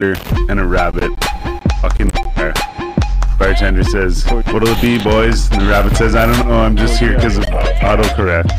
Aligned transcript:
and 0.00 0.58
a 0.58 0.64
rabbit. 0.66 1.12
Fucking 1.82 2.10
fire. 2.10 2.54
Bartender 3.38 3.84
says, 3.84 4.24
"What'll 4.24 4.68
it 4.68 4.80
be, 4.80 5.02
boys?" 5.02 5.50
And 5.50 5.60
the 5.60 5.66
rabbit 5.66 5.96
says, 5.96 6.14
"I 6.14 6.26
don't 6.26 6.48
know. 6.48 6.60
I'm 6.60 6.76
just 6.76 6.98
here 6.98 7.14
because 7.14 7.36
of 7.36 7.44
autocorrect." 7.44 8.50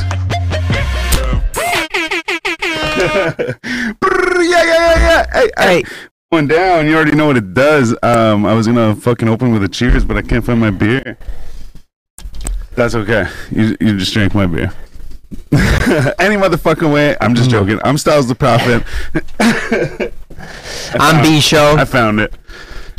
Yeah, 4.42 4.64
yeah, 4.64 4.96
yeah, 4.96 4.96
yeah. 4.96 5.26
Hey, 5.32 5.50
hey. 5.58 5.82
Hey, 5.82 5.84
Going 6.32 6.48
down. 6.48 6.88
You 6.88 6.96
already 6.96 7.16
know 7.16 7.28
what 7.28 7.38
it 7.38 7.54
does. 7.54 7.96
Um, 8.02 8.46
I 8.46 8.54
was 8.54 8.66
gonna 8.68 8.96
fucking 8.96 9.28
open 9.28 9.52
with 9.52 9.64
a 9.64 9.68
cheers, 9.68 10.04
but 10.04 10.18
I 10.18 10.22
can't 10.22 10.44
find 10.44 10.60
my 10.60 10.72
beer. 10.72 11.18
That's 12.76 12.96
okay. 12.96 13.28
You 13.52 13.78
you 13.80 13.98
just 13.98 14.14
drank 14.14 14.34
my 14.34 14.46
beer. 14.46 14.72
Any 16.20 16.36
motherfucking 16.36 16.92
way. 16.92 17.16
I'm 17.22 17.36
just 17.36 17.50
joking. 17.50 17.80
I'm 17.84 17.98
Styles 17.98 18.28
the 18.28 18.36
Prophet. 18.36 18.84
I'm 20.94 21.24
B 21.24 21.40
Show. 21.40 21.76
I 21.78 21.86
found 21.86 22.20
it. 22.20 22.34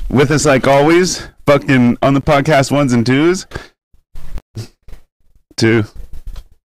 With 0.08 0.30
us 0.30 0.44
like 0.44 0.66
always, 0.66 1.26
fucking 1.46 1.96
on 2.02 2.14
the 2.14 2.20
podcast 2.20 2.70
ones 2.70 2.92
and 2.92 3.04
twos. 3.06 3.46
Two. 5.56 5.84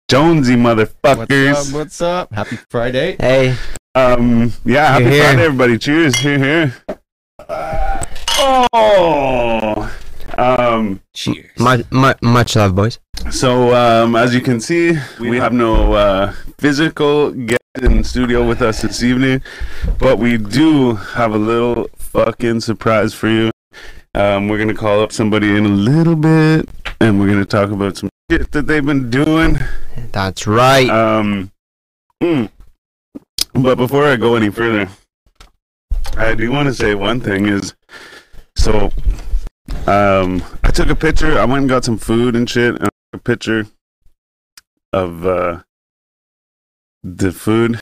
Jonesy 0.10 0.56
motherfuckers. 0.56 1.48
What's 1.54 1.70
up? 1.70 1.74
What's 1.74 2.02
up? 2.02 2.34
Happy 2.34 2.58
Friday. 2.70 3.16
Hey, 3.20 3.56
Um, 3.96 4.54
yeah, 4.64 4.92
happy 4.92 5.04
You're 5.04 5.14
here. 5.14 5.24
Friday, 5.24 5.44
everybody. 5.44 5.78
Cheers. 5.78 6.16
Here, 6.18 6.38
here. 6.38 6.74
Oh. 8.40 9.92
Um, 10.38 11.02
Cheers. 11.14 11.60
much, 11.60 11.90
much, 11.92 12.22
much 12.22 12.56
love, 12.56 12.76
boys. 12.76 13.00
so, 13.32 13.74
um, 13.74 14.16
as 14.16 14.36
you 14.36 14.42
can 14.42 14.60
see, 14.60 14.98
we 15.20 15.38
have 15.38 15.52
no 15.52 15.94
uh, 15.94 16.34
physical 16.60 17.32
guest 17.32 17.62
in 17.82 17.98
the 17.98 18.04
studio 18.04 18.48
with 18.48 18.62
us 18.62 18.82
this 18.82 19.02
evening, 19.02 19.42
but 19.98 20.20
we 20.20 20.38
do 20.38 20.94
have 20.96 21.34
a 21.34 21.38
little 21.38 21.90
fucking 21.96 22.62
surprise 22.62 23.14
for 23.14 23.28
you. 23.28 23.52
Um, 24.14 24.48
we're 24.48 24.58
gonna 24.60 24.74
call 24.74 25.02
up 25.02 25.12
somebody 25.12 25.56
in 25.56 25.66
a 25.66 25.70
little 25.70 26.16
bit, 26.16 26.70
and 27.00 27.20
we're 27.20 27.28
gonna 27.28 27.46
talk 27.46 27.72
about 27.72 27.98
some 27.98 28.10
shit 28.32 28.52
that 28.52 28.68
they've 28.68 28.86
been 28.86 29.10
doing. 29.10 29.58
That's 30.12 30.46
right. 30.46 30.90
Um, 30.90 31.52
mm. 32.22 32.50
but 33.54 33.76
before 33.76 34.06
I 34.06 34.16
go 34.16 34.36
any 34.36 34.50
further, 34.50 34.88
I 36.16 36.36
do 36.36 36.52
want 36.52 36.68
to 36.68 36.74
say 36.74 36.96
one 36.96 37.22
thing 37.22 37.48
is, 37.48 37.76
so, 38.56 38.92
um, 39.86 40.44
I 40.64 40.72
took 40.72 40.90
a 40.90 40.96
picture. 40.96 41.38
I 41.38 41.46
went 41.46 41.62
and 41.62 41.70
got 41.70 41.86
some 41.86 41.98
food 41.98 42.36
and 42.36 42.50
shit, 42.50 42.76
and 42.76 42.86
I 42.86 42.90
took 43.12 43.14
a 43.14 43.20
picture 43.20 43.68
of 44.94 45.26
uh 45.26 45.60
the 47.04 47.32
food. 47.32 47.80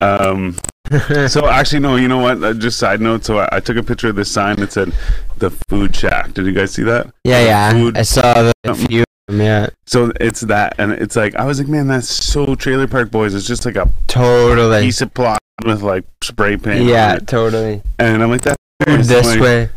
Um, 0.00 0.56
so 1.28 1.46
actually, 1.48 1.80
no. 1.80 1.96
You 1.96 2.08
know 2.08 2.18
what? 2.18 2.42
Uh, 2.42 2.54
just 2.54 2.78
side 2.78 3.00
note. 3.00 3.24
So 3.24 3.38
I, 3.38 3.48
I 3.52 3.60
took 3.60 3.76
a 3.76 3.82
picture 3.82 4.08
of 4.08 4.16
this 4.16 4.30
sign 4.30 4.56
that 4.56 4.72
said 4.72 4.92
"the 5.38 5.50
Food 5.68 5.94
Shack." 5.94 6.34
Did 6.34 6.46
you 6.46 6.52
guys 6.52 6.72
see 6.72 6.82
that? 6.84 7.12
yeah, 7.24 7.44
yeah. 7.44 7.72
food, 7.72 7.96
I 7.96 8.02
saw 8.02 8.42
the 8.42 8.52
something. 8.66 8.86
few. 8.86 9.04
Yeah, 9.26 9.68
So 9.86 10.12
it's 10.20 10.42
that, 10.42 10.74
and 10.76 10.92
it's 10.92 11.16
like 11.16 11.34
I 11.36 11.46
was 11.46 11.58
like, 11.58 11.66
man, 11.66 11.86
that's 11.86 12.08
so 12.08 12.54
Trailer 12.54 12.86
Park 12.86 13.10
Boys. 13.10 13.34
It's 13.34 13.46
just 13.46 13.64
like 13.64 13.76
a 13.76 13.90
totally. 14.06 14.82
piece 14.82 15.00
of 15.00 15.14
plot 15.14 15.38
with 15.64 15.80
like 15.80 16.04
spray 16.22 16.58
paint. 16.58 16.84
Yeah, 16.84 17.18
totally. 17.20 17.80
and 17.98 18.22
I'm 18.22 18.30
like 18.30 18.42
that. 18.42 18.58
This 18.86 19.26
like, 19.26 19.40
way. 19.40 19.70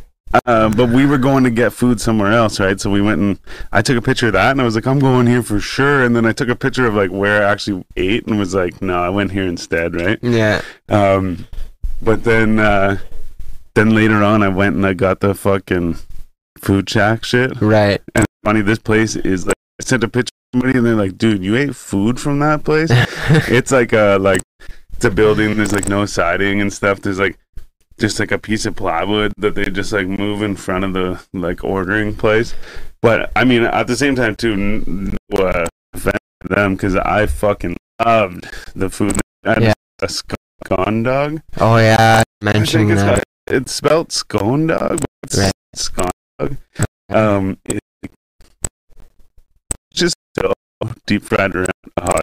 Uh, 0.45 0.69
but 0.69 0.89
we 0.89 1.05
were 1.05 1.17
going 1.17 1.43
to 1.43 1.49
get 1.49 1.71
food 1.71 2.01
somewhere 2.01 2.33
else, 2.33 2.59
right? 2.59 2.79
So 2.79 2.89
we 2.89 3.01
went 3.01 3.21
and 3.21 3.39
I 3.71 3.81
took 3.81 3.97
a 3.97 4.01
picture 4.01 4.27
of 4.27 4.33
that, 4.33 4.51
and 4.51 4.61
I 4.61 4.65
was 4.65 4.75
like, 4.75 4.85
I'm 4.85 4.99
going 4.99 5.27
here 5.27 5.41
for 5.41 5.59
sure. 5.59 6.03
And 6.03 6.15
then 6.15 6.25
I 6.25 6.33
took 6.33 6.49
a 6.49 6.55
picture 6.55 6.85
of 6.85 6.95
like 6.95 7.11
where 7.11 7.43
I 7.43 7.51
actually 7.51 7.85
ate, 7.95 8.27
and 8.27 8.37
was 8.37 8.53
like, 8.53 8.81
no, 8.81 9.01
I 9.01 9.09
went 9.09 9.31
here 9.31 9.45
instead, 9.45 9.95
right? 9.95 10.19
Yeah. 10.21 10.61
Um, 10.89 11.47
but 12.01 12.23
then, 12.23 12.59
uh, 12.59 12.99
then 13.73 13.95
later 13.95 14.23
on, 14.23 14.43
I 14.43 14.49
went 14.49 14.75
and 14.75 14.85
I 14.85 14.93
got 14.93 15.21
the 15.21 15.33
fucking 15.33 15.97
food 16.57 16.89
shack 16.89 17.23
shit. 17.23 17.59
Right. 17.61 18.01
And 18.13 18.25
funny, 18.43 18.61
this 18.61 18.79
place 18.79 19.15
is 19.15 19.45
like 19.45 19.55
I 19.79 19.83
sent 19.83 20.03
a 20.03 20.07
picture 20.07 20.31
to 20.31 20.59
somebody, 20.59 20.77
and 20.77 20.85
they're 20.85 20.95
like, 20.95 21.17
dude, 21.17 21.43
you 21.43 21.55
ate 21.55 21.75
food 21.75 22.19
from 22.19 22.39
that 22.39 22.63
place? 22.63 22.89
it's 23.49 23.71
like 23.71 23.93
a 23.93 24.17
like 24.19 24.41
it's 24.97 25.05
a 25.05 25.11
building 25.11 25.55
there's 25.55 25.73
like 25.73 25.87
no 25.87 26.07
siding 26.07 26.59
and 26.59 26.73
stuff 26.73 27.01
there's 27.01 27.19
like 27.19 27.37
just 27.99 28.19
like 28.19 28.31
a 28.31 28.37
piece 28.37 28.65
of 28.65 28.75
plywood 28.75 29.33
that 29.37 29.55
they 29.55 29.65
just 29.65 29.91
like 29.91 30.07
move 30.07 30.41
in 30.41 30.55
front 30.55 30.83
of 30.85 30.93
the 30.93 31.19
like 31.33 31.63
ordering 31.63 32.15
place 32.15 32.53
but 33.01 33.31
i 33.35 33.43
mean 33.43 33.63
at 33.63 33.87
the 33.87 33.95
same 33.95 34.15
time 34.15 34.35
too 34.35 34.55
no 34.55 35.17
uh, 35.37 35.65
offense 35.93 36.19
to 36.41 36.47
them 36.49 36.75
because 36.75 36.95
i 36.95 37.25
fucking 37.25 37.75
loved 38.05 38.47
the 38.75 38.89
food 38.89 39.19
I 39.45 39.53
had 39.53 39.63
Yeah. 39.63 39.73
a 40.01 40.09
scone 40.09 41.03
dog 41.03 41.41
oh 41.59 41.77
yeah. 41.77 42.21
i 42.41 42.45
Mentioned 42.45 42.91
it's, 42.91 43.01
that. 43.01 43.23
it's 43.47 43.71
spelled 43.73 44.11
scone 44.11 44.67
dog 44.67 44.99
but 44.99 45.07
it's 45.23 45.37
Right. 45.37 45.51
scone 45.75 46.09
dog 46.39 46.57
um 47.09 47.57
it, 47.65 47.79
just 49.93 50.15
so 50.37 50.53
deep 51.07 51.23
fried 51.23 51.55
around 51.55 51.71
a 51.97 52.01
hot 52.03 52.21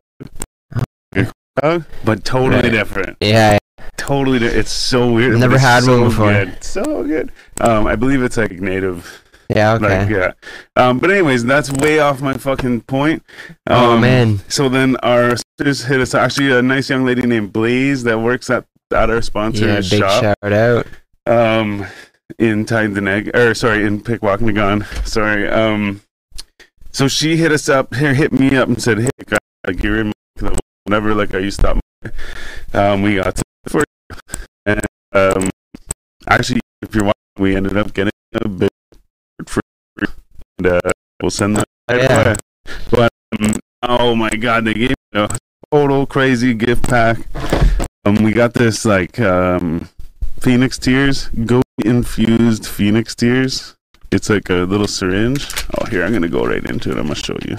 dog, 1.60 1.84
but 2.04 2.24
totally 2.24 2.62
Right. 2.62 2.70
different 2.72 3.16
Yeah. 3.20 3.58
Totally 3.96 4.38
it's 4.44 4.70
so 4.70 5.10
weird 5.12 5.38
Never 5.38 5.58
had 5.58 5.84
so 5.84 6.00
one 6.00 6.08
before. 6.10 6.32
good. 6.32 6.62
so 6.64 7.04
good 7.04 7.32
um 7.60 7.86
i 7.86 7.96
believe 7.96 8.22
it's 8.22 8.36
like 8.36 8.52
native 8.52 9.22
Yeah. 9.48 9.74
Okay. 9.74 10.00
like 10.00 10.08
yeah 10.10 10.32
um 10.76 10.98
but 10.98 11.10
anyways 11.10 11.44
that's 11.44 11.70
way 11.72 11.98
off 12.00 12.20
my 12.20 12.34
fucking 12.34 12.82
point 12.82 13.22
um, 13.68 13.76
oh 13.84 13.98
man. 13.98 14.40
so 14.48 14.68
then 14.68 14.96
our 14.96 15.36
sisters 15.58 15.84
hit 15.84 16.00
us 16.00 16.14
actually 16.14 16.52
a 16.52 16.60
nice 16.62 16.90
young 16.90 17.04
lady 17.04 17.22
named 17.26 17.52
blaze 17.52 18.02
that 18.04 18.18
works 18.18 18.50
at 18.50 18.64
at 18.92 19.08
our 19.10 19.22
sponsor 19.22 19.66
Yeah. 19.66 19.76
Big 19.76 20.00
shop 20.00 20.22
shout 20.22 20.52
out. 20.52 20.86
um 21.26 21.86
in 22.38 22.64
Tyne 22.64 22.96
or 23.34 23.54
sorry 23.54 23.86
in 23.86 24.00
Pikwakanagan 24.00 24.84
sorry 25.06 25.48
um 25.48 26.00
so 26.92 27.08
she 27.08 27.36
hit 27.36 27.52
us 27.52 27.68
up 27.68 27.94
here 27.94 28.12
hit 28.14 28.32
me 28.32 28.54
up 28.56 28.68
and 28.68 28.80
said 28.82 28.98
hey 28.98 29.10
guys, 29.26 29.38
like 29.66 29.82
you're 29.82 30.00
in 30.00 30.12
my- 30.40 30.56
whenever 30.84 31.14
like 31.14 31.34
I 31.34 31.38
used 31.38 31.60
to 31.60 31.66
stop 31.66 31.80
by, 32.02 32.10
um 32.92 33.02
we 33.02 33.16
got 33.16 33.34
to 33.36 33.42
for 33.68 33.78
you. 33.80 34.16
and 34.66 34.80
um 35.14 35.48
actually 36.28 36.60
if 36.82 36.94
you're 36.94 37.04
watching 37.04 37.38
we 37.38 37.56
ended 37.56 37.76
up 37.76 37.92
getting 37.94 38.10
a 38.34 38.48
bit 38.48 38.70
for 39.46 39.60
and 40.58 40.66
uh 40.66 40.80
we'll 41.22 41.30
send 41.30 41.56
that 41.56 41.64
Oh, 41.88 41.96
yeah. 41.96 42.34
but 42.90 43.10
um, 43.40 43.56
oh 43.82 44.14
my 44.14 44.30
god 44.30 44.64
they 44.64 44.74
gave 44.74 44.90
me 44.90 45.20
a 45.20 45.28
total 45.70 46.06
crazy 46.06 46.54
gift 46.54 46.88
pack 46.88 47.18
um 48.04 48.16
we 48.16 48.32
got 48.32 48.54
this 48.54 48.84
like 48.84 49.18
um 49.20 49.88
Phoenix 50.40 50.76
tears, 50.78 51.28
goat 51.46 51.64
infused 51.86 52.66
Phoenix 52.66 53.14
tears. 53.14 53.76
It's 54.12 54.28
like 54.28 54.50
a 54.50 54.66
little 54.68 54.86
syringe. 54.86 55.46
Oh, 55.80 55.86
here 55.86 56.04
I'm 56.04 56.12
gonna 56.12 56.28
go 56.28 56.44
right 56.44 56.62
into 56.68 56.90
it. 56.90 56.98
I'm 56.98 57.04
gonna 57.04 57.14
show 57.14 57.38
you. 57.48 57.56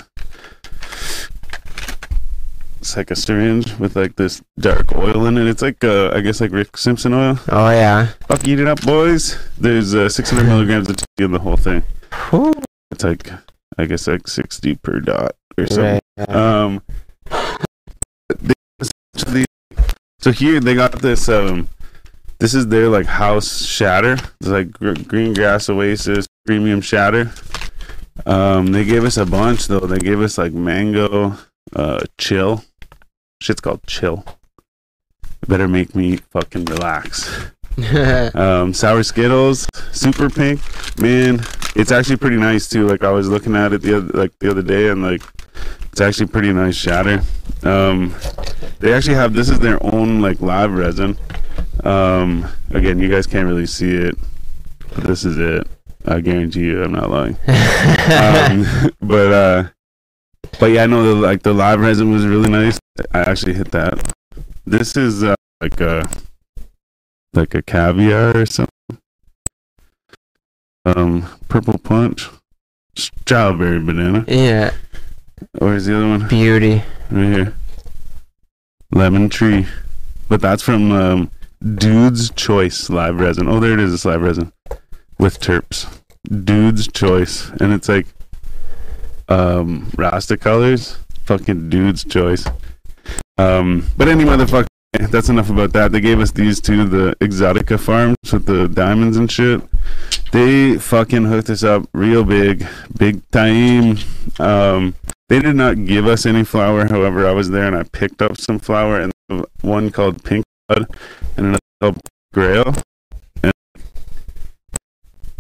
It's 2.85 2.96
like 2.96 3.09
a 3.09 3.16
syringe 3.16 3.73
with 3.79 3.96
like 3.96 4.16
this 4.16 4.44
dark 4.59 4.94
oil 4.94 5.25
in 5.25 5.40
it. 5.40 5.47
It's 5.47 5.63
like 5.63 5.84
uh, 5.84 6.12
I 6.13 6.22
guess 6.22 6.40
like 6.40 6.51
Rick 6.51 6.78
Simpson 6.78 7.16
oil. 7.16 7.40
Oh 7.50 7.72
yeah. 7.72 8.09
Fuck, 8.28 8.47
eat 8.47 8.59
it 8.59 8.68
up, 8.68 8.79
boys. 8.81 9.40
There's 9.57 9.96
uh, 9.96 10.07
600 10.07 10.44
milligrams 10.47 10.88
of 10.88 10.97
tea 10.97 11.23
in 11.23 11.31
the 11.31 11.40
whole 11.40 11.57
thing. 11.57 11.81
Whew. 12.29 12.53
It's 12.91 13.03
like 13.03 13.31
I 13.79 13.85
guess 13.85 14.06
like 14.06 14.28
60 14.28 14.75
per 14.75 15.00
dot 15.00 15.31
or 15.57 15.66
something. 15.66 16.00
Right. 16.16 16.29
Um, 16.29 16.84
they 18.38 19.46
so 20.19 20.31
here 20.31 20.59
they 20.59 20.75
got 20.75 20.91
this. 21.02 21.28
Um, 21.28 21.67
this 22.38 22.53
is 22.53 22.67
their 22.67 22.88
like 22.88 23.07
house 23.07 23.66
shatter. 23.66 24.19
It's 24.40 24.47
like 24.47 24.72
gr- 24.73 24.94
green 24.94 25.34
grass 25.34 25.69
oasis 25.69 26.28
premium 26.46 26.81
shatter. 26.81 27.31
Um, 28.28 28.67
they 28.67 28.85
gave 28.85 29.06
us 29.06 29.17
a 29.17 29.25
bunch 29.25 29.66
though. 29.66 29.79
They 29.79 29.97
gave 29.97 30.22
us 30.22 30.38
like 30.38 30.53
mango, 30.53 31.35
uh, 31.75 32.02
chill. 32.19 32.63
Shit's 33.46 33.62
called 33.62 33.86
chill. 33.86 34.26
Better 35.48 35.68
make 35.68 35.94
me 35.96 36.18
fucking 36.18 36.66
relax. 36.66 37.30
Um, 38.34 38.74
sour 38.74 39.04
Skittles, 39.04 39.68
super 39.92 40.30
pink. 40.30 40.62
Man, 40.97 41.42
it's 41.76 41.92
actually 41.92 42.16
pretty 42.16 42.38
nice 42.38 42.70
too. 42.70 42.88
Like 42.88 43.03
I 43.03 43.12
was 43.12 43.28
looking 43.28 43.53
at 43.53 43.74
it 43.74 43.82
the 43.82 43.97
other 43.97 44.18
like 44.18 44.32
the 44.40 44.50
other 44.50 44.62
day, 44.62 44.88
and 44.88 45.03
like 45.03 45.22
it's 45.92 46.00
actually 46.00 46.28
pretty 46.28 46.53
nice 46.53 46.74
shatter. 46.74 47.22
Um, 47.64 48.16
they 48.80 48.94
actually 48.94 49.16
have 49.16 49.34
this 49.34 49.50
is 49.50 49.59
their 49.59 49.78
own 49.94 50.22
like 50.22 50.40
live 50.40 50.72
resin. 50.72 51.18
Um, 51.84 52.48
again, 52.70 52.98
you 52.98 53.09
guys 53.09 53.28
can't 53.28 53.46
really 53.46 53.68
see 53.68 53.94
it, 53.94 54.16
but 54.94 55.03
this 55.03 55.26
is 55.26 55.38
it. 55.38 55.68
I 56.06 56.22
guarantee 56.22 56.68
you, 56.68 56.82
I'm 56.82 56.94
not 56.94 57.09
lying. 57.09 57.38
Um, 58.06 58.66
but 59.02 59.34
uh, 59.34 59.64
but 60.59 60.68
yeah, 60.68 60.84
I 60.84 60.88
know 60.88 61.03
the, 61.03 61.16
like 61.16 61.44
the 61.44 61.53
live 61.53 61.80
resin 61.80 62.12
was 62.12 62.26
really 62.26 62.50
nice. 62.50 62.80
I 63.14 63.20
actually 63.22 63.53
hit 63.53 63.72
that. 63.72 64.14
This 64.66 64.96
is 64.97 65.24
uh, 65.24 65.36
like 65.62 65.80
a 65.82 66.09
like 67.34 67.53
a 67.56 67.62
caviar 67.62 68.36
or 68.38 68.46
something. 68.46 68.72
Um, 70.86 71.28
purple 71.50 71.78
punch, 71.80 72.30
strawberry 72.96 73.80
banana. 73.80 74.26
yeah. 74.28 74.74
Where's 75.58 75.86
the 75.86 75.97
other 75.97 76.08
one? 76.08 76.28
Beauty. 76.28 76.82
Right 77.12 77.36
here. 77.36 77.53
Lemon 78.91 79.30
tree. 79.30 79.68
But 80.30 80.41
that's 80.41 80.64
from 80.64 80.91
um, 80.91 81.32
Dude's 81.76 82.30
Choice 82.32 82.90
live 82.90 83.20
resin. 83.20 83.48
Oh, 83.48 83.59
there 83.59 83.74
it 83.74 83.80
is. 83.80 83.94
It's 83.94 84.06
live 84.06 84.22
resin 84.22 84.53
with 85.20 85.40
terps. 85.40 85.88
Dude's 86.46 86.88
Choice, 86.88 87.50
and 87.59 87.74
it's 87.74 87.90
like 87.90 88.08
um 89.30 89.90
Rasta 89.98 90.38
colors. 90.38 90.98
Fucking 91.26 91.70
Dude's 91.70 92.04
Choice. 92.04 92.46
Um, 93.38 93.88
but 93.98 94.08
any 94.08 94.24
motherfucker. 94.24 94.68
That's 95.10 95.28
enough 95.28 95.50
about 95.50 95.74
that. 95.74 95.92
They 95.92 96.00
gave 96.00 96.22
us 96.22 96.32
these 96.32 96.62
two, 96.62 96.88
the 96.88 97.18
Exotica 97.20 97.78
farms 97.78 98.16
with 98.32 98.46
the 98.46 98.70
diamonds 98.70 99.18
and 99.18 99.30
shit. 99.30 99.62
They 100.32 100.78
fucking 100.78 101.26
hooked 101.26 101.50
us 101.50 101.64
up 101.64 101.90
real 101.94 102.24
big, 102.24 102.66
big 102.98 103.30
time. 103.32 103.98
Um, 104.40 104.96
they 105.28 105.40
did 105.42 105.56
not 105.58 105.84
give 105.86 106.08
us 106.08 106.26
any 106.26 106.46
flour. 106.46 106.88
However, 106.88 107.28
I 107.28 107.32
was 107.34 107.50
there 107.50 107.66
and 107.68 107.76
I 107.76 107.84
picked 107.84 108.22
up 108.22 108.40
some 108.40 108.58
flour 108.58 109.02
and 109.02 109.12
one 109.62 109.92
called 109.92 110.24
Pink 110.24 110.46
Blood 110.70 110.88
and 111.36 111.48
another 111.48 111.60
called 111.82 112.00
Grail. 112.34 112.74
And 113.44 113.52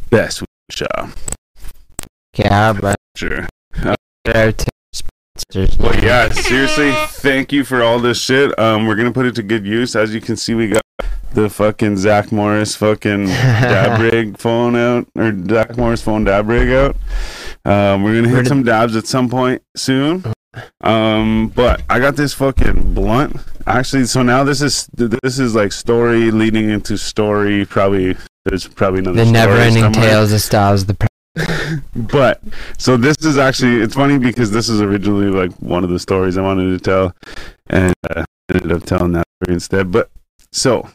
best 0.09 0.43
shop, 0.69 1.09
Yeah, 2.35 2.73
but 2.73 2.95
sure. 3.15 3.47
There 4.25 4.49
are 4.49 4.51
two 4.51 4.67
sponsors. 4.91 5.77
Well, 5.77 6.03
yeah, 6.03 6.29
seriously, 6.29 6.91
thank 7.21 7.51
you 7.51 7.63
for 7.63 7.83
all 7.83 7.99
this 7.99 8.19
shit. 8.19 8.57
Um, 8.59 8.87
we're 8.87 8.95
gonna 8.95 9.11
put 9.11 9.25
it 9.25 9.35
to 9.35 9.43
good 9.43 9.65
use. 9.65 9.95
As 9.95 10.13
you 10.13 10.21
can 10.21 10.35
see, 10.35 10.53
we 10.53 10.67
got 10.69 10.81
the 11.33 11.49
fucking 11.49 11.97
Zach 11.97 12.31
Morris 12.31 12.75
fucking 12.75 13.27
dab 13.27 13.99
rig 14.13 14.37
phone 14.37 14.75
out, 14.75 15.07
or 15.15 15.33
Zach 15.47 15.77
Morris 15.77 16.01
phone 16.01 16.23
dab 16.23 16.49
rig 16.49 16.69
out. 16.69 16.95
Um, 17.65 18.03
we're 18.03 18.21
gonna 18.21 18.35
hit 18.35 18.47
some 18.47 18.63
dabs 18.63 18.95
at 18.95 19.07
some 19.07 19.29
point 19.29 19.61
soon. 19.75 20.23
Um, 20.81 21.49
but 21.49 21.81
I 21.89 21.99
got 21.99 22.15
this 22.15 22.33
fucking 22.33 22.93
blunt. 22.93 23.35
Actually, 23.67 24.05
so 24.05 24.21
now 24.21 24.43
this 24.43 24.61
is 24.61 24.87
this 24.93 25.39
is 25.39 25.55
like 25.55 25.71
story 25.71 26.31
leading 26.31 26.69
into 26.69 26.97
story. 26.97 27.65
Probably 27.65 28.15
there's 28.45 28.67
probably 28.67 28.99
another 28.99 29.25
The 29.25 29.31
never-ending 29.31 29.91
tales 29.91 30.31
of 30.31 30.41
Styles 30.41 30.85
the 30.85 30.95
But 31.95 32.41
so 32.77 32.97
this 32.97 33.17
is 33.19 33.37
actually 33.37 33.81
it's 33.81 33.95
funny 33.95 34.17
because 34.17 34.51
this 34.51 34.69
is 34.69 34.81
originally 34.81 35.29
like 35.29 35.51
one 35.61 35.83
of 35.83 35.89
the 35.89 35.99
stories 35.99 36.37
I 36.37 36.41
wanted 36.41 36.77
to 36.77 36.83
tell, 36.83 37.15
and 37.67 37.93
uh, 38.09 38.23
ended 38.53 38.71
up 38.71 38.83
telling 38.83 39.11
that 39.13 39.25
story 39.41 39.53
instead. 39.55 39.91
But 39.91 40.09
so 40.51 40.89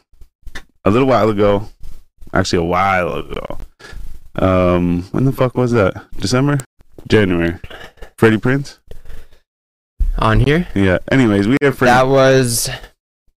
a 0.85 0.89
little 0.89 1.07
while 1.07 1.29
ago, 1.29 1.69
actually 2.33 2.59
a 2.59 2.63
while 2.63 3.13
ago, 3.13 3.57
um, 4.35 5.03
when 5.11 5.25
the 5.25 5.31
fuck 5.31 5.55
was 5.55 5.71
that? 5.73 5.93
December, 6.17 6.59
January. 7.07 7.57
Freddie 8.17 8.37
Prince. 8.37 8.79
on 10.17 10.39
here. 10.41 10.67
Yeah. 10.75 10.99
Anyways, 11.11 11.47
we 11.47 11.57
have 11.61 11.77
Freddie. 11.77 11.91
That 11.91 12.07
was 12.07 12.69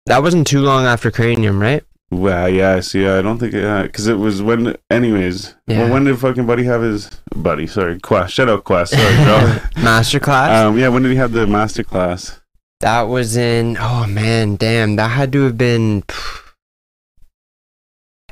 that 0.07 0.23
wasn't 0.23 0.47
too 0.47 0.61
long 0.61 0.85
after 0.85 1.11
Cranium, 1.11 1.61
right? 1.61 1.85
Well, 2.12 2.47
yeah. 2.50 2.75
I 2.75 2.81
see. 2.81 3.06
I 3.06 3.23
don't 3.23 3.38
think 3.38 3.53
because 3.53 4.06
it 4.06 4.19
was 4.19 4.43
when. 4.43 4.76
Anyways, 4.91 5.55
Yeah. 5.67 5.79
well, 5.85 5.93
when 5.94 6.05
did 6.05 6.19
fucking 6.19 6.44
Buddy 6.47 6.64
have 6.64 6.82
his 6.82 7.09
Buddy? 7.35 7.67
Sorry, 7.67 7.99
Quest. 7.99 8.35
Shout 8.35 8.50
out 8.50 8.64
Quest. 8.64 8.93
Sorry, 8.93 9.14
bro. 9.25 9.38
Masterclass. 9.82 10.64
um, 10.67 10.79
yeah. 10.79 10.88
When 10.88 11.03
did 11.03 11.11
he 11.12 11.17
have 11.17 11.32
the 11.32 11.47
master 11.47 11.82
class? 11.82 12.38
that 12.81 13.03
was 13.03 13.37
in. 13.37 13.76
Oh 13.81 14.06
man, 14.06 14.56
damn! 14.56 14.97
That 14.97 15.09
had 15.12 15.32
to 15.32 15.43
have 15.44 15.56
been. 15.56 16.03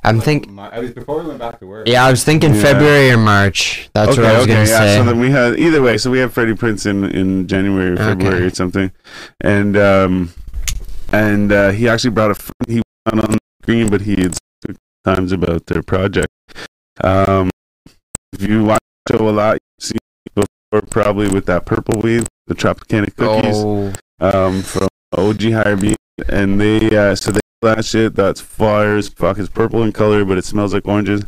I'm 0.03 0.21
think. 0.21 0.49
My, 0.49 0.75
it 0.77 0.81
was 0.81 0.91
before 0.93 1.21
we 1.23 1.27
went 1.29 1.39
back 1.39 1.59
to 1.61 1.67
work. 1.67 1.87
Yeah, 1.89 2.05
I 2.05 2.11
was 2.11 2.25
thinking 2.25 2.55
Yeah. 2.55 2.63
February 2.63 3.11
or 3.13 3.19
March. 3.19 3.89
That's 3.95 4.17
what 4.17 4.27
I 4.27 4.37
was 4.39 4.47
gonna 4.47 4.61
yeah. 4.61 4.65
say. 4.79 4.97
So 4.99 5.05
then 5.05 5.21
we 5.21 5.31
had 5.31 5.59
either 5.59 5.81
way. 5.83 5.99
So 5.99 6.11
we 6.11 6.19
had 6.19 6.33
Freddie 6.33 6.55
Prince 6.55 6.85
in 6.87 7.05
in 7.05 7.47
January 7.49 7.93
or 7.93 7.97
February 7.97 8.37
Okay. 8.37 8.45
or 8.47 8.51
something, 8.51 8.93
and 9.41 9.77
um, 9.77 10.33
and 11.13 11.53
uh, 11.53 11.71
he 11.71 11.89
actually 11.89 12.11
brought 12.11 12.31
a 12.31 12.35
friend. 12.35 12.55
He 12.67 12.83
went 13.11 13.25
on 13.25 13.31
the 13.33 13.39
screen, 13.71 13.89
but 13.89 14.03
he 14.03 14.17
had 14.21 14.35
spoken 14.35 14.77
times 15.05 15.33
about 15.33 15.67
their 15.67 15.83
project. 15.83 16.29
Um, 17.03 17.51
if 18.33 18.43
you 18.43 18.65
watch 18.65 18.81
the 19.07 19.17
show 19.17 19.29
a 19.29 19.31
lot, 19.31 19.59
you've 19.79 19.85
seen 19.85 19.99
before 20.35 20.87
probably 20.89 21.29
with 21.29 21.47
that 21.47 21.67
purple 21.67 22.01
weed, 22.01 22.27
the 22.47 22.55
Tropicana 22.55 23.15
cookies 23.17 23.57
oh, 23.57 23.93
um, 24.21 24.63
from 24.63 24.89
OG 25.17 25.43
Higher 25.53 25.79
and 26.29 26.61
they 26.61 26.97
uh, 26.97 27.15
so 27.15 27.31
they 27.31 27.41
that 27.63 27.85
shit 27.85 28.15
that's 28.15 28.41
fire 28.41 28.97
as 28.97 29.09
fuck. 29.09 29.39
It's 29.39 29.49
purple 29.49 29.83
in 29.83 29.93
color, 29.93 30.25
but 30.25 30.39
it 30.39 30.45
smells 30.45 30.73
like 30.73 30.87
oranges. 30.87 31.25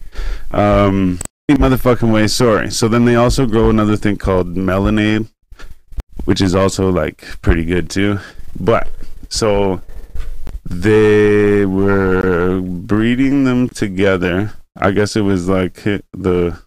Um, 0.51 1.19
any 1.49 1.59
motherfucking 1.59 2.13
way. 2.13 2.27
Sorry. 2.27 2.71
So 2.71 2.89
then 2.89 3.05
they 3.05 3.17
also 3.17 3.47
grow 3.47 3.69
another 3.69 3.97
thing 3.97 4.17
called 4.17 4.55
melonade, 4.55 5.29
which 6.25 6.41
is 6.41 6.55
also 6.55 6.91
like 6.91 7.19
pretty 7.43 7.65
good 7.65 7.91
too. 7.91 8.19
But 8.59 8.89
so 9.29 9.83
they 10.81 11.65
were 11.67 12.61
breeding 12.63 13.45
them 13.45 13.69
together. 13.69 14.53
I 14.77 14.91
guess 14.93 15.17
it 15.17 15.21
was 15.23 15.49
like 15.49 15.75
the 16.13 16.59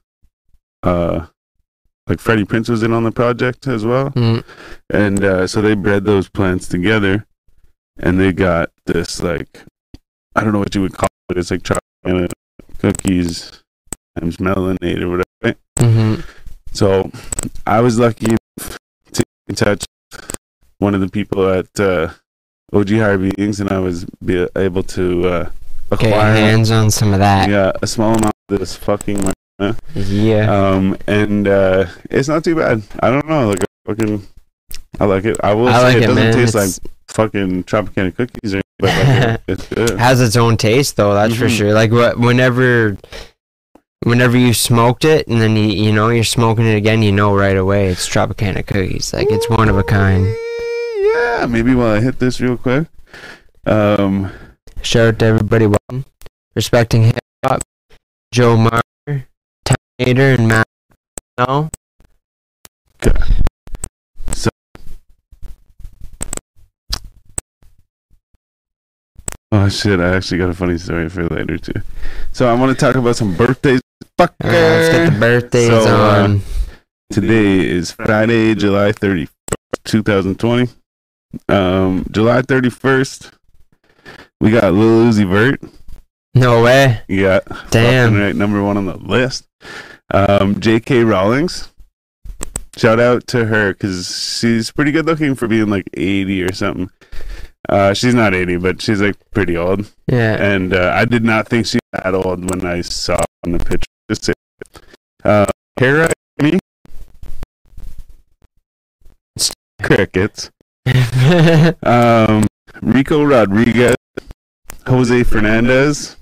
uh 0.84 1.26
like 2.08 2.20
Freddie 2.20 2.46
Prince 2.46 2.70
was 2.70 2.84
in 2.84 2.94
on 2.94 3.04
the 3.04 3.12
project 3.12 3.66
as 3.66 3.84
well 3.84 4.12
mm, 4.12 4.44
and 4.92 5.24
uh, 5.24 5.48
so 5.48 5.60
they 5.60 5.74
bred 5.74 6.06
those 6.06 6.30
plants 6.30 6.68
together, 6.68 7.26
and 7.98 8.20
they 8.20 8.32
got 8.32 8.70
this 8.86 9.24
like 9.24 9.64
I 10.36 10.44
don't 10.44 10.54
know 10.54 10.60
what 10.60 10.76
you 10.76 10.82
would 10.82 10.94
call 10.94 11.08
it. 11.30 11.38
It's 11.38 11.50
like 11.50 11.64
chocolate 11.64 12.32
cookies 12.78 13.64
times 14.20 14.38
melonade 14.38 15.02
or 15.02 15.10
whatever. 15.10 15.26
right? 15.44 15.58
mhm. 15.80 16.24
So 16.74 17.10
I 17.66 17.80
was 17.82 17.98
lucky 17.98 18.28
enough 18.28 18.78
to 19.14 19.24
get 19.24 19.26
in 19.50 19.56
touch 19.56 19.86
with 20.12 20.36
one 20.78 20.94
of 20.94 21.02
the 21.02 21.10
people 21.10 21.50
at 21.50 21.80
uh, 21.80 22.10
OG 22.74 22.90
Higher 22.92 23.18
Beings, 23.18 23.60
and 23.60 23.70
I 23.72 23.80
was 23.80 24.06
be 24.24 24.48
able 24.56 24.84
to 24.84 25.28
uh, 25.28 25.44
Get 25.92 26.02
acquire 26.08 26.34
hands 26.36 26.72
on 26.72 26.90
some 26.92 27.14
of 27.14 27.20
that. 27.20 27.50
yeah 27.50 27.72
a 27.82 27.88
small 27.88 28.16
amount 28.16 28.34
of 28.50 28.60
this 28.60 28.76
fucking 28.76 29.18
marijuana. 29.18 29.78
Yeah. 29.96 30.52
Um, 30.54 30.98
and 31.08 31.48
uh, 31.48 31.86
it's 32.10 32.28
not 32.28 32.44
too 32.44 32.56
bad. 32.56 32.82
I 33.02 33.10
don't 33.12 33.28
know, 33.28 33.50
like 33.50 33.60
fucking. 33.86 34.26
I 35.00 35.06
like 35.06 35.26
it. 35.26 35.38
I 35.44 35.54
will 35.54 35.68
I 35.68 35.74
say 35.78 35.84
like 35.84 35.96
it 35.98 36.04
it, 36.04 36.08
doesn't 36.08 36.24
man. 36.24 36.34
taste 36.34 36.56
like 36.56 36.92
fucking 37.10 37.64
Tropicana 37.66 38.16
cookies 38.16 38.54
or 38.56 38.58
anything, 38.58 38.62
but 38.80 39.30
like, 39.30 39.42
it's 39.48 39.68
good. 39.74 40.00
has 40.00 40.20
its 40.22 40.36
own 40.36 40.58
taste 40.58 40.96
though 40.98 41.14
that's 41.14 41.36
for 41.36 41.46
Mhm. 41.46 41.58
sure 41.58 41.74
like 41.74 41.92
wh- 41.92 42.20
whenever 42.20 42.98
whenever 44.04 44.38
you 44.38 44.54
smoked 44.54 45.06
it 45.06 45.28
and 45.28 45.40
then 45.42 45.56
you 45.56 45.64
you 45.68 45.92
know 45.94 46.10
you're 46.10 46.24
smoking 46.24 46.66
it 46.66 46.76
again 46.76 47.02
you 47.02 47.12
know 47.12 47.34
right 47.36 47.56
away 47.58 47.88
it's 47.88 48.08
tropicana 48.08 48.66
cookies 48.66 49.14
like 49.14 49.28
it's 49.32 49.50
one 49.50 49.70
of 49.70 49.78
a 49.78 49.84
kind 49.84 50.26
Yeah, 51.36 51.48
maybe 51.48 51.76
while 51.76 51.94
I 51.94 52.00
hit 52.00 52.18
this 52.18 52.40
real 52.40 52.56
quick. 52.56 52.88
Um, 53.66 54.32
shout 54.82 55.08
out 55.08 55.20
to 55.20 55.26
everybody 55.26 55.68
watching 55.68 56.06
respecting 56.56 57.04
hip 57.04 57.20
hop 57.44 57.62
joe 58.32 58.56
Marr, 58.56 58.82
Terminator, 59.66 60.36
and 60.36 60.48
matt 60.48 60.68
no 61.38 61.70
oh 69.52 69.70
shit, 69.70 70.00
I 70.00 70.16
actually 70.16 70.38
got 70.38 70.50
a 70.50 70.54
funny 70.54 70.78
story 70.78 71.10
for 71.10 71.28
later 71.28 71.58
too. 71.58 71.74
So 72.32 72.48
I 72.48 72.54
want 72.54 72.78
to 72.78 72.86
talk 72.86 72.96
about 72.96 73.18
some 73.18 73.36
birthdays. 73.36 73.82
Fucker. 74.18 74.34
Alright, 74.42 74.54
let's 74.54 74.90
get 74.90 75.14
the 75.14 75.20
birthdays 75.20 75.68
So, 75.68 75.98
uh, 75.98 76.24
on 76.24 76.42
Today 77.12 77.68
is 77.68 77.92
Friday, 77.92 78.56
July 78.56 78.94
31st, 78.94 79.28
2020. 79.84 80.85
Um, 81.50 82.06
July 82.12 82.42
31st, 82.42 83.32
we 84.40 84.52
got 84.52 84.74
Lil 84.74 85.12
Uzi 85.12 85.28
Vert. 85.30 85.62
no 86.34 86.64
way 86.64 87.02
Yeah, 87.08 87.40
damn 87.72 88.16
right, 88.16 88.36
number 88.36 88.62
one 88.64 88.78
on 88.78 88.86
the 88.86 88.98
list. 88.98 89.48
Um, 90.14 90.60
J.K. 90.60 91.04
Rawlings. 91.04 91.70
Shout 92.78 93.00
out 93.00 93.26
to 93.28 93.46
her 93.46 93.74
because 93.74 94.38
she's 94.40 94.70
pretty 94.70 94.92
good 94.92 95.06
looking 95.06 95.34
for 95.34 95.48
being 95.48 95.70
like 95.70 95.90
80 95.94 96.44
or 96.44 96.54
something. 96.54 96.90
Uh, 97.70 97.94
she's 97.94 98.14
not 98.14 98.36
80, 98.36 98.58
but 98.58 98.82
she's 98.82 99.02
like 99.02 99.16
pretty 99.32 99.56
old. 99.58 99.90
yeah 100.08 100.36
And 100.36 100.74
uh, 100.74 100.92
I 100.94 101.06
did 101.06 101.24
not 101.24 101.48
think 101.48 101.66
she 101.66 101.80
was 101.94 102.04
that 102.04 102.14
old 102.14 102.50
when 102.50 102.66
I 102.66 102.82
saw 102.82 103.18
on 103.46 103.54
the 103.54 103.60
picture. 103.60 103.88
Just 104.10 104.26
say, 104.26 104.34
uh, 105.24 105.46
Kara, 105.80 106.12
me, 106.42 106.60
crickets. 109.82 110.52
Um, 111.84 112.46
Rico 112.82 113.24
Rodriguez, 113.24 113.96
Jose 114.88 115.24
Fernandez, 115.24 116.16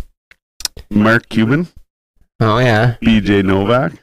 Mark 0.90 1.28
Cuban, 1.30 1.68
oh 2.40 2.60
yeah. 2.60 2.96
BJ 3.02 3.44
Novak, 3.44 3.94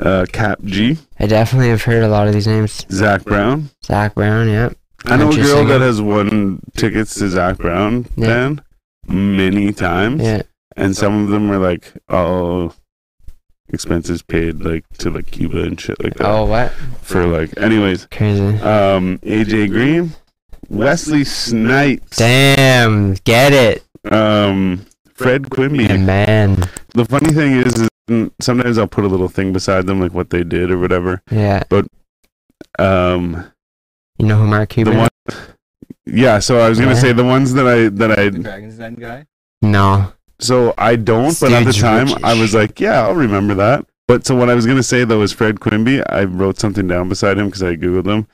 uh, 0.00 0.24
Kap 0.32 0.62
G, 0.64 0.96
i 1.18 1.26
definitely 1.26 1.68
have 1.68 1.82
heard 1.82 2.02
a 2.02 2.08
lot 2.08 2.26
of 2.26 2.32
these 2.32 2.46
names. 2.46 2.86
Zac 2.90 3.24
Brown. 3.24 3.68
zac 3.84 4.14
brown 4.14 4.48
yeah. 4.48 4.70
I 5.04 5.16
know 5.16 5.30
a 5.30 5.36
girl 5.36 5.64
that 5.66 5.80
has 5.80 6.00
won 6.00 6.60
tickets 6.76 7.14
to 7.16 7.28
Zac 7.28 7.58
Brown 7.58 8.06
Yeah. 8.16 8.26
band 8.26 8.62
many 9.06 9.72
times, 9.72 10.22
yeah. 10.22 10.42
and 10.76 10.96
some 10.96 11.24
of 11.24 11.28
them 11.28 11.50
are 11.50 11.58
like 11.58 11.92
all 12.08 12.74
expenses 13.72 14.22
paid 14.22 14.62
like 14.62 14.84
to 14.98 15.10
like 15.10 15.30
Cuba 15.30 15.62
and 15.64 15.80
shit 15.80 16.02
like 16.02 16.14
that 16.14 16.26
oh 16.26 16.44
what 16.44 16.70
for 17.02 17.26
like. 17.26 17.56
Anyways, 17.58 18.06
crazy 18.10 18.42
um, 18.60 19.18
AJ 19.18 19.70
Green, 19.70 20.12
Wesley 20.68 21.24
Snipes. 21.24 22.16
Damn, 22.16 23.14
get 23.24 23.52
it. 23.52 23.84
Um, 24.12 24.84
Fred 25.14 25.50
Quimby. 25.50 25.86
And 25.88 26.06
man, 26.06 26.64
The 26.94 27.04
funny 27.04 27.32
thing 27.32 27.52
is, 27.52 27.74
is 28.08 28.30
sometimes 28.40 28.78
I'll 28.78 28.86
put 28.88 29.04
a 29.04 29.08
little 29.08 29.28
thing 29.28 29.52
beside 29.52 29.86
them, 29.86 30.00
like 30.00 30.12
what 30.12 30.30
they 30.30 30.42
did 30.44 30.70
or 30.70 30.78
whatever. 30.78 31.22
yeah. 31.30 31.62
But 31.68 31.86
um, 32.78 33.46
You 34.18 34.26
know 34.26 34.38
who 34.38 34.46
Mark 34.46 34.68
the 34.70 34.74
Cuban? 34.74 34.98
one, 34.98 35.08
yeah. 36.06 36.38
So 36.40 36.58
I 36.58 36.68
was 36.68 36.78
gonna 36.78 36.92
Yeah. 36.92 36.98
say 37.00 37.12
the 37.12 37.24
ones 37.24 37.52
that 37.54 37.66
I 37.66 37.88
that 37.88 38.18
I 38.18 38.28
The 38.30 38.38
Dragon's 38.40 38.76
Den 38.78 38.94
guy. 38.94 39.26
No. 39.62 40.12
So 40.42 40.74
I 40.76 40.96
don't, 40.96 41.38
but 41.40 41.52
at 41.52 41.64
the 41.64 41.72
time. 41.72 42.08
I 42.24 42.38
was 42.38 42.54
like, 42.54 42.80
yeah, 42.80 43.02
I'll 43.06 43.14
remember 43.14 43.54
that. 43.54 43.86
But 44.08 44.26
so 44.26 44.34
what 44.34 44.50
I 44.50 44.54
was 44.54 44.66
gonna 44.66 44.82
say 44.82 45.04
though 45.04 45.22
is 45.22 45.32
Fred 45.32 45.60
Quimby. 45.60 46.02
I 46.10 46.24
wrote 46.24 46.58
something 46.58 46.86
down 46.88 47.08
beside 47.08 47.38
him 47.38 47.46
because 47.46 47.62
I 47.62 47.76
googled 47.76 48.06
him. 48.06 48.26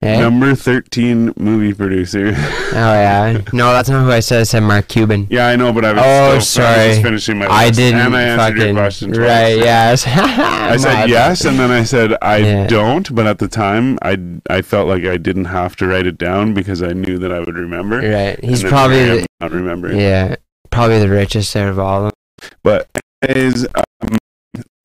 Eh? 0.00 0.20
Number 0.20 0.54
thirteen 0.54 1.34
movie 1.36 1.74
producer. 1.74 2.28
Oh 2.76 2.92
yeah. 2.92 3.40
No, 3.52 3.72
that's 3.72 3.88
not 3.88 4.04
who 4.04 4.10
I 4.12 4.20
said. 4.20 4.40
I 4.40 4.42
said 4.44 4.60
Mark 4.60 4.86
Cuban. 4.88 5.26
yeah, 5.30 5.48
I 5.48 5.56
know, 5.56 5.72
but 5.72 5.84
I 5.84 5.92
was. 5.94 6.02
Oh, 6.04 6.38
still, 6.40 6.64
I 6.66 6.88
was 6.88 6.94
sorry. 6.96 7.02
finishing 7.02 7.38
my. 7.38 7.46
I 7.48 7.70
didn't 7.70 8.00
And 8.00 8.14
I 8.16 8.22
answered 8.22 8.58
your 8.58 8.72
question. 8.74 9.12
twice. 9.12 9.18
right. 9.28 9.56
Yes. 9.58 10.04
I 10.06 10.76
said 10.86 11.06
yes, 11.08 11.44
and 11.44 11.58
then 11.58 11.70
I 11.70 11.82
said 11.82 12.14
I 12.22 12.36
Yeah. 12.38 12.66
don't. 12.66 13.12
But 13.14 13.26
at 13.26 13.38
the 13.38 13.48
time, 13.48 13.98
I 14.02 14.18
I 14.48 14.62
felt 14.62 14.88
like 14.88 15.04
I 15.04 15.16
didn't 15.16 15.46
have 15.46 15.74
to 15.76 15.86
write 15.86 16.06
it 16.06 16.18
down 16.18 16.54
because 16.54 16.82
I 16.82 16.92
knew 16.92 17.18
that 17.18 17.32
I 17.32 17.40
would 17.40 17.56
remember. 17.56 17.98
Right. 18.00 18.42
He's 18.44 18.62
probably 18.62 19.04
the, 19.04 19.26
not 19.40 19.52
remembering. 19.52 19.98
yeah, 19.98 20.36
probably 20.76 20.98
the 21.00 21.08
richest 21.08 21.56
out 21.56 21.68
of 21.68 21.78
all 21.78 22.06
of 22.06 22.12
them. 22.12 22.50
But 22.62 22.88
is 23.28 23.66
um, 23.74 24.18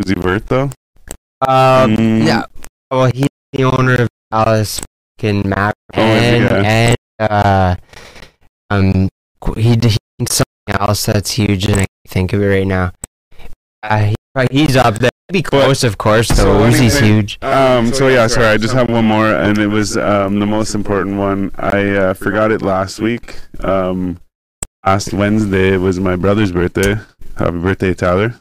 Uzi 0.01 0.17
Vert 0.21 0.47
though? 0.47 0.67
them. 0.67 0.73
Um. 1.47 1.97
Mm. 1.97 2.25
Yeah. 2.25 2.45
Well, 2.89 3.11
he's 3.13 3.27
the 3.53 3.63
owner 3.65 3.95
of 4.03 4.07
Dallas 4.31 4.81
fucking 5.19 5.47
Maverick 5.49 5.75
Oh, 5.93 6.01
is 6.15 6.21
he? 6.23 6.55
and 6.55 6.65
and 6.65 6.95
uh 7.19 7.75
um 8.69 9.09
qu- 9.39 9.59
he 9.59 9.75
did 9.75 9.97
something 10.29 10.45
else 10.69 11.05
that's 11.05 11.31
huge 11.31 11.65
and 11.65 11.75
I 11.75 11.77
can't 11.79 11.89
think 12.07 12.33
of 12.33 12.41
it 12.41 12.47
right 12.47 12.67
now. 12.67 12.91
Uh, 13.83 14.05
he, 14.07 14.15
he's 14.51 14.75
up 14.77 14.95
there. 14.99 15.09
Be 15.31 15.41
close, 15.41 15.83
of 15.83 15.97
course. 15.97 16.27
so 16.27 16.43
Though 16.43 16.59
Uzi's 16.69 16.97
anyway, 16.97 17.15
huge. 17.15 17.39
Um, 17.41 17.93
so 17.93 18.07
yeah, 18.09 18.27
sorry, 18.27 18.47
I 18.47 18.57
just 18.57 18.73
have 18.73 18.89
one 18.89 19.05
more, 19.05 19.27
and 19.33 19.57
it 19.57 19.67
was 19.67 19.95
um, 19.97 20.39
the 20.39 20.45
most 20.45 20.75
important 20.75 21.17
one. 21.17 21.51
I 21.57 21.89
uh, 21.95 22.13
forgot 22.13 22.51
it 22.51 22.61
last 22.61 22.99
week. 22.99 23.35
Um, 23.63 24.19
last 24.85 25.13
Wednesday 25.13 25.77
was 25.77 25.99
my 25.99 26.15
brother's 26.15 26.51
birthday. 26.51 26.95
Happy 27.37 27.57
birthday, 27.59 27.93
Tyler! 27.93 28.35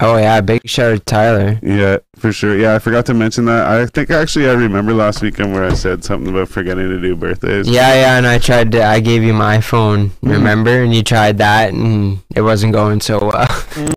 Oh 0.00 0.16
yeah, 0.16 0.40
big 0.40 0.60
shout 0.68 0.92
out 0.92 0.98
to 0.98 1.04
Tyler. 1.04 1.60
Yeah, 1.62 1.98
for 2.16 2.32
sure. 2.32 2.56
Yeah, 2.58 2.74
I 2.74 2.80
forgot 2.80 3.06
to 3.06 3.14
mention 3.14 3.44
that. 3.44 3.66
I 3.66 3.86
think 3.86 4.10
actually 4.10 4.48
I 4.48 4.54
remember 4.54 4.92
last 4.92 5.22
weekend 5.22 5.52
where 5.52 5.64
I 5.64 5.74
said 5.74 6.02
something 6.02 6.28
about 6.34 6.48
forgetting 6.48 6.88
to 6.88 7.00
do 7.00 7.14
birthdays. 7.14 7.68
Yeah, 7.68 7.94
yeah, 7.94 8.18
and 8.18 8.26
I 8.26 8.38
tried 8.38 8.72
to. 8.72 8.84
I 8.84 8.98
gave 8.98 9.22
you 9.22 9.32
my 9.32 9.60
phone, 9.60 10.10
Mhm. 10.10 10.32
remember? 10.32 10.82
And 10.82 10.92
you 10.92 11.04
tried 11.04 11.38
that, 11.38 11.72
and 11.72 12.18
it 12.34 12.40
wasn't 12.42 12.72
going 12.72 13.00
so 13.00 13.20
well. 13.20 13.46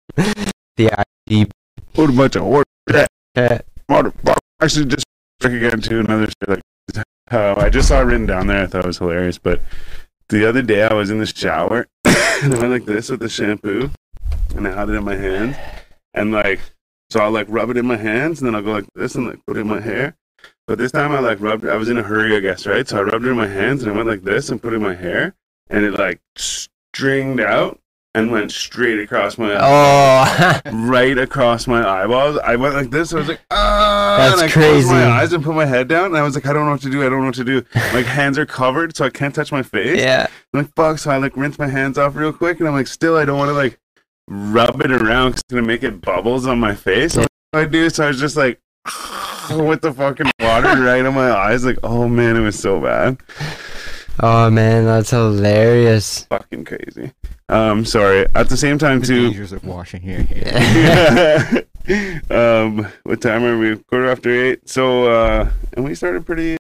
the 0.77 0.91
ID. 1.27 1.47
What 1.95 2.09
a 2.11 2.13
bunch 2.13 2.35
of 2.35 2.43
horse 2.43 2.65
motherfucker. 3.89 4.37
Actually, 4.61 4.85
just 4.85 5.05
back 5.39 5.51
again 5.51 5.81
to 5.81 5.99
another 5.99 6.27
story. 6.43 6.61
Like, 6.93 7.03
uh, 7.31 7.55
I 7.57 7.69
just 7.69 7.87
saw 7.87 8.01
it 8.01 8.05
written 8.05 8.27
down 8.27 8.45
there. 8.47 8.63
I 8.63 8.67
thought 8.67 8.83
it 8.83 8.87
was 8.87 8.99
hilarious. 8.99 9.39
But 9.39 9.61
the 10.29 10.47
other 10.47 10.61
day 10.61 10.83
I 10.83 10.93
was 10.93 11.09
in 11.09 11.19
the 11.19 11.25
shower 11.25 11.87
and 12.05 12.53
I 12.53 12.59
went 12.59 12.71
like 12.71 12.85
this 12.85 13.09
with 13.09 13.21
the 13.21 13.29
shampoo 13.29 13.89
and 14.55 14.67
I 14.67 14.71
had 14.71 14.89
it 14.89 14.93
in 14.93 15.03
my 15.03 15.15
hand. 15.15 15.57
And 16.13 16.31
like, 16.31 16.59
so 17.09 17.21
I'll 17.21 17.31
like 17.31 17.47
rub 17.49 17.69
it 17.69 17.77
in 17.77 17.85
my 17.85 17.97
hands 17.97 18.41
and 18.41 18.47
then 18.47 18.55
I'll 18.55 18.61
go 18.61 18.73
like 18.73 18.87
this 18.95 19.15
and 19.15 19.27
like 19.27 19.45
put 19.45 19.57
it 19.57 19.61
in 19.61 19.67
my 19.67 19.79
hair. 19.79 20.15
But 20.65 20.77
this 20.77 20.91
time 20.91 21.13
I 21.13 21.19
like 21.19 21.39
rubbed 21.39 21.65
I 21.65 21.75
was 21.75 21.89
in 21.89 21.97
a 21.97 22.03
hurry, 22.03 22.35
I 22.35 22.41
guess, 22.41 22.67
right? 22.67 22.87
So 22.87 22.97
I 22.97 23.01
rubbed 23.03 23.25
it 23.25 23.29
in 23.29 23.37
my 23.37 23.47
hands 23.47 23.83
and 23.83 23.91
I 23.91 23.95
went 23.95 24.09
like 24.09 24.23
this 24.23 24.49
and 24.49 24.61
put 24.61 24.73
it 24.73 24.77
in 24.77 24.81
my 24.81 24.95
hair. 24.95 25.33
And 25.69 25.85
it 25.85 25.93
like 25.93 26.19
stringed 26.35 27.39
out 27.39 27.79
and 28.17 28.31
went 28.31 28.51
straight 28.51 28.99
across 28.99 29.37
my 29.37 29.55
eye 29.55 30.61
oh, 30.65 30.71
right 30.73 31.17
across 31.17 31.67
my 31.67 31.87
eyeballs. 31.87 32.39
I 32.39 32.55
went 32.55 32.73
like 32.73 32.89
this. 32.89 33.13
I 33.13 33.17
was 33.17 33.27
like, 33.27 33.41
ah, 33.51 34.17
That's 34.17 34.41
and 34.41 34.49
I 34.49 34.53
closed 34.53 34.87
my 34.87 35.05
eyes 35.05 35.33
and 35.33 35.43
put 35.43 35.53
my 35.53 35.65
head 35.65 35.87
down. 35.87 36.07
And 36.07 36.17
I 36.17 36.23
was 36.23 36.33
like, 36.33 36.47
I 36.47 36.53
don't 36.53 36.65
know 36.65 36.71
what 36.71 36.81
to 36.81 36.89
do. 36.89 37.05
I 37.05 37.09
don't 37.09 37.19
know 37.19 37.27
what 37.27 37.35
to 37.35 37.43
do. 37.43 37.63
My 37.75 38.01
hands 38.01 38.39
are 38.39 38.45
covered, 38.45 38.97
so 38.97 39.05
I 39.05 39.09
can't 39.09 39.35
touch 39.35 39.51
my 39.51 39.61
face. 39.61 39.99
yeah. 39.99 40.27
I'm 40.53 40.61
like, 40.61 40.75
fuck. 40.75 40.97
So 40.97 41.11
I 41.11 41.17
like 41.17 41.37
rinse 41.37 41.59
my 41.59 41.67
hands 41.67 41.97
off 41.97 42.15
real 42.15 42.33
quick, 42.33 42.59
and 42.59 42.67
I'm 42.67 42.73
like, 42.73 42.87
still, 42.87 43.15
I 43.15 43.25
don't 43.25 43.37
want 43.37 43.49
to 43.49 43.53
like 43.53 43.79
rub 44.27 44.81
it 44.81 44.91
around 44.91 45.29
because 45.29 45.41
it's 45.41 45.53
gonna 45.53 45.67
make 45.67 45.83
it 45.83 46.01
bubbles 46.01 46.47
on 46.47 46.59
my 46.59 46.73
face. 46.73 47.13
So 47.13 47.21
what 47.21 47.29
do 47.53 47.59
I 47.59 47.65
do? 47.65 47.89
So 47.89 48.05
I 48.05 48.07
was 48.07 48.19
just 48.19 48.35
like. 48.35 48.59
With 49.49 49.79
the 49.79 49.93
fucking 49.93 50.29
water 50.41 50.67
right 50.83 51.05
on 51.05 51.13
my 51.13 51.31
eyes, 51.31 51.63
like, 51.63 51.79
oh 51.81 52.05
man, 52.09 52.35
it 52.35 52.41
was 52.41 52.59
so 52.59 52.81
bad. 52.81 53.17
Oh 54.19 54.49
man, 54.49 54.83
that's 54.83 55.11
hilarious. 55.11 56.25
Fucking 56.25 56.65
crazy. 56.65 57.13
Um, 57.49 57.85
sorry. 57.85 58.25
At 58.35 58.49
the 58.49 58.57
same 58.57 58.77
time, 58.77 58.99
The 58.99 59.07
too, 59.07 59.21
dangers 59.29 59.51
of 59.53 59.63
washing 59.65 60.03
your 60.03 60.19
hair. 60.23 61.63
um, 62.29 62.87
what 63.03 63.21
time 63.21 63.43
are 63.43 63.57
we? 63.57 63.77
Quarter 63.89 64.09
after 64.09 64.29
eight. 64.29 64.67
So, 64.67 65.09
uh, 65.09 65.49
and 65.73 65.85
we 65.85 65.95
started 65.95 66.25
pretty, 66.25 66.57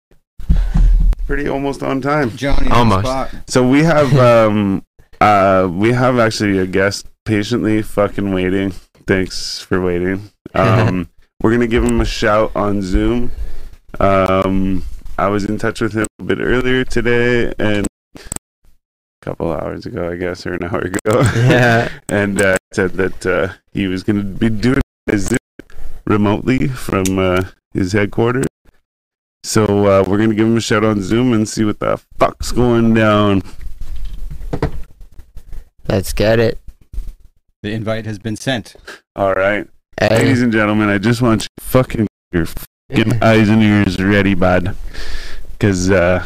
pretty 1.25 1.47
almost 1.49 1.83
on 1.83 1.99
time. 2.01 2.31
Johnny 2.37 2.69
Almost. 2.71 3.05
on 3.07 3.23
the 3.23 3.27
spot. 3.29 3.49
So 3.49 3.67
we 3.67 3.83
have, 3.83 4.17
um, 4.19 4.85
uh, 5.19 5.67
we 5.71 5.91
have 5.91 6.19
actually 6.19 6.57
a 6.59 6.67
guest 6.67 7.07
patiently 7.25 7.81
fucking 7.81 8.33
waiting. 8.33 8.71
Thanks 9.05 9.59
for 9.61 9.81
waiting. 9.81 10.29
Um, 10.55 11.09
we're 11.43 11.51
gonna 11.51 11.67
give 11.67 11.83
him 11.83 11.99
a 12.01 12.05
shout 12.05 12.51
on 12.55 12.81
Zoom. 12.81 13.31
Um, 13.99 14.85
I 15.19 15.27
was 15.27 15.43
in 15.45 15.59
touch 15.59 15.81
with 15.81 15.93
him 15.93 16.07
a 16.19 16.23
bit 16.23 16.39
earlier 16.39 16.83
today 16.83 17.53
and 17.59 17.85
a 17.85 17.89
couple 19.27 19.51
hours 19.51 19.85
ago, 19.85 20.09
I 20.09 20.15
guess, 20.15 20.45
or 20.45 20.53
an 20.53 20.63
hour 20.63 20.79
ago. 20.79 21.21
Yeah. 21.35 21.89
and 22.09 22.41
uh, 22.41 22.55
said 22.71 22.93
that 22.93 23.25
uh, 23.25 23.53
he 23.73 23.87
was 23.87 24.01
going 24.01 24.19
to 24.19 24.23
be 24.23 24.49
doing 24.49 24.79
a 25.07 25.17
Zoom 25.17 25.37
remotely 26.05 26.69
from 26.69 27.19
uh, 27.19 27.43
his 27.73 27.91
headquarters. 27.91 28.45
So 29.43 29.65
uh, 29.65 30.05
we're 30.07 30.15
going 30.15 30.29
to 30.29 30.35
give 30.35 30.47
him 30.47 30.55
a 30.55 30.61
shout 30.61 30.85
on 30.85 31.01
Zoom 31.01 31.33
and 31.33 31.47
see 31.47 31.65
what 31.65 31.79
the 31.79 31.99
fuck's 32.17 32.53
going 32.53 32.93
down. 32.93 33.43
Let's 35.89 36.13
get 36.13 36.39
it. 36.39 36.59
The 37.63 37.73
invite 37.73 38.05
has 38.05 38.19
been 38.19 38.37
sent. 38.37 38.77
All 39.17 39.33
right, 39.33 39.67
Hey. 39.99 40.19
ladies 40.19 40.41
and 40.41 40.53
gentlemen, 40.53 40.87
I 40.87 40.99
just 40.99 41.21
want 41.21 41.43
you 41.43 41.47
to 41.57 41.63
fucking 41.65 42.07
your 42.31 42.45
fucking 42.45 43.21
eyes 43.21 43.49
and 43.49 43.61
ears 43.61 44.01
ready, 44.01 44.35
bud, 44.35 44.77
because 45.51 45.91
uh, 45.91 46.25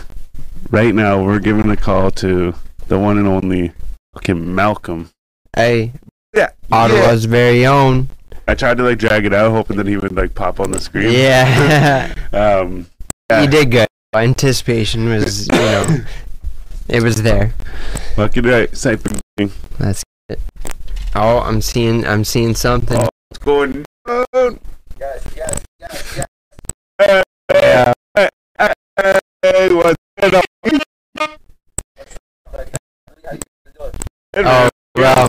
right 0.70 0.94
now 0.94 1.24
we're 1.24 1.40
giving 1.40 1.72
a 1.72 1.78
call 1.78 2.12
to 2.12 2.54
the 2.92 3.00
one 3.00 3.18
and 3.18 3.26
only 3.26 3.72
fucking 4.14 4.54
Malcolm. 4.54 5.10
Hey, 5.56 5.94
Yeah, 6.36 6.50
Ottawa's 6.74 7.24
very 7.24 7.66
own. 7.66 8.10
I 8.50 8.54
tried 8.54 8.76
to 8.78 8.84
like 8.84 9.00
drag 9.00 9.26
it 9.26 9.34
out, 9.34 9.52
hoping 9.52 9.78
that 9.78 9.88
he 9.88 9.96
would 9.96 10.12
like 10.12 10.36
pop 10.36 10.60
on 10.60 10.72
the 10.72 10.80
screen. 10.80 11.10
Yeah. 11.14 12.14
Um, 12.34 12.88
Yeah. 13.30 13.44
you 13.44 13.48
did 13.50 13.72
good. 13.72 13.88
Anticipation 14.14 15.08
was, 15.08 15.48
you 15.48 15.54
know, 15.58 16.00
it 16.90 17.02
was 17.02 17.22
there. 17.24 17.54
fucking 18.18 18.44
right. 18.44 18.76
Cypher 18.76 19.10
gang. 19.38 19.52
Let's 19.80 20.04
it. 20.28 20.42
Oh, 21.16 21.40
I'm 21.40 21.62
seeing, 21.62 22.06
I'm 22.06 22.26
seeing 22.26 22.56
something. 22.56 22.98
Oh. 22.98 23.08
What's 23.30 23.46
going 23.46 23.86
on? 24.34 24.60
Yeah. 25.00 25.18
Hey, 29.44 29.74
what's 29.74 29.82
going 29.82 29.86
on? 29.86 29.96
Oh, 34.34 34.70
well. 34.96 35.28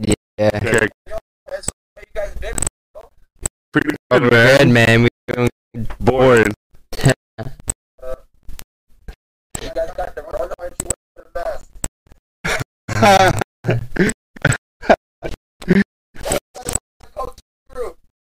Yeah. 0.00 0.14
Okay. 0.42 0.88
Pretty 3.72 3.90
good, 4.10 4.22
we're 4.22 4.30
man. 4.30 4.58
good, 4.58 4.68
man. 4.68 5.02
We 5.02 5.08
doing 5.28 5.48
Boring. 6.00 6.52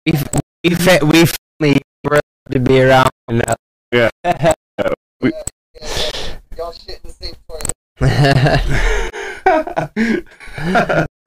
we 0.04 0.18
we 0.64 0.70
we 1.02 1.26
family 1.60 1.80
to 2.50 2.58
be 2.58 2.80
around. 2.80 3.10
one 3.26 3.42
Yeah. 3.92 4.08
We- 5.20 5.32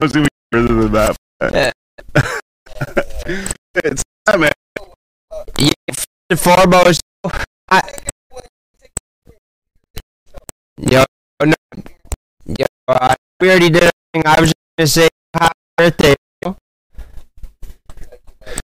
Let's 0.00 0.12
do 0.12 0.24
further 0.52 0.88
than 0.88 0.92
that. 0.92 1.16
it's 3.76 4.02
yeah, 4.28 4.36
man. 4.36 4.52
Yeah, 5.58 5.72
first 5.90 6.06
and 6.30 6.40
foremost, 6.40 7.00
I, 7.70 7.82
yo, 10.78 11.04
no, 11.44 11.54
yo, 12.46 12.66
uh, 12.88 13.14
we 13.40 13.50
already 13.50 13.70
did. 13.70 13.90
Everything. 14.14 14.22
I 14.26 14.40
was 14.40 14.48
just 14.50 14.56
gonna 14.78 14.86
say 14.86 15.08
happy 15.34 15.54
birthday. 15.76 16.14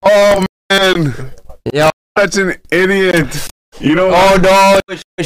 Oh 0.09 0.45
man, 0.71 1.33
Yo, 1.73 1.91
such 2.19 2.37
an 2.37 2.55
idiot. 2.71 3.49
You 3.81 3.95
know, 3.95 4.11
Oh 4.13 4.37
no! 4.43 4.81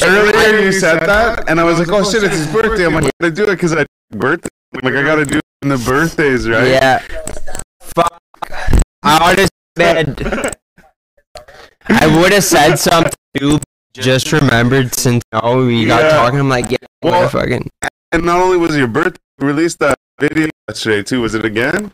earlier 0.04 0.59
you 0.61 0.73
said 0.73 1.00
that, 1.00 1.49
and 1.49 1.61
I 1.61 1.64
was 1.64 1.78
like, 1.78 1.88
oh 1.90 2.02
shit, 2.09 2.25
it's 2.25 2.35
his 2.35 2.47
birthday. 2.49 2.85
I'm 2.85 2.95
like, 2.95 3.04
I 3.04 3.11
gotta 3.21 3.35
do 3.35 3.45
it 3.45 3.50
because 3.57 3.75
I 3.76 3.87
birthday. 4.11 4.49
Like 4.83 4.95
I 4.95 5.02
gotta 5.02 5.25
do 5.25 5.38
it 5.38 5.45
in 5.62 5.69
the 5.69 5.78
birthdays, 5.78 6.49
right? 6.49 6.66
Yeah. 6.69 6.99
Fuck. 7.80 8.21
I 9.02 9.19
honestly, 9.30 9.49
man, 9.78 10.16
I 11.88 12.07
would 12.21 12.33
have 12.33 12.45
said 12.45 12.76
something 12.76 13.12
too. 13.37 13.59
Just 13.95 14.33
remembered 14.33 14.95
since 14.95 15.23
oh 15.33 15.66
we 15.66 15.87
got 15.87 16.02
Yeah. 16.02 16.11
talking. 16.11 16.40
I'm 16.40 16.49
like, 16.49 16.71
yeah, 16.71 16.78
Well- 17.02 17.28
fucking. 17.28 17.69
And 18.12 18.25
not 18.25 18.40
only 18.40 18.57
was 18.57 18.75
it 18.75 18.78
your 18.78 18.88
birthday, 18.88 19.21
you 19.40 19.47
released 19.47 19.78
that 19.78 19.97
video 20.21 20.49
yesterday 20.69 21.02
too. 21.04 21.21
Was 21.21 21.35
it 21.37 21.45
again? 21.45 21.92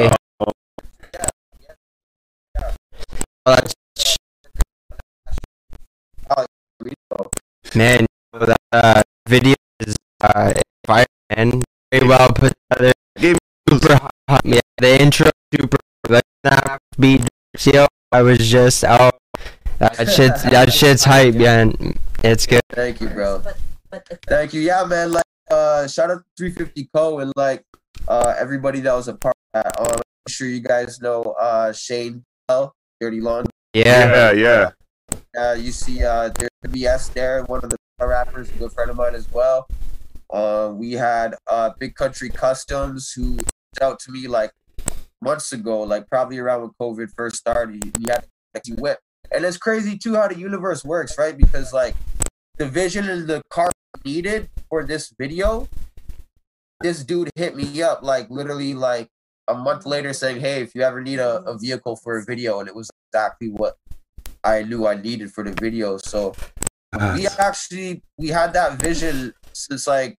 Oh, 0.00 0.50
that's- 3.44 3.74
Man, 7.74 8.06
that 8.32 8.56
uh, 8.72 9.02
video 9.28 9.54
is 9.80 9.96
uh, 10.20 10.52
fire 10.86 11.06
and 11.30 11.64
very 11.90 12.06
well 12.06 12.28
put 12.32 12.52
together. 12.70 12.92
Gave 13.18 13.38
Super 13.68 13.94
hot. 14.28 14.44
Yeah, 14.44 14.60
the 14.78 15.00
intro 15.00 15.30
super. 15.52 15.78
Like 16.08 16.24
that 16.42 16.78
beat. 16.98 17.26
Yo, 17.64 17.86
I 18.12 18.22
was 18.22 18.38
just 18.38 18.84
oh, 18.84 19.10
that 19.78 19.96
shit. 20.14 20.34
That 20.50 20.72
shit's 20.72 21.04
hype, 21.04 21.34
man. 21.34 21.74
It's 22.22 22.46
good. 22.46 22.62
Thank 22.70 23.00
you, 23.00 23.08
bro. 23.08 23.42
Thank 24.28 24.52
you. 24.52 24.60
Yeah, 24.60 24.84
man. 24.84 25.12
Like, 25.12 25.24
uh, 25.50 25.86
shout 25.88 26.10
out 26.10 26.18
to 26.18 26.50
350 26.50 26.88
Co 26.94 27.20
and 27.20 27.32
like, 27.36 27.64
uh, 28.08 28.34
everybody 28.38 28.80
that 28.80 28.94
was 28.94 29.08
a 29.08 29.14
part 29.14 29.34
of 29.54 29.62
that. 29.62 29.80
Um, 29.80 30.00
I'm 30.00 30.30
sure 30.30 30.48
you 30.48 30.60
guys 30.60 31.00
know, 31.00 31.34
uh, 31.40 31.72
Shane 31.72 32.24
Bell, 32.48 32.74
Dirty 33.00 33.20
Lawn. 33.20 33.46
Yeah. 33.72 34.32
Yeah, 34.32 34.32
yeah. 34.32 34.70
Uh, 35.36 35.54
you 35.54 35.72
see, 35.72 36.04
uh, 36.04 36.30
BS 36.68 37.12
there, 37.12 37.42
one 37.44 37.60
of 37.62 37.70
the 37.70 37.76
rappers, 38.00 38.50
a 38.50 38.52
good 38.54 38.72
friend 38.72 38.90
of 38.90 38.96
mine 38.96 39.14
as 39.14 39.30
well. 39.32 39.66
Uh, 40.30 40.72
we 40.74 40.92
had 40.92 41.34
uh, 41.48 41.70
Big 41.78 41.94
Country 41.94 42.28
Customs 42.28 43.12
who 43.12 43.32
reached 43.32 43.82
out 43.82 43.98
to 44.00 44.10
me 44.10 44.26
like 44.26 44.50
months 45.20 45.52
ago, 45.52 45.82
like 45.82 46.08
probably 46.08 46.38
around 46.38 46.62
when 46.62 46.70
COVID 46.80 47.10
first 47.16 47.36
started. 47.36 47.92
He, 47.98 48.08
had 48.08 48.24
a 48.54 48.74
whip, 48.74 48.98
and 49.32 49.44
it's 49.44 49.56
crazy 49.56 49.98
too 49.98 50.14
how 50.14 50.28
the 50.28 50.38
universe 50.38 50.84
works, 50.84 51.18
right? 51.18 51.36
Because 51.36 51.72
like 51.72 51.94
the 52.58 52.66
vision 52.66 53.08
and 53.08 53.26
the 53.26 53.42
car 53.50 53.70
needed 54.04 54.48
for 54.68 54.84
this 54.84 55.12
video, 55.18 55.68
this 56.80 57.04
dude 57.04 57.30
hit 57.34 57.56
me 57.56 57.82
up 57.82 58.02
like 58.02 58.28
literally 58.30 58.74
like 58.74 59.08
a 59.48 59.54
month 59.54 59.86
later 59.86 60.12
saying, 60.12 60.40
"Hey, 60.40 60.62
if 60.62 60.74
you 60.74 60.82
ever 60.82 61.00
need 61.00 61.18
a, 61.18 61.42
a 61.42 61.58
vehicle 61.58 61.96
for 61.96 62.18
a 62.18 62.24
video," 62.24 62.60
and 62.60 62.68
it 62.68 62.74
was 62.74 62.90
exactly 63.08 63.48
what 63.48 63.76
I 64.44 64.62
knew 64.62 64.86
I 64.86 64.94
needed 64.94 65.32
for 65.32 65.42
the 65.42 65.52
video. 65.52 65.96
So 65.96 66.34
we 67.14 67.26
actually 67.38 68.02
we 68.18 68.28
had 68.28 68.52
that 68.52 68.80
vision 68.80 69.34
since 69.52 69.86
like 69.86 70.16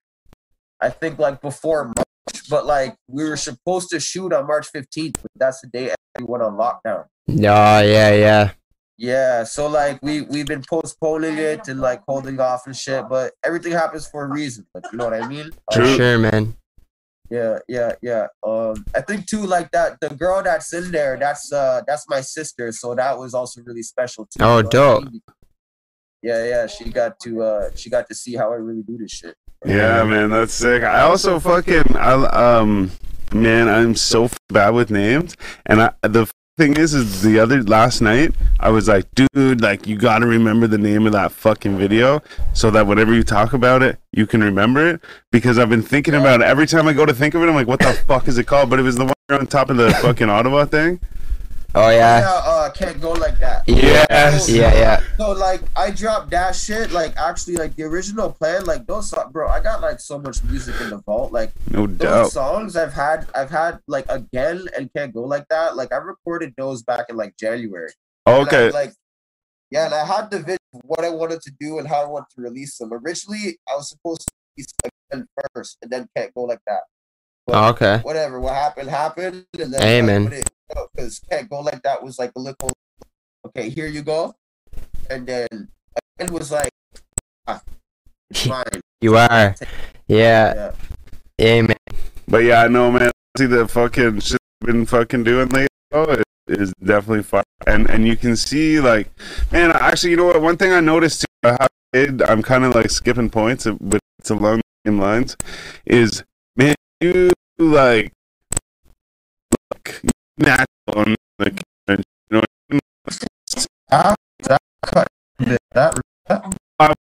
I 0.82 0.89
think 0.89 1.20
like 1.20 1.41
before 1.41 1.86
March, 1.86 2.50
but 2.50 2.65
like 2.65 2.96
we 3.08 3.24
were 3.24 3.38
supposed 3.38 3.89
to 3.91 4.00
shoot 4.00 4.34
on 4.34 4.48
March 4.48 4.67
15th, 4.74 5.22
but 5.22 5.32
that's 5.36 5.62
the 5.62 5.67
day 5.67 5.94
everyone 6.17 6.41
on 6.41 6.53
lockdown. 6.53 7.05
No, 7.27 7.82
yeah, 7.82 8.13
yeah. 8.13 8.51
Yeah, 8.98 9.44
so 9.44 9.67
like 9.67 10.00
we 10.01 10.22
we've 10.22 10.46
been 10.46 10.63
postponing 10.63 11.38
it 11.38 11.67
and 11.67 11.82
like 11.82 12.01
holding 12.08 12.39
off 12.39 12.65
and 12.65 12.75
shit, 12.75 13.10
but 13.10 13.34
everything 13.44 13.74
happens 13.74 14.08
for 14.08 14.24
a 14.24 14.27
reason. 14.27 14.65
Like 14.74 14.86
you 14.91 14.98
know 14.98 15.05
what 15.05 15.22
I 15.22 15.27
mean? 15.27 15.51
For 15.74 15.86
sure, 15.86 16.17
man. 16.17 16.55
Yeah, 17.29 17.60
yeah, 17.67 17.94
yeah. 18.01 18.27
Um, 18.46 18.86
I 18.96 19.01
think 19.01 19.25
too, 19.25 19.46
like 19.46 19.72
that 19.72 20.00
the 20.00 20.10
girl 20.10 20.44
that's 20.44 20.74
in 20.74 20.91
there, 20.91 21.17
that's 21.17 21.51
uh 21.51 21.82
that's 21.88 22.08
my 22.08 22.22
sister, 22.22 22.72
so 22.72 22.94
that 22.96 23.17
was 23.17 23.34
also 23.34 23.62
really 23.63 23.82
special 23.84 24.25
too. 24.25 24.44
Oh, 24.44 24.58
you 24.58 24.63
know 24.63 24.67
what 24.67 24.67
I 24.67 24.70
dope. 24.70 25.12
mean? 25.12 25.22
Yeah, 26.22 26.46
yeah. 26.46 26.67
She 26.67 26.89
got 26.91 27.20
to 27.22 27.41
uh 27.41 27.70
she 27.75 27.89
got 27.89 28.08
to 28.10 28.15
see 28.15 28.36
how 28.36 28.51
I 28.51 28.55
really 28.55 28.84
do 28.84 28.98
this 28.98 29.12
shit. 29.12 29.36
Yeah, 29.65 30.03
man, 30.03 30.29
that's 30.29 30.53
sick. 30.53 30.84
I 30.84 31.01
also 31.01 31.39
fucking, 31.39 31.96
I 31.96 32.14
um, 32.14 32.92
man, 33.33 33.68
I'm 33.68 33.96
so 33.96 34.29
bad 34.50 34.75
with 34.75 34.92
names, 34.92 35.35
and 35.66 35.81
I 35.81 35.94
the 36.03 36.31
thing 36.57 36.77
is, 36.77 36.94
is 36.94 37.22
the 37.22 37.37
other 37.37 37.61
last 37.63 38.00
night 38.00 38.33
I 38.61 38.70
was 38.70 38.87
like, 38.87 39.05
dude, 39.13 39.59
like 39.59 39.87
you 39.87 39.98
got 39.98 40.20
to 40.20 40.25
remember 40.25 40.68
the 40.68 40.77
name 40.77 41.05
of 41.05 41.11
that 41.11 41.33
fucking 41.33 41.77
video 41.77 42.22
so 42.53 42.72
that 42.72 42.87
whenever 42.87 43.13
you 43.13 43.24
talk 43.24 43.51
about 43.51 43.83
it, 43.83 44.00
you 44.13 44.25
can 44.25 44.41
remember 44.41 44.87
it. 44.87 45.01
Because 45.31 45.59
I've 45.59 45.70
been 45.70 45.81
thinking 45.81 46.13
about 46.13 46.39
it 46.39 46.46
every 46.46 46.65
time 46.65 46.87
I 46.87 46.94
go 46.94 47.05
to 47.05 47.13
think 47.13 47.33
of 47.33 47.44
it. 47.44 47.50
I'm 47.50 47.55
like, 47.55 47.68
what 47.68 47.79
the 47.79 47.91
fuck 48.07 48.29
is 48.29 48.37
it 48.37 48.46
called? 48.46 48.70
But 48.70 48.79
it 48.79 48.83
was 48.83 48.96
the 48.96 49.03
one 49.03 49.13
on 49.29 49.48
top 49.48 49.70
of 49.70 49.75
the 49.75 49.91
fucking 50.01 50.29
Ottawa 50.29 50.63
thing. 50.63 51.01
Oh 51.75 51.90
Yeah, 51.90 52.20
yeah. 52.20 52.42
uh, 52.46 52.70
can't 52.72 53.01
go 53.01 53.11
like 53.11 53.38
that. 53.40 53.64
Yes. 53.68 54.48
Yeah, 54.50 54.74
yeah. 54.74 55.01
So 55.18 55.31
like 55.33 55.61
I 55.75 55.92
dropped 55.92 56.31
that 56.31 56.55
shit. 56.55 56.92
Like 56.92 57.16
actually, 57.18 57.57
like 57.57 57.75
the 57.75 57.83
original 57.83 58.31
plan, 58.31 58.66
like 58.66 58.88
those 58.88 59.09
songs, 59.09 59.31
bro. 59.31 59.48
I 59.50 59.59
got 59.61 59.81
like 59.81 60.00
so 60.00 60.18
much 60.18 60.42
music 60.44 60.79
in 60.81 60.90
the 60.90 60.98
vault. 61.00 61.31
Like 61.33 61.51
No 61.70 61.85
doubt. 61.88 62.31
songs 62.31 62.75
I've 62.75 62.94
had, 62.94 63.27
I've 63.35 63.50
had 63.51 63.79
like 63.88 64.05
again 64.09 64.68
and 64.77 64.90
can't 64.96 65.14
go 65.14 65.24
like 65.24 65.48
that. 65.50 65.75
Like 65.75 65.92
I 65.92 65.98
recorded 65.98 66.53
those 66.57 66.81
back 66.83 67.07
in 67.09 67.18
like 67.18 67.35
January. 67.38 67.92
And 68.25 68.35
I, 68.35 68.40
Okay. 68.42 68.72
like, 68.72 68.94
yeah, 69.70 69.85
and 69.85 69.94
I 69.94 70.05
had 70.05 70.31
the 70.31 70.40
vision 70.40 70.57
of 70.74 70.81
what 70.85 71.03
I 71.03 71.09
wanted 71.09 71.42
to 71.42 71.51
do 71.59 71.79
and 71.79 71.88
how 71.88 72.01
I 72.03 72.05
wanted 72.07 72.29
to 72.35 72.42
release 72.42 72.77
them. 72.77 72.94
Originally, 72.94 73.59
I 73.70 73.75
was 73.75 73.90
supposed 73.90 74.22
to 74.22 74.27
release 74.55 74.74
again 75.11 75.27
first, 75.53 75.77
and 75.81 75.92
then 75.92 76.07
can't 76.16 76.33
go 76.33 76.44
like 76.44 76.61
that. 76.68 76.81
Oh, 77.48 77.70
okay. 77.70 78.00
Whatever, 78.00 78.40
what 78.40 78.55
happened 78.55 78.90
happened, 78.90 79.46
and 79.60 79.74
then 79.74 79.81
Hey, 79.81 80.00
I 80.00 80.01
man. 80.01 80.24
put 80.25 80.34
it 80.34 80.50
because 80.96 81.20
can't 81.29 81.50
go 81.50 81.60
like 81.60 81.84
that 81.84 82.01
was 82.01 82.18
like 82.18 82.31
a 82.36 82.40
little. 82.40 82.72
Okay, 83.46 83.70
here 83.70 83.86
you 83.88 84.01
go, 84.01 84.36
and 85.10 85.27
then 85.27 85.48
it 86.20 86.31
was 86.31 86.51
like, 86.51 86.72
ah, 87.48 87.62
it's 88.31 88.46
mine. 88.48 88.81
You 89.01 89.18
are. 89.18 89.29
Yeah. 89.29 90.53
Yeah. 90.55 90.72
Yeah, 91.38 91.62
man. 91.62 91.77
But 92.27 92.44
yeah, 92.44 92.64
I 92.64 92.68
know, 92.68 92.92
man. 92.92 93.12
See 93.38 93.46
the 93.46 93.68
fucking 93.68 94.22
shit 94.22 94.40
I've 94.64 94.68
been 94.68 94.86
fucking 94.86 95.24
doing 95.24 95.50
lately. 95.50 95.68
Oh, 95.92 96.10
it 96.10 96.24
is 96.48 96.74
definitely 96.84 97.24
fun, 97.24 97.44
and 97.68 97.88
and 97.90 98.08
you 98.08 98.16
can 98.18 98.36
see 98.36 98.79
like, 98.79 99.12
man. 99.51 99.72
Actually, 99.72 100.12
you 100.12 100.18
know 100.18 100.25
what? 100.25 100.42
One 100.42 100.58
thing 100.58 100.72
I 100.72 100.79
noticed 100.79 101.22
too, 101.22 101.27
I 101.44 101.58
have, 101.94 102.22
I'm 102.27 102.42
kind 102.42 102.64
of 102.64 102.74
like 102.74 102.90
skipping 102.90 103.29
points, 103.29 103.68
but 103.79 104.00
it's 104.18 104.31
along 104.31 104.58
the 104.84 104.90
same 104.90 105.00
lines. 105.00 105.38
Is 105.86 106.24
you 107.05 107.31
like, 107.59 108.11
natural 110.37 110.94
on 110.96 111.15
the 111.37 111.61
you 111.87 111.98
know. 112.31 112.41
Ah, 113.91 114.15
that 114.44 114.61
cut 114.81 115.07
that. 115.74 115.94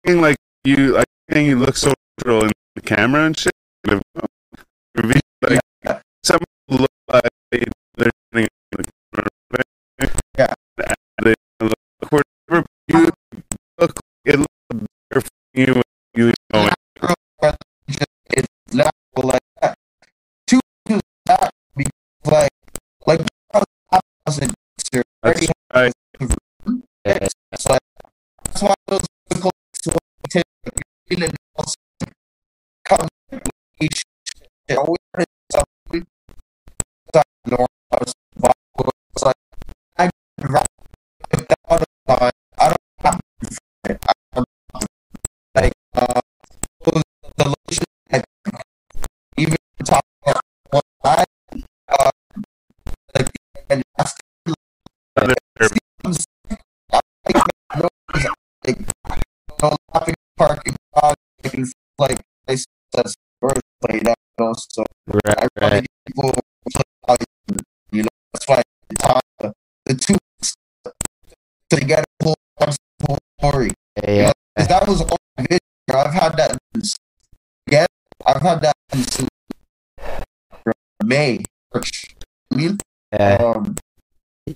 Thing 0.07 0.21
like 0.21 0.37
you 0.65 0.95
like 0.95 1.07
saying 1.31 1.47
you 1.47 1.59
look 1.59 1.77
so 1.77 1.93
natural 2.19 2.45
in 2.45 2.53
the 2.77 2.83
camera 2.83 3.27
and 3.27 3.39
shit. 3.39 3.53
Like 3.87 4.03
some 6.25 6.41
look 6.69 6.91
like 7.13 7.23
they're 7.51 8.11
in 8.35 8.47
the 8.73 8.85
camera. 9.13 9.65
Yeah. 10.39 10.95
They 11.23 11.35
look 11.61 11.75
whatever 12.11 12.67
you 12.89 13.11
look 13.81 14.01
it 14.25 14.39
looks 14.39 14.87
better 15.11 15.21
for 15.21 15.31
you 15.55 15.75
when 15.75 15.83
you 16.15 16.29
it. 16.29 16.37
it's 18.31 18.49
natural 18.75 19.25
like 19.25 19.41
that. 19.63 19.75
Two 20.47 20.61
is 20.91 21.01
that 21.27 21.51
because 21.77 21.93
like 22.25 22.51
like 23.07 23.21
I 23.55 23.59
was, 23.59 23.67
I 23.91 24.01
was 24.27 24.39
a 24.39 24.41
dancer, 24.41 25.03
That's 25.23 25.39
already 25.41 25.49
right. 25.75 25.93
Yeah. 27.05 27.29
It's 27.53 27.67
like 27.67 27.81
that's 28.61 28.63
why 28.63 28.75
those 28.89 29.07
physical 29.31 29.51
also 31.57 31.75
come 32.85 33.07
each 33.81 34.03
always 34.71 34.99
normal 37.47 37.67
it's 38.03 39.23
like 39.25 39.35
I 39.99 40.11
rock 40.43 40.67
with 41.33 41.47
that 41.49 41.59
all 41.69 41.79
the 41.79 41.87
time. 42.09 42.31
I 42.59 42.67
don't 42.69 42.77
have 43.03 43.21
to 43.43 43.47
fight 43.51 43.91
it. 43.95 44.05
I 44.09 44.13
don't 44.35 44.47
like 45.55 45.73
uh 45.95 46.21
those- 46.85 47.03
the 47.39 47.45
relationship 47.45 47.87
like, 48.13 48.25
even 49.39 49.57
talk 49.85 50.05
about 50.27 50.43
one 50.71 50.83
I 51.05 51.25
uh 51.89 52.11
like 53.15 53.31
and 53.71 53.83
that's 53.97 54.15
Other- 55.17 55.35
like, 59.09 59.23
no 59.63 59.77
laughing 59.95 60.15
parking 60.37 60.77
garage, 60.95 61.15
I 61.45 61.49
can 61.49 61.65
like 61.99 62.21
they 62.47 62.57
says 62.57 63.15
birds 63.41 63.61
played 63.85 64.09
out, 64.09 64.17
you 64.39 64.45
know. 64.45 64.53
So 64.57 64.83
I 64.83 65.13
Right, 65.27 65.49
right. 65.61 65.83
get 65.83 65.87
people 66.07 66.33
you 67.93 68.03
know. 68.03 68.09
That's 68.33 68.49
why 68.49 68.63
the 68.89 68.95
time 68.97 69.21
the, 69.41 69.53
the 69.87 69.95
two 69.95 70.17
to 71.71 71.77
get 71.85 72.05
a 72.21 72.25
whole 72.25 72.35
whole 73.07 73.19
story. 73.41 73.71
Yeah, 74.03 74.11
yeah. 74.11 74.33
Because 74.55 74.69
that 74.69 74.89
was 74.89 75.01
all 75.03 75.17
video. 75.39 75.59
I've 75.95 76.13
had 76.13 76.37
that 76.37 76.59
since. 76.75 76.97
I've 78.27 78.43
had 78.43 78.61
that 78.63 78.75
since 78.93 79.25
May. 81.05 81.45
I 81.75 81.81
Yeah. 83.13 83.37
um, 83.37 83.77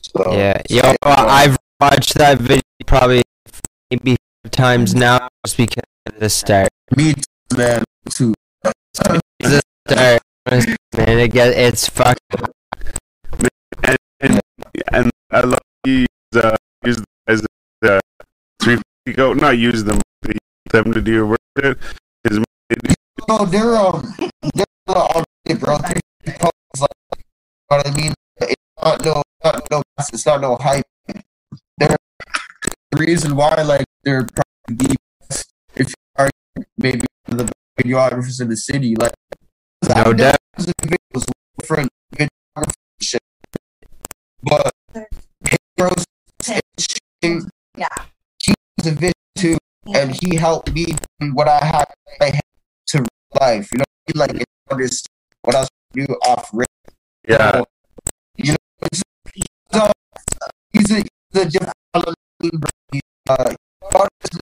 so, 0.02 0.32
Yeah. 0.32 0.60
Yo, 0.68 0.82
yeah, 0.84 0.94
I've 1.04 1.56
watched 1.80 2.14
that 2.14 2.38
video 2.38 2.62
probably 2.86 3.22
maybe 3.90 4.16
five 4.44 4.50
times 4.50 4.94
now 4.94 5.28
just 5.46 5.56
because 5.56 5.84
of 6.06 6.18
the 6.20 6.28
start. 6.28 6.68
Me 6.96 7.14
too, 7.14 7.22
man. 7.56 7.84
Too. 8.08 8.34
The 9.40 9.60
start, 9.86 10.22
man, 10.96 11.18
it 11.18 11.28
get 11.32 11.48
it's 11.56 11.88
fucking. 11.88 12.18
and 13.84 13.96
and, 14.20 14.40
and 14.92 15.10
I 15.30 15.40
love 15.40 15.58
you 15.86 16.06
use, 16.06 16.44
uh, 16.44 16.56
use 16.84 16.96
them 16.96 17.04
as 17.28 17.46
uh, 17.84 18.00
three 18.62 18.78
go 19.14 19.32
not 19.32 19.58
use 19.58 19.84
them 19.84 20.00
but 20.22 20.36
them 20.72 20.92
to 20.92 21.00
do 21.00 21.12
your 21.12 21.26
work. 21.26 21.38
shit. 21.58 21.78
'Cause 22.26 22.38
No, 23.28 23.44
they're 23.46 23.76
um, 23.76 24.14
they're 24.54 24.66
uh, 24.88 25.06
on 25.16 25.24
it, 25.46 25.58
bro. 25.60 25.78
They're 25.78 26.02
like, 26.38 27.22
what 27.68 27.86
I 27.86 27.90
mean? 27.96 28.14
It's 28.38 28.54
not 28.82 29.04
no, 29.04 29.22
not 29.44 29.70
no, 29.70 29.82
it's 29.98 30.26
not 30.26 30.40
no 30.40 30.56
hype. 30.56 30.84
They're 31.78 31.96
the 32.92 32.98
reason 32.98 33.34
why, 33.36 33.54
like, 33.62 33.86
they're 34.04 34.26
probably 34.26 34.86
the 34.88 34.96
best 35.28 35.50
if 35.76 35.88
you 35.88 35.94
are 36.16 36.30
maybe 36.78 37.00
one 37.00 37.04
of 37.04 37.11
the 37.26 37.50
videographers 37.78 38.40
in 38.40 38.48
the 38.48 38.56
city, 38.56 38.94
like. 38.96 39.12
No 39.82 40.12
doubt. 40.12 40.36
Thousands 40.56 40.74
of 40.82 40.90
videos 40.90 40.98
with 41.14 41.32
different 41.58 41.90
videography 42.14 42.72
shit, 43.00 43.20
but 44.42 44.70
Pedro's 45.44 46.04
shooting. 46.78 47.50
Yeah. 47.76 47.88
He 48.44 48.54
was 48.78 48.86
a 48.86 48.92
vision 48.92 49.12
too, 49.36 49.58
and 49.92 50.16
he 50.22 50.36
helped 50.36 50.72
me 50.72 50.86
in 51.20 51.34
what 51.34 51.48
I 51.48 51.64
had 51.64 51.84
in 52.20 52.40
to 52.88 53.04
life. 53.40 53.70
You 53.72 53.78
know, 53.78 53.84
he 54.06 54.12
like 54.18 54.34
it 54.34 54.44
understood 54.70 55.08
what 55.42 55.56
I 55.56 55.60
was 55.60 55.68
do 55.92 56.06
off 56.26 56.48
rip. 56.52 56.68
yeah, 57.28 57.62
You 58.36 58.52
know, 58.52 58.56
it's, 58.82 59.02
he's 59.34 59.44
a 59.74 59.92
he's 60.72 60.90
a, 60.90 60.96
he's 61.32 61.42
a 61.42 61.50
different 61.50 61.72
uh, 63.28 63.44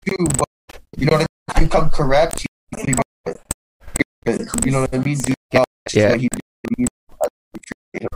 too, 0.07 0.26
but 0.38 0.81
you 0.96 1.07
know 1.07 1.18
what 1.18 1.26
I 1.48 1.61
mean. 1.61 1.64
You 1.64 1.68
come 1.68 1.90
correct. 1.90 2.47
You, 4.28 4.46
you 4.64 4.72
know 4.72 4.80
what 4.82 4.94
I 4.94 4.98
mean? 4.98 5.18
Yeah. 5.52 6.10
what 6.10 6.20
he 6.20 6.28
did. 6.28 6.38
I 7.20 8.06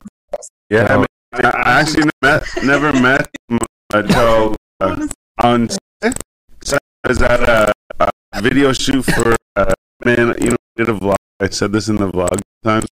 yeah. 0.70 0.86
I, 0.92 0.96
mean, 0.96 1.06
I 1.32 1.80
actually 1.80 2.10
met, 2.22 2.44
never 2.64 2.92
met 2.92 3.28
him 3.48 3.58
until 3.92 4.56
uh, 4.80 5.06
on 5.42 5.68
So 6.62 6.76
I 7.04 7.08
was 7.08 7.22
at 7.22 7.40
a, 7.48 7.72
a 8.32 8.40
video 8.42 8.72
shoot 8.72 9.02
for 9.02 9.36
uh, 9.56 9.72
man. 10.04 10.34
You 10.40 10.50
know, 10.50 10.56
did 10.76 10.88
a 10.88 10.92
vlog. 10.94 11.16
I 11.40 11.48
said 11.48 11.72
this 11.72 11.88
in 11.88 11.96
the 11.96 12.10
vlog 12.10 12.40
times. 12.62 12.86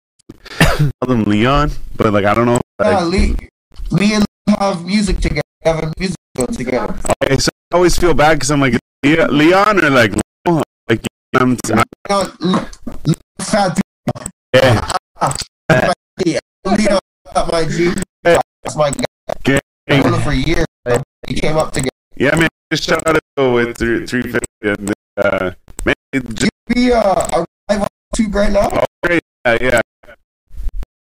Called 0.78 0.92
him 1.12 1.24
Leon, 1.24 1.72
but 1.96 2.14
like 2.14 2.26
I 2.26 2.34
don't 2.34 2.46
know. 2.46 2.60
Yeah, 2.82 3.00
Like, 3.00 3.12
Lee, 3.12 3.36
me 3.92 4.14
and 4.14 4.26
Lee 4.48 4.56
have 4.60 4.86
music 4.86 5.18
together. 5.20 5.42
Have 5.64 5.84
a 5.84 5.94
music 6.00 6.18
together. 6.54 6.96
okay, 7.24 7.38
so 7.38 7.50
I 7.72 7.76
always 7.76 7.98
feel 7.98 8.14
bad 8.14 8.36
because 8.36 8.52
I'm 8.52 8.62
like 8.62 8.78
Le- 9.04 9.28
Leon 9.32 9.84
or 9.84 9.90
like 9.90 10.14
I'm, 11.40 11.56
I'm 11.70 11.84
Le- 12.40 12.70
Leon 13.06 13.18
Fat 13.42 13.80
yeah. 14.54 14.90
Dude. 16.18 16.40
Leon, 16.66 17.00
my 17.52 17.66
G. 17.66 17.94
That's 18.24 18.76
my 18.76 18.92
guy. 18.92 19.60
Him 19.86 20.22
for 20.22 20.34
years. 20.34 20.66
He 21.28 21.36
came 21.36 21.58
up 21.58 21.72
together. 21.72 21.90
Yeah, 22.16 22.36
man. 22.36 22.50
Just 22.72 22.84
shout 22.84 23.06
out 23.08 23.20
to 23.38 23.52
with 23.52 23.78
three 23.78 24.06
three 24.06 24.24
fifty. 24.24 24.48
And, 24.64 24.92
uh, 25.16 25.52
man, 25.86 25.96
just 26.34 26.52
We 26.74 26.92
uh, 26.92 27.02
are 27.02 27.46
live 27.70 27.82
on 27.82 27.88
YouTube 28.16 28.34
right 28.34 28.52
now. 28.52 28.70
oh, 28.72 28.86
great. 29.04 29.22
Yeah, 29.46 29.58
yeah. 29.62 29.82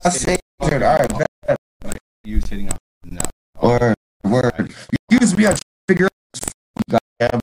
I 0.04 0.08
say, 0.10 0.38
all 0.60 0.70
right, 0.70 1.08
bet. 1.44 1.56
You 2.24 2.40
sitting 2.40 2.70
on 2.70 2.78
no. 3.04 3.22
Word, 3.60 3.94
word. 4.24 4.72
You 5.10 5.18
use 5.20 5.36
me 5.36 5.46
on 5.46 5.56
figure 5.88 6.08
goddamn 6.88 7.40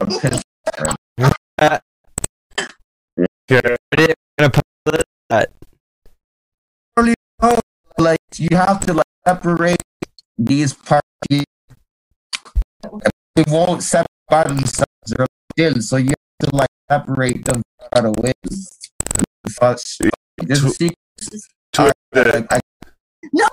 I'm 0.00 0.08
pissed. 0.20 0.39
Okay. 3.50 3.76
Gonna 4.38 4.50
put 4.50 4.64
it- 4.94 5.04
Like 7.98 8.18
you 8.36 8.48
have 8.56 8.80
to 8.86 8.94
like 8.94 9.04
separate 9.26 9.82
these 10.38 10.72
parts. 10.72 11.06
They 11.28 11.44
won't 13.46 13.82
separate 13.82 14.48
themselves. 14.48 14.86
They're 15.06 15.26
in, 15.58 15.82
so 15.82 15.96
you 15.96 16.14
have 16.40 16.48
to 16.50 16.56
like 16.56 16.68
separate 16.90 17.44
them 17.44 17.62
out 17.94 18.06
of 18.06 18.16
ways. 18.18 18.68
Fuck. 19.50 19.78
Secret. 19.78 20.14
Twisted. 21.72 22.46
I, 22.50 22.56
I 22.56 22.60
No. 23.32 23.46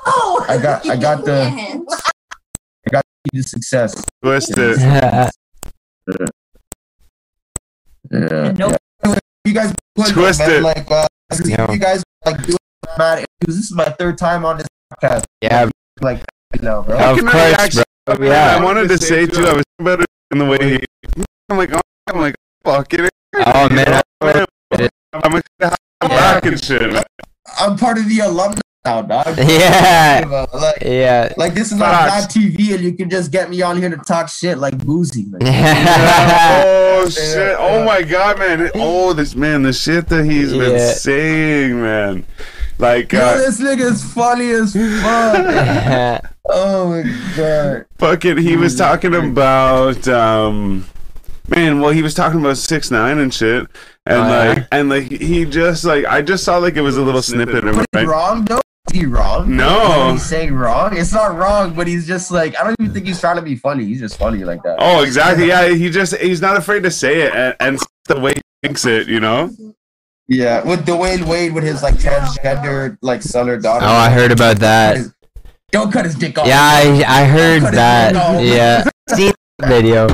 I 0.47 0.57
got- 0.61 0.87
I 0.89 0.95
got 0.95 1.25
the- 1.25 1.51
Can't. 2.89 3.03
key 3.33 3.41
to 3.41 3.43
success. 3.43 4.01
Twisted. 4.23 4.79
Yeah. 4.79 5.29
Yeah. 8.11 8.51
Nope. 8.53 8.77
You 9.43 9.53
guys 9.53 9.73
doing, 9.97 10.13
Twisted. 10.13 10.47
man, 10.47 10.63
like 10.63 10.89
uh, 10.91 11.07
Yeah. 11.45 11.71
you 11.71 11.79
guys 11.79 12.03
like 12.25 12.37
doing 12.45 12.57
mad 12.97 13.19
interviews. 13.19 13.55
This 13.57 13.65
is 13.69 13.73
my 13.75 13.85
third 13.99 14.17
time 14.17 14.45
on 14.45 14.57
this 14.57 14.67
podcast. 14.93 15.23
yeah, 15.41 15.69
Like 16.01 16.23
you 16.55 16.61
know, 16.61 16.83
bro. 16.83 16.95
of 16.97 17.17
I 17.17 17.19
course, 17.21 17.33
actually- 17.59 17.83
bro. 18.05 18.15
Yeah, 18.25 18.31
I 18.31 18.57
Yeah. 18.57 18.63
wanted 18.63 18.87
to 18.89 18.97
say 18.97 19.25
too. 19.25 19.45
I 19.45 19.53
was 19.53 19.63
better 19.79 20.05
in 20.31 20.37
the 20.39 20.45
way 20.45 20.57
he. 20.61 21.23
I'm 21.49 21.57
like, 21.57 21.71
oh, 21.73 21.81
I'm 22.07 22.19
like, 22.19 22.35
fuck 22.63 22.93
it. 22.93 23.09
Oh 23.35 23.69
man, 23.69 23.93
I- 23.93 24.01
I'm 24.21 25.33
like, 25.33 25.43
I'm 26.01 26.09
back 26.09 26.45
and 26.45 26.63
shit. 26.63 26.81
I'm 27.59 27.77
part 27.77 27.97
of 27.97 28.07
the 28.09 28.19
alumni 28.19 28.59
now, 28.85 29.01
dog. 29.01 29.37
Yeah. 29.37 30.45
Like, 30.53 30.77
yeah. 30.81 31.33
like 31.37 31.53
this 31.53 31.71
is 31.71 31.77
not 31.77 32.07
bad 32.09 32.29
TV, 32.29 32.73
and 32.75 32.83
you 32.83 32.93
can 32.93 33.09
just 33.09 33.31
get 33.31 33.49
me 33.49 33.61
on 33.61 33.77
here 33.77 33.89
to 33.89 33.97
talk 33.97 34.29
shit 34.29 34.57
like 34.57 34.77
boozy. 34.77 35.25
Man. 35.27 36.83
oh 37.05 37.09
shit! 37.09 37.55
Oh 37.59 37.83
my 37.83 38.01
god, 38.03 38.39
man! 38.39 38.69
Oh, 38.75 39.13
this 39.13 39.35
man, 39.35 39.63
the 39.63 39.73
shit 39.73 40.07
that 40.09 40.25
he's 40.25 40.51
been 40.53 40.79
saying, 40.79 41.81
man. 41.81 42.25
Like, 42.79 43.11
Yo, 43.11 43.19
uh, 43.19 43.37
this 43.37 43.59
nigga's 43.59 44.03
funny 44.13 44.51
as 44.51 44.73
fuck. 44.73 46.25
oh 46.49 46.89
my 46.89 47.35
god. 47.35 47.85
fucking, 47.97 48.37
he 48.37 48.55
was 48.55 48.75
talking 48.75 49.15
about, 49.15 50.07
um, 50.07 50.85
man. 51.47 51.81
Well, 51.81 51.89
he 51.91 52.03
was 52.03 52.13
talking 52.13 52.39
about 52.39 52.57
six 52.57 52.91
nine 52.91 53.17
and 53.17 53.33
shit, 53.33 53.65
and 54.05 54.21
Oh, 54.21 54.27
yeah? 54.27 54.47
like, 54.53 54.67
and 54.71 54.89
like, 54.89 55.11
he 55.11 55.45
just 55.45 55.85
like, 55.85 56.05
I 56.05 56.21
just 56.21 56.43
saw 56.43 56.57
like 56.57 56.75
it 56.75 56.81
was 56.81 56.97
a 56.97 57.01
little 57.01 57.21
snippet 57.23 57.65
of 57.65 57.83
right? 57.95 58.05
wrong 58.07 58.45
though. 58.45 58.61
Is 58.91 58.99
he 58.99 59.05
wrong? 59.05 59.55
No. 59.55 59.79
What 59.79 60.11
he's 60.13 60.25
saying 60.25 60.53
wrong. 60.53 60.97
It's 60.97 61.13
not 61.13 61.35
wrong, 61.35 61.73
but 61.73 61.87
he's 61.87 62.07
just 62.07 62.31
like 62.31 62.57
I 62.57 62.63
don't 62.63 62.75
even 62.79 62.93
think 62.93 63.05
he's 63.05 63.19
trying 63.19 63.35
to 63.35 63.41
be 63.41 63.55
funny. 63.55 63.85
He's 63.85 63.99
just 63.99 64.17
funny 64.17 64.43
like 64.43 64.63
that. 64.63 64.77
Oh, 64.79 65.03
exactly. 65.03 65.47
Yeah, 65.47 65.69
he 65.69 65.89
just 65.89 66.15
he's 66.17 66.41
not 66.41 66.57
afraid 66.57 66.83
to 66.83 66.91
say 66.91 67.21
it, 67.21 67.33
and, 67.33 67.55
and 67.59 67.79
the 68.05 68.19
way 68.19 68.33
he 68.33 68.41
thinks 68.63 68.85
it, 68.85 69.07
you 69.07 69.19
know. 69.19 69.51
Yeah, 70.29 70.63
with 70.63 70.85
Dwyane 70.85 71.23
Wade 71.25 71.53
with 71.53 71.63
his 71.63 71.83
like 71.83 71.95
transgender 71.95 72.97
like 73.01 73.21
son 73.21 73.49
or 73.49 73.57
daughter. 73.57 73.85
Oh, 73.85 73.89
I 73.89 74.09
heard 74.09 74.31
about 74.31 74.59
that. 74.59 74.97
Don't 75.71 75.91
cut 75.91 76.05
his 76.05 76.15
dick 76.15 76.37
off. 76.37 76.47
Yeah, 76.47 76.61
I, 76.61 77.03
I 77.07 77.25
heard 77.25 77.63
that. 77.73 78.13
Yeah. 78.43 78.89
Seen 79.15 79.33
the 79.59 79.67
video. 79.67 80.07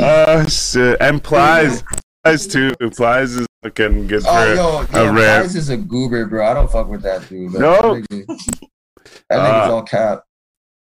Oh 0.00 0.44
shit! 0.48 0.96
And 1.00 1.22
Plies, 1.22 1.82
Plies 2.24 2.46
too. 2.46 2.72
Plies 2.96 3.34
is 3.36 3.46
fucking 3.62 4.06
good 4.06 4.22
for 4.22 4.28
Oh, 4.30 4.86
yo, 4.92 5.00
a 5.08 5.12
rare. 5.12 5.40
Price 5.40 5.54
is 5.54 5.68
a 5.70 5.76
goober, 5.76 6.26
bro. 6.26 6.46
I 6.46 6.54
don't 6.54 6.70
fuck 6.70 6.88
with 6.88 7.02
that 7.02 7.28
dude. 7.28 7.52
No. 7.54 8.00
That 8.00 9.38
nigga's 9.40 9.68
Uh, 9.70 9.74
all 9.74 9.82
cap. 9.82 10.24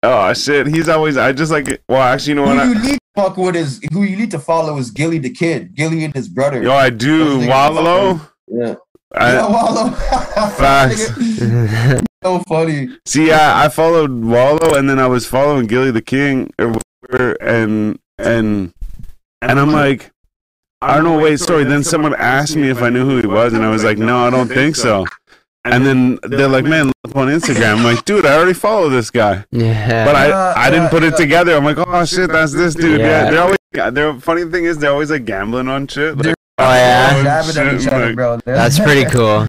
Oh 0.03 0.33
shit! 0.35 0.67
He's 0.67 0.89
always. 0.89 1.17
I 1.17 1.33
just 1.33 1.51
like. 1.51 1.81
Well, 1.89 2.03
actually, 2.03 2.31
you 2.31 2.35
know 2.37 2.47
Who 2.47 2.57
what? 2.57 2.67
you 2.67 2.75
I, 2.75 2.83
need 2.87 2.93
to 2.93 2.99
fuck 3.23 3.37
with 3.39 3.57
is 3.57 3.81
who 3.93 4.03
you 4.03 4.17
need 4.17 4.31
to 4.33 4.39
follow 4.39 4.77
is 4.77 4.91
Gillie 4.91 5.19
the 5.19 5.31
Kid. 5.31 5.75
Gillie 5.75 6.05
and 6.05 6.15
his 6.15 6.29
brother. 6.29 6.63
yo, 6.63 6.73
I 6.73 6.91
do. 6.91 7.47
Wallo. 7.49 8.21
yeah. 8.49 8.75
I, 9.15 9.33
yeah, 9.33 9.49
Wallo. 9.49 9.91
Facts. 10.57 11.11
So 12.25 12.39
funny. 12.49 12.89
see, 13.05 13.31
I, 13.33 13.67
I 13.67 13.69
followed 13.69 14.11
Wallo, 14.25 14.77
and 14.77 14.89
then 14.89 14.99
I 14.99 15.07
was 15.07 15.27
following 15.27 15.67
Gillie 15.67 15.91
the 15.91 16.01
King, 16.01 16.51
or 16.59 16.73
whatever, 17.03 17.33
and 17.35 17.99
and 18.19 18.73
and 19.43 19.61
I'm 19.61 19.71
like, 19.73 20.11
I 20.91 20.95
don't 20.97 21.05
know. 21.05 21.19
Wait, 21.19 21.39
sorry. 21.41 21.65
Then 21.65 21.83
someone 21.85 22.15
asked 22.15 22.57
me 22.57 22.69
if 22.69 22.83
I 22.83 22.89
knew 22.91 23.05
who 23.05 23.21
he 23.21 23.27
was, 23.27 23.53
and 23.53 23.65
I 23.65 23.71
was 23.71 23.85
like, 23.85 23.99
no, 23.99 24.19
I 24.27 24.31
don't 24.31 24.49
think 24.49 24.77
so. 24.77 25.07
And 25.67 25.85
then 25.87 26.19
they're 26.25 26.49
like, 26.49 26.65
man, 26.67 26.89
look 27.05 27.17
on 27.17 27.29
Instagram. 27.29 27.79
I'm 27.79 27.85
like, 27.85 28.05
dude, 28.05 28.27
I 28.27 28.37
already 28.37 28.53
follow 28.53 28.91
this 28.91 29.11
guy. 29.11 29.45
yeah. 29.51 30.05
But 30.05 30.15
I, 30.15 30.67
I 30.67 30.71
didn't 30.71 30.91
put 30.91 31.03
it 31.03 31.17
together. 31.17 31.57
I'm 31.57 31.65
like, 31.65 31.79
oh 31.79 32.05
shit, 32.05 32.31
that's 32.31 32.53
this 32.53 32.75
dude. 32.75 33.01
Yeah, 33.01 33.07
Yeah. 33.25 33.31
they're 33.31 33.41
always. 33.43 33.57
Yeah, 33.75 33.91
they're 33.91 34.15
funny 34.21 34.45
thing 34.45 34.65
is 34.67 34.79
they're 34.79 34.91
always 34.93 35.11
like 35.11 35.25
gambling 35.25 35.69
on 35.69 35.87
shit. 35.89 36.17
Like, 36.19 36.35
Oh, 36.59 36.73
yeah? 36.73 37.23
Jabbing 37.23 37.67
at 37.69 37.75
each 37.75 37.83
shit, 37.85 37.93
other, 37.93 38.07
like- 38.07 38.15
bro. 38.15 38.39
That's 38.45 38.79
pretty 38.79 39.05
cool. 39.11 39.49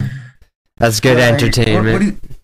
That's 0.77 0.99
good 0.99 1.17
Like, 1.17 1.33
entertainment. 1.33 1.85
What, 1.85 1.93
what, 1.93 2.01
is- 2.01 2.34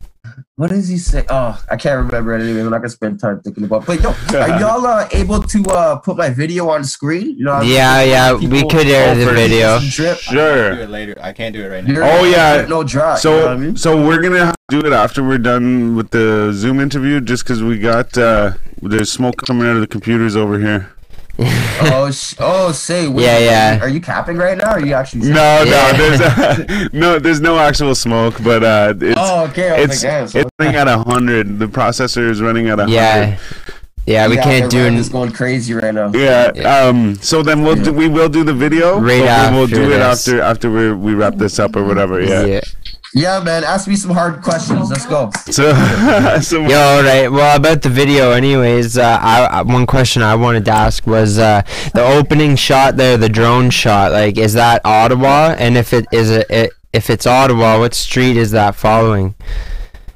what 0.61 0.69
does 0.69 0.87
he 0.87 0.99
say? 0.99 1.25
Oh, 1.27 1.59
I 1.71 1.75
can't 1.75 2.05
remember 2.05 2.35
it 2.37 2.43
anyway. 2.43 2.59
I'm 2.59 2.69
not 2.69 2.77
gonna 2.77 2.89
spend 2.89 3.19
time 3.19 3.41
thinking 3.41 3.63
about. 3.63 3.81
It. 3.81 3.87
But 3.87 4.03
yo, 4.03 4.09
are 4.39 4.59
y'all 4.59 4.85
uh, 4.85 5.07
able 5.11 5.41
to 5.41 5.63
uh, 5.71 5.95
put 5.97 6.17
my 6.17 6.29
video 6.29 6.69
on 6.69 6.83
screen? 6.83 7.35
You 7.35 7.45
know, 7.45 7.53
I'm- 7.53 7.65
Yeah, 7.65 8.03
yeah, 8.03 8.33
we 8.35 8.61
could 8.69 8.85
air 8.85 9.15
the 9.15 9.25
video. 9.33 9.79
some 9.79 9.89
Drip. 9.89 10.17
I 10.17 10.21
can 10.21 10.33
Sure. 10.35 10.75
do 10.75 10.81
it 10.83 10.89
later. 10.91 11.15
I 11.19 11.33
can't 11.33 11.51
do 11.55 11.63
it 11.65 11.67
right 11.69 11.83
now. 11.83 11.91
You're- 11.91 12.07
Oh, 12.07 12.25
yeah. 12.25 12.67
no 12.69 12.83
drop. 12.83 13.17
So 13.17 13.31
you 13.33 13.39
know 13.39 13.45
what 13.47 13.53
I 13.55 13.57
mean? 13.57 13.75
so 13.75 14.05
we're 14.05 14.21
gonna 14.21 14.53
do 14.69 14.81
it 14.81 14.93
after 14.93 15.23
we're 15.23 15.39
done 15.39 15.95
with 15.95 16.11
the 16.11 16.51
Zoom 16.53 16.79
interview, 16.79 17.21
just 17.21 17.43
because 17.43 17.63
we 17.63 17.79
got 17.79 18.15
uh 18.15 18.51
there's 18.83 19.11
smoke 19.11 19.37
coming 19.37 19.65
out 19.67 19.73
of 19.77 19.81
the 19.81 19.87
computers 19.87 20.35
over 20.35 20.59
here. 20.59 20.91
Oh, 21.43 22.09
sh- 22.11 22.35
oh, 22.39 22.71
say, 22.71 23.07
wait, 23.07 23.23
Yeah, 23.25 23.35
are 23.35 23.39
you- 23.39 23.45
yeah. 23.45 23.79
Are 23.81 23.89
you 23.89 24.01
capping 24.01 24.37
right 24.37 24.57
now? 24.57 24.71
Or 24.71 24.77
are 24.79 24.85
you 24.85 24.93
actually? 24.93 25.29
No, 25.31 25.63
Yeah. 25.63 25.91
no, 25.91 25.97
there's 26.17 26.93
no, 26.93 27.19
there's 27.19 27.41
no 27.41 27.57
actual 27.59 27.95
smoke, 27.95 28.35
but 28.43 28.63
uh, 28.63 28.93
it's 28.99 29.19
Oh, 29.19 29.45
okay. 29.45 29.69
I 29.69 29.81
was 29.81 29.83
it's 29.95 30.03
like, 30.03 30.11
damn, 30.11 30.27
so- 30.27 30.39
it's 30.39 30.49
running 30.59 30.75
at 30.75 30.87
a 30.87 30.99
hundred. 30.99 31.59
The 31.59 31.67
processor 31.67 32.29
is 32.29 32.41
running 32.41 32.67
at 32.69 32.79
a 32.79 32.83
hundred. 32.83 32.95
Yeah. 32.95 33.37
Yeah, 34.07 34.27
we 34.27 34.35
Yeah, 34.35 34.43
can't 34.43 34.71
do 34.71 34.79
RAM 34.79 34.93
n- 34.93 34.99
is 34.99 35.09
going 35.09 35.31
crazy 35.31 35.75
right 35.75 35.93
now. 35.93 36.11
Yeah. 36.13 36.47
Um. 36.65 37.15
So 37.21 37.43
then 37.43 37.61
we'll 37.61 37.75
do, 37.75 37.93
we 37.93 38.07
will 38.07 38.29
do 38.29 38.43
the 38.43 38.53
video. 38.53 38.99
Right 38.99 39.19
but 39.19 39.25
then 39.27 39.53
we'll 39.53 39.63
after 39.65 39.75
do 39.75 39.91
it 39.93 39.99
after 40.01 40.41
after 40.41 40.71
we 40.71 40.91
we 40.91 41.13
wrap 41.13 41.35
this 41.35 41.59
up 41.59 41.75
or 41.75 41.83
whatever. 41.83 42.19
Yeah. 42.19 42.45
yeah. 42.45 42.61
Yeah, 43.13 43.41
man. 43.41 43.63
Ask 43.63 43.87
me 43.87 43.95
some 43.95 44.11
hard 44.11 44.41
questions. 44.41 44.89
Let's 44.89 45.05
go. 45.05 45.31
So 45.47 45.73
so 46.41 46.61
Yo, 46.61 46.79
all 46.79 47.03
right. 47.03 47.27
Well, 47.27 47.57
about 47.57 47.81
the 47.81 47.89
video, 47.89 48.31
anyways. 48.31 48.97
Uh, 48.97 49.19
I, 49.21 49.45
I 49.45 49.61
one 49.63 49.85
question 49.85 50.21
I 50.21 50.35
wanted 50.35 50.65
to 50.65 50.71
ask 50.71 51.05
was 51.05 51.37
uh, 51.37 51.61
the 51.93 52.03
opening 52.03 52.55
shot 52.55 52.95
there, 52.95 53.17
the 53.17 53.29
drone 53.29 53.69
shot. 53.69 54.13
Like, 54.13 54.37
is 54.37 54.53
that 54.53 54.81
Ottawa? 54.85 55.55
And 55.57 55.77
if 55.77 55.91
it 55.91 56.05
is 56.13 56.29
it, 56.29 56.49
it 56.49 56.71
if 56.93 57.09
it's 57.09 57.25
Ottawa, 57.25 57.79
what 57.79 57.93
street 57.93 58.37
is 58.37 58.51
that 58.51 58.75
following? 58.75 59.35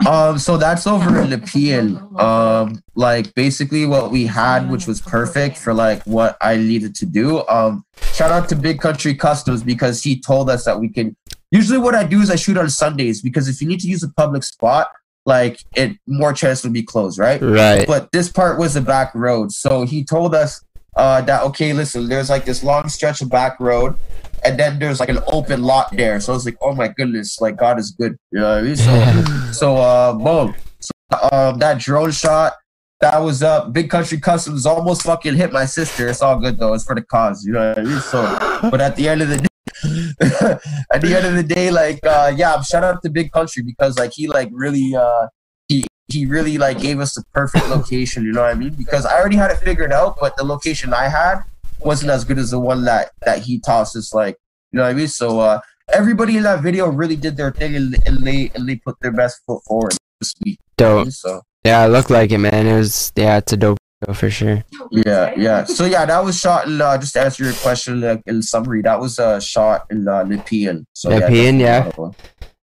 Um, 0.06 0.38
so 0.38 0.58
that's 0.58 0.88
over 0.88 1.22
in 1.22 1.30
Nepean. 1.30 2.20
Um, 2.20 2.84
like 2.96 3.34
basically 3.34 3.86
what 3.86 4.12
we 4.12 4.26
had, 4.26 4.70
which 4.70 4.88
was 4.88 5.02
perfect 5.02 5.58
for 5.58 5.74
like 5.74 6.04
what 6.04 6.38
I 6.42 6.58
needed 6.58 6.96
to 6.96 7.06
do. 7.06 7.46
Um, 7.48 7.86
shout 8.14 8.32
out 8.32 8.50
to 8.50 8.56
Big 8.56 8.80
Country 8.80 9.16
Customs 9.16 9.64
because 9.64 10.04
he 10.04 10.20
told 10.20 10.50
us 10.50 10.66
that 10.66 10.80
we 10.80 10.90
can. 10.90 11.16
Usually, 11.56 11.78
what 11.78 11.96
I 11.96 12.04
do 12.04 12.20
is 12.20 12.30
I 12.30 12.36
shoot 12.36 12.58
on 12.58 12.70
Sundays 12.70 13.22
because 13.22 13.48
if 13.48 13.62
you 13.62 13.68
need 13.68 13.80
to 13.80 13.88
use 13.88 14.04
a 14.04 14.10
public 14.10 14.44
spot, 14.44 14.90
like 15.26 15.64
it 15.74 15.98
more 16.06 16.34
chance 16.34 16.62
to 16.64 16.70
be 16.70 16.84
closed, 16.84 17.18
right? 17.18 17.42
Right. 17.42 17.88
but 17.88 18.12
this 18.12 18.30
part 18.30 18.60
was 18.60 18.76
a 18.76 18.82
back 18.82 19.16
road. 19.16 19.54
So 19.54 19.86
he 19.86 20.04
told 20.04 20.36
us 20.36 20.62
uh, 20.98 21.22
that 21.22 21.44
okay, 21.44 21.72
listen, 21.72 22.10
there's 22.10 22.30
like 22.30 22.44
this 22.44 22.62
long 22.62 22.90
stretch 22.90 23.22
of 23.22 23.30
back 23.30 23.58
road, 23.62 23.96
and 24.44 24.60
then 24.60 24.80
there's 24.80 25.00
like 25.00 25.08
an 25.08 25.20
open 25.28 25.64
lot 25.64 25.96
there. 25.96 26.20
So 26.20 26.34
I 26.34 26.36
was 26.36 26.44
like, 26.44 26.58
oh 26.60 26.76
my 26.76 26.90
goodness, 26.90 27.40
like 27.40 27.56
God 27.56 27.80
is 27.80 27.92
good. 27.92 28.18
You 28.32 28.42
know 28.42 28.50
what 28.50 28.58
I 28.58 28.62
mean? 28.62 28.76
So, 28.76 29.52
so 29.54 29.78
uh, 29.78 30.14
boom. 30.14 30.56
So, 30.82 30.92
um, 31.32 31.60
that 31.60 31.80
drone 31.80 32.12
shot. 32.12 32.54
That 33.00 33.20
was 33.20 33.44
up. 33.44 33.72
Big 33.72 33.90
Country 33.90 34.20
Customs 34.20 34.66
almost 34.66 35.04
fucking 35.04 35.36
hit 35.36 35.54
my 35.54 35.66
sister. 35.66 36.10
It's 36.10 36.22
all 36.22 36.38
good 36.38 36.60
though. 36.60 36.74
It's 36.74 36.84
for 36.84 36.96
the 36.96 37.02
cause. 37.02 37.46
You 37.46 37.54
know 37.54 37.70
what 37.70 37.80
I 37.80 37.84
mean? 37.84 38.00
So, 38.00 38.70
but 38.70 38.82
at 38.82 38.98
the 38.98 39.08
end 39.08 39.22
of 39.22 39.30
the 39.30 39.38
day, 39.38 39.48
at 39.84 41.02
the 41.02 41.16
end 41.16 41.26
of 41.26 41.36
the 41.36 41.44
day, 41.44 41.72
like 41.72 42.00
uh, 42.06 42.32
yeah, 42.36 42.62
shout 42.62 42.84
out 42.84 43.02
to 43.04 43.10
Big 43.10 43.32
Country 43.32 43.64
because 43.64 43.98
like 43.98 44.12
he 44.14 44.28
like 44.28 44.50
really 44.52 44.96
uh 44.96 45.28
he 45.68 45.86
he 46.08 46.26
really 46.26 46.58
like 46.58 46.80
gave 46.80 47.00
us 47.00 47.16
the 47.16 47.24
perfect 47.34 47.68
location. 47.70 48.24
You 48.24 48.32
know 48.32 48.42
what 48.42 48.52
I 48.52 48.56
mean? 48.56 48.74
Because 48.74 49.06
I 49.06 49.20
already 49.20 49.38
had 49.38 49.52
it 49.52 49.58
figured 49.58 49.92
out, 49.92 50.18
but 50.20 50.38
the 50.38 50.44
location 50.44 50.94
I 50.94 51.08
had 51.08 51.42
wasn't 51.80 52.12
as 52.12 52.24
good 52.24 52.38
as 52.38 52.52
the 52.52 52.60
one 52.60 52.86
that 52.86 53.12
that 53.26 53.40
he 53.40 53.60
tossed 53.60 53.96
us. 53.96 54.14
Like 54.14 54.38
you 54.72 54.78
know 54.78 54.84
what 54.84 54.92
I 54.92 54.94
mean? 54.94 55.08
So 55.08 55.40
uh, 55.40 55.60
everybody 55.92 56.38
in 56.38 56.44
that 56.44 56.62
video 56.62 56.88
really 56.88 57.16
did 57.16 57.36
their 57.38 57.52
thing 57.52 57.76
and, 57.76 57.96
and 58.06 58.18
they 58.20 58.52
and 58.54 58.70
they 58.70 58.76
put 58.76 59.00
their 59.02 59.12
best 59.12 59.42
foot 59.48 59.64
forward. 59.66 59.94
This 60.20 60.34
week. 60.46 60.60
Dope. 60.78 61.10
So 61.10 61.42
Yeah, 61.64 61.86
it 61.86 61.90
looked 61.90 62.10
like 62.10 62.32
it, 62.32 62.38
man. 62.38 62.68
It 62.68 62.78
was. 62.78 63.12
Yeah, 63.16 63.38
it's 63.38 63.52
a 63.54 63.58
dope 63.58 63.78
video 64.02 64.14
for 64.14 64.30
sure. 64.30 64.64
yeah, 64.92 65.34
yeah. 65.38 65.64
So 65.64 65.86
yeah, 65.86 66.06
that 66.06 66.24
was 66.24 66.40
shot 66.40 66.68
in. 66.68 66.82
Uh, 66.82 66.98
just 66.98 67.14
to 67.14 67.22
answer 67.22 67.44
your 67.44 67.54
question 67.54 68.02
like, 68.02 68.22
in 68.26 68.42
summary, 68.42 68.82
that 68.84 69.00
was 69.00 69.20
uh, 69.20 69.40
shot 69.40 69.86
in 69.90 70.08
uh, 70.08 70.24
Nepean. 70.24 70.86
So 70.94 71.10
Nepean, 71.10 71.60
yeah. 71.60 71.84
definitely 71.86 72.16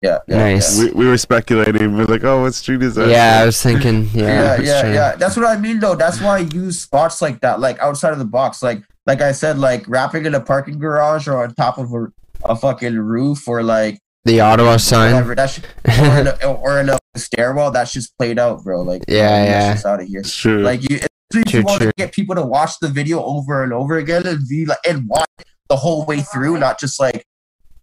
Yeah, 0.01 0.19
yeah, 0.27 0.37
Nice. 0.37 0.79
we, 0.79 0.91
we 0.91 1.07
were 1.07 1.17
speculating. 1.17 1.95
We're 1.95 2.05
like, 2.05 2.23
oh, 2.23 2.41
what 2.43 2.53
street 2.53 2.83
is 2.83 2.95
that? 2.95 3.09
Yeah, 3.09 3.39
I 3.41 3.45
was 3.45 3.61
thinking. 3.61 4.09
Yeah. 4.13 4.57
yeah, 4.57 4.61
yeah, 4.61 4.93
yeah. 4.93 5.15
That's 5.15 5.35
what 5.35 5.45
I 5.45 5.57
mean, 5.57 5.79
though. 5.79 5.95
That's 5.95 6.21
why 6.21 6.37
I 6.37 6.39
use 6.39 6.79
spots 6.79 7.21
like 7.21 7.41
that, 7.41 7.59
like 7.59 7.79
outside 7.79 8.13
of 8.13 8.19
the 8.19 8.25
box, 8.25 8.61
like 8.63 8.83
like 9.05 9.21
I 9.21 9.31
said, 9.31 9.57
like 9.57 9.87
wrapping 9.87 10.25
in 10.25 10.35
a 10.35 10.41
parking 10.41 10.79
garage 10.79 11.27
or 11.27 11.41
on 11.41 11.55
top 11.55 11.77
of 11.77 11.93
a, 11.93 12.07
a 12.43 12.55
fucking 12.55 12.97
roof 12.97 13.47
or 13.47 13.63
like 13.63 13.99
The 14.27 14.41
Ottawa 14.41 14.77
sign. 14.77 15.13
whatever. 15.13 15.35
That 15.35 15.49
should, 15.49 15.65
or, 15.87 16.19
in 16.19 16.27
a, 16.27 16.31
or 16.53 16.79
in 16.79 16.89
a 16.89 16.99
stairwell. 17.15 17.71
That's 17.71 17.91
just 17.93 18.15
played 18.17 18.37
out, 18.37 18.63
bro. 18.63 18.81
Like 18.81 19.03
Yeah, 19.07 19.43
yeah. 19.45 19.81
out 19.89 20.01
of 20.01 20.07
here. 20.07 20.19
It's 20.19 20.35
true. 20.35 20.61
Like 20.61 20.81
you, 20.89 20.97
if 20.97 21.07
True, 21.31 21.43
you 21.59 21.61
want 21.65 21.81
true. 21.81 21.87
to 21.91 21.93
get 21.97 22.13
people 22.13 22.35
to 22.35 22.41
watch 22.43 22.71
the 22.81 22.87
video 22.87 23.21
over 23.23 23.63
and 23.63 23.73
over 23.73 23.97
again 23.97 24.25
and 24.27 24.47
be 24.47 24.65
like 24.65 24.77
and 24.87 25.07
watch 25.09 25.27
the 25.69 25.75
whole 25.75 26.05
way 26.05 26.21
through, 26.21 26.57
not 26.59 26.79
just 26.79 26.99
like 26.99 27.25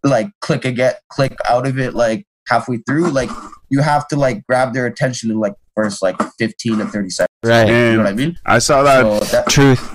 like 0.02 0.28
click 0.40 0.64
and 0.64 0.76
get 0.76 1.00
click 1.10 1.36
out 1.48 1.66
of 1.66 1.78
it 1.78 1.94
like 1.94 2.26
halfway 2.48 2.78
through. 2.78 3.08
Like 3.10 3.30
you 3.70 3.80
have 3.82 4.06
to 4.08 4.16
like 4.16 4.46
grab 4.46 4.72
their 4.74 4.86
attention 4.86 5.30
in 5.30 5.38
like 5.40 5.54
first 5.74 6.02
like 6.02 6.16
fifteen 6.38 6.78
to 6.78 6.86
thirty 6.86 7.10
seconds. 7.10 7.28
Right. 7.42 7.68
You 7.68 7.92
know 7.92 7.98
what 7.98 8.06
I 8.06 8.12
mean? 8.12 8.38
I 8.46 8.58
saw 8.60 8.82
that. 8.82 9.02
So 9.02 9.36
that 9.36 9.48
Truth. 9.48 9.94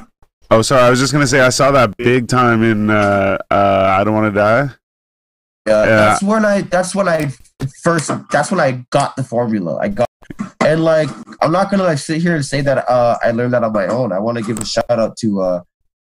oh, 0.52 0.62
sorry. 0.62 0.84
I 0.84 0.90
was 0.92 1.00
just 1.00 1.12
gonna 1.14 1.26
say 1.28 1.40
I 1.42 1.50
saw 1.50 1.72
that 1.72 1.96
big 1.98 2.28
time 2.28 2.62
in. 2.64 2.90
Uh, 2.92 3.38
uh, 3.50 3.96
I 4.00 4.04
don't 4.04 4.14
want 4.14 4.32
to 4.34 4.40
die. 4.40 4.70
Yeah, 5.70 5.84
Yeah. 5.86 5.96
that's 5.96 6.24
when 6.24 6.46
I 6.46 6.62
that's 6.62 6.94
when 6.96 7.08
I 7.08 7.32
first 7.84 8.12
that's 8.32 8.52
when 8.52 8.60
I 8.60 8.84
got 8.90 9.16
the 9.16 9.24
formula. 9.24 9.78
I 9.78 9.88
got 9.90 10.08
and 10.66 10.84
like 10.84 11.10
I'm 11.42 11.52
not 11.52 11.70
gonna 11.72 11.84
like 11.84 11.98
sit 12.00 12.22
here 12.22 12.36
and 12.36 12.46
say 12.46 12.62
that 12.62 12.90
uh 12.90 13.18
I 13.24 13.32
learned 13.32 13.54
that 13.54 13.64
on 13.64 13.74
my 13.74 13.88
own. 13.88 14.12
I 14.12 14.20
want 14.20 14.38
to 14.38 14.44
give 14.44 14.60
a 14.60 14.66
shout 14.66 14.90
out 14.90 15.18
to 15.18 15.42
uh 15.42 15.62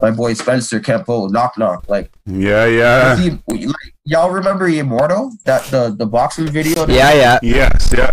my 0.02 0.12
boy 0.12 0.34
Spencer 0.34 0.80
Campo, 0.80 1.28
knock 1.28 1.58
knock. 1.58 1.88
Like 1.88 2.12
Yeah, 2.26 2.66
yeah. 2.66 3.16
He- 3.18 3.30
like, 3.48 3.94
y'all 4.04 4.30
remember 4.30 4.68
Immortal? 4.68 5.32
That 5.46 5.64
the 5.72 5.96
the 5.98 6.06
boxing 6.06 6.48
video? 6.48 6.86
Yeah, 6.88 7.14
yeah. 7.14 7.40
Yes, 7.42 7.94
yeah. 7.98 8.12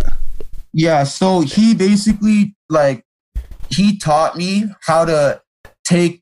Yeah. 0.73 1.05
So 1.05 1.41
he 1.41 1.75
basically 1.75 2.55
like 2.69 3.05
he 3.69 3.99
taught 3.99 4.37
me 4.37 4.67
how 4.87 5.05
to 5.05 5.41
take 5.85 6.22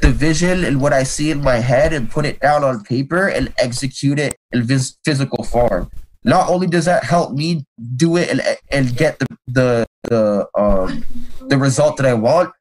the 0.00 0.10
vision 0.10 0.64
and 0.64 0.80
what 0.80 0.92
I 0.92 1.02
see 1.02 1.30
in 1.30 1.42
my 1.42 1.56
head 1.56 1.92
and 1.92 2.10
put 2.10 2.24
it 2.24 2.40
down 2.40 2.64
on 2.64 2.82
paper 2.84 3.28
and 3.28 3.52
execute 3.58 4.18
it 4.18 4.36
in 4.52 4.66
physical 5.04 5.44
form. 5.44 5.90
Not 6.24 6.48
only 6.48 6.66
does 6.66 6.84
that 6.86 7.04
help 7.04 7.32
me 7.32 7.64
do 7.96 8.16
it 8.16 8.28
and 8.28 8.42
and 8.70 8.96
get 8.96 9.18
the 9.18 9.26
the 9.46 9.86
the 10.04 10.46
um 10.56 11.04
the 11.48 11.58
result 11.58 11.96
that 11.98 12.06
I 12.06 12.14
want. 12.14 12.52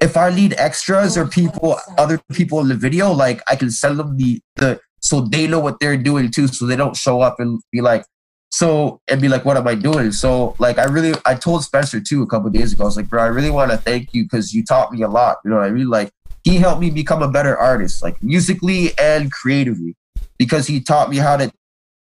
If 0.00 0.16
I 0.16 0.34
need 0.34 0.54
extras 0.56 1.18
or 1.18 1.26
people, 1.26 1.78
other 1.98 2.18
people 2.32 2.60
in 2.60 2.68
the 2.68 2.74
video, 2.74 3.12
like 3.12 3.42
I 3.48 3.56
can 3.56 3.70
send 3.70 3.98
them 3.98 4.16
the 4.16 4.40
the 4.56 4.80
so 5.00 5.20
they 5.20 5.46
know 5.46 5.60
what 5.60 5.80
they're 5.80 5.96
doing 5.96 6.30
too, 6.30 6.48
so 6.48 6.66
they 6.66 6.76
don't 6.76 6.96
show 6.96 7.20
up 7.20 7.40
and 7.40 7.60
be 7.72 7.80
like, 7.80 8.04
so 8.50 9.00
and 9.08 9.20
be 9.20 9.28
like, 9.28 9.44
what 9.44 9.56
am 9.56 9.66
I 9.66 9.74
doing? 9.74 10.12
So 10.12 10.54
like 10.58 10.78
I 10.78 10.84
really 10.84 11.14
I 11.26 11.34
told 11.34 11.64
Spencer 11.64 12.00
too 12.00 12.22
a 12.22 12.26
couple 12.26 12.48
days 12.50 12.72
ago. 12.72 12.84
I 12.84 12.86
was 12.86 12.96
like, 12.96 13.08
bro, 13.08 13.22
I 13.22 13.26
really 13.26 13.50
want 13.50 13.70
to 13.70 13.76
thank 13.76 14.14
you 14.14 14.24
because 14.24 14.54
you 14.54 14.64
taught 14.64 14.92
me 14.92 15.02
a 15.02 15.08
lot. 15.08 15.38
You 15.44 15.50
know 15.50 15.58
what 15.58 15.66
I 15.66 15.70
mean? 15.70 15.88
Like 15.88 16.10
he 16.44 16.56
helped 16.56 16.80
me 16.80 16.90
become 16.90 17.22
a 17.22 17.28
better 17.30 17.56
artist, 17.56 18.02
like 18.02 18.22
musically 18.22 18.90
and 18.98 19.30
creatively, 19.32 19.96
because 20.38 20.66
he 20.66 20.80
taught 20.80 21.10
me 21.10 21.16
how 21.18 21.36
to 21.36 21.52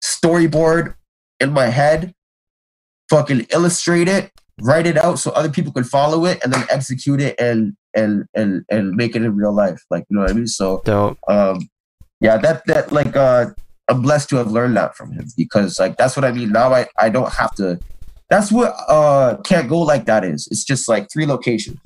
storyboard 0.05 0.95
in 1.41 1.53
my 1.53 1.67
head, 1.67 2.15
fucking 3.11 3.47
illustrate 3.53 4.09
it, 4.09 4.31
write 4.61 4.87
it 4.87 4.97
out 4.97 5.19
so 5.19 5.31
other 5.33 5.49
people 5.51 5.73
could 5.73 5.87
follow 5.87 6.25
it, 6.27 6.39
and 6.45 6.53
then 6.53 6.65
execute 6.71 7.21
it 7.21 7.35
and 7.41 7.75
and 7.95 8.27
and 8.35 8.65
and 8.71 8.91
make 8.97 9.17
it 9.17 9.23
in 9.23 9.35
real 9.35 9.53
life. 9.55 9.83
Like 9.91 10.05
you 10.09 10.17
know 10.17 10.23
what 10.23 10.31
I 10.31 10.35
mean? 10.35 10.47
So 10.47 10.83
Dope. 10.85 11.19
um 11.29 11.69
yeah 12.21 12.37
that 12.37 12.67
that 12.67 12.91
like 12.93 13.15
uh 13.17 13.47
i'm 13.89 14.03
blessed 14.03 14.29
to 14.29 14.37
have 14.37 14.51
learned 14.51 14.77
that 14.77 14.97
from 14.97 15.13
him 15.13 15.25
because 15.37 15.79
like 15.79 15.97
that's 15.97 16.17
what 16.17 16.25
i 16.25 16.33
mean 16.33 16.51
now 16.51 16.73
i 16.75 16.85
i 16.99 17.09
don't 17.09 17.33
have 17.33 17.55
to 17.55 17.79
that's 18.29 18.51
what 18.51 18.75
uh 18.89 19.37
can't 19.45 19.69
go 19.69 19.79
like 19.79 20.05
that 20.07 20.25
is 20.25 20.49
it's 20.51 20.65
just 20.65 20.89
like 20.89 21.07
three 21.13 21.27
locations 21.27 21.79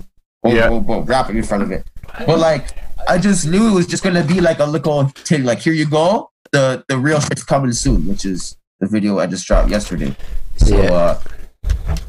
boom, 0.43 0.57
Yeah. 0.57 0.69
boom, 0.69 0.85
boom, 0.85 1.05
rapping 1.05 1.37
in 1.37 1.43
front 1.43 1.63
of 1.63 1.71
it 1.71 1.87
but 2.27 2.39
like 2.39 2.77
i 3.09 3.19
just 3.19 3.47
knew 3.47 3.69
it 3.69 3.75
was 3.75 3.87
just 3.87 4.03
gonna 4.03 4.25
be 4.25 4.41
like 4.41 4.59
a 4.59 4.65
little 4.65 5.05
thing 5.09 5.45
like 5.45 5.59
here 5.59 5.73
you 5.73 5.89
go 5.89 6.31
the 6.53 6.85
the 6.89 6.97
real 6.99 7.21
shit's 7.21 7.45
coming 7.45 7.73
soon 7.73 8.07
which 8.07 8.25
is 8.25 8.57
the 8.81 8.87
video 8.87 9.19
i 9.19 9.27
just 9.27 9.47
dropped 9.47 9.71
yesterday 9.71 10.15
so 10.57 10.77
Yeah. 10.77 10.93
uh 10.93 11.21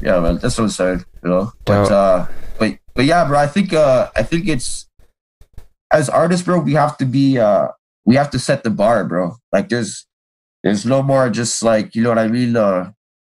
yeah 0.00 0.20
man 0.20 0.38
that's 0.38 0.56
what 0.58 0.64
i'm 0.64 0.70
saying 0.70 1.04
you 1.22 1.30
know 1.30 1.52
but 1.64 1.90
uh 1.90 2.26
but 2.58 2.78
but 2.94 3.04
yeah 3.04 3.24
bro 3.24 3.38
i 3.38 3.46
think 3.46 3.72
uh 3.72 4.10
i 4.16 4.22
think 4.22 4.48
it's 4.48 4.86
as 5.92 6.08
artists, 6.08 6.44
bro, 6.44 6.58
we 6.58 6.72
have 6.74 6.96
to 6.98 7.06
be 7.06 7.38
uh 7.38 7.68
we 8.04 8.16
have 8.16 8.28
to 8.30 8.38
set 8.40 8.64
the 8.64 8.70
bar, 8.70 9.04
bro. 9.04 9.36
Like 9.52 9.68
there's 9.68 10.06
there's 10.64 10.84
no 10.84 11.02
more 11.04 11.30
just 11.30 11.62
like 11.62 11.94
you 11.94 12.02
know 12.02 12.08
what 12.08 12.18
I 12.18 12.26
mean, 12.26 12.56
uh 12.56 12.90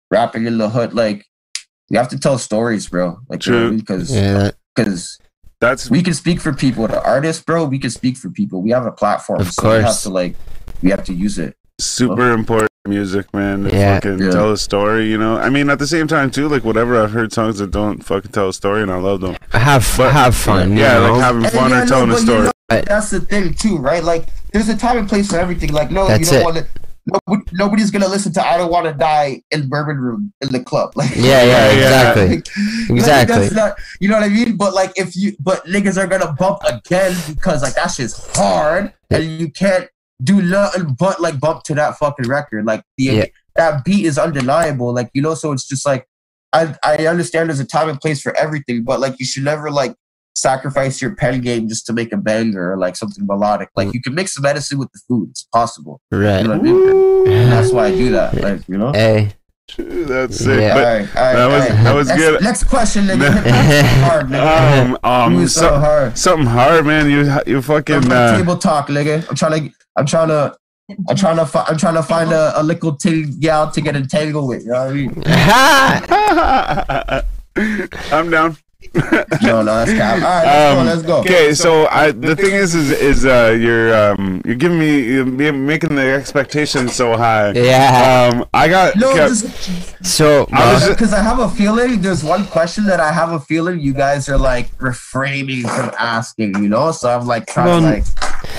rapping 0.09 0.47
in 0.47 0.57
the 0.57 0.67
hood. 0.69 0.91
Like 0.95 1.27
we 1.91 1.97
have 1.97 2.07
to 2.09 2.17
tell 2.17 2.39
stories, 2.39 2.89
bro. 2.89 3.19
Like 3.29 3.41
True. 3.41 3.77
because 3.77 4.09
Yeah. 4.15 4.51
because 4.75 5.19
That's 5.59 5.89
we 5.89 6.03
can 6.03 6.13
speak 6.13 6.39
for 6.39 6.53
people. 6.53 6.87
The 6.87 7.01
artists, 7.03 7.43
bro, 7.43 7.65
we 7.65 7.79
can 7.79 7.89
speak 7.89 8.15
for 8.17 8.29
people. 8.29 8.61
We 8.61 8.71
have 8.71 8.85
a 8.85 8.91
platform, 8.91 9.41
Of 9.41 9.51
so 9.51 9.69
we 9.77 9.83
have 9.83 9.99
to 10.01 10.09
like 10.09 10.35
we 10.83 10.89
have 10.91 11.03
to 11.05 11.13
use 11.13 11.39
it. 11.39 11.55
super 11.79 12.31
important 12.31 12.69
music, 12.87 13.25
man. 13.33 13.63
To 13.63 13.69
Yeah. 13.75 13.95
fucking 13.99 14.19
Yeah. 14.19 14.31
tell 14.31 14.51
a 14.51 14.57
story, 14.57 15.09
you 15.09 15.17
know. 15.17 15.37
I 15.37 15.49
mean, 15.49 15.69
at 15.69 15.79
the 15.79 15.87
same 15.87 16.07
time 16.07 16.29
too, 16.31 16.47
like 16.47 16.63
whatever. 16.63 17.01
I've 17.01 17.11
heard 17.11 17.33
songs 17.33 17.57
that 17.57 17.71
don't 17.71 18.03
fucking 18.05 18.31
tell 18.31 18.49
a 18.49 18.53
story, 18.53 18.81
and 18.83 18.91
I 18.91 18.97
love 18.97 19.21
them. 19.21 19.35
Have 19.51 19.91
But- 19.97 20.11
have 20.13 20.35
fun. 20.35 20.77
yeah, 20.77 20.95
you 20.99 21.07
know? 21.07 21.13
like 21.13 21.21
having 21.21 21.43
And 21.45 21.53
fun 21.53 21.69
yeah, 21.71 21.77
or 21.77 21.83
no, 21.85 21.89
telling 21.89 22.09
a 22.09 22.13
but 22.13 22.19
you 22.19 22.25
story. 22.25 22.43
know, 22.43 22.81
that's 22.85 23.09
the 23.09 23.19
thing 23.21 23.53
too, 23.55 23.77
right? 23.77 24.03
Like 24.03 24.27
there's 24.53 24.69
a 24.69 24.77
time 24.77 24.97
and 24.99 25.09
place 25.09 25.27
for 25.29 25.37
everything. 25.39 25.73
Like 25.73 25.89
no, 25.91 26.07
That's 26.07 26.31
you 26.31 26.37
don't 26.37 26.43
want 26.45 26.57
to 26.57 26.65
nobody, 27.07 27.49
nobody's 27.53 27.91
gonna 27.91 28.07
listen 28.07 28.33
to 28.33 28.45
"I 28.45 28.57
Don't 28.57 28.71
Want 28.71 28.85
to 28.85 28.93
Die" 28.93 29.41
in 29.51 29.69
Bourbon 29.69 29.97
Room 29.97 30.33
in 30.41 30.49
the 30.51 30.59
club. 30.63 30.91
Like, 30.95 31.15
Yeah, 31.15 31.43
yeah, 31.43 31.71
exactly. 31.71 32.27
like, 32.37 32.47
Exactly. 32.89 33.37
that's 33.39 33.53
not, 33.53 33.77
you 33.99 34.07
know 34.09 34.15
what 34.15 34.23
I 34.23 34.29
mean? 34.29 34.57
But 34.57 34.73
like, 34.73 34.91
if 34.95 35.15
you, 35.15 35.35
but 35.39 35.65
niggas 35.65 35.97
are 35.97 36.07
gonna 36.07 36.33
bump 36.33 36.59
again 36.65 37.15
because 37.29 37.61
like 37.63 37.75
that 37.75 37.87
shit's 37.87 38.35
hard, 38.35 38.93
and 39.09 39.23
you 39.39 39.49
can't 39.51 39.87
do 40.23 40.41
nothing 40.41 40.95
but 40.99 41.19
like 41.21 41.39
bump 41.39 41.63
to 41.63 41.75
that 41.75 41.97
fucking 41.97 42.27
record. 42.27 42.65
Like 42.65 42.83
the 42.97 43.03
Yeah. 43.03 43.25
that 43.55 43.85
beat 43.85 44.05
is 44.05 44.17
undeniable. 44.17 44.93
Like 44.93 45.09
you 45.13 45.21
know, 45.21 45.33
so 45.35 45.51
it's 45.51 45.67
just 45.67 45.85
like 45.85 46.07
I 46.53 46.75
I 46.83 47.07
understand 47.07 47.49
there's 47.49 47.59
a 47.59 47.65
time 47.65 47.89
and 47.89 47.99
place 47.99 48.21
for 48.21 48.35
everything, 48.35 48.83
but 48.83 48.99
like 48.99 49.19
you 49.19 49.25
should 49.25 49.43
never 49.43 49.69
like 49.69 49.95
sacrifice 50.37 51.01
your 51.01 51.15
pen 51.15 51.41
game 51.41 51.67
just 51.67 51.85
to 51.87 51.93
make 51.93 52.13
a 52.13 52.17
banger 52.17 52.73
or 52.73 52.77
like 52.77 52.95
something 52.95 53.25
melodic. 53.25 53.69
Like 53.75 53.91
you 53.93 54.01
can 54.01 54.13
mix 54.15 54.35
the 54.35 54.41
medicine 54.41 54.77
with 54.77 54.91
the 54.91 54.99
food. 55.07 55.29
It's 55.31 55.43
possible. 55.53 55.99
You 56.11 56.19
Right. 56.23 56.43
know 56.45 56.51
what 56.51 56.59
I 56.59 56.61
mean? 56.61 57.27
And 57.33 57.51
that's 57.51 57.71
why 57.71 57.87
I 57.87 57.91
do 57.91 58.11
that. 58.11 58.35
Like 58.41 58.61
you 58.69 58.77
know. 58.77 58.91
Hey. 58.93 59.33
That's 59.77 60.39
it. 60.41 60.61
Yeah. 60.61 60.69
All 60.69 60.75
But 60.75 60.83
right, 60.85 61.07
all 61.17 61.23
right, 61.23 61.35
that 61.35 61.47
was- 61.47 61.53
all 61.53 61.59
right. 61.75 61.83
that 61.83 61.95
was 61.95 62.07
next, 62.07 62.21
good. 62.21 62.41
Next 62.41 62.63
question, 62.63 63.05
nigga. 63.07 63.33
Hit 63.43 63.83
me 63.83 63.89
hard, 64.07 64.27
nigga. 64.27 64.97
um, 65.03 65.35
um, 65.35 65.47
so 65.47 65.61
so, 65.61 65.77
hard? 65.79 66.17
something 66.17 66.47
hard, 66.47 66.85
man. 66.85 67.09
You 67.09 67.29
you 67.45 67.61
fucking 67.61 68.09
uh, 68.09 68.37
table 68.37 68.55
talk, 68.57 68.87
nigga. 68.87 69.27
I'm 69.29 69.35
trying 69.35 69.69
to. 69.69 69.73
I'm 69.97 70.05
trying 70.05 70.29
to. 70.29 70.55
I'm 71.09 71.17
trying 71.17 71.35
to. 71.35 71.45
Fi- 71.45 71.65
I'm 71.67 71.75
trying 71.77 71.95
to 71.95 72.03
find 72.03 72.31
a, 72.31 72.53
a 72.61 72.63
little 72.63 72.95
ting 72.95 73.37
gal 73.41 73.69
to 73.71 73.81
get 73.81 73.97
entangled 73.97 74.47
with. 74.47 74.63
You 74.63 74.71
know 74.71 74.85
what 74.85 74.89
I 74.89 74.93
mean? 74.93 75.21
I'm 78.13 78.29
down. 78.29 78.55
No, 79.41 79.61
no, 79.61 79.85
that's 79.85 79.91
cap. 79.91 80.15
All 80.15 80.21
right, 80.21 80.45
let's 80.45 80.77
Um, 80.79 80.85
go. 80.85 80.91
Let's 80.91 81.01
go. 81.03 81.19
Okay, 81.19 81.53
so 81.53 81.87
I 81.87 82.11
the 82.11 82.35
thing 82.35 82.53
is 82.53 82.73
is 82.75 82.91
is 82.91 83.25
uh 83.25 83.55
you're 83.59 83.93
um 83.95 84.41
you're 84.45 84.55
giving 84.55 84.79
me 84.79 85.01
you're 85.03 85.25
making 85.53 85.95
the 85.95 86.01
expectations 86.13 86.93
so 86.95 87.15
high. 87.17 87.51
Yeah. 87.51 88.29
Um, 88.33 88.45
I 88.53 88.67
got 88.67 88.95
No, 88.95 89.09
okay, 89.11 89.27
just 89.27 90.05
So 90.05 90.47
I 90.51 90.73
was- 90.73 90.89
because 90.89 91.13
I 91.13 91.21
have 91.21 91.39
a 91.39 91.49
feeling 91.49 92.01
there's 92.01 92.23
one 92.23 92.45
question 92.47 92.85
that 92.85 92.99
I 92.99 93.11
have 93.11 93.31
a 93.31 93.39
feeling 93.39 93.79
you 93.79 93.93
guys 93.93 94.27
are 94.29 94.37
like 94.37 94.69
refraining 94.79 95.67
from 95.67 95.91
asking. 95.99 96.55
You 96.63 96.69
know, 96.69 96.91
so 96.91 97.09
I'm 97.09 97.27
like 97.27 97.47
trying 97.47 97.67
Well, 97.67 97.79
to 97.81 97.85
like 97.87 98.05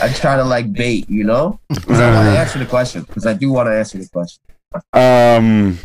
I'm 0.02 0.12
trying 0.14 0.38
to 0.38 0.44
like 0.44 0.72
bait. 0.72 1.08
You 1.08 1.24
know, 1.24 1.58
because 1.68 1.98
I 2.00 2.14
want 2.14 2.26
to 2.34 2.38
answer 2.38 2.58
the 2.58 2.66
question. 2.66 3.02
Because 3.02 3.26
I 3.26 3.34
do 3.34 3.50
want 3.50 3.66
to 3.68 3.72
answer 3.76 3.98
the 3.98 4.08
question. 4.08 4.40
um. 4.92 5.78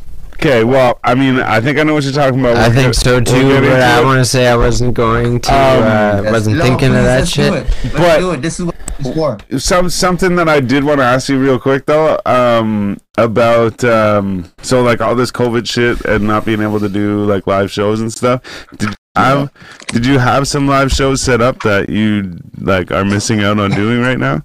Okay, 0.46 0.66
well, 0.66 1.00
I 1.06 1.16
mean, 1.16 1.40
I 1.40 1.62
think 1.62 1.80
I 1.80 1.84
know 1.84 1.94
what 1.94 2.04
you're 2.04 2.12
talking 2.12 2.42
about. 2.42 2.58
I 2.58 2.68
We'll 2.68 2.76
think 2.76 2.88
get- 2.94 2.96
so 3.02 3.22
too, 3.22 3.62
but 3.62 3.80
I 3.82 4.04
want 4.04 4.20
to 4.20 4.26
say 4.26 4.48
I 4.48 4.58
wasn't 4.58 4.94
going 4.94 5.40
to. 5.40 5.50
Um, 5.54 5.84
uh, 6.28 6.32
wasn't 6.32 6.58
No, 6.58 6.64
thinking 6.64 6.90
please, 6.90 6.98
of 6.98 7.04
that 7.06 7.20
let's 7.20 7.32
shit. 7.32 7.52
Do 7.52 7.58
it. 7.60 7.68
Let's 7.86 7.96
But- 7.96 8.20
do 8.20 8.32
it. 8.32 8.42
This 8.42 8.60
is 8.60 8.66
what 8.66 8.76
it's 9.00 9.16
for. 9.16 9.38
some 9.58 9.90
something 9.90 10.36
that 10.36 10.50
I 10.50 10.60
did 10.60 10.84
want 10.84 11.00
to 11.00 11.06
ask 11.06 11.30
you 11.30 11.40
real 11.40 11.58
quick 11.58 11.86
though, 11.86 12.20
um, 12.26 12.98
about 13.18 13.82
um, 13.86 14.52
so 14.62 14.82
like 14.84 15.00
all 15.00 15.16
this 15.16 15.32
COVID 15.32 15.66
shit 15.66 16.02
and 16.04 16.28
not 16.28 16.44
being 16.44 16.62
able 16.62 16.82
to 16.82 16.90
do 16.90 17.24
like 17.24 17.48
live 17.48 17.72
shows 17.72 18.02
and 18.02 18.12
stuff. 18.12 18.42
Did 18.78 18.90
you 18.90 18.96
have 19.16 19.50
did 19.94 20.06
you 20.06 20.20
have 20.20 20.46
some 20.50 20.68
live 20.68 20.92
shows 20.92 21.22
set 21.22 21.40
up 21.40 21.62
that 21.62 21.88
you 21.90 22.38
like 22.60 22.92
are 22.92 23.06
missing 23.06 23.42
out 23.42 23.60
on 23.60 23.72
doing 23.72 24.02
right 24.02 24.20
now? 24.20 24.42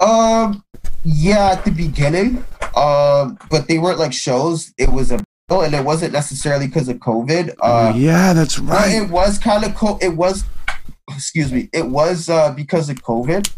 Um, 0.00 0.62
yeah, 1.04 1.50
at 1.50 1.64
the 1.64 1.70
beginning, 1.70 2.44
um, 2.76 3.38
but 3.50 3.68
they 3.68 3.78
weren't 3.78 3.98
like 3.98 4.12
shows. 4.12 4.72
It 4.78 4.90
was 4.90 5.12
a 5.12 5.22
oh, 5.48 5.60
and 5.60 5.74
it 5.74 5.84
wasn't 5.84 6.12
necessarily 6.12 6.66
because 6.66 6.88
of 6.88 6.96
COVID. 6.98 7.54
Uh, 7.60 7.92
yeah, 7.96 8.32
that's 8.32 8.58
right. 8.58 8.92
it 8.92 9.10
was 9.10 9.38
kind 9.38 9.64
of 9.64 9.74
co- 9.74 9.98
It 10.00 10.16
was, 10.16 10.44
excuse 11.10 11.52
me, 11.52 11.68
it 11.72 11.86
was 11.86 12.28
uh 12.28 12.52
because 12.52 12.90
of 12.90 12.96
COVID, 13.02 13.52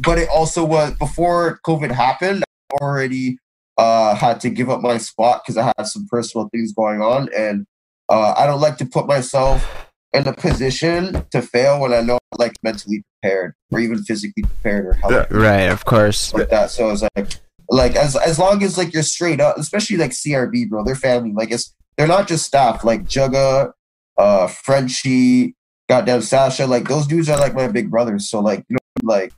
but 0.00 0.18
it 0.18 0.28
also 0.28 0.64
was 0.64 0.94
before 0.98 1.60
COVID 1.66 1.90
happened. 1.90 2.44
I 2.72 2.76
already 2.84 3.38
uh 3.76 4.14
had 4.14 4.40
to 4.40 4.50
give 4.50 4.70
up 4.70 4.80
my 4.80 4.98
spot 4.98 5.42
because 5.42 5.56
I 5.56 5.72
had 5.76 5.86
some 5.86 6.06
personal 6.10 6.48
things 6.48 6.72
going 6.72 7.00
on, 7.00 7.28
and 7.36 7.66
uh, 8.08 8.34
I 8.36 8.46
don't 8.46 8.60
like 8.60 8.76
to 8.78 8.86
put 8.86 9.06
myself 9.06 9.83
in 10.14 10.26
a 10.28 10.32
position 10.32 11.26
to 11.30 11.42
fail 11.42 11.80
when 11.80 11.92
I 11.92 12.00
know 12.00 12.14
I'm 12.32 12.38
like 12.38 12.54
mentally 12.62 13.02
prepared 13.22 13.54
or 13.72 13.80
even 13.80 14.02
physically 14.04 14.44
prepared 14.44 14.86
or 14.86 14.92
healthy. 14.94 15.34
Right, 15.34 15.68
of 15.68 15.84
course. 15.84 16.32
like 16.32 16.50
that. 16.50 16.70
So 16.70 16.90
it's 16.90 17.02
like, 17.16 17.40
like 17.68 17.96
as 17.96 18.16
as 18.16 18.38
long 18.38 18.62
as 18.62 18.78
like 18.78 18.94
you're 18.94 19.02
straight 19.02 19.40
up, 19.40 19.58
especially 19.58 19.96
like 19.96 20.12
CRB, 20.12 20.68
bro, 20.68 20.84
they're 20.84 20.94
family. 20.94 21.32
Like 21.32 21.50
it's 21.50 21.74
they're 21.96 22.06
not 22.06 22.28
just 22.28 22.46
staff. 22.46 22.84
Like 22.84 23.04
Jugga, 23.04 23.72
uh, 24.16 24.46
Frenchie, 24.46 25.56
goddamn 25.88 26.22
Sasha. 26.22 26.66
Like 26.66 26.88
those 26.88 27.06
dudes 27.06 27.28
are 27.28 27.38
like 27.38 27.54
my 27.54 27.68
big 27.68 27.90
brothers. 27.90 28.30
So 28.30 28.40
like 28.40 28.64
you 28.68 28.76
know, 28.76 29.08
like 29.08 29.32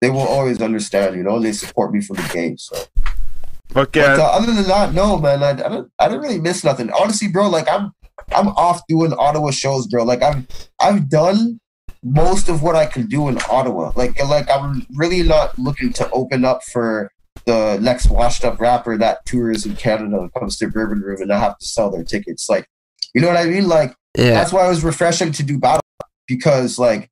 they 0.00 0.10
will 0.10 0.20
always 0.20 0.62
understand. 0.62 1.16
You 1.16 1.24
know, 1.24 1.40
they 1.40 1.52
support 1.52 1.92
me 1.92 2.00
from 2.00 2.16
the 2.16 2.30
game. 2.32 2.58
So 2.58 2.76
Fuck 3.70 3.92
but, 3.92 3.98
yeah. 3.98 4.14
uh, 4.14 4.28
other 4.28 4.52
than 4.52 4.64
that, 4.64 4.94
no, 4.94 5.18
man, 5.18 5.42
I, 5.42 5.50
I 5.50 5.54
don't 5.54 5.90
I 5.98 6.08
don't 6.08 6.20
really 6.20 6.40
miss 6.40 6.62
nothing. 6.62 6.90
Honestly, 6.92 7.28
bro, 7.28 7.48
like 7.48 7.68
I'm 7.68 7.92
I'm 8.34 8.48
off 8.48 8.82
doing 8.88 9.12
Ottawa 9.12 9.50
shows, 9.50 9.86
bro. 9.86 10.04
Like 10.04 10.22
I've 10.22 10.46
I've 10.80 11.08
done 11.08 11.60
most 12.02 12.48
of 12.48 12.62
what 12.62 12.76
I 12.76 12.86
can 12.86 13.06
do 13.06 13.28
in 13.28 13.38
Ottawa. 13.50 13.92
Like 13.96 14.22
like 14.24 14.48
I'm 14.50 14.86
really 14.94 15.22
not 15.22 15.58
looking 15.58 15.92
to 15.94 16.10
open 16.10 16.44
up 16.44 16.62
for 16.64 17.10
the 17.44 17.78
next 17.80 18.08
washed 18.08 18.44
up 18.44 18.60
rapper 18.60 18.96
that 18.98 19.24
tours 19.26 19.66
in 19.66 19.76
Canada 19.76 20.18
and 20.18 20.32
comes 20.34 20.56
to 20.58 20.68
Bourbon 20.68 21.00
Room 21.00 21.20
and 21.22 21.32
I 21.32 21.38
have 21.38 21.58
to 21.58 21.66
sell 21.66 21.90
their 21.90 22.04
tickets. 22.04 22.48
Like 22.48 22.66
you 23.14 23.20
know 23.20 23.28
what 23.28 23.36
I 23.36 23.44
mean? 23.44 23.68
Like 23.68 23.94
Yeah. 24.16 24.30
that's 24.30 24.52
why 24.52 24.64
it 24.66 24.68
was 24.68 24.84
refreshing 24.84 25.32
to 25.32 25.42
do 25.42 25.58
battle 25.58 25.80
because 26.26 26.78
like 26.78 27.10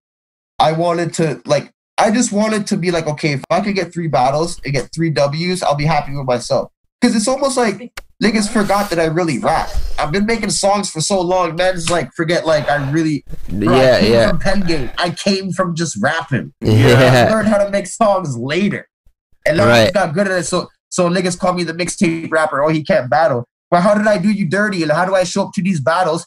I 0.59 0.73
wanted 0.73 1.13
to 1.15 1.41
like 1.47 1.71
I 1.99 2.11
just 2.11 2.33
wanted 2.33 2.67
to 2.69 2.77
be 2.77 2.91
like 2.91 3.07
okay 3.07 3.33
if 3.33 3.45
I 3.51 3.61
could 3.61 3.75
get 3.75 3.93
three 3.93 4.09
battles 4.09 4.61
and 4.65 4.73
get 4.73 4.91
three 4.95 5.11
W's 5.11 5.63
I'll 5.63 5.77
be 5.77 5.85
happy 5.85 6.15
with 6.17 6.27
myself 6.27 6.71
because 7.01 7.15
it's 7.15 7.29
almost 7.29 7.57
like 7.57 7.93
niggas 8.25 8.51
forgot 8.51 8.89
that 8.91 8.99
I 8.99 9.05
really 9.05 9.39
rap. 9.39 9.69
I've 9.99 10.11
been 10.11 10.25
making 10.27 10.51
songs 10.51 10.91
for 10.91 11.01
so 11.01 11.21
long, 11.21 11.57
man. 11.57 11.75
It's 11.75 11.91
like 11.91 12.11
forget 12.15 12.47
like 12.47 12.69
I 12.69 12.91
really 12.91 13.25
bro, 13.49 13.73
I 13.75 13.83
Yeah, 13.83 14.01
came 14.01 14.13
yeah. 14.13 14.29
from 14.29 14.39
pen 14.39 14.61
game. 14.61 14.91
I 14.99 15.11
came 15.11 15.53
from 15.53 15.75
just 15.75 15.97
rapping. 16.03 16.53
Yeah, 16.61 17.27
I 17.29 17.33
learned 17.33 17.49
how 17.49 17.59
to 17.63 17.71
make 17.71 17.87
songs 17.87 18.37
later, 18.37 18.89
and 19.47 19.59
then 19.59 19.69
I 19.69 19.83
just 19.85 19.95
got 19.95 20.15
good 20.15 20.27
at 20.27 20.39
it. 20.41 20.45
So 20.45 20.69
so 20.89 21.09
niggas 21.11 21.39
call 21.39 21.53
me 21.53 21.65
the 21.65 21.75
mixtape 21.75 22.31
rapper. 22.33 22.63
Oh, 22.63 22.69
he 22.69 22.83
can't 22.83 23.11
battle. 23.11 23.45
But 23.71 23.83
how 23.83 23.95
did 23.95 24.07
I 24.07 24.19
do 24.19 24.31
you 24.31 24.49
dirty? 24.49 24.83
And 24.83 24.93
how 24.93 25.05
do 25.05 25.15
I 25.15 25.25
show 25.25 25.43
up 25.45 25.53
to 25.55 25.63
these 25.63 25.81
battles? 25.81 26.27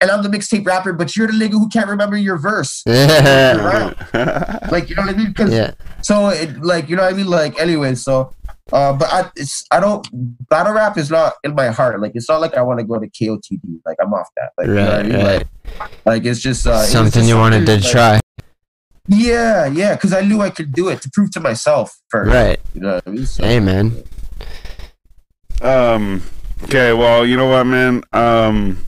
And 0.00 0.10
I'm 0.10 0.22
the 0.22 0.28
mixtape 0.28 0.66
rapper, 0.66 0.92
but 0.92 1.16
you're 1.16 1.26
the 1.28 1.32
nigga 1.32 1.52
who 1.52 1.68
can't 1.68 1.88
remember 1.88 2.16
your 2.16 2.36
verse. 2.36 2.82
Yeah. 2.86 3.92
Like 4.70 4.88
you 4.90 4.96
know 4.96 5.02
what 5.02 5.14
I 5.14 5.16
mean? 5.18 5.32
'Cause- 5.34 5.52
Yeah. 5.52 5.72
So 6.02 6.28
it 6.28 6.60
like 6.62 6.88
you 6.88 6.96
know 6.96 7.02
what 7.02 7.12
I 7.14 7.16
mean? 7.16 7.26
Like 7.28 7.58
anyway, 7.60 7.94
so 7.94 8.32
uh, 8.72 8.92
but 8.92 9.08
I 9.12 9.30
it's 9.36 9.64
I 9.70 9.80
don't 9.80 10.06
battle 10.48 10.72
rap 10.72 10.96
is 10.98 11.10
not 11.10 11.34
in 11.44 11.54
my 11.54 11.68
heart. 11.68 12.00
Like 12.00 12.12
it's 12.14 12.28
not 12.28 12.40
like 12.40 12.54
I 12.56 12.62
want 12.62 12.80
to 12.80 12.84
go 12.84 12.98
to 12.98 13.06
KOTD. 13.08 13.80
Like 13.84 13.96
I'm 14.00 14.12
off 14.14 14.28
that. 14.36 14.50
Like 14.56 14.66
you 14.68 14.74
know 14.74 14.90
I 14.90 14.96
Right, 14.96 15.06
mean? 15.06 15.16
right. 15.24 15.46
Like, 15.78 16.06
like 16.06 16.24
it's 16.24 16.40
just 16.40 16.66
uh, 16.66 16.70
it 16.70 16.72
was 16.74 16.88
Something 16.90 17.12
just 17.22 17.28
you 17.28 17.36
wanted 17.36 17.66
to 17.66 17.80
something, 17.82 17.84
like- 17.84 17.92
try. 17.92 18.20
Yeah, 19.06 19.66
yeah, 19.66 19.94
because 19.96 20.14
I 20.14 20.22
knew 20.22 20.40
I 20.40 20.48
could 20.48 20.72
do 20.72 20.88
it 20.88 21.02
to 21.02 21.10
prove 21.10 21.30
to 21.32 21.40
myself 21.40 21.94
first. 22.08 22.32
Right. 22.32 22.58
You 22.74 22.80
know 22.80 22.94
what 22.94 23.02
I 23.06 23.10
mean? 23.10 23.26
So, 23.26 23.44
Hey, 23.44 23.60
man. 23.60 24.02
um. 25.62 26.22
Okay. 26.64 26.92
Well, 26.94 27.26
you 27.26 27.36
know 27.36 27.48
what, 27.50 27.64
man. 27.64 28.02
Um, 28.14 28.78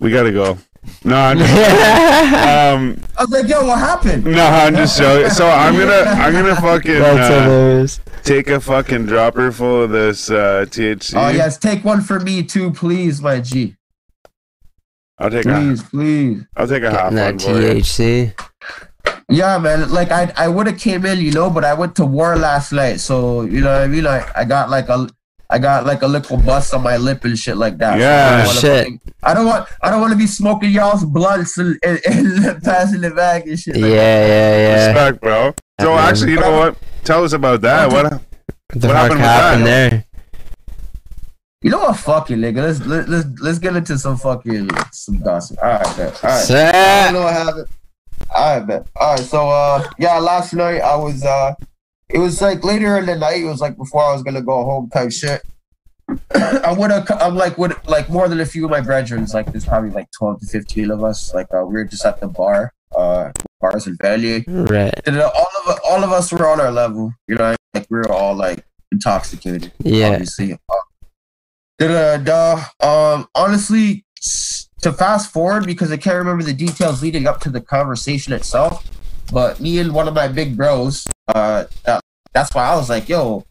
we 0.00 0.10
gotta 0.10 0.32
go. 0.32 0.58
No, 1.02 1.16
I'm 1.16 1.38
just, 1.38 1.50
um, 1.54 3.00
I 3.16 3.22
was 3.22 3.30
like, 3.30 3.48
yo, 3.48 3.64
what 3.66 3.78
happened? 3.78 4.24
no, 4.26 4.44
I'm 4.46 4.74
just 4.76 4.98
joking. 4.98 5.30
So 5.30 5.48
I'm 5.48 5.74
gonna, 5.78 6.10
I'm 6.10 6.32
gonna 6.34 6.56
fucking 6.60 6.96
uh, 7.00 7.14
hilarious. 7.16 8.00
Take 8.24 8.48
a 8.48 8.60
fucking 8.60 9.06
dropper 9.06 9.52
full 9.52 9.82
of 9.84 9.90
this 9.90 10.30
uh, 10.30 10.64
THC. 10.68 11.14
Oh 11.16 11.28
yes, 11.30 11.58
take 11.58 11.84
one 11.84 12.00
for 12.00 12.18
me 12.20 12.42
too, 12.42 12.72
please, 12.72 13.20
my 13.20 13.40
G. 13.40 13.76
I'll 15.18 15.30
take 15.30 15.46
a, 15.46 15.52
Please, 15.54 15.82
please. 15.84 16.42
I'll 16.56 16.66
take 16.66 16.82
a 16.82 16.90
half 16.90 17.12
Getting 17.12 17.16
one 17.16 17.36
that 17.36 17.42
for 17.42 17.60
you. 17.60 17.80
THC. 17.80 18.40
Yeah, 19.28 19.58
man. 19.58 19.90
Like 19.90 20.10
I, 20.10 20.32
I 20.36 20.48
would 20.48 20.66
have 20.66 20.78
came 20.78 21.06
in, 21.06 21.20
you 21.20 21.30
know, 21.30 21.48
but 21.50 21.64
I 21.64 21.72
went 21.74 21.94
to 21.96 22.04
war 22.04 22.36
last 22.36 22.72
night, 22.72 22.96
so 23.00 23.42
you 23.42 23.60
know 23.60 23.72
what 23.72 23.82
I 23.82 23.86
mean. 23.86 24.02
Like 24.04 24.36
I 24.36 24.44
got 24.44 24.70
like 24.70 24.88
a, 24.88 25.08
I 25.48 25.58
got 25.58 25.86
like 25.86 26.02
a 26.02 26.06
little 26.08 26.36
bust 26.38 26.74
on 26.74 26.82
my 26.82 26.96
lip 26.96 27.24
and 27.24 27.38
shit 27.38 27.56
like 27.56 27.78
that. 27.78 27.92
So 27.94 27.98
Yeah. 28.00 28.44
I 28.44 28.52
Shit. 28.52 28.84
fucking- 28.84 29.00
I 29.22 29.32
don't 29.34 29.46
want, 29.46 29.68
I 29.82 29.90
don't 29.90 30.00
want 30.00 30.12
to 30.12 30.18
be 30.18 30.26
smoking 30.26 30.70
y'all's 30.70 31.04
blunts 31.04 31.56
and, 31.58 31.78
and, 31.84 32.00
and 32.04 32.62
passing 32.62 33.04
it 33.04 33.14
back 33.16 33.46
and 33.46 33.58
shit. 33.58 33.76
Yeah, 33.76 33.82
Like 33.82 33.92
yeah, 33.92 34.56
yeah. 34.56 34.86
Respect, 34.88 35.20
bro. 35.22 35.54
So 35.80 35.94
actually, 35.96 36.32
you 36.32 36.40
know 36.40 36.58
what? 36.58 36.76
Tell 37.04 37.22
us 37.22 37.32
about 37.32 37.60
that. 37.60 37.92
What? 37.92 38.04
What 38.04 38.22
the 38.68 38.88
What 38.88 38.96
fuck 38.96 39.18
happened 39.18 39.20
happened, 39.20 39.66
there? 39.66 40.04
You 41.60 41.70
know 41.70 41.78
what? 41.78 41.96
Fuck 41.98 42.30
it, 42.30 42.38
nigga. 42.38 42.56
Let's 42.56 42.84
let, 42.86 43.08
let's 43.08 43.26
let's 43.40 43.58
get 43.58 43.76
into 43.76 43.98
some 43.98 44.16
fucking 44.16 44.70
some 44.92 45.20
gossip. 45.20 45.58
All 45.62 45.68
right, 45.68 45.98
man. 45.98 46.12
All 46.22 46.30
right. 46.30 46.50
I 46.50 47.04
don't 47.04 47.14
know 47.14 47.22
what 47.22 47.34
happened. 47.34 47.68
All 48.34 48.58
right, 48.58 48.66
man. 48.66 48.84
All 48.96 49.14
right, 49.14 49.20
so 49.20 49.48
uh, 49.48 49.84
yeah, 49.98 50.18
last 50.18 50.54
night 50.54 50.80
I 50.80 50.96
was 50.96 51.24
uh, 51.24 51.54
it 52.08 52.18
was 52.18 52.40
like 52.40 52.64
later 52.64 52.96
in 52.98 53.06
the 53.06 53.16
night. 53.16 53.42
It 53.42 53.46
was 53.46 53.60
like 53.60 53.76
before 53.76 54.02
I 54.02 54.12
was 54.12 54.22
gonna 54.22 54.42
go 54.42 54.64
home 54.64 54.90
type 54.90 55.12
shit. 55.12 55.42
I 56.34 56.74
would 56.76 56.90
have. 56.90 57.10
I'm 57.20 57.34
like 57.34 57.56
with 57.58 57.76
like 57.86 58.08
more 58.10 58.28
than 58.28 58.40
a 58.40 58.46
few 58.46 58.64
of 58.64 58.70
my 58.70 58.80
brethren. 58.80 59.26
Like 59.32 59.52
there's 59.52 59.66
probably 59.66 59.90
like 59.90 60.08
twelve 60.16 60.40
to 60.40 60.46
fifteen 60.46 60.90
of 60.90 61.02
us. 61.04 61.32
Like 61.34 61.48
uh, 61.54 61.64
we 61.64 61.74
were 61.74 61.84
just 61.84 62.04
at 62.04 62.20
the 62.20 62.28
bar, 62.28 62.72
uh, 62.94 63.30
bars 63.60 63.86
in 63.86 63.96
Valley. 63.96 64.44
Right. 64.46 64.94
And 65.06 65.18
all 65.18 65.48
of 65.62 65.63
all 65.84 66.02
of 66.02 66.10
us 66.10 66.32
were 66.32 66.48
on 66.48 66.60
our 66.60 66.72
level. 66.72 67.12
You 67.28 67.36
know, 67.36 67.54
like 67.74 67.86
we 67.90 67.98
were 67.98 68.10
all 68.10 68.34
like 68.34 68.64
intoxicated. 68.90 69.72
Yeah. 69.78 70.10
obviously. 70.10 70.54
Uh, 70.54 70.74
da-da-da. 71.78 72.64
Um, 72.80 73.28
honestly, 73.34 74.04
to 74.82 74.92
fast 74.92 75.32
forward 75.32 75.66
because 75.66 75.90
I 75.92 75.96
can't 75.96 76.16
remember 76.16 76.42
the 76.42 76.52
details 76.52 77.02
leading 77.02 77.26
up 77.26 77.40
to 77.40 77.50
the 77.50 77.60
conversation 77.60 78.32
itself, 78.32 78.88
but 79.32 79.60
me 79.60 79.78
and 79.78 79.92
one 79.94 80.08
of 80.08 80.14
my 80.14 80.28
big 80.28 80.56
bros, 80.56 81.06
uh, 81.28 81.64
that, 81.84 82.00
that's 82.32 82.54
why 82.54 82.64
I 82.66 82.76
was 82.76 82.88
like, 82.88 83.08
"Yo, 83.08 83.44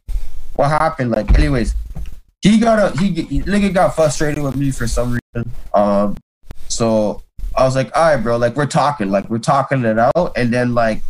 what 0.56 0.70
happened?" 0.70 1.12
Like, 1.12 1.34
anyways, 1.38 1.76
he 2.42 2.60
got 2.60 2.80
a 2.80 2.98
he, 3.00 3.10
he 3.10 3.42
nigga 3.42 3.74
got 3.74 3.96
frustrated 3.96 4.44
with 4.44 4.56
me 4.56 4.72
for 4.72 4.88
some 4.88 5.18
reason. 5.36 5.52
Um, 5.74 6.18
so 6.68 7.24
I 7.56 7.64
was 7.64 7.76
like, 7.76 7.96
"All 7.96 8.04
right, 8.04 8.22
bro, 8.22 8.38
like 8.38 8.56
we're 8.56 8.66
talking, 8.68 9.10
like 9.10 9.30
we're 9.30 9.40
talking 9.40 9.84
it 9.86 9.98
out," 9.98 10.34
and 10.36 10.54
then 10.54 10.76
like 10.76 11.02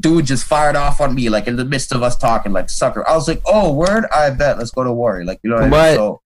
dude 0.00 0.26
just 0.26 0.44
fired 0.44 0.76
off 0.76 1.00
on 1.00 1.14
me 1.14 1.28
like 1.28 1.46
in 1.46 1.56
the 1.56 1.64
midst 1.64 1.92
of 1.92 2.02
us 2.02 2.16
talking 2.16 2.52
like 2.52 2.70
sucker. 2.70 3.08
I 3.08 3.14
was 3.14 3.28
like 3.28 3.40
oh 3.46 3.72
word? 3.72 4.04
I 4.14 4.30
bet. 4.30 4.58
Let's 4.58 4.70
go 4.70 4.84
to 4.84 4.92
war. 4.92 5.24
Like 5.24 5.40
you 5.42 5.50
know 5.50 5.56
what, 5.56 5.72
I 5.72 5.88
mean? 5.88 5.96
so 5.96 6.20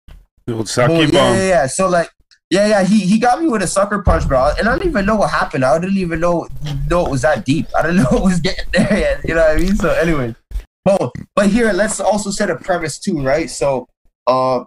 Old 0.47 0.57
well, 0.57 0.65
Saki 0.65 0.93
yeah, 0.93 1.07
yeah 1.11 1.47
yeah. 1.47 1.67
So 1.67 1.87
like 1.87 2.09
yeah 2.49 2.67
yeah 2.67 2.83
he 2.83 2.99
he 3.01 3.19
got 3.19 3.41
me 3.41 3.47
with 3.47 3.61
a 3.61 3.67
sucker 3.67 4.01
punch 4.01 4.27
bro. 4.27 4.51
And 4.57 4.67
i 4.67 4.73
didn't 4.73 4.89
even 4.89 5.05
know 5.05 5.15
what 5.15 5.29
happened. 5.29 5.63
I 5.63 5.77
didn't 5.79 5.97
even 5.97 6.19
know 6.19 6.47
know 6.89 7.05
it 7.05 7.11
was 7.11 7.21
that 7.21 7.45
deep. 7.45 7.67
I 7.77 7.83
didn't 7.83 7.97
know 8.03 8.17
it 8.17 8.23
was 8.23 8.39
getting 8.39 8.65
there 8.73 8.97
yet 8.97 9.21
you 9.23 9.35
know 9.35 9.41
what 9.41 9.57
i 9.57 9.59
mean? 9.59 9.75
So 9.75 9.91
anyway. 9.91 10.35
Well 10.85 11.11
but 11.35 11.49
here 11.49 11.71
let's 11.71 11.99
also 11.99 12.31
set 12.31 12.49
a 12.49 12.55
premise 12.55 12.99
too 12.99 13.21
right? 13.21 13.49
So 13.49 13.87
uh 14.27 14.65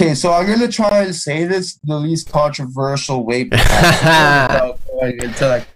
Okay, 0.00 0.14
so 0.14 0.32
I'm 0.32 0.46
gonna 0.46 0.68
try 0.68 1.02
and 1.02 1.14
say 1.14 1.44
this 1.44 1.78
the 1.82 1.96
least 1.96 2.30
controversial 2.30 3.24
way 3.24 3.44
possible 3.50 3.88
without 3.98 4.80
going 4.86 5.22
into 5.22 5.48
like 5.48 5.66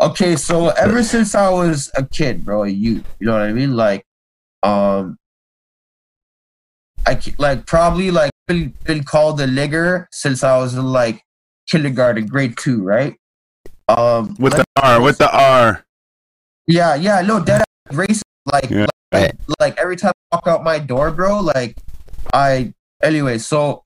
Okay, 0.00 0.34
so 0.36 0.68
ever 0.70 1.02
since 1.02 1.34
I 1.34 1.50
was 1.50 1.90
a 1.94 2.04
kid, 2.06 2.44
bro, 2.44 2.62
you 2.62 3.02
you 3.18 3.26
know 3.26 3.32
what 3.32 3.42
I 3.42 3.52
mean? 3.52 3.76
Like, 3.76 4.04
um, 4.62 5.18
I 7.06 7.20
like 7.38 7.66
probably 7.66 8.10
like 8.10 8.30
been, 8.46 8.74
been 8.84 9.04
called 9.04 9.40
a 9.40 9.46
nigger 9.46 10.06
since 10.10 10.42
I 10.42 10.56
was 10.58 10.74
in 10.74 10.84
like 10.86 11.22
kindergarten, 11.70 12.26
grade 12.26 12.56
two, 12.58 12.82
right? 12.82 13.14
Um, 13.88 14.36
With 14.38 14.54
like- 14.54 14.64
the 14.76 14.82
R, 14.82 15.02
with 15.02 15.18
the 15.18 15.30
R. 15.30 15.84
yeah, 16.66 16.94
yeah, 16.94 17.20
no, 17.20 17.42
dead 17.44 17.60
ass 17.60 17.94
racist. 17.96 18.22
Like, 18.50 18.70
Yeah. 18.70 18.86
like, 19.12 19.36
like 19.60 19.78
every 19.78 19.96
time 19.96 20.12
I 20.32 20.36
walk 20.36 20.46
out 20.46 20.64
my 20.64 20.78
door, 20.78 21.10
bro, 21.10 21.40
like 21.40 21.76
I. 22.32 22.72
Anyway, 23.02 23.36
so 23.38 23.84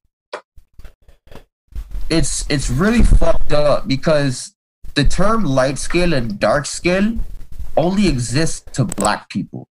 it's 2.11 2.45
it's 2.51 2.71
really 2.71 3.03
fucked 3.03 3.53
up 3.53 3.89
because 3.89 4.54
the 4.95 5.05
term 5.05 5.45
light 5.45 5.79
skin 5.79 6.13
and 6.13 6.39
dark 6.39 6.67
skin 6.67 7.25
only 7.77 8.09
exists 8.09 8.61
to 8.73 8.85
black 8.85 9.29
people. 9.29 9.69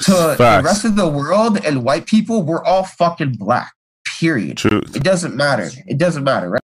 To 0.00 0.12
the 0.12 0.60
rest 0.62 0.84
of 0.84 0.96
the 0.96 1.08
world 1.08 1.64
and 1.64 1.82
white 1.82 2.06
people, 2.06 2.42
we're 2.42 2.62
all 2.62 2.84
fucking 2.84 3.32
black. 3.32 3.72
Period. 4.20 4.58
Truth. 4.58 4.94
It 4.94 5.02
doesn't 5.02 5.34
matter. 5.34 5.70
It 5.86 5.98
doesn't 5.98 6.22
matter, 6.22 6.50
right? 6.50 6.62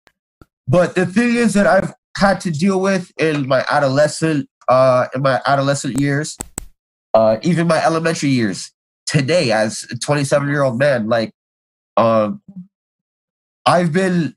But 0.68 0.96
the 0.96 1.06
thing 1.06 1.36
is 1.36 1.54
that 1.54 1.68
I've 1.68 1.94
had 2.18 2.42
to 2.42 2.52
deal 2.52 2.82
with 2.82 3.12
in 3.18 3.48
my 3.48 3.66
adolescent, 3.70 4.50
uh, 4.68 5.08
in 5.16 5.22
my 5.22 5.42
adolescent 5.46 6.00
years, 6.00 6.38
uh, 7.14 7.38
even 7.44 7.68
my 7.68 7.84
elementary 7.84 8.30
years, 8.30 8.72
today 9.08 9.52
as 9.52 9.86
a 9.92 9.98
27 9.98 10.48
year 10.48 10.64
old 10.64 10.78
man, 10.78 11.08
like, 11.08 11.32
um, 11.98 12.42
I've 13.66 13.94
been, 13.94 14.36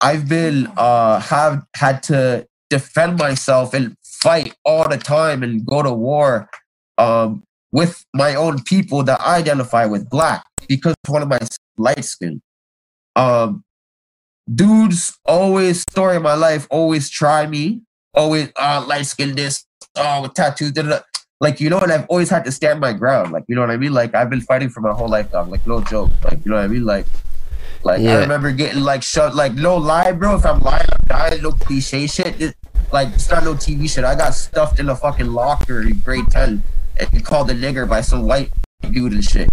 I've 0.00 0.28
been, 0.28 0.68
uh, 0.76 1.20
have 1.20 1.64
had 1.74 2.02
to 2.04 2.46
defend 2.70 3.18
myself 3.18 3.74
and 3.74 3.96
fight 4.02 4.54
all 4.64 4.88
the 4.88 4.98
time 4.98 5.42
and 5.42 5.64
go 5.64 5.82
to 5.82 5.92
war, 5.92 6.48
um, 6.96 7.42
with 7.72 8.04
my 8.14 8.34
own 8.34 8.62
people 8.62 9.02
that 9.04 9.20
I 9.20 9.36
identify 9.36 9.84
with 9.84 10.08
black 10.08 10.44
because 10.68 10.94
one 11.06 11.22
of 11.22 11.28
my 11.28 11.38
light 11.76 12.04
skin. 12.04 12.40
Um, 13.16 13.64
dudes 14.52 15.18
always 15.24 15.82
story 15.82 16.16
of 16.16 16.22
my 16.22 16.34
life 16.34 16.66
always 16.70 17.10
try 17.10 17.46
me, 17.46 17.82
always 18.14 18.50
uh 18.56 18.84
light 18.86 19.06
skin 19.06 19.34
this, 19.34 19.64
oh 19.96 20.22
with 20.22 20.34
tattoos, 20.34 20.72
da, 20.72 20.82
da, 20.82 20.88
da. 20.88 21.00
like 21.40 21.60
you 21.60 21.68
know, 21.68 21.78
and 21.80 21.92
I've 21.92 22.06
always 22.08 22.30
had 22.30 22.44
to 22.46 22.52
stand 22.52 22.80
my 22.80 22.92
ground. 22.92 23.32
Like 23.32 23.44
you 23.48 23.54
know 23.54 23.60
what 23.60 23.70
I 23.70 23.76
mean? 23.76 23.92
Like 23.92 24.14
I've 24.14 24.30
been 24.30 24.40
fighting 24.40 24.70
for 24.70 24.80
my 24.80 24.92
whole 24.92 25.08
life, 25.08 25.30
dog. 25.30 25.48
Like 25.48 25.66
no 25.66 25.82
joke. 25.82 26.10
Like 26.24 26.44
you 26.44 26.50
know 26.50 26.56
what 26.56 26.64
I 26.64 26.68
mean? 26.68 26.84
Like. 26.84 27.06
Like 27.84 28.00
I 28.00 28.16
remember 28.20 28.52
getting 28.52 28.82
like 28.82 29.02
shut 29.02 29.34
like 29.34 29.54
no 29.54 29.76
lie, 29.76 30.12
bro. 30.12 30.36
If 30.36 30.44
I'm 30.44 30.60
lying, 30.60 30.86
I'm 30.90 31.06
dying. 31.06 31.42
No 31.42 31.52
cliche 31.52 32.06
shit. 32.06 32.40
It, 32.40 32.54
like 32.92 33.08
it's 33.08 33.30
not 33.30 33.44
no 33.44 33.54
TV 33.54 33.88
shit. 33.88 34.04
I 34.04 34.14
got 34.14 34.34
stuffed 34.34 34.80
in 34.80 34.88
a 34.88 34.96
fucking 34.96 35.26
locker 35.26 35.82
in 35.82 36.00
grade 36.00 36.28
ten 36.30 36.62
and 36.98 37.24
called 37.24 37.50
a 37.50 37.54
nigger 37.54 37.88
by 37.88 38.00
some 38.00 38.26
white 38.26 38.52
dude 38.92 39.12
and 39.12 39.24
shit. 39.24 39.48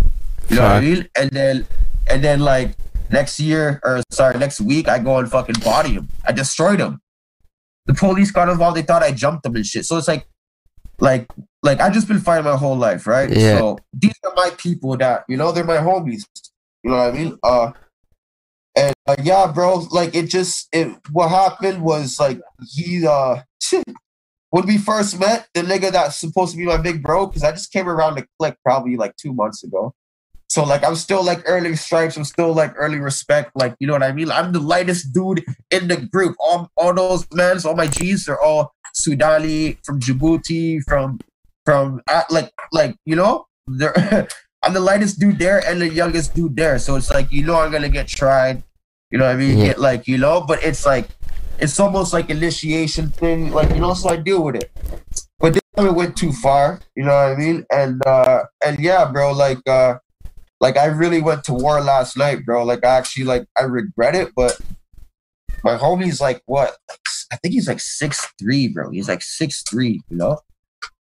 You 0.50 0.58
know 0.58 0.64
what 0.64 0.72
I 0.72 0.82
mean? 0.82 1.10
And 1.18 1.30
then, 1.32 1.68
and 2.08 2.24
then 2.24 2.40
like 2.40 2.76
next 3.12 3.40
year 3.40 3.80
or 3.84 4.02
sorry, 4.12 4.38
next 4.38 4.62
week, 4.62 4.88
I 4.88 5.00
go 5.00 5.18
and 5.18 5.30
fucking 5.30 5.56
body 5.64 5.92
him. 5.94 6.10
I 6.26 6.32
destroyed 6.32 6.80
him. 6.80 7.02
The 7.88 7.94
police 7.94 8.32
got 8.32 8.50
involved. 8.50 8.78
They 8.78 8.82
thought 8.82 9.04
I 9.04 9.12
jumped 9.12 9.46
him 9.46 9.56
and 9.56 9.66
shit. 9.66 9.86
So 9.86 9.98
it's 9.98 10.08
like, 10.08 10.26
like, 11.00 11.28
like 11.62 11.80
I 11.82 11.90
just 11.90 12.08
been 12.08 12.20
fighting 12.20 12.46
my 12.46 12.58
whole 12.58 12.76
life, 12.76 13.06
right? 13.06 13.30
Yeah. 13.30 13.60
So 13.60 13.80
these 13.94 14.14
are 14.24 14.34
my 14.36 14.52
people 14.58 14.98
that 14.98 15.26
you 15.28 15.38
know 15.38 15.52
they're 15.52 15.64
my 15.64 15.78
homies. 15.78 16.24
You 16.84 16.92
know 16.92 16.98
what 16.98 17.10
I 17.10 17.12
mean? 17.12 17.38
Uh, 17.44 17.72
and 18.76 18.94
uh, 19.08 19.16
yeah, 19.24 19.52
bro. 19.54 19.88
Like 19.92 20.16
it 20.16 20.28
just 20.30 20.68
it. 20.72 20.96
What 21.12 21.30
happened 21.30 21.82
was 21.82 22.20
like 22.20 22.42
he 22.72 23.06
uh. 23.08 23.42
When 24.52 24.68
we 24.68 24.78
first 24.78 25.20
met, 25.20 25.50
the 25.54 25.64
nigga 25.64 25.92
that's 25.92 26.18
supposed 26.18 26.54
to 26.54 26.58
be 26.58 26.64
my 26.64 26.78
big 26.78 27.04
bro, 27.04 27.26
because 27.26 27.44
I 27.44 27.52
just 27.52 27.74
came 27.74 27.90
around 27.90 28.16
the 28.16 28.26
click 28.40 28.56
probably 28.64 28.96
like 28.96 29.18
two 29.18 29.34
months 29.34 29.66
ago. 29.66 29.94
So 30.48 30.64
like 30.64 30.86
I'm 30.86 30.96
still 30.96 31.24
like 31.26 31.44
earning 31.46 31.76
stripes, 31.76 32.16
I'm 32.16 32.24
still 32.24 32.54
like 32.54 32.74
earning 32.78 33.02
respect, 33.02 33.52
like 33.56 33.76
you 33.80 33.88
know 33.88 33.94
what 33.94 34.04
I 34.04 34.14
mean. 34.14 34.32
I'm 34.32 34.54
the 34.54 34.62
lightest 34.62 35.12
dude 35.14 35.44
in 35.72 35.90
the 35.90 35.98
group. 35.98 36.38
All 36.40 36.70
all 36.78 36.94
those 36.94 37.28
mans, 37.34 37.66
all 37.66 37.76
my 37.76 37.88
G's, 37.88 38.26
they're 38.26 38.40
all 38.40 38.74
Sudani 38.96 39.78
from 39.84 40.00
Djibouti, 40.00 40.82
from 40.88 41.20
from 41.66 42.02
uh, 42.08 42.24
like 42.30 42.54
like 42.72 42.96
you 43.06 43.16
know, 43.18 43.48
they're 43.68 44.28
I'm 44.66 44.74
the 44.74 44.80
lightest 44.80 45.20
dude 45.20 45.38
there 45.38 45.60
and 45.66 45.80
the 45.80 45.88
youngest 45.88 46.34
dude 46.34 46.56
there. 46.56 46.80
So 46.80 46.96
it's 46.96 47.12
like 47.12 47.32
you 47.32 47.46
know 47.46 47.60
I'm 47.60 47.72
gonna 47.72 47.90
get 47.90 48.08
tried. 48.08 48.64
You 49.12 49.20
know 49.20 49.26
what 49.26 49.36
I 49.36 49.38
mean? 49.38 49.60
Yeah. 49.60 49.66
Get 49.68 49.80
like 49.80 50.08
you 50.08 50.18
know, 50.18 50.42
but 50.42 50.64
it's 50.64 50.86
like 50.86 51.08
it's 51.60 51.80
almost 51.80 52.14
like 52.14 52.30
initiation 52.30 53.10
thing, 53.10 53.52
like 53.52 53.70
you 53.70 53.80
know, 53.80 53.94
so 53.94 54.10
I 54.10 54.18
deal 54.18 54.44
with 54.44 54.56
it. 54.56 54.72
But 55.40 55.54
this 55.54 55.62
time 55.76 55.86
it 55.86 55.94
went 55.94 56.18
too 56.18 56.32
far, 56.34 56.82
you 56.96 57.04
know 57.04 57.12
what 57.12 57.32
I 57.32 57.36
mean? 57.36 57.66
And 57.72 58.06
uh 58.08 58.46
and 58.66 58.80
yeah, 58.80 59.06
bro, 59.06 59.34
like 59.34 59.60
uh 59.68 60.00
like 60.60 60.78
I 60.78 60.86
really 60.86 61.22
went 61.22 61.44
to 61.46 61.54
war 61.54 61.80
last 61.82 62.18
night, 62.18 62.44
bro. 62.44 62.64
Like 62.64 62.84
I 62.84 62.98
actually 62.98 63.26
like 63.26 63.46
I 63.58 63.64
regret 63.64 64.16
it, 64.16 64.32
but 64.36 64.60
my 65.64 65.78
homie's 65.78 66.20
like 66.20 66.42
what? 66.48 66.76
Like, 66.90 67.00
I 67.32 67.36
think 67.38 67.54
he's 67.54 67.68
like 67.68 67.80
six 67.80 68.28
three, 68.40 68.68
bro. 68.68 68.90
He's 68.90 69.08
like 69.08 69.22
six 69.22 69.62
three, 69.62 70.02
you 70.10 70.18
know. 70.18 70.40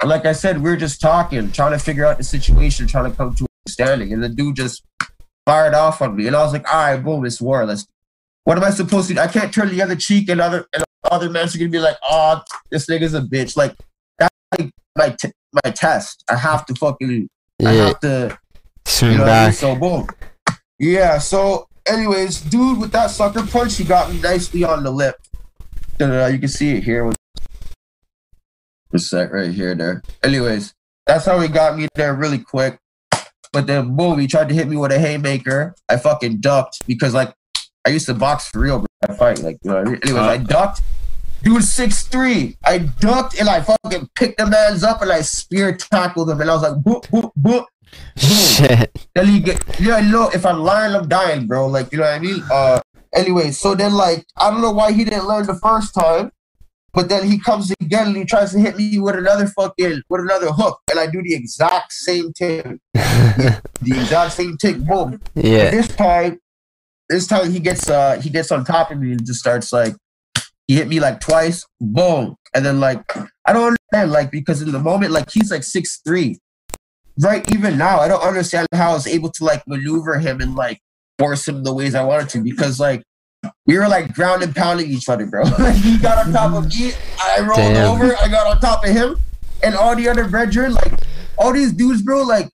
And 0.01 0.11
like 0.11 0.27
I 0.27 0.33
said, 0.33 0.63
we 0.63 0.71
are 0.71 0.77
just 0.77 1.01
talking, 1.01 1.51
trying 1.53 1.73
to 1.73 1.79
figure 1.79 2.05
out 2.05 2.19
the 2.19 2.25
situation, 2.25 2.87
trying 2.87 3.11
to 3.11 3.17
come 3.17 3.35
to 3.35 3.47
understanding, 3.67 4.13
and 4.13 4.23
the 4.23 4.29
dude 4.29 4.57
just 4.57 4.85
fired 5.47 5.75
off 5.75 6.03
on 6.03 6.17
me, 6.17 6.27
and 6.27 6.37
I 6.37 6.43
was 6.43 6.53
like, 6.53 6.71
all 6.73 6.81
right, 6.81 7.03
boom, 7.03 7.25
it's 7.25 7.41
war. 7.41 7.65
Let's. 7.67 7.87
What 8.45 8.59
am 8.59 8.65
I 8.65 8.71
supposed 8.71 9.09
to? 9.09 9.15
do? 9.15 9.21
I 9.21 9.27
can't 9.27 9.53
turn 9.55 9.71
the 9.71 9.81
other 9.83 9.97
cheek, 9.97 10.29
and 10.29 10.41
other 10.41 10.67
and 10.75 10.85
other 11.05 11.31
men 11.31 11.47
are 11.49 11.59
gonna 11.59 11.69
be 11.71 11.79
like, 11.79 11.97
oh, 12.03 12.43
this 12.71 12.87
nigga's 12.87 13.15
a 13.15 13.23
bitch. 13.23 13.57
Like 13.57 13.75
that's 14.19 14.35
like 14.59 14.71
my 14.97 15.17
t- 15.19 15.33
my 15.65 15.71
test. 15.71 16.25
I 16.29 16.37
have 16.37 16.67
to 16.67 16.75
fucking. 16.75 17.29
I 17.65 17.75
Yeah, 17.75 17.87
have 17.87 18.01
to. 18.01 18.39
swing 18.85 19.13
You 19.13 19.19
know 19.19 19.25
I 19.25 19.27
back. 19.27 19.55
So 19.55 19.75
boom. 19.75 20.09
Yeah. 20.79 21.19
So, 21.19 21.69
anyways, 21.87 22.43
dude, 22.43 22.79
with 22.79 22.93
that 22.93 23.11
sucker 23.11 23.47
punch, 23.47 23.77
he 23.77 23.85
got 23.85 24.13
me 24.13 24.21
nicely 24.21 24.63
on 24.65 24.83
the 24.83 24.91
lip. 24.91 25.17
You 25.99 26.07
can 26.07 26.49
see 26.49 26.77
it 26.77 26.85
here. 26.85 27.11
Sec 28.97 29.33
right 29.33 29.51
here, 29.51 29.75
there. 29.75 30.03
Anyways, 30.23 30.73
that's 31.07 31.25
how 31.25 31.41
he 31.41 31.49
got 31.49 31.77
me 31.79 31.89
there 31.95 32.15
really 32.15 32.39
quick. 32.39 32.79
But 33.55 33.69
then 33.69 33.97
boom, 33.97 34.19
he 34.19 34.27
tried 34.27 34.49
to 34.49 34.55
hit 34.55 34.69
me 34.69 34.77
with 34.77 34.91
a 34.91 34.99
haymaker. 34.99 35.77
I 35.89 35.97
fucking 35.97 36.41
ducked 36.41 36.85
because 36.87 37.15
like 37.15 37.33
I 37.87 37.91
used 37.91 38.07
to 38.07 38.15
box 38.15 38.49
for 38.49 38.59
real, 38.59 38.79
bro. 38.79 38.87
I 39.09 39.15
fight 39.15 39.39
like 39.39 39.59
you 39.63 39.71
know. 39.71 39.77
What 39.77 39.87
I 39.87 39.91
mean? 39.91 40.01
Anyways, 40.03 40.23
I 40.23 40.37
ducked. 40.39 40.83
Dude, 41.45 41.63
six 41.63 42.03
three. 42.03 42.57
I 42.65 42.79
ducked 42.79 43.39
and 43.39 43.49
I 43.49 43.61
fucking 43.61 44.09
picked 44.17 44.39
the 44.39 44.47
man's 44.47 44.83
up 44.83 45.03
and 45.03 45.13
I 45.13 45.21
spear 45.21 45.77
tackled 45.77 46.31
him 46.31 46.41
and 46.41 46.51
I 46.51 46.55
was 46.55 46.63
like, 46.63 46.83
boop, 46.83 47.07
boop, 47.11 47.31
boop. 47.39 47.67
Shit. 48.17 49.07
Then 49.15 49.27
he 49.29 49.39
get 49.39 49.63
yeah, 49.79 49.99
you 50.01 50.11
know, 50.11 50.31
if 50.31 50.45
I'm 50.45 50.59
lying, 50.59 50.97
I'm 50.97 51.09
dying, 51.09 51.47
bro. 51.47 51.69
Like, 51.69 51.93
you 51.93 51.99
know 51.99 52.05
what 52.05 52.15
I 52.15 52.19
mean? 52.19 52.43
Uh 52.51 52.81
anyway, 53.15 53.53
so 53.53 53.77
then 53.77 53.95
like 53.95 54.27
I 54.37 54.51
don't 54.51 54.63
know 54.63 54.73
why 54.73 54.91
he 54.91 55.05
didn't 55.05 55.29
learn 55.29 55.47
the 55.47 55.55
first 55.55 55.95
time, 55.95 56.33
but 56.95 57.09
then 57.09 57.29
he 57.29 57.39
comes 57.39 57.73
again 57.81 58.09
and 58.09 58.17
he 58.17 58.25
tries 58.25 58.53
to 58.53 58.61
hit 58.61 58.77
me 58.77 58.99
with 58.99 59.17
another 59.17 59.47
fucking 59.47 60.03
with 60.09 60.21
another 60.21 60.53
hook, 60.53 60.81
and 60.91 60.99
I 60.99 61.07
do 61.07 61.23
the 61.23 61.35
exact 61.35 61.93
same 61.93 62.33
thing. 62.33 62.81
the 62.95 63.61
exact 63.83 64.33
same 64.33 64.57
thing. 64.57 64.85
boom. 64.85 65.21
yeah. 65.35 65.71
This 65.71 65.89
time, 65.89 66.39
this 67.09 67.27
time 67.27 67.51
he 67.51 67.59
gets 67.59 67.91
uh 67.91 68.21
he 68.21 68.31
gets 68.31 68.53
on 68.53 68.65
top 68.65 68.91
of 68.91 68.99
me 68.99 69.13
and 69.13 69.27
just 69.27 69.41
starts 69.41 69.73
like 69.73 69.95
he 70.67 70.77
hit 70.77 70.89
me 70.89 71.01
like 71.01 71.21
twice, 71.21 71.67
boom, 71.81 72.37
and 72.55 72.65
then 72.65 72.81
like 72.81 73.03
I 73.45 73.53
don't 73.53 73.77
understand 73.93 74.13
like 74.13 74.31
because 74.31 74.63
in 74.63 74.73
the 74.73 74.81
moment 74.81 75.13
like 75.13 75.31
he's 75.31 75.51
like 75.51 75.65
six 75.65 76.01
three, 76.07 76.39
right 77.21 77.51
even 77.53 77.77
now, 77.77 77.99
I 77.99 78.09
don't 78.09 78.23
understand 78.23 78.69
how 78.73 78.93
I 78.93 78.95
was 78.95 79.07
able 79.07 79.31
to 79.33 79.45
like 79.45 79.67
maneuver 79.67 80.19
him 80.19 80.41
and 80.41 80.55
like 80.55 80.81
force 81.19 81.47
him 81.49 81.65
the 81.65 81.75
ways 81.75 81.95
I 81.95 82.05
wanted 82.05 82.29
to 82.31 82.43
because 82.43 82.79
like 82.79 83.03
we 83.67 83.79
were 83.79 83.89
like 83.89 84.15
ground 84.15 84.43
and 84.43 84.55
pounding 84.55 84.91
each 84.91 85.09
other, 85.09 85.27
bro. 85.27 85.45
he 85.73 85.99
got 85.99 86.27
on 86.27 86.33
top 86.33 86.53
of 86.53 86.69
me, 86.69 86.93
I 87.23 87.41
rolled 87.41 87.57
Damn. 87.57 87.91
over, 87.91 88.17
I 88.17 88.29
got 88.29 88.47
on 88.47 88.61
top 88.61 88.85
of 88.85 88.91
him, 88.91 89.17
and 89.63 89.75
all 89.75 89.97
the 89.97 90.09
other 90.09 90.29
brethren, 90.29 90.75
like 90.75 90.93
all 91.37 91.53
these 91.53 91.73
dudes, 91.73 92.03
bro, 92.03 92.23
like 92.23 92.51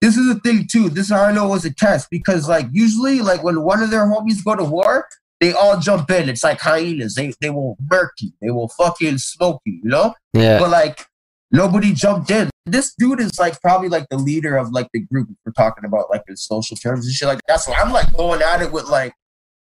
this 0.00 0.16
is 0.16 0.26
the 0.26 0.40
thing 0.40 0.66
too. 0.70 0.88
This 0.88 1.06
is 1.06 1.12
how 1.12 1.24
I 1.24 1.32
know 1.32 1.46
it 1.46 1.50
was 1.50 1.64
a 1.64 1.74
test 1.74 2.08
because 2.10 2.48
like 2.48 2.66
usually 2.72 3.20
like 3.20 3.42
when 3.42 3.62
one 3.62 3.82
of 3.82 3.90
their 3.90 4.06
homies 4.06 4.44
go 4.44 4.56
to 4.56 4.64
war, 4.64 5.06
they 5.40 5.52
all 5.52 5.78
jump 5.78 6.10
in. 6.10 6.28
It's 6.28 6.44
like 6.44 6.60
hyenas. 6.60 7.14
They 7.14 7.32
they 7.40 7.50
will 7.50 7.76
murk 7.90 8.12
you. 8.20 8.30
They 8.40 8.50
will 8.50 8.68
fucking 8.68 9.18
smoke 9.18 9.60
you, 9.64 9.80
you 9.84 9.90
know? 9.90 10.14
Yeah. 10.32 10.58
But 10.58 10.70
like 10.70 11.06
nobody 11.50 11.92
jumped 11.92 12.30
in. 12.30 12.50
This 12.66 12.94
dude 12.98 13.20
is 13.20 13.38
like 13.38 13.60
probably 13.60 13.88
like 13.88 14.06
the 14.10 14.16
leader 14.16 14.56
of 14.56 14.70
like 14.70 14.88
the 14.92 15.00
group 15.00 15.28
we're 15.44 15.52
talking 15.52 15.84
about 15.84 16.10
like 16.10 16.22
in 16.28 16.36
social 16.36 16.76
terms 16.76 17.06
and 17.06 17.14
shit 17.14 17.28
like 17.28 17.40
that. 17.48 17.60
So 17.60 17.72
I'm 17.72 17.92
like 17.92 18.14
going 18.16 18.42
at 18.42 18.62
it 18.62 18.72
with 18.72 18.86
like 18.86 19.12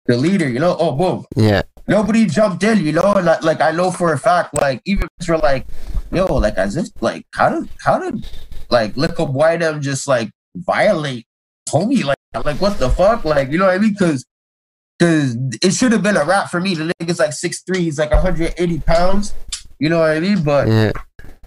the 0.06 0.16
leader, 0.16 0.48
you 0.48 0.58
know? 0.58 0.76
Oh 0.78 0.92
boom. 0.92 1.24
Yeah. 1.36 1.62
Nobody 1.88 2.26
jumped 2.26 2.62
in, 2.64 2.84
you 2.84 2.92
know, 2.92 3.14
and 3.14 3.26
like 3.44 3.60
I 3.60 3.70
know 3.70 3.90
for 3.90 4.12
a 4.12 4.18
fact, 4.18 4.54
like 4.54 4.82
even 4.86 5.08
if 5.20 5.28
we're 5.28 5.36
like, 5.38 5.66
yo, 6.12 6.26
like 6.26 6.56
as 6.56 6.76
if 6.76 6.88
like 7.00 7.26
how 7.34 7.48
did 7.48 7.68
how 7.84 7.98
did 7.98 8.28
like 8.70 8.96
Lick 8.96 9.20
up 9.20 9.30
White 9.30 9.62
M 9.62 9.80
just 9.80 10.08
like 10.08 10.30
violate 10.56 11.26
homie 11.68 12.04
like 12.04 12.16
like 12.44 12.60
what 12.60 12.78
the 12.78 12.90
fuck? 12.90 13.24
Like, 13.24 13.50
you 13.50 13.58
know 13.58 13.66
what 13.66 13.74
I 13.74 13.78
mean? 13.78 13.94
Cause 13.94 14.24
cause 14.98 15.36
it 15.62 15.72
should 15.72 15.92
have 15.92 16.02
been 16.02 16.16
a 16.16 16.24
wrap 16.24 16.50
for 16.50 16.60
me. 16.60 16.74
The 16.74 16.92
nigga's 17.00 17.18
like 17.18 17.32
six 17.32 17.62
three, 17.62 17.82
he's 17.82 17.98
like 17.98 18.10
180 18.10 18.80
pounds. 18.80 19.34
You 19.78 19.88
know 19.88 20.00
what 20.00 20.10
I 20.10 20.20
mean? 20.20 20.42
But 20.42 20.68
Yeah. 20.68 20.92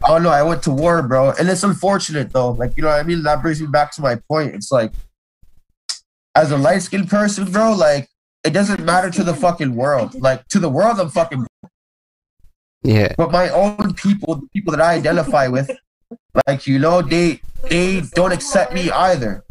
I 0.04 0.08
don't 0.08 0.24
know. 0.24 0.30
I 0.30 0.44
went 0.44 0.64
to 0.64 0.72
war, 0.72 1.02
bro, 1.02 1.32
and 1.32 1.50
it's 1.50 1.64
unfortunate 1.64 2.32
though. 2.32 2.52
Like 2.52 2.78
you 2.78 2.84
know 2.84 2.90
what 2.90 3.00
I 3.00 3.04
mean. 3.04 3.24
That 3.24 3.42
brings 3.42 3.60
me 3.60 3.68
back 3.68 3.92
to 3.96 4.02
my 4.02 4.16
point. 4.30 4.56
It's 4.56 4.72
like, 4.72 4.94
as 6.36 6.52
a 6.52 6.58
light 6.58 6.84
skinned 6.84 7.10
person, 7.10 7.52
bro, 7.52 7.74
like 7.74 8.08
it 8.44 8.52
doesn't 8.52 8.84
matter 8.84 9.10
to 9.10 9.24
the 9.24 9.34
fucking 9.34 9.76
world. 9.76 10.16
Like 10.16 10.48
to 10.50 10.60
the 10.60 10.70
world, 10.70 11.00
I'm 11.00 11.10
fucking. 11.10 11.46
Yeah. 12.84 13.14
But 13.18 13.32
my 13.32 13.50
own 13.50 13.94
people, 13.94 14.36
the 14.36 14.48
people 14.54 14.72
that 14.72 14.82
I 14.82 14.94
identify 14.94 15.48
with, 15.48 15.70
like 16.48 16.68
you 16.68 16.80
know, 16.80 17.02
they 17.02 17.42
they 17.70 18.02
don't 18.14 18.32
accept 18.32 18.74
me 18.74 18.90
either. 18.90 19.44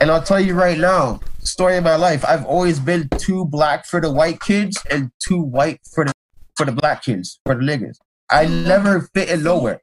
And 0.00 0.10
I'll 0.10 0.22
tell 0.22 0.40
you 0.40 0.54
right 0.54 0.78
now, 0.78 1.20
story 1.40 1.76
of 1.76 1.84
my 1.84 1.96
life. 1.96 2.24
I've 2.24 2.44
always 2.44 2.78
been 2.78 3.08
too 3.18 3.44
black 3.44 3.86
for 3.86 4.00
the 4.00 4.10
white 4.10 4.40
kids 4.40 4.82
and 4.90 5.10
too 5.18 5.40
white 5.40 5.80
for 5.92 6.04
the 6.04 6.12
for 6.56 6.66
the 6.66 6.72
black 6.72 7.02
kids 7.02 7.40
for 7.44 7.54
the 7.54 7.62
niggas. 7.62 7.96
I 8.30 8.46
never 8.46 9.08
fit 9.14 9.30
in 9.30 9.42
nowhere. 9.42 9.80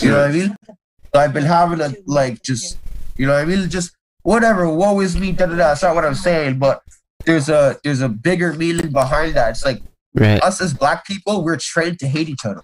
You 0.00 0.10
know 0.10 0.20
what 0.22 0.30
I 0.30 0.32
mean? 0.32 0.56
So 0.66 1.20
I've 1.20 1.34
been 1.34 1.44
having 1.44 1.80
a 1.80 1.94
like 2.06 2.42
just 2.42 2.78
you 3.16 3.26
know 3.26 3.34
what 3.34 3.42
I 3.42 3.44
mean? 3.44 3.68
Just 3.68 3.94
whatever, 4.22 4.68
woe 4.68 5.00
is 5.00 5.16
me, 5.16 5.32
da 5.32 5.46
da 5.46 5.52
da. 5.52 5.56
That's 5.56 5.82
not 5.82 5.94
what 5.94 6.04
I'm 6.04 6.14
saying, 6.14 6.58
but 6.58 6.82
there's 7.26 7.48
a 7.48 7.78
there's 7.84 8.00
a 8.00 8.08
bigger 8.08 8.52
meaning 8.52 8.90
behind 8.92 9.34
that. 9.34 9.50
It's 9.50 9.64
like 9.64 9.82
Right. 10.16 10.40
us 10.42 10.60
as 10.60 10.72
black 10.72 11.04
people, 11.06 11.42
we're 11.42 11.56
trained 11.58 11.98
to 11.98 12.06
hate 12.08 12.28
each 12.28 12.44
other. 12.44 12.62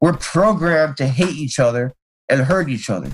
We're 0.00 0.12
programmed 0.18 0.96
to 0.98 1.06
hate 1.06 1.36
each 1.36 1.58
other 1.58 1.94
and 2.28 2.42
hurt 2.42 2.68
each 2.68 2.90
other. 2.90 3.12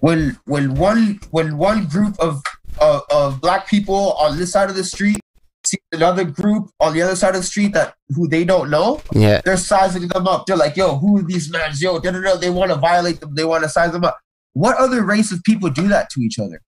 When 0.00 0.38
when 0.44 0.74
one 0.74 1.20
when 1.30 1.56
one 1.56 1.86
group 1.86 2.18
of 2.18 2.42
of, 2.78 3.02
of 3.10 3.40
black 3.40 3.66
people 3.68 4.12
on 4.12 4.36
this 4.38 4.52
side 4.52 4.70
of 4.70 4.76
the 4.76 4.84
street 4.84 5.18
see 5.66 5.78
another 5.92 6.24
group 6.24 6.70
on 6.80 6.94
the 6.94 7.02
other 7.02 7.14
side 7.16 7.34
of 7.34 7.42
the 7.42 7.46
street 7.46 7.72
that 7.74 7.94
who 8.10 8.26
they 8.28 8.44
don't 8.44 8.70
know, 8.70 9.02
Yeah. 9.12 9.40
they're 9.44 9.56
sizing 9.58 10.08
them 10.08 10.26
up. 10.26 10.46
They're 10.46 10.56
like, 10.56 10.76
yo, 10.76 10.96
who 10.96 11.18
are 11.18 11.22
these 11.22 11.50
mans? 11.50 11.82
Yo, 11.82 11.98
da, 11.98 12.10
da, 12.12 12.20
da. 12.20 12.36
they 12.36 12.48
want 12.50 12.70
to 12.70 12.76
violate 12.78 13.20
them. 13.20 13.34
They 13.34 13.44
want 13.44 13.62
to 13.64 13.68
size 13.68 13.92
them 13.92 14.04
up. 14.04 14.18
What 14.54 14.76
other 14.78 15.04
race 15.04 15.32
of 15.32 15.42
people 15.44 15.68
do 15.68 15.86
that 15.88 16.08
to 16.10 16.20
each 16.22 16.38
other? 16.38 16.60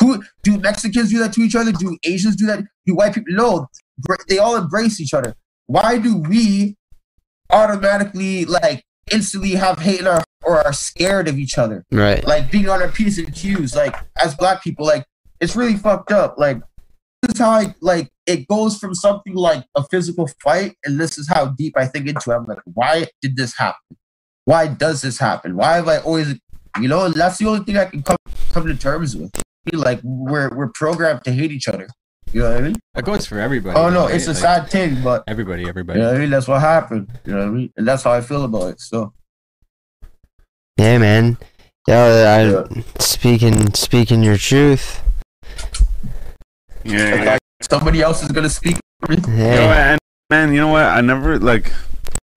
Who 0.00 0.22
do 0.42 0.58
Mexicans 0.58 1.10
do 1.10 1.18
that 1.18 1.32
to 1.34 1.42
each 1.42 1.54
other? 1.54 1.72
Do 1.72 1.96
Asians 2.04 2.36
do 2.36 2.46
that? 2.46 2.64
Do 2.86 2.94
white 2.94 3.14
people? 3.14 3.34
No, 3.34 3.68
they 4.28 4.38
all 4.38 4.56
embrace 4.56 5.00
each 5.00 5.14
other. 5.14 5.34
Why 5.66 5.98
do 5.98 6.16
we 6.16 6.76
automatically 7.50 8.44
like 8.44 8.84
instantly 9.12 9.50
have 9.50 9.78
hate 9.78 10.00
in 10.00 10.06
our 10.06 10.24
or 10.44 10.64
are 10.66 10.72
scared 10.72 11.28
of 11.28 11.38
each 11.38 11.58
other? 11.58 11.84
Right. 11.92 12.24
Like 12.26 12.50
being 12.50 12.68
on 12.68 12.82
our 12.82 12.88
P's 12.88 13.18
and 13.18 13.32
Q's, 13.34 13.76
like 13.76 13.94
as 14.22 14.34
black 14.34 14.62
people, 14.62 14.86
like 14.86 15.04
it's 15.40 15.54
really 15.54 15.76
fucked 15.76 16.10
up. 16.10 16.36
Like 16.38 16.60
this 17.22 17.34
is 17.34 17.38
how 17.38 17.50
I 17.50 17.74
like 17.80 18.08
it 18.26 18.48
goes 18.48 18.78
from 18.78 18.94
something 18.94 19.34
like 19.34 19.64
a 19.74 19.84
physical 19.84 20.28
fight, 20.42 20.76
and 20.84 21.00
this 21.00 21.18
is 21.18 21.28
how 21.28 21.46
deep 21.46 21.76
I 21.76 21.86
think 21.86 22.08
into 22.08 22.30
it. 22.30 22.34
I'm 22.34 22.46
like, 22.46 22.58
why 22.64 23.06
did 23.20 23.36
this 23.36 23.56
happen? 23.56 23.96
Why 24.44 24.66
does 24.66 25.02
this 25.02 25.18
happen? 25.18 25.56
Why 25.56 25.74
have 25.74 25.88
I 25.88 25.98
always, 25.98 26.34
you 26.80 26.88
know? 26.88 27.08
That's 27.08 27.38
the 27.38 27.46
only 27.46 27.64
thing 27.64 27.76
I 27.76 27.84
can 27.84 28.02
come 28.02 28.16
come 28.50 28.66
to 28.66 28.74
terms 28.74 29.16
with. 29.16 29.30
Like 29.72 30.00
we're 30.02 30.48
we're 30.54 30.70
programmed 30.74 31.22
to 31.24 31.32
hate 31.32 31.52
each 31.52 31.68
other. 31.68 31.86
You 32.32 32.40
know 32.42 32.50
what 32.50 32.58
I 32.58 32.60
mean? 32.62 32.76
That 32.94 33.04
goes 33.04 33.26
for 33.26 33.38
everybody. 33.38 33.78
Oh 33.78 33.90
no, 33.90 34.06
right? 34.06 34.14
it's 34.14 34.26
a 34.26 34.30
Like, 34.30 34.38
sad 34.38 34.70
thing, 34.70 35.02
but 35.04 35.22
Everybody, 35.28 35.68
everybody. 35.68 36.00
you 36.00 36.00
everybody. 36.00 36.00
know 36.00 36.06
what 36.06 36.16
I 36.16 36.18
mean. 36.20 36.30
That's 36.30 36.48
what 36.48 36.60
happened. 36.60 37.08
You 37.24 37.32
know 37.34 37.38
what 37.40 37.48
I 37.48 37.50
mean? 37.50 37.72
And 37.76 37.86
that's 37.86 38.02
how 38.02 38.12
I 38.12 38.20
feel 38.22 38.44
about 38.44 38.68
it. 38.72 38.80
So 38.80 39.12
Yeah, 40.78 40.98
man. 40.98 41.36
Yeah, 41.86 42.02
I, 42.04 42.42
Yeah. 42.50 42.82
speaking 42.98 43.74
speaking 43.74 44.22
your 44.22 44.36
truth. 44.38 45.02
Yeah, 46.84 47.22
yeah. 47.24 47.38
somebody 47.60 48.02
else 48.02 48.22
is 48.22 48.32
gonna 48.32 48.48
speak. 48.50 48.78
For 49.04 49.12
me. 49.12 49.18
You 49.18 49.26
know 49.36 49.66
what, 49.66 49.76
Yeah. 49.76 49.90
and 49.92 49.98
man, 50.30 50.52
you 50.52 50.60
know 50.60 50.68
what? 50.68 50.84
I 50.86 51.00
never 51.00 51.38
like, 51.38 51.70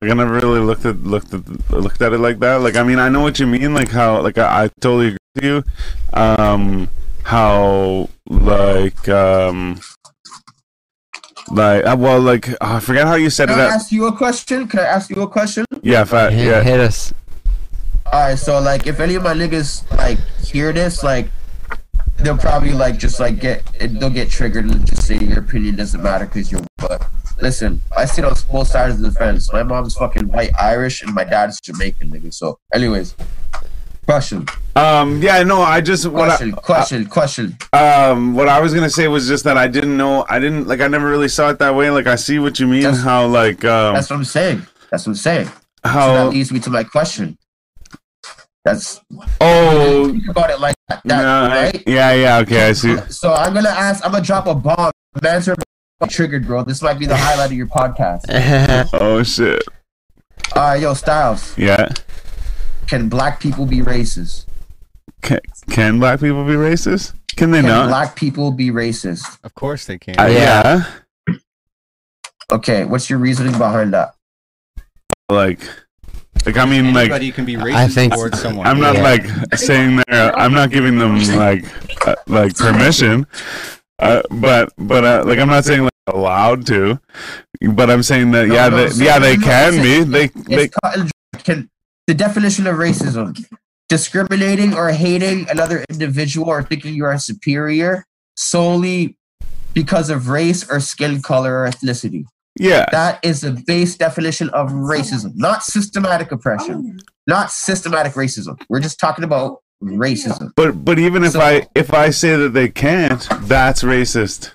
like 0.01 0.11
I 0.11 0.13
never 0.13 0.33
really 0.33 0.59
looked 0.59 0.85
at 0.85 1.01
looked 1.03 1.33
at 1.33 1.47
looked 1.71 2.01
at 2.01 2.13
it 2.13 2.19
like 2.19 2.39
that. 2.39 2.61
Like, 2.61 2.75
I 2.75 2.83
mean, 2.83 2.99
I 2.99 3.09
know 3.09 3.21
what 3.21 3.39
you 3.39 3.47
mean. 3.47 3.73
Like 3.73 3.89
how, 3.89 4.21
like 4.21 4.37
I, 4.37 4.65
I 4.65 4.69
totally 4.81 5.07
agree 5.07 5.17
with 5.35 5.43
you. 5.43 5.63
Um, 6.13 6.89
how 7.25 8.07
like 8.27 9.09
um. 9.09 9.79
Like 11.51 11.85
uh, 11.85 11.95
well, 11.99 12.19
like 12.19 12.49
uh, 12.49 12.57
I 12.61 12.79
forget 12.79 13.05
how 13.05 13.15
you 13.15 13.29
said 13.29 13.49
Can 13.49 13.59
it. 13.59 13.61
Can 13.61 13.65
I 13.65 13.69
Up. 13.69 13.73
ask 13.75 13.91
you 13.91 14.07
a 14.07 14.15
question? 14.15 14.67
Can 14.67 14.79
I 14.79 14.83
ask 14.83 15.09
you 15.11 15.21
a 15.21 15.27
question? 15.27 15.65
Yeah, 15.83 16.03
fat. 16.03 16.33
Hit, 16.33 16.47
Yeah, 16.47 16.61
hit 16.63 16.79
us. 16.79 17.13
All 18.11 18.29
right, 18.29 18.37
so 18.37 18.59
like, 18.59 18.87
if 18.87 18.99
any 18.99 19.15
of 19.15 19.23
my 19.23 19.33
niggas 19.33 19.89
like 19.97 20.19
hear 20.43 20.73
this, 20.73 21.03
like, 21.03 21.29
they'll 22.17 22.37
probably 22.37 22.71
like 22.71 22.97
just 22.97 23.19
like 23.19 23.39
get 23.39 23.63
they'll 23.79 24.09
get 24.09 24.29
triggered 24.29 24.65
and 24.65 24.85
just 24.87 25.05
say 25.05 25.17
your 25.19 25.39
opinion 25.39 25.75
doesn't 25.75 26.01
matter 26.01 26.25
because 26.25 26.51
you're. 26.51 26.61
But 26.77 27.07
listen, 27.41 27.81
I 27.95 28.05
sit 28.05 28.25
on 28.25 28.33
both 28.51 28.67
sides 28.67 28.95
of 28.95 29.01
the 29.01 29.11
fence. 29.11 29.51
My 29.53 29.61
mom's 29.63 29.95
fucking 29.95 30.27
white 30.29 30.51
Irish 30.59 31.03
and 31.03 31.13
my 31.13 31.23
dad's 31.23 31.59
Jamaican, 31.61 32.09
nigga. 32.09 32.33
So, 32.33 32.57
anyways, 32.73 33.15
question, 34.05 34.45
Um. 34.75 35.21
Yeah. 35.21 35.43
No. 35.43 35.61
I 35.61 35.81
just 35.81 36.05
what 36.07 36.29
I, 36.29 36.37
question, 36.37 36.51
question, 36.53 37.05
question. 37.07 37.57
Um, 37.73 38.33
what 38.35 38.47
I 38.47 38.59
was 38.61 38.73
gonna 38.73 38.89
say 38.89 39.07
was 39.07 39.27
just 39.27 39.43
that 39.45 39.57
I 39.57 39.67
didn't 39.67 39.97
know. 39.97 40.25
I 40.29 40.39
didn't 40.39 40.67
like. 40.67 40.81
I 40.81 40.87
never 40.87 41.09
really 41.09 41.27
saw 41.27 41.49
it 41.49 41.59
that 41.59 41.75
way. 41.75 41.89
Like 41.89 42.07
I 42.07 42.15
see 42.15 42.39
what 42.39 42.59
you 42.59 42.67
mean. 42.67 42.83
That's- 42.83 43.01
how 43.03 43.25
like 43.27 43.63
um 43.65 43.93
That's 43.95 44.09
what 44.09 44.17
I'm 44.17 44.25
saying. 44.25 44.65
That's 44.91 45.05
what 45.05 45.11
I'm 45.11 45.15
saying. 45.15 45.45
So 45.47 45.51
how 45.91 46.13
that 46.13 46.29
leads 46.29 46.51
me 46.51 46.59
to 46.61 46.69
my 46.69 46.83
question. 46.83 47.37
That's 48.63 48.99
oh 49.41 50.09
think 50.11 50.27
about 50.27 50.49
it 50.49 50.59
like 50.59 50.75
that, 50.87 51.05
I- 51.25 51.63
right? 51.65 51.83
yeah 51.85 52.13
yeah 52.13 52.37
okay 52.39 52.69
I 52.69 52.73
see. 52.73 52.97
So 53.09 53.33
I'm 53.33 53.53
gonna 53.53 53.69
ask. 53.69 54.03
I'm 54.05 54.11
gonna 54.11 54.23
drop 54.23 54.47
a 54.47 54.55
bomb. 54.55 54.91
Answer 55.23 55.55
triggered, 56.09 56.45
bro. 56.45 56.63
This 56.63 56.81
might 56.81 56.99
be 56.99 57.05
the 57.05 57.15
highlight 57.15 57.51
of 57.51 57.57
your 57.57 57.67
podcast. 57.67 58.23
Oh 58.93 59.23
shit. 59.23 59.61
All 60.55 60.61
right, 60.63 60.81
yo, 60.81 60.93
Styles. 60.93 61.57
Yeah. 61.57 61.89
Can 62.87 63.09
black 63.09 63.39
people 63.39 63.65
be 63.65 63.79
racist? 63.79 64.45
Can, 65.21 65.39
can 65.69 65.99
black 65.99 66.19
people 66.19 66.45
be 66.45 66.53
racist? 66.53 67.13
Can 67.35 67.51
they 67.51 67.61
not? 67.61 67.67
Can 67.67 67.77
not? 67.77 67.87
black 67.89 68.15
people 68.15 68.51
be 68.51 68.69
racist? 68.69 69.39
Of 69.43 69.53
course 69.55 69.85
they 69.85 69.97
can. 69.97 70.19
Uh, 70.19 70.25
Yeah. 70.27 70.83
yeah. 71.27 71.35
Okay, 72.51 72.85
what's 72.85 73.09
your 73.09 73.17
reasoning 73.19 73.57
behind 73.57 73.93
that? 73.93 74.13
Like, 75.29 75.61
like 76.45 76.57
I 76.57 76.65
mean, 76.65 76.93
like 76.93 77.05
Anybody 77.09 77.31
can 77.31 77.45
be 77.45 77.55
racist 77.55 77.73
I 77.75 77.87
think- 77.87 78.13
towards 78.13 78.39
someone. 78.39 78.67
I'm 78.67 78.79
not 78.79 78.95
Yeah. 78.95 79.01
like 79.03 79.25
saying 79.57 80.01
there. 80.07 80.37
I'm 80.37 80.53
not 80.53 80.69
giving 80.69 80.99
them 80.99 81.17
like 81.35 81.65
uh, 82.07 82.15
like 82.27 82.55
permission. 82.55 83.25
Uh, 83.97 84.21
but 84.29 84.71
but 84.77 85.03
uh, 85.03 85.23
like 85.25 85.39
I'm 85.39 85.47
not 85.47 85.65
saying 85.65 85.83
like 85.83 85.91
allowed 86.07 86.67
to. 86.67 86.99
But 87.71 87.89
I'm 87.89 88.03
saying 88.03 88.29
that 88.31 88.47
No, 88.47 88.53
yeah, 88.53 88.69
no, 88.69 88.77
they, 88.77 88.89
so- 88.91 89.03
yeah, 89.03 89.17
they 89.17 89.37
can 89.37 89.73
so- 89.73 89.81
be. 89.81 90.03
They 90.03 90.27
they 90.27 90.65
It's 90.65 90.75
cut 90.83 90.97
and 90.99 91.11
dry. 91.33 91.41
can 91.41 91.69
the 92.07 92.13
definition 92.13 92.67
of 92.67 92.75
racism: 92.75 93.45
discriminating 93.89 94.73
or 94.73 94.89
hating 94.91 95.49
another 95.49 95.85
individual 95.89 96.47
or 96.49 96.63
thinking 96.63 96.93
you 96.93 97.05
are 97.05 97.17
superior 97.17 98.05
solely 98.37 99.17
because 99.73 100.09
of 100.09 100.27
race 100.29 100.69
or 100.69 100.79
skin 100.79 101.21
color 101.21 101.59
or 101.63 101.69
ethnicity. 101.69 102.25
yeah. 102.59 102.85
That 102.91 103.19
is 103.23 103.41
the 103.41 103.51
base 103.67 103.95
definition 103.97 104.49
of 104.49 104.69
racism, 104.71 105.31
not 105.35 105.63
systematic 105.63 106.31
oppression, 106.31 106.99
not 107.27 107.51
systematic 107.51 108.13
racism. 108.13 108.59
We're 108.69 108.79
just 108.81 108.99
talking 108.99 109.23
about 109.23 109.59
racism. 109.83 110.51
But 110.55 110.83
but 110.85 110.97
even 110.99 111.23
if 111.23 111.33
So- 111.33 111.41
I 111.41 111.67
if 111.75 111.93
I 111.93 112.09
say 112.09 112.35
that 112.37 112.53
they 112.53 112.69
can't, 112.69 113.27
that's 113.41 113.83
racist. 113.83 114.51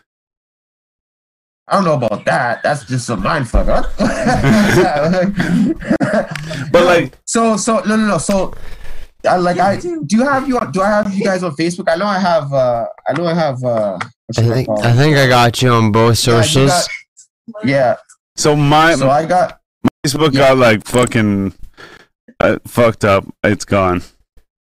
I 1.71 1.77
don't 1.77 1.85
know 1.85 1.95
about 1.95 2.25
that. 2.25 2.65
That's 2.65 2.85
just 2.85 3.09
a 3.11 3.17
mind 3.17 3.49
fuck, 3.49 3.67
huh? 3.69 3.85
But 6.73 6.85
like 6.85 7.15
so 7.25 7.57
so 7.57 7.81
no 7.81 7.97
no 7.97 8.07
no. 8.07 8.19
So 8.19 8.55
I 9.29 9.37
like 9.37 9.59
I 9.59 9.77
do 9.79 10.05
you 10.11 10.25
have 10.25 10.49
you 10.49 10.59
do 10.73 10.83
I 10.83 10.89
have 10.89 11.15
you 11.15 11.25
guys 11.25 11.43
on 11.43 11.55
Facebook? 11.57 11.89
I 11.89 11.97
know 11.97 12.07
I 12.07 12.19
have 12.19 12.53
uh 12.53 12.87
I 13.09 13.13
know 13.13 13.27
I 13.27 13.35
have 13.35 13.63
uh 13.65 13.99
I 14.37 14.43
think 14.43 14.69
I 14.83 14.93
think 14.93 15.17
I 15.17 15.27
got 15.29 15.61
you 15.63 15.71
on 15.71 15.93
both 15.93 16.17
Yeah, 16.27 16.43
socials. 16.43 16.71
got- 16.71 16.89
Yeah, 17.65 17.97
So 18.37 18.55
my 18.57 18.95
so 18.95 19.11
I 19.11 19.27
got 19.27 19.61
Facebook 20.07 20.33
yeah. 20.35 20.49
got 20.51 20.59
like 20.59 20.85
fucking 20.87 21.53
uh, 22.41 22.59
fucked 22.67 23.05
up. 23.05 23.25
It's 23.45 23.65
gone. 23.65 24.03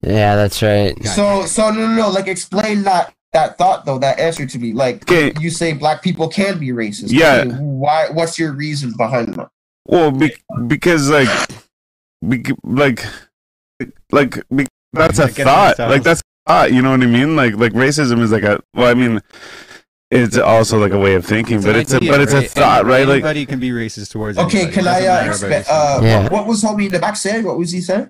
yeah, 0.02 0.36
that's 0.36 0.62
right. 0.62 0.94
so 1.04 1.46
so 1.46 1.70
no 1.70 1.86
no 1.88 1.94
no 1.94 2.08
like 2.10 2.28
explain 2.28 2.82
that 2.84 3.12
that 3.36 3.58
thought 3.58 3.84
though 3.84 3.98
that 3.98 4.18
answer 4.18 4.46
to 4.46 4.58
me 4.58 4.72
like 4.72 5.02
Okay. 5.02 5.32
you 5.38 5.50
say 5.50 5.74
black 5.74 6.02
people 6.02 6.28
can 6.28 6.58
be 6.58 6.68
racist. 6.68 7.12
Yeah. 7.12 7.44
Okay, 7.46 7.50
why? 7.60 8.08
What's 8.10 8.38
your 8.38 8.52
reason 8.52 8.94
behind 8.96 9.34
that? 9.34 9.48
Well, 9.86 10.10
be, 10.10 10.32
because 10.66 11.10
like, 11.10 11.28
bec 12.22 12.46
like, 12.64 13.04
like 14.10 14.42
be, 14.54 14.66
that's 14.92 15.18
a 15.18 15.28
thought. 15.28 15.78
Like 15.78 16.02
that's 16.02 16.20
a 16.20 16.50
thought. 16.50 16.72
You 16.72 16.80
know 16.82 16.90
what 16.92 17.02
I 17.02 17.06
mean? 17.06 17.36
Like 17.36 17.54
like 17.56 17.72
racism 17.72 18.20
is 18.20 18.32
like 18.32 18.42
a. 18.42 18.58
Well, 18.74 18.88
I 18.90 18.94
mean, 18.94 19.20
it's 20.10 20.38
also 20.38 20.78
like 20.78 20.92
a 20.92 20.98
way 20.98 21.14
of 21.14 21.24
thinking, 21.26 21.60
but 21.60 21.74
an 21.74 21.82
it's 21.82 21.92
a 21.92 22.00
but 22.00 22.20
it's 22.20 22.32
a 22.32 22.42
thought, 22.42 22.80
Any- 22.80 22.88
right? 22.90 23.06
Like 23.06 23.14
Anybody 23.16 23.46
can 23.46 23.60
be 23.60 23.70
racist 23.70 24.10
towards. 24.12 24.38
Okay, 24.38 24.62
anybody. 24.62 24.74
can 24.74 24.88
I 24.88 25.06
uh, 25.06 25.24
expe- 25.28 25.66
uh. 25.68 26.00
Yeah. 26.02 26.22
what, 26.24 26.32
what 26.32 26.46
was 26.46 26.62
homie 26.64 26.86
in 26.86 26.92
the 26.92 26.98
back 26.98 27.16
saying? 27.16 27.44
What 27.44 27.58
was 27.58 27.70
he 27.70 27.80
saying? 27.80 28.08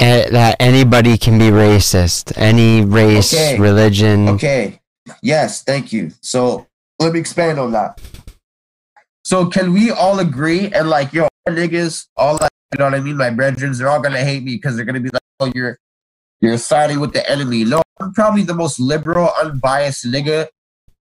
That 0.00 0.56
anybody 0.60 1.18
can 1.18 1.38
be 1.38 1.50
racist. 1.50 2.32
Any 2.36 2.82
race, 2.82 3.34
Okay. 3.34 3.58
religion. 3.58 4.28
Okay. 4.30 4.80
Yes, 5.22 5.62
thank 5.62 5.92
you. 5.92 6.12
So 6.22 6.66
let 6.98 7.12
me 7.12 7.20
expand 7.20 7.58
on 7.58 7.72
that. 7.72 8.00
So 9.24 9.46
can 9.46 9.72
we 9.72 9.90
all 9.90 10.18
agree 10.18 10.72
and 10.72 10.88
like 10.88 11.12
yo 11.12 11.28
niggas, 11.48 12.06
all 12.16 12.38
like 12.40 12.50
you 12.72 12.78
know 12.78 12.86
what 12.86 12.94
I 12.94 13.00
mean? 13.00 13.16
My 13.16 13.30
brethren, 13.30 13.72
they're 13.72 13.90
all 13.90 14.00
gonna 14.00 14.24
hate 14.24 14.42
me 14.42 14.54
because 14.56 14.76
they're 14.76 14.84
gonna 14.86 15.00
be 15.00 15.10
like, 15.10 15.22
oh, 15.40 15.52
you're 15.54 15.78
you're 16.40 16.56
siding 16.56 17.00
with 17.00 17.12
the 17.12 17.28
enemy. 17.30 17.64
No, 17.64 17.82
I'm 18.00 18.14
probably 18.14 18.42
the 18.42 18.54
most 18.54 18.80
liberal, 18.80 19.30
unbiased 19.42 20.06
nigga, 20.06 20.48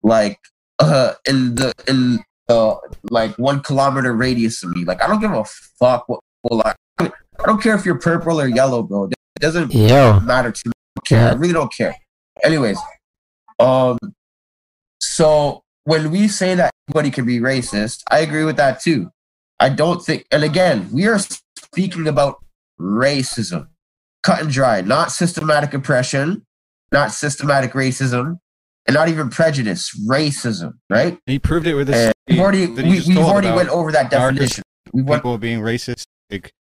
like 0.02 0.38
uh 0.78 1.14
in 1.28 1.54
the 1.56 1.72
in 1.86 2.20
uh 2.48 2.76
like 3.10 3.36
one 3.38 3.60
kilometer 3.60 4.12
radius 4.14 4.62
of 4.62 4.70
me. 4.74 4.84
Like 4.84 5.02
I 5.02 5.06
don't 5.06 5.20
give 5.20 5.32
a 5.32 5.44
fuck 5.44 6.08
what 6.08 6.20
people 6.42 6.58
like. 6.58 6.76
I 7.46 7.48
don't 7.48 7.62
care 7.62 7.76
if 7.76 7.86
you're 7.86 7.98
purple 7.98 8.40
or 8.40 8.48
yellow, 8.48 8.82
bro. 8.82 9.04
It 9.04 9.14
doesn't 9.38 9.72
Yo. 9.72 10.18
matter 10.18 10.50
to 10.50 10.68
me. 10.68 10.72
I 10.74 10.90
don't 10.96 11.06
care. 11.06 11.30
I 11.30 11.34
really 11.34 11.52
don't 11.52 11.72
care. 11.72 11.94
Anyways, 12.42 12.76
um, 13.60 13.96
so 15.00 15.62
when 15.84 16.10
we 16.10 16.26
say 16.26 16.56
that 16.56 16.72
anybody 16.88 17.12
can 17.12 17.24
be 17.24 17.38
racist, 17.38 18.02
I 18.10 18.18
agree 18.18 18.42
with 18.42 18.56
that 18.56 18.80
too. 18.80 19.12
I 19.60 19.68
don't 19.68 20.04
think, 20.04 20.26
and 20.32 20.42
again, 20.42 20.88
we 20.92 21.06
are 21.06 21.20
speaking 21.20 22.08
about 22.08 22.44
racism, 22.80 23.68
cut 24.24 24.40
and 24.40 24.50
dry, 24.50 24.80
not 24.80 25.12
systematic 25.12 25.72
oppression, 25.72 26.44
not 26.90 27.12
systematic 27.12 27.74
racism, 27.74 28.40
and 28.88 28.94
not 28.94 29.08
even 29.08 29.30
prejudice, 29.30 29.96
racism, 30.08 30.72
right? 30.90 31.16
He 31.26 31.38
proved 31.38 31.68
it 31.68 31.74
with 31.74 31.86
this. 31.86 32.12
We've 32.26 32.40
already 32.40 32.66
that 32.66 32.84
we, 32.84 33.02
we've 33.06 33.18
already 33.18 33.52
went 33.52 33.68
over 33.68 33.92
that 33.92 34.10
darker 34.10 34.32
definition. 34.32 34.64
We 34.92 35.02
went 35.02 35.22
people 35.22 35.38
being 35.38 35.60
racist, 35.60 36.06
like 36.28 36.52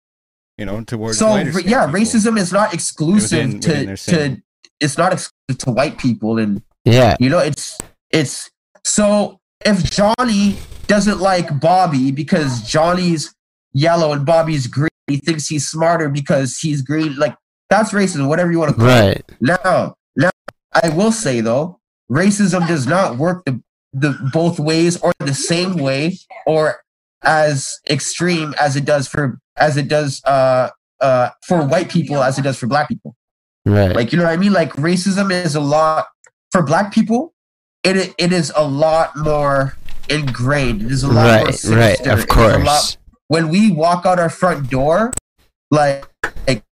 you 0.59 0.65
know, 0.67 0.83
towards 0.85 1.19
so 1.19 1.31
lighter 1.31 1.51
ra- 1.51 1.55
skinned 1.59 1.71
yeah, 1.71 1.87
people. 1.87 2.01
racism 2.01 2.39
is 2.39 2.53
not 2.53 2.73
exclusive 2.75 3.53
Within- 3.55 3.87
within 3.87 3.97
to 3.97 4.15
their 4.15 4.35
to 4.37 4.43
it's 4.81 4.99
not 4.99 5.13
exclusive 5.13 5.59
to 5.59 5.71
white 5.71 5.99
people 5.99 6.39
and 6.39 6.63
Yeah. 6.85 7.17
You 7.21 7.29
know, 7.31 7.39
it's 7.39 7.79
it's 8.11 8.51
so 8.85 9.41
if 9.65 9.83
Johnny 9.91 10.59
doesn't 10.87 11.21
like 11.21 11.59
Bobby 11.61 12.11
because 12.11 12.63
Johnny's 12.63 13.35
yellow 13.73 14.13
and 14.13 14.27
Bobby's 14.27 14.67
green, 14.67 14.89
he 15.07 15.17
thinks 15.17 15.47
he's 15.49 15.67
smarter 15.69 16.09
because 16.09 16.59
he's 16.59 16.83
green. 16.83 17.17
Like 17.17 17.35
that's 17.71 17.93
racism, 17.93 18.29
whatever 18.29 18.53
you 18.53 18.59
want 18.59 18.73
to 18.73 18.77
call 18.77 18.89
it. 18.89 19.25
Now, 19.41 19.95
now 20.17 20.31
I 20.83 20.91
will 20.91 21.13
say 21.13 21.41
though, 21.41 21.81
racism 22.11 22.67
does 22.69 22.87
not 22.87 23.17
work 23.17 23.45
the 23.47 23.61
the 23.95 24.19
both 24.33 24.59
ways 24.59 25.01
or 25.01 25.13
the 25.21 25.33
same 25.35 25.75
way 25.79 26.19
or 26.47 26.81
as 27.23 27.79
extreme 27.89 28.55
as 28.61 28.77
it 28.77 28.85
does 28.85 29.09
for 29.09 29.39
as 29.57 29.77
it 29.77 29.89
does 29.89 30.23
uh 30.25 30.71
uh 31.01 31.31
for 31.47 31.67
white 31.67 31.91
people 31.91 32.23
as 32.23 32.39
it 32.39 32.43
does 32.43 32.59
for 32.59 32.67
black 32.67 32.89
people. 32.89 33.15
Right. 33.67 33.95
Like 33.95 34.13
you 34.13 34.19
know 34.19 34.25
what 34.25 34.33
I 34.33 34.37
mean? 34.37 34.53
Like 34.53 34.73
racism 34.75 35.31
is 35.31 35.55
a 35.55 35.61
lot 35.61 36.07
for 36.53 36.63
black 36.63 36.93
people. 36.93 37.33
It 37.83 38.15
it 38.19 38.33
is 38.33 38.53
a 38.57 38.67
lot 38.67 39.17
more 39.17 39.77
ingrained. 40.09 40.83
It 40.83 40.93
is 40.93 41.03
a 41.03 41.09
lot 41.09 41.15
more 41.15 41.45
right. 41.47 41.55
sinister. 41.55 41.77
Right. 41.77 42.01
Of 42.01 42.07
a 42.07 42.17
lot- 42.17 42.29
course. 42.29 42.99
when 43.29 43.49
we 43.49 43.71
walk 43.71 44.07
out 44.07 44.19
our 44.19 44.29
front 44.29 44.71
door, 44.71 45.13
like, 45.71 46.07
like 46.47 46.63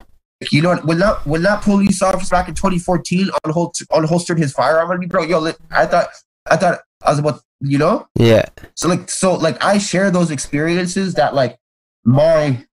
you 0.51 0.61
know 0.61 0.76
when 0.76 0.99
that 0.99 1.24
when 1.26 1.43
that 1.43 1.62
police 1.62 2.03
officer 2.03 2.30
back 2.30 2.49
in 2.49 2.55
2014 2.55 3.28
unholstered, 3.45 3.87
unholstered 3.89 4.39
his 4.39 4.53
firearm 4.53 4.91
on 4.91 4.99
me, 4.99 5.07
bro. 5.07 5.22
Yo, 5.22 5.53
I 5.70 5.87
thought 5.87 6.09
I 6.51 6.57
thought 6.57 6.80
I 7.05 7.11
was 7.11 7.18
about 7.18 7.41
you 7.61 7.78
know. 7.78 8.07
Yeah. 8.16 8.45
So 8.74 8.89
like 8.89 9.09
so 9.11 9.35
like 9.35 9.62
I 9.64 9.78
share 9.78 10.11
those 10.11 10.30
experiences 10.30 11.14
that 11.14 11.35
like 11.35 11.59
my 12.05 12.64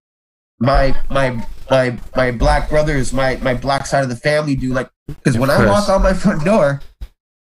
my 0.59 0.95
my 1.09 1.45
my 1.69 1.97
my 2.15 2.31
black 2.31 2.69
brothers, 2.69 3.13
my 3.13 3.37
my 3.37 3.53
black 3.53 3.85
side 3.85 4.03
of 4.03 4.09
the 4.09 4.15
family 4.15 4.55
do. 4.55 4.73
Like 4.73 4.89
because 5.07 5.37
when 5.37 5.49
I 5.49 5.65
walk 5.65 5.89
out 5.89 6.01
my 6.01 6.13
front 6.13 6.43
door, 6.43 6.81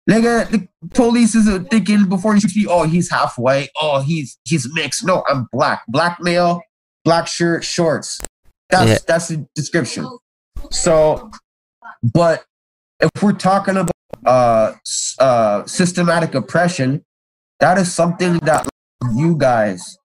nigga, 0.10 0.50
the 0.50 0.68
police 0.94 1.36
is 1.36 1.48
thinking 1.70 2.08
before 2.08 2.34
he 2.36 2.40
shoots 2.42 2.56
me, 2.56 2.68
oh 2.70 2.84
he's 2.84 3.10
half 3.10 3.38
white, 3.38 3.70
oh 3.80 4.02
he's 4.02 4.38
he's 4.44 4.72
mixed. 4.74 5.06
No, 5.06 5.24
I'm 5.28 5.48
black, 5.52 5.84
black 5.88 6.20
male, 6.22 6.62
black 7.04 7.28
shirt, 7.28 7.64
shorts. 7.64 8.20
That's 8.70 8.90
Yeah. 8.90 8.98
that's 9.08 9.28
the 9.30 9.48
description. 9.56 10.08
So, 10.70 11.32
but 12.14 12.46
if 13.00 13.10
we're 13.22 13.34
talking 13.34 13.78
about 13.78 13.92
uh 14.26 14.74
uh 15.20 15.66
systematic 15.66 16.36
oppression, 16.36 17.04
that 17.60 17.78
is 17.78 17.92
something 17.94 18.38
that 18.40 18.68
you 19.16 19.36
guys 19.36 19.98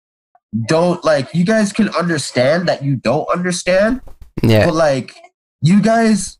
don't 0.66 1.04
like 1.04 1.32
you 1.34 1.44
guys 1.44 1.72
can 1.72 1.88
understand 1.90 2.68
that 2.68 2.82
you 2.82 2.96
don't 2.96 3.28
understand 3.30 4.00
Yeah. 4.42 4.66
but 4.66 4.74
like 4.74 5.16
you 5.61 5.80
guys 5.82 6.38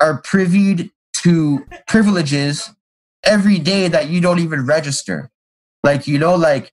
are 0.00 0.20
privy 0.22 0.92
to 1.22 1.66
privileges 1.88 2.70
every 3.24 3.58
day 3.58 3.88
that 3.88 4.08
you 4.08 4.20
don't 4.20 4.38
even 4.38 4.66
register 4.66 5.30
like 5.82 6.06
you 6.06 6.18
know 6.18 6.34
like 6.36 6.70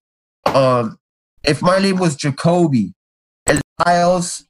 um 0.53 0.97
if 1.43 1.61
my 1.61 1.79
name 1.79 1.97
was 1.97 2.15
jacoby 2.15 2.93
and 3.45 3.61
styles 3.79 4.45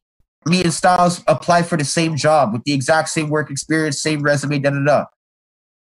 me 0.45 0.63
and 0.63 0.73
styles 0.73 1.23
apply 1.27 1.61
for 1.61 1.77
the 1.77 1.85
same 1.85 2.15
job 2.17 2.51
with 2.51 2.63
the 2.65 2.73
exact 2.73 3.09
same 3.09 3.29
work 3.29 3.49
experience 3.51 4.01
same 4.01 4.21
resume 4.21 4.59
da 4.59 4.69
da 4.71 4.83
da 4.83 5.05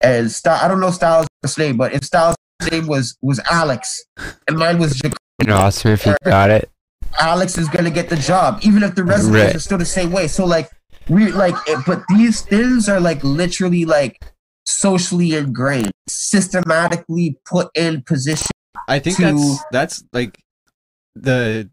and 0.02 0.36
i 0.48 0.68
don't 0.68 0.80
know 0.80 0.92
styles 0.92 1.28
name 1.58 1.78
but 1.78 1.94
if 1.94 2.04
styles 2.04 2.36
name 2.72 2.88
was 2.88 3.18
was 3.22 3.40
alex 3.50 4.04
and 4.48 4.58
mine 4.58 4.78
was 4.80 4.96
jacoby 4.96 5.16
Awesome 5.48 5.92
if 5.92 6.06
you 6.06 6.16
got 6.26 6.50
it. 6.50 6.70
Alex 7.20 7.58
is 7.58 7.68
gonna 7.70 7.90
get 7.92 8.10
the 8.10 8.16
job, 8.16 8.60
even 8.62 8.84
if 8.84 8.96
the 8.96 9.04
resumes 9.04 9.44
Right. 9.46 9.56
are 9.56 9.60
still 9.60 9.78
the 9.78 9.86
same 9.86 10.12
way. 10.12 10.28
So 10.28 10.46
like 10.46 10.70
we 11.08 11.32
like, 11.32 11.56
but 11.88 12.04
these 12.10 12.42
things 12.42 12.88
are 12.88 13.00
like 13.00 13.24
literally 13.24 13.86
like 13.86 14.20
socially 14.66 15.36
ingrained, 15.36 15.92
systematically 16.08 17.38
put 17.46 17.70
in 17.76 18.02
position. 18.04 18.48
I 18.88 19.00
think 19.00 19.18
to- 19.18 19.24
that's 19.24 19.64
that's 19.72 20.04
like 20.14 20.40
the. 21.16 21.70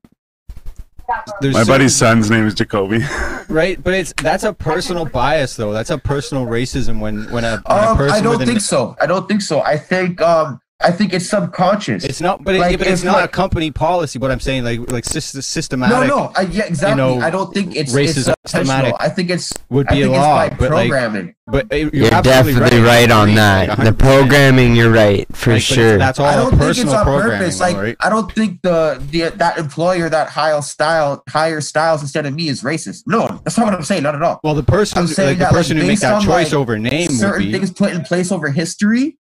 There's 1.40 1.54
My 1.54 1.60
certain- 1.60 1.72
buddy's 1.74 1.94
son's 1.94 2.30
name 2.30 2.46
is 2.46 2.54
Jacoby. 2.54 2.98
right, 3.48 3.82
but 3.82 3.94
it's 3.94 4.12
that's 4.20 4.42
a 4.42 4.52
personal 4.52 5.04
bias 5.04 5.54
though. 5.54 5.72
That's 5.72 5.90
a 5.90 5.98
personal 5.98 6.46
racism 6.46 6.98
when 6.98 7.30
when 7.30 7.44
a, 7.44 7.62
when 7.66 7.78
a 7.84 7.90
Um, 7.90 7.96
person 7.96 8.16
I 8.16 8.20
don't 8.20 8.32
with 8.32 8.40
an- 8.42 8.48
think 8.48 8.60
so. 8.60 8.96
I 9.00 9.06
don't 9.06 9.28
think 9.28 9.40
so. 9.42 9.60
I 9.62 9.76
think 9.76 10.20
um, 10.20 10.58
I 10.78 10.90
think 10.92 11.14
it's 11.14 11.26
subconscious. 11.30 12.04
It's 12.04 12.20
not, 12.20 12.44
but, 12.44 12.54
it, 12.54 12.78
but 12.78 12.86
it's 12.86 13.00
if, 13.00 13.04
not 13.04 13.24
a 13.24 13.28
company 13.28 13.70
policy. 13.70 14.18
What 14.18 14.30
I'm 14.30 14.40
saying, 14.40 14.62
like 14.64 14.78
like 14.92 15.04
sys- 15.04 15.42
systematic 15.42 16.06
no, 16.08 16.16
no, 16.16 16.32
I, 16.36 16.42
yeah, 16.42 16.64
exactly. 16.64 16.96
know, 16.98 17.18
I 17.18 17.30
don't 17.30 17.52
think 17.54 17.74
it's 17.74 17.94
racism, 17.94 18.34
it's 18.44 18.52
systematic. 18.52 18.94
I 19.00 19.08
think 19.08 19.30
it's 19.30 19.54
would 19.70 19.88
I 19.88 19.94
be 19.94 20.02
a 20.02 20.04
think 20.04 20.16
law, 20.16 20.42
it's 20.42 20.50
by 20.50 20.56
but 20.58 20.70
like, 20.72 20.90
programming. 20.90 21.34
but 21.46 21.72
uh, 21.72 21.76
you're, 21.76 21.94
You're, 21.94 22.14
absolutely 22.14 22.52
definitely 22.60 22.80
right, 22.80 23.10
on 23.10 23.34
Like, 23.34 23.68
that. 23.68 23.84
The 23.86 23.92
programming, 23.94 24.76
you're 24.76 24.90
right 24.92 25.26
for 25.34 25.54
Like, 25.54 25.62
sure. 25.62 25.96
That's 25.96 26.20
all 26.20 26.26
I 26.26 26.36
don't 26.36 26.50
think 26.50 26.60
it's 26.62 26.68
personal 26.80 26.94
on 26.96 27.04
programming, 27.04 27.38
purpose. 27.38 27.58
though, 27.58 27.64
Like 27.64 27.76
right? 27.76 27.96
I 28.00 28.10
don't 28.10 28.32
think 28.32 28.60
the, 28.60 29.02
the 29.10 29.30
that 29.36 29.56
employer 29.56 30.10
that 30.10 30.28
hire 30.28 30.60
style 30.60 31.22
hire 31.26 31.62
styles 31.62 32.02
instead 32.02 32.26
of 32.26 32.34
me 32.34 32.48
is 32.48 32.62
racist. 32.62 33.04
No, 33.06 33.40
that's 33.44 33.56
not 33.56 33.64
what 33.64 33.74
I'm 33.74 33.82
saying. 33.82 34.02
Not 34.02 34.14
at 34.14 34.22
all. 34.22 34.40
Well, 34.44 34.54
the 34.54 34.62
person, 34.62 35.06
like 35.06 35.16
the 35.16 35.24
that, 35.24 35.38
like, 35.40 35.50
person 35.52 35.78
who 35.78 35.86
makes 35.86 36.02
that 36.02 36.22
choice 36.22 36.52
like, 36.52 36.52
over 36.52 36.78
name 36.78 37.08
would 37.08 37.16
Certain 37.18 37.46
be. 37.46 37.52
things 37.52 37.70
put 37.72 37.92
in 37.94 38.02
place 38.02 38.30
over 38.30 38.50
history, 38.50 39.16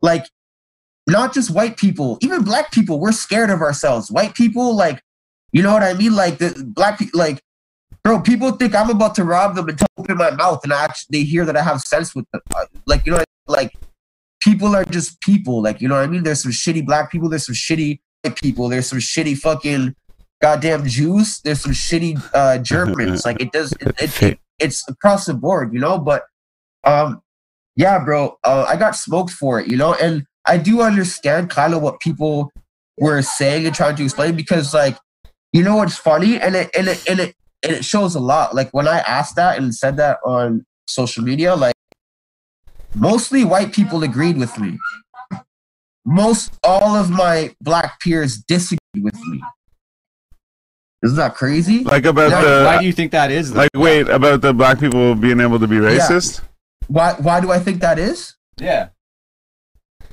like 0.00 0.26
not 1.06 1.34
just 1.34 1.50
white 1.50 1.76
people, 1.76 2.18
even 2.20 2.42
black 2.44 2.72
people. 2.72 3.00
We're 3.00 3.12
scared 3.12 3.50
of 3.50 3.60
ourselves. 3.60 4.10
White 4.10 4.34
people, 4.34 4.74
like 4.76 5.02
you 5.52 5.62
know 5.62 5.72
what 5.72 5.82
I 5.82 5.94
mean. 5.94 6.14
Like 6.14 6.38
the 6.38 6.62
black 6.74 6.98
people, 6.98 7.18
like 7.18 7.42
bro, 8.04 8.20
people 8.20 8.52
think 8.52 8.74
I'm 8.74 8.90
about 8.90 9.14
to 9.16 9.24
rob 9.24 9.54
them 9.54 9.68
and 9.68 9.80
open 9.98 10.16
my 10.16 10.30
mouth, 10.30 10.60
and 10.64 10.72
I 10.72 10.84
actually 10.84 11.18
they 11.18 11.24
hear 11.24 11.44
that 11.44 11.56
I 11.56 11.62
have 11.62 11.80
sense 11.80 12.14
with 12.14 12.26
them. 12.32 12.42
Uh, 12.54 12.66
Like 12.86 13.04
you 13.06 13.12
know, 13.12 13.22
like 13.46 13.74
people 14.40 14.74
are 14.76 14.84
just 14.84 15.20
people. 15.20 15.62
Like 15.62 15.80
you 15.80 15.88
know 15.88 15.96
what 15.96 16.04
I 16.04 16.06
mean. 16.06 16.22
There's 16.22 16.42
some 16.42 16.52
shitty 16.52 16.86
black 16.86 17.10
people. 17.10 17.28
There's 17.28 17.46
some 17.46 17.54
shitty 17.54 18.00
white 18.22 18.36
people. 18.40 18.68
There's 18.68 18.86
some 18.88 18.98
shitty 18.98 19.38
fucking 19.38 19.94
goddamn 20.40 20.86
Jews. 20.86 21.40
There's 21.40 21.60
some 21.60 21.72
shitty 21.72 22.20
uh, 22.34 22.58
Germans. 22.58 23.24
Like 23.24 23.40
it 23.40 23.52
does. 23.52 23.72
It, 23.72 23.94
it, 24.00 24.10
Fa- 24.10 24.38
it's 24.58 24.88
across 24.88 25.26
the 25.26 25.34
board, 25.34 25.74
you 25.74 25.80
know. 25.80 25.98
But 25.98 26.22
um, 26.84 27.22
yeah, 27.76 27.98
bro, 28.04 28.38
uh, 28.44 28.66
I 28.68 28.76
got 28.76 28.94
smoked 28.96 29.30
for 29.32 29.60
it, 29.60 29.66
you 29.68 29.76
know, 29.76 29.94
and 29.94 30.24
I 30.44 30.58
do 30.58 30.80
understand 30.82 31.50
kind 31.50 31.74
of 31.74 31.82
what 31.82 32.00
people 32.00 32.50
were 32.98 33.22
saying 33.22 33.66
and 33.66 33.74
trying 33.74 33.96
to 33.96 34.04
explain 34.04 34.34
because, 34.36 34.74
like, 34.74 34.96
you 35.52 35.62
know, 35.62 35.76
what's 35.76 35.96
funny, 35.96 36.40
and 36.40 36.54
it 36.56 36.70
and 36.76 36.88
it 36.88 37.02
and 37.08 37.20
it 37.20 37.34
and 37.62 37.72
it 37.72 37.84
shows 37.84 38.14
a 38.14 38.20
lot. 38.20 38.54
Like 38.54 38.70
when 38.72 38.88
I 38.88 38.98
asked 39.00 39.36
that 39.36 39.58
and 39.58 39.74
said 39.74 39.96
that 39.98 40.18
on 40.24 40.64
social 40.88 41.22
media, 41.22 41.54
like 41.54 41.74
mostly 42.94 43.44
white 43.44 43.72
people 43.72 44.02
agreed 44.02 44.36
with 44.36 44.58
me. 44.58 44.78
Most 46.04 46.58
all 46.64 46.96
of 46.96 47.10
my 47.10 47.54
black 47.60 48.00
peers 48.00 48.38
disagreed 48.38 48.78
with 49.02 49.18
me. 49.26 49.40
Isn't 51.04 51.16
that 51.16 51.34
crazy? 51.34 51.84
Like 51.84 52.04
about 52.04 52.30
Yeah, 52.30 52.42
the 52.42 52.64
Why 52.64 52.78
do 52.78 52.86
you 52.86 52.92
think 52.92 53.12
that 53.12 53.30
is? 53.30 53.52
though? 53.52 53.60
like 53.60 53.70
wait 53.74 54.08
about 54.08 54.40
the 54.40 54.52
black 54.52 54.78
people 54.80 55.14
being 55.14 55.40
able 55.40 55.58
to 55.58 55.66
be 55.66 55.76
racist. 55.76 56.40
Why 56.88 57.14
why 57.14 57.40
do 57.40 57.50
I 57.50 57.58
think 57.58 57.80
that 57.80 57.98
is? 57.98 58.34
yeah. 58.58 58.88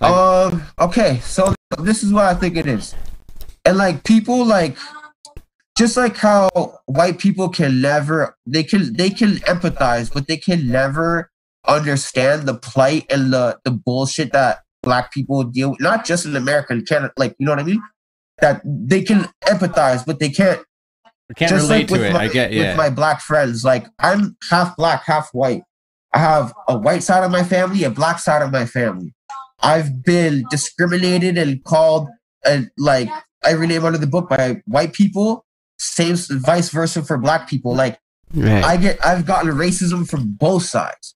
Um. 0.02 0.64
Okay. 0.80 1.20
So 1.20 1.54
this 1.80 2.04
is 2.04 2.14
what 2.14 2.26
I 2.26 2.34
think 2.34 2.56
it 2.56 2.68
is, 2.68 2.96
and 3.66 3.78
like 3.78 4.04
people 4.04 4.46
like, 4.46 4.78
just 5.78 5.98
like 5.98 6.18
how 6.18 6.50
white 6.86 7.20
people 7.20 7.50
can 7.50 7.82
never 7.82 8.38
they 8.46 8.64
can 8.64 8.94
they 8.94 9.10
can 9.10 9.36
empathize, 9.40 10.12
but 10.14 10.28
they 10.28 10.38
can 10.38 10.68
never 10.68 11.30
understand 11.68 12.48
the 12.48 12.56
plight 12.56 13.06
and 13.12 13.34
the 13.34 13.60
the 13.66 13.72
bullshit 13.72 14.32
that 14.34 14.60
black 14.82 15.12
people 15.12 15.44
deal 15.44 15.72
with. 15.72 15.82
Not 15.82 16.06
just 16.06 16.26
in 16.26 16.36
America, 16.36 16.74
in 16.74 16.86
Canada. 16.86 17.14
Like 17.18 17.36
you 17.40 17.46
know 17.46 17.52
what 17.52 17.60
I 17.60 17.64
mean? 17.64 17.82
That 18.40 18.62
they 18.66 19.02
can 19.02 19.28
empathize, 19.44 20.06
but 20.06 20.20
they 20.20 20.30
can't 20.30 20.62
I 21.30 21.34
can't 21.34 21.50
just 21.50 21.64
relate 21.64 21.90
like 21.90 21.92
with 21.92 22.02
to 22.02 22.08
it. 22.08 22.14
My, 22.14 22.24
I 22.24 22.28
get 22.28 22.54
yeah. 22.54 22.70
With 22.70 22.78
my 22.78 22.90
black 22.90 23.22
friends, 23.22 23.64
like 23.64 23.86
I'm 24.00 24.38
half 24.50 24.76
black, 24.76 25.04
half 25.04 25.30
white. 25.34 25.64
I 26.14 26.20
have 26.20 26.54
a 26.68 26.78
white 26.78 27.04
side 27.04 27.24
of 27.24 27.32
my 27.32 27.44
family, 27.44 27.84
a 27.84 27.90
black 27.92 28.20
side 28.20 28.42
of 28.42 28.52
my 28.52 28.66
family. 28.66 29.14
I've 29.62 30.04
been 30.04 30.44
discriminated 30.50 31.38
and 31.38 31.64
called 31.64 32.08
and 32.46 32.70
like 32.78 33.10
every 33.44 33.68
name 33.68 33.86
under 33.86 33.98
the 33.98 34.08
book 34.08 34.30
by 34.30 34.62
white 34.66 34.94
people. 34.94 35.46
Same 35.78 36.16
vice 36.30 36.70
versa 36.70 37.04
for 37.04 37.18
black 37.18 37.50
people. 37.50 37.74
Like 37.74 38.00
Right. 38.34 38.64
I 38.64 38.78
get, 38.78 39.04
I've 39.06 39.26
gotten 39.26 39.52
racism 39.52 40.08
from 40.08 40.34
both 40.34 40.64
sides. 40.64 41.16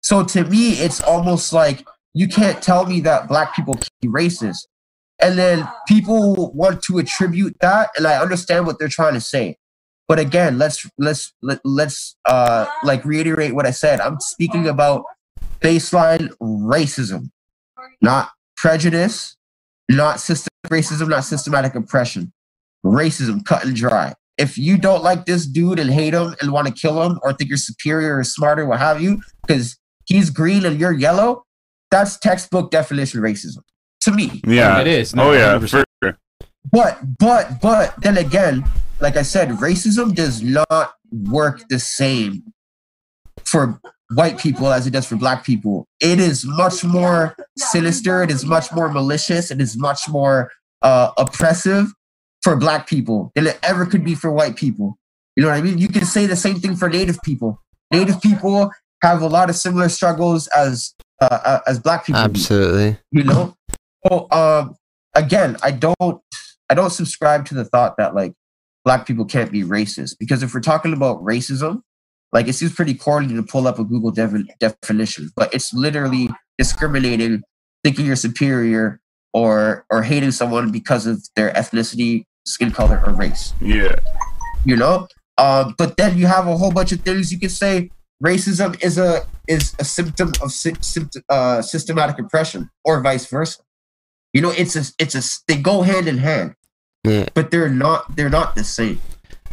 So 0.00 0.24
to 0.24 0.44
me, 0.44 0.72
it's 0.72 1.00
almost 1.00 1.52
like 1.52 1.86
you 2.14 2.28
can't 2.28 2.62
tell 2.62 2.86
me 2.86 3.00
that 3.00 3.28
black 3.28 3.54
people 3.54 3.74
can 3.74 3.88
be 4.00 4.08
racist. 4.08 4.66
And 5.20 5.36
then 5.36 5.68
people 5.86 6.52
want 6.54 6.82
to 6.84 6.98
attribute 6.98 7.56
that, 7.60 7.90
and 7.96 8.06
I 8.06 8.20
understand 8.20 8.66
what 8.66 8.78
they're 8.78 8.88
trying 8.88 9.14
to 9.14 9.20
say. 9.20 9.56
But 10.06 10.20
again, 10.20 10.58
let's 10.58 10.88
let's 10.96 11.34
let, 11.42 11.60
let's 11.64 12.16
uh 12.24 12.66
like 12.84 13.04
reiterate 13.04 13.52
what 13.54 13.66
I 13.66 13.72
said. 13.72 14.00
I'm 14.00 14.20
speaking 14.20 14.68
about 14.68 15.02
baseline 15.60 16.30
racism, 16.40 17.30
not 18.00 18.30
prejudice, 18.56 19.36
not 19.88 20.20
systemic 20.20 20.50
racism, 20.68 21.08
not 21.08 21.24
systematic 21.24 21.74
oppression. 21.74 22.32
Racism, 22.84 23.44
cut 23.44 23.64
and 23.64 23.74
dry. 23.74 24.14
If 24.36 24.56
you 24.56 24.78
don't 24.78 25.02
like 25.02 25.26
this 25.26 25.46
dude 25.46 25.78
and 25.78 25.90
hate 25.90 26.14
him 26.14 26.34
and 26.40 26.52
want 26.52 26.68
to 26.68 26.72
kill 26.72 27.02
him 27.02 27.18
or 27.22 27.32
think 27.32 27.50
you're 27.50 27.56
superior 27.56 28.18
or 28.18 28.24
smarter, 28.24 28.66
what 28.66 28.78
have 28.78 29.00
you, 29.00 29.20
because 29.46 29.76
he's 30.06 30.30
green 30.30 30.64
and 30.64 30.78
you're 30.78 30.92
yellow, 30.92 31.44
that's 31.90 32.18
textbook 32.18 32.70
definition 32.70 33.20
racism 33.20 33.62
to 34.02 34.12
me. 34.12 34.40
Yeah. 34.46 34.80
It 34.80 34.86
is. 34.86 35.14
No, 35.14 35.30
oh 35.30 35.32
yeah, 35.32 35.58
for 35.58 35.66
sure. 35.66 35.84
But 36.70 36.98
but 37.18 37.60
but 37.60 37.94
then 38.02 38.18
again, 38.18 38.64
like 39.00 39.16
I 39.16 39.22
said, 39.22 39.48
racism 39.50 40.14
does 40.14 40.42
not 40.42 40.92
work 41.10 41.62
the 41.68 41.78
same 41.78 42.52
for 43.44 43.80
white 44.14 44.38
people 44.38 44.72
as 44.72 44.86
it 44.86 44.90
does 44.90 45.06
for 45.06 45.16
black 45.16 45.44
people. 45.44 45.86
It 46.00 46.18
is 46.18 46.44
much 46.44 46.84
more 46.84 47.36
sinister. 47.56 48.22
It 48.22 48.30
is 48.30 48.44
much 48.44 48.72
more 48.72 48.90
malicious. 48.90 49.50
It 49.50 49.60
is 49.60 49.76
much 49.76 50.08
more 50.08 50.50
uh, 50.82 51.12
oppressive 51.18 51.92
for 52.42 52.56
black 52.56 52.88
people 52.88 53.32
than 53.34 53.46
it 53.46 53.58
ever 53.62 53.84
could 53.84 54.04
be 54.04 54.14
for 54.14 54.32
white 54.32 54.56
people. 54.56 54.98
You 55.36 55.42
know 55.42 55.50
what 55.50 55.58
I 55.58 55.62
mean? 55.62 55.78
You 55.78 55.88
can 55.88 56.04
say 56.04 56.26
the 56.26 56.36
same 56.36 56.60
thing 56.60 56.76
for 56.76 56.88
native 56.88 57.20
people. 57.22 57.62
Native 57.92 58.20
people 58.20 58.70
have 59.02 59.22
a 59.22 59.26
lot 59.28 59.50
of 59.50 59.56
similar 59.56 59.88
struggles 59.88 60.46
as 60.48 60.94
uh, 61.20 61.38
uh, 61.44 61.60
as 61.66 61.78
black 61.78 62.06
people. 62.06 62.20
Absolutely. 62.20 62.96
you 63.10 63.24
know 63.24 63.54
well 64.04 64.28
um 64.30 64.76
again 65.14 65.56
i 65.62 65.70
don't 65.70 66.20
i 66.70 66.74
don't 66.74 66.90
subscribe 66.90 67.44
to 67.44 67.54
the 67.54 67.64
thought 67.64 67.96
that 67.98 68.14
like 68.14 68.34
black 68.84 69.06
people 69.06 69.24
can't 69.24 69.50
be 69.50 69.62
racist 69.62 70.16
because 70.18 70.42
if 70.42 70.54
we're 70.54 70.60
talking 70.60 70.92
about 70.92 71.22
racism 71.22 71.82
like 72.32 72.46
it 72.48 72.52
seems 72.54 72.74
pretty 72.74 72.94
corny 72.94 73.34
to 73.34 73.42
pull 73.42 73.66
up 73.66 73.78
a 73.78 73.84
google 73.84 74.10
defi- 74.10 74.46
definition 74.60 75.30
but 75.36 75.52
it's 75.54 75.72
literally 75.72 76.28
discriminating 76.58 77.42
thinking 77.84 78.04
you're 78.06 78.16
superior 78.16 79.00
or 79.32 79.84
or 79.90 80.02
hating 80.02 80.30
someone 80.30 80.70
because 80.70 81.06
of 81.06 81.22
their 81.36 81.50
ethnicity 81.52 82.24
skin 82.46 82.70
color 82.70 83.02
or 83.06 83.12
race 83.12 83.52
Yeah. 83.60 83.94
you 84.64 84.76
know 84.76 85.06
um 85.38 85.74
but 85.78 85.96
then 85.96 86.18
you 86.18 86.26
have 86.26 86.46
a 86.46 86.56
whole 86.56 86.72
bunch 86.72 86.92
of 86.92 87.00
things 87.00 87.32
you 87.32 87.38
can 87.38 87.50
say 87.50 87.90
racism 88.24 88.82
is 88.82 88.98
a 88.98 89.22
is 89.46 89.74
a 89.78 89.84
symptom 89.84 90.32
of 90.42 90.52
sy- 90.52 90.74
symptom, 90.80 91.22
uh, 91.28 91.62
systematic 91.62 92.18
oppression 92.18 92.68
or 92.84 93.00
vice 93.00 93.26
versa 93.26 93.60
you 94.32 94.40
know 94.42 94.50
it's 94.50 94.74
a 94.76 94.82
it's 94.98 95.14
a 95.14 95.22
they 95.46 95.56
go 95.60 95.82
hand 95.82 96.08
in 96.08 96.18
hand 96.18 96.54
Yeah. 97.04 97.26
but 97.34 97.50
they're 97.50 97.70
not 97.70 98.16
they're 98.16 98.30
not 98.30 98.56
the 98.56 98.64
same 98.64 99.00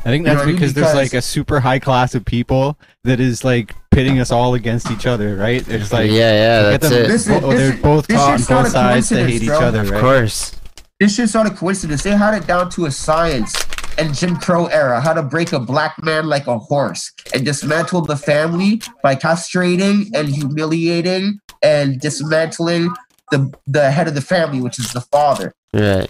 I 0.05 0.09
think 0.09 0.21
You 0.21 0.25
know 0.27 0.29
that's 0.35 0.37
what 0.37 0.43
I 0.43 0.45
mean? 0.45 0.55
because 0.55 0.73
there's 0.75 0.93
like 0.93 1.13
a 1.13 1.21
super 1.21 1.59
high 1.59 1.79
class 1.79 2.13
of 2.13 2.23
people 2.25 2.77
that 3.05 3.19
is 3.19 3.43
like 3.43 3.73
pitting 3.89 4.19
us 4.19 4.31
all 4.31 4.53
against 4.53 4.91
each 4.91 5.05
other, 5.07 5.35
right? 5.35 5.67
It's 5.67 5.91
like 5.91 6.11
yeah, 6.11 6.31
yeah, 6.33 6.61
that's 6.77 6.89
them- 6.89 7.05
it. 7.05 7.07
This- 7.07 7.27
bo- 7.27 7.39
this- 7.51 7.59
they're 7.73 7.81
both 7.81 8.07
this 8.07 8.17
taught 8.17 8.31
on 8.31 8.37
shit's 8.37 8.49
both 8.49 8.65
a 8.67 8.69
sides 8.69 9.09
to 9.09 9.15
coincidence, 9.15 9.31
hate 9.33 9.41
each 9.43 9.47
bro. 9.49 9.59
other, 9.61 9.81
Of 9.81 9.89
right? 9.89 10.01
course. 10.01 10.51
this 10.99 11.15
shit's 11.15 11.33
not 11.33 11.45
a 11.47 11.49
coincidence 11.49 12.03
they 12.03 12.11
had 12.15 12.33
it 12.35 12.45
down 12.47 12.69
to 12.69 12.85
a 12.85 12.91
science 12.91 13.53
and 13.97 14.13
Jim 14.13 14.35
Crow 14.37 14.67
era 14.67 15.01
how 15.01 15.13
to 15.13 15.23
break 15.23 15.51
a 15.53 15.59
black 15.59 15.95
man 16.03 16.27
like 16.27 16.45
a 16.47 16.57
horse 16.59 17.11
and 17.33 17.43
dismantle 17.43 18.01
the 18.01 18.15
family 18.15 18.81
by 19.01 19.15
castrating 19.15 20.05
and 20.15 20.29
humiliating 20.29 21.39
and 21.63 21.99
dismantling 21.99 22.93
the 23.31 23.51
the 23.67 23.89
head 23.91 24.07
of 24.07 24.13
the 24.13 24.21
family 24.21 24.61
which 24.61 24.77
is 24.79 24.93
the 24.93 25.01
father 25.01 25.51
Right. 25.73 26.09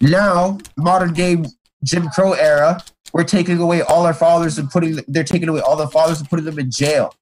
now 0.00 0.58
modern 0.76 1.12
day 1.14 1.42
jim 1.82 2.08
crow 2.10 2.32
era 2.34 2.82
we're 3.14 3.24
taking 3.24 3.60
away 3.60 3.80
all 3.80 4.04
our 4.04 4.12
fathers 4.12 4.58
and 4.58 4.68
putting 4.68 4.98
they're 5.06 5.24
taking 5.24 5.48
away 5.48 5.60
all 5.60 5.76
the 5.76 5.86
fathers 5.86 6.18
and 6.18 6.28
putting 6.28 6.44
them 6.44 6.58
in 6.58 6.70
jail. 6.70 7.14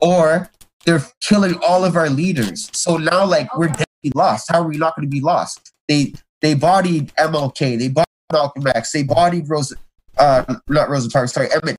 Or 0.00 0.50
they're 0.84 1.02
killing 1.22 1.54
all 1.66 1.84
of 1.84 1.96
our 1.96 2.10
leaders. 2.10 2.68
So 2.72 2.96
now 2.96 3.24
like 3.24 3.56
we're 3.56 3.68
deadly 3.68 4.12
lost. 4.14 4.50
How 4.50 4.62
are 4.62 4.68
we 4.68 4.76
not 4.76 4.96
going 4.96 5.08
to 5.08 5.10
be 5.10 5.20
lost? 5.20 5.72
They 5.88 6.14
they 6.42 6.54
bodied 6.54 7.12
mlk 7.14 7.58
they 7.58 7.88
bodied 7.88 8.06
malcolm 8.32 8.66
x 8.66 8.92
they 8.92 9.04
bodied 9.04 9.48
rosa 9.48 9.76
uh 10.18 10.56
not 10.68 10.90
rosa 10.90 11.08
parks 11.08 11.32
sorry 11.32 11.48
emmett. 11.52 11.76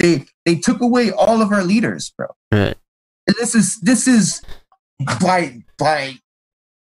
They 0.00 0.26
they 0.44 0.56
took 0.56 0.80
away 0.80 1.12
all 1.12 1.40
of 1.40 1.52
our 1.52 1.62
leaders 1.62 2.12
bro. 2.16 2.26
Right. 2.50 2.76
and 3.28 3.36
this 3.38 3.54
is 3.54 3.80
this 3.80 4.08
is 4.08 4.42
by 5.20 5.62
by 5.78 6.16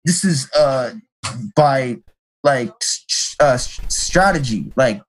this 0.03 0.26
is 0.26 0.51
uh 0.51 0.93
by 1.55 1.99
like 2.43 2.74
uh 3.39 3.55
strategy. 3.55 4.74
Like 4.76 5.01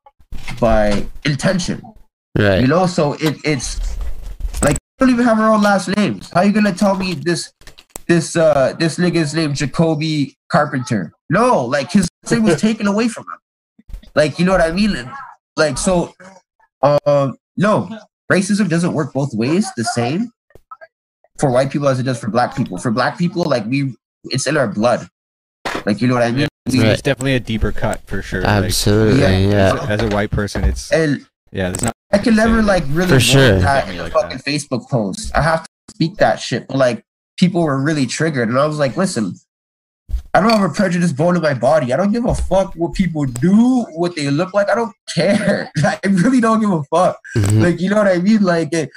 by 0.62 1.04
intention. 1.24 1.82
You 2.38 2.68
know 2.68 2.86
so 2.86 3.14
it, 3.14 3.36
it's 3.44 3.98
like 4.62 4.78
we 4.78 5.06
don't 5.06 5.10
even 5.10 5.24
have 5.24 5.40
our 5.40 5.52
own 5.52 5.60
last 5.60 5.88
names. 5.96 6.30
How 6.30 6.42
you 6.42 6.52
gonna 6.52 6.72
tell 6.72 6.94
me 6.94 7.14
this 7.14 7.52
this 8.06 8.36
uh 8.36 8.74
this 8.78 8.96
nigga's 8.96 9.34
name 9.34 9.54
jacoby 9.54 10.38
carpenter? 10.50 11.12
No 11.28 11.64
like 11.66 11.90
his 11.90 12.08
name 12.30 12.44
was 12.44 12.60
taken 12.60 12.86
away 12.86 13.08
from 13.08 13.24
him. 13.24 13.40
Like 14.14 14.38
you 14.38 14.46
know 14.46 14.52
what 14.52 14.60
i 14.60 14.70
mean? 14.70 14.94
Like 15.56 15.76
so 15.76 16.14
um 16.80 17.36
no. 17.56 17.90
Racism 18.30 18.68
doesn't 18.68 18.94
work 18.94 19.12
both 19.12 19.34
ways 19.34 19.66
the 19.76 19.84
same 19.84 20.30
for 21.38 21.50
white 21.50 21.70
people 21.70 21.88
as 21.88 21.98
it 21.98 22.04
does 22.04 22.20
for 22.20 22.30
black 22.30 22.56
people. 22.56 22.78
For 22.78 22.92
black 22.92 23.18
people 23.18 23.42
like 23.42 23.66
we 23.66 23.96
it's 24.26 24.46
in 24.46 24.56
our 24.56 24.68
blood. 24.68 25.08
Like 25.84 26.00
you 26.00 26.06
know 26.06 26.14
what 26.14 26.22
i 26.22 26.30
mean 26.30 26.48
Right. 26.66 26.86
it's 26.86 27.02
definitely 27.02 27.34
a 27.34 27.40
deeper 27.40 27.72
cut 27.72 28.00
for 28.06 28.22
sure. 28.22 28.42
like, 28.42 28.64
Absolutely. 28.64 29.20
Yeah. 29.20 29.38
Yeah. 29.74 29.86
as 29.88 30.00
a 30.00 30.08
white 30.08 30.30
person, 30.30 30.62
it's 30.64 30.92
and 30.92 31.26
yeah. 31.50 31.70
There's 31.70 31.82
not 31.82 31.92
I 32.12 32.18
can 32.18 32.36
never 32.36 32.62
like 32.62 32.84
really 32.88 33.08
For 33.08 33.20
sure. 33.20 33.58
that 33.58 33.88
in 33.88 33.98
a 33.98 34.02
Like 34.04 34.12
fucking 34.12 34.38
Facebook 34.38 34.88
post. 34.88 35.34
I 35.34 35.42
have 35.42 35.64
to 35.64 35.68
speak 35.94 36.16
that 36.18 36.40
shit. 36.40 36.68
But 36.68 36.76
like 36.76 37.04
people 37.38 37.62
were 37.62 37.80
really 37.82 38.06
triggered, 38.06 38.48
and 38.48 38.58
I 38.58 38.66
was 38.66 38.78
like, 38.78 38.96
listen, 38.96 39.34
I 40.34 40.40
don't 40.40 40.50
have 40.50 40.70
a 40.70 40.72
prejudice 40.72 41.10
bone 41.12 41.36
in 41.36 41.42
my 41.42 41.54
body. 41.54 41.92
I 41.92 41.96
don't 41.96 42.12
give 42.12 42.26
a 42.26 42.34
fuck 42.34 42.74
what 42.74 42.92
people 42.94 43.24
do, 43.24 43.82
what 43.94 44.14
they 44.14 44.30
look 44.30 44.52
like. 44.54 44.68
I 44.68 44.74
don't 44.74 44.94
care. 45.14 45.70
I 45.78 45.98
really 46.06 46.40
don't 46.40 46.60
give 46.60 46.70
a 46.70 46.82
fuck. 46.84 47.18
Mhm. 47.36 47.62
Like 47.62 47.80
you 47.80 47.90
know 47.90 47.96
what 47.96 48.06
I 48.08 48.18
mean? 48.18 48.42
Like 48.42 48.72
it, 48.72 48.90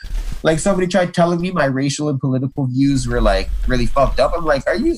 like 0.44 0.60
somebody 0.60 0.88
tried 0.88 1.14
telling 1.14 1.42
me 1.42 1.52
my 1.52 1.66
racial 1.66 2.10
and 2.10 2.20
political 2.20 2.68
views 2.68 3.08
were 3.08 3.22
like 3.22 3.50
really 3.68 3.86
fucked 3.88 4.20
up. 4.20 4.34
I'm 4.38 4.46
like, 4.46 4.68
are 4.68 4.76
you 4.76 4.98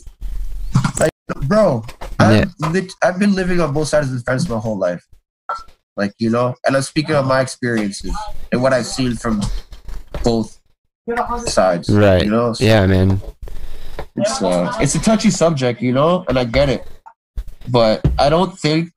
like, 1.00 1.12
bro? 1.48 1.86
I've, 2.20 2.54
lit- 2.72 2.94
I've 3.04 3.20
been 3.20 3.36
living 3.36 3.60
on 3.60 3.74
both 3.74 3.90
sides 3.90 4.10
of 4.10 4.14
the 4.16 4.22
fence 4.22 4.48
my 4.50 4.58
whole 4.58 4.78
life. 4.78 5.06
Like 5.96 6.14
you 6.20 6.30
know, 6.30 6.54
and 6.66 6.76
I'm 6.76 6.84
speaking 6.84 7.16
of 7.16 7.26
my 7.26 7.42
experiences 7.42 8.16
and 8.52 8.62
what 8.62 8.72
I've 8.72 8.86
seen 8.86 9.16
from 9.16 9.42
both 10.24 10.60
sides. 11.48 11.90
Right. 11.90 12.24
You 12.24 12.30
know. 12.30 12.54
So 12.54 12.64
Yeah, 12.64 12.86
man. 12.86 13.20
It's 14.16 14.42
uh, 14.42 14.72
it's 14.80 14.96
a 14.96 15.00
touchy 15.00 15.32
subject, 15.32 15.82
you 15.82 15.92
know, 15.92 16.24
and 16.28 16.38
I 16.38 16.44
get 16.44 16.70
it, 16.70 16.88
but 17.70 18.06
I 18.20 18.30
don't 18.30 18.58
think. 18.58 18.92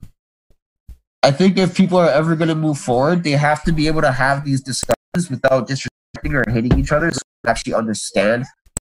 I 1.23 1.31
think 1.31 1.59
if 1.59 1.75
people 1.75 1.99
are 1.99 2.09
ever 2.09 2.35
going 2.35 2.49
to 2.49 2.55
move 2.55 2.79
forward, 2.79 3.25
they 3.25 3.33
have 3.33 3.63
to 3.65 3.73
be 3.73 3.87
able 3.87 4.01
to 4.01 4.13
have 4.13 4.43
these 4.45 4.63
discussions 4.63 5.29
without 5.29 5.69
disrespecting 5.69 6.33
or 6.33 6.51
hitting 6.51 6.79
each 6.79 6.93
other, 6.93 7.11
so 7.11 7.21
they 7.45 7.51
actually 7.51 7.75
understand 7.75 8.47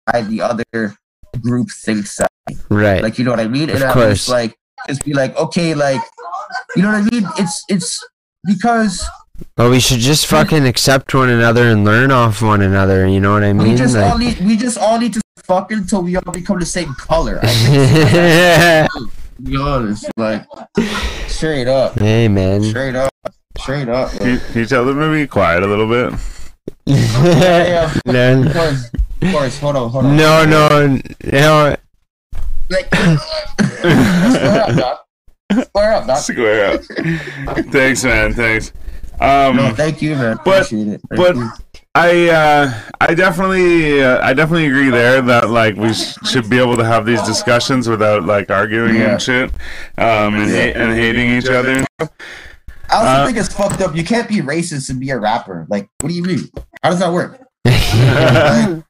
why 0.06 0.22
the 0.22 0.42
other 0.42 0.96
group 1.42 1.70
thinks 1.72 2.18
that. 2.18 2.31
Right. 2.70 3.02
Like 3.04 3.18
you 3.20 3.26
know 3.26 3.32
what 3.32 3.40
I 3.40 3.48
mean? 3.48 3.70
Of 3.70 3.76
and 3.76 3.84
at 3.86 3.94
course. 3.94 4.10
least 4.10 4.30
like 4.30 4.56
just 4.88 5.06
be 5.06 5.14
like, 5.14 5.36
okay, 5.38 5.74
like 5.74 6.02
you 6.76 6.82
know 6.82 6.90
what 6.92 6.98
I 6.98 7.10
mean? 7.10 7.28
It's 7.38 7.64
it's 7.70 8.00
because 8.46 9.04
But 9.56 9.70
we 9.70 9.80
should 9.80 10.00
just 10.00 10.26
fucking 10.28 10.66
accept 10.66 11.14
one 11.14 11.30
another 11.30 11.66
and 11.70 11.84
learn 11.86 12.12
off 12.12 12.42
one 12.42 12.62
another. 12.62 13.08
You 13.08 13.20
know 13.20 13.34
what 13.34 13.44
I 13.44 13.54
mean? 13.54 13.70
we 13.70 13.76
just 13.76 13.96
Like- 13.96 14.12
all 14.12 14.18
need 14.18 14.40
we 14.40 14.58
just 14.58 14.78
all 14.78 15.00
need 15.00 15.14
to 15.14 15.22
fuck 15.44 15.72
until 15.72 16.02
we 16.04 16.16
all 16.16 16.32
become 16.32 16.60
the 16.60 16.66
same 16.66 16.94
color. 16.96 17.40
I 17.44 17.48
think, 17.48 18.92
to 19.38 19.42
be 19.44 19.58
honest, 19.58 20.06
like 20.18 20.46
straight 21.28 21.68
up, 21.68 22.00
hey, 22.00 22.28
man. 22.28 22.64
straight 22.64 22.96
up, 22.96 23.12
straight 23.58 23.90
up. 23.90 24.12
Can 24.12 24.30
you, 24.34 24.40
can 24.40 24.60
you 24.62 24.66
tell 24.66 24.86
them 24.86 24.98
to 25.00 25.12
be 25.12 25.28
quiet 25.28 25.64
a 25.64 25.68
little 25.68 25.88
bit? 25.88 26.14
yeah, 26.86 27.92
yeah, 28.06 28.36
no, 28.42 28.44
of 28.48 28.54
course, 28.54 28.90
of 29.22 29.32
course. 29.32 29.60
Hold 29.60 29.76
on, 29.76 29.90
hold 29.90 30.06
on. 30.06 30.18
no, 30.18 30.46
no, 30.46 31.00
no. 31.32 31.76
Like, 32.72 32.88
square 32.96 34.64
up, 34.64 34.76
doc. 34.78 35.06
Square 35.66 35.94
up, 35.94 36.08
doc. 36.08 36.18
Square 36.20 36.74
up. 36.76 36.82
thanks, 37.72 38.04
man. 38.04 38.34
Thanks. 38.34 38.72
Um, 39.20 39.58
No, 39.58 39.74
thank 39.76 40.02
you, 40.02 40.16
man. 40.16 40.38
but- 40.46 40.62
Appreciate 40.66 40.88
it. 40.88 41.02
Thank 41.10 41.22
but- 41.22 41.36
you. 41.36 41.50
I 41.94 42.30
uh, 42.30 42.74
I 43.02 43.14
definitely 43.14 44.02
uh, 44.02 44.26
I 44.26 44.34
definitely 44.34 44.68
agree 44.68 44.90
there 44.90 45.22
that 45.24 45.50
like 45.50 45.76
we 45.76 45.92
sh- 45.94 46.16
should 46.26 46.50
be 46.50 46.58
able 46.58 46.78
to 46.78 46.86
have 46.86 47.06
these 47.06 47.22
discussions 47.24 47.90
without 47.90 48.24
like 48.24 48.50
arguing 48.50 48.96
Yeah. 48.96 49.12
and 49.12 49.22
shit, 49.22 49.50
um, 49.98 50.36
and, 50.36 50.50
ha- 50.50 50.72
and 50.74 50.94
hating 50.94 51.32
each 51.32 51.50
other. 51.50 51.84
I 52.00 52.08
also 52.94 53.08
uh, 53.10 53.26
think 53.26 53.38
it's 53.38 53.54
fucked 53.54 53.82
up. 53.82 53.94
You 53.94 54.06
can't 54.06 54.30
be 54.30 54.38
racist 54.38 54.90
and 54.90 55.02
be 55.02 55.10
a 55.10 55.20
rapper. 55.20 55.66
Like, 55.70 55.90
what 56.00 56.08
do 56.08 56.16
you 56.16 56.24
mean? 56.24 56.50
How 56.82 56.92
does 56.92 57.00
that 57.00 57.12
work? 57.12 57.42
Like, 57.66 58.84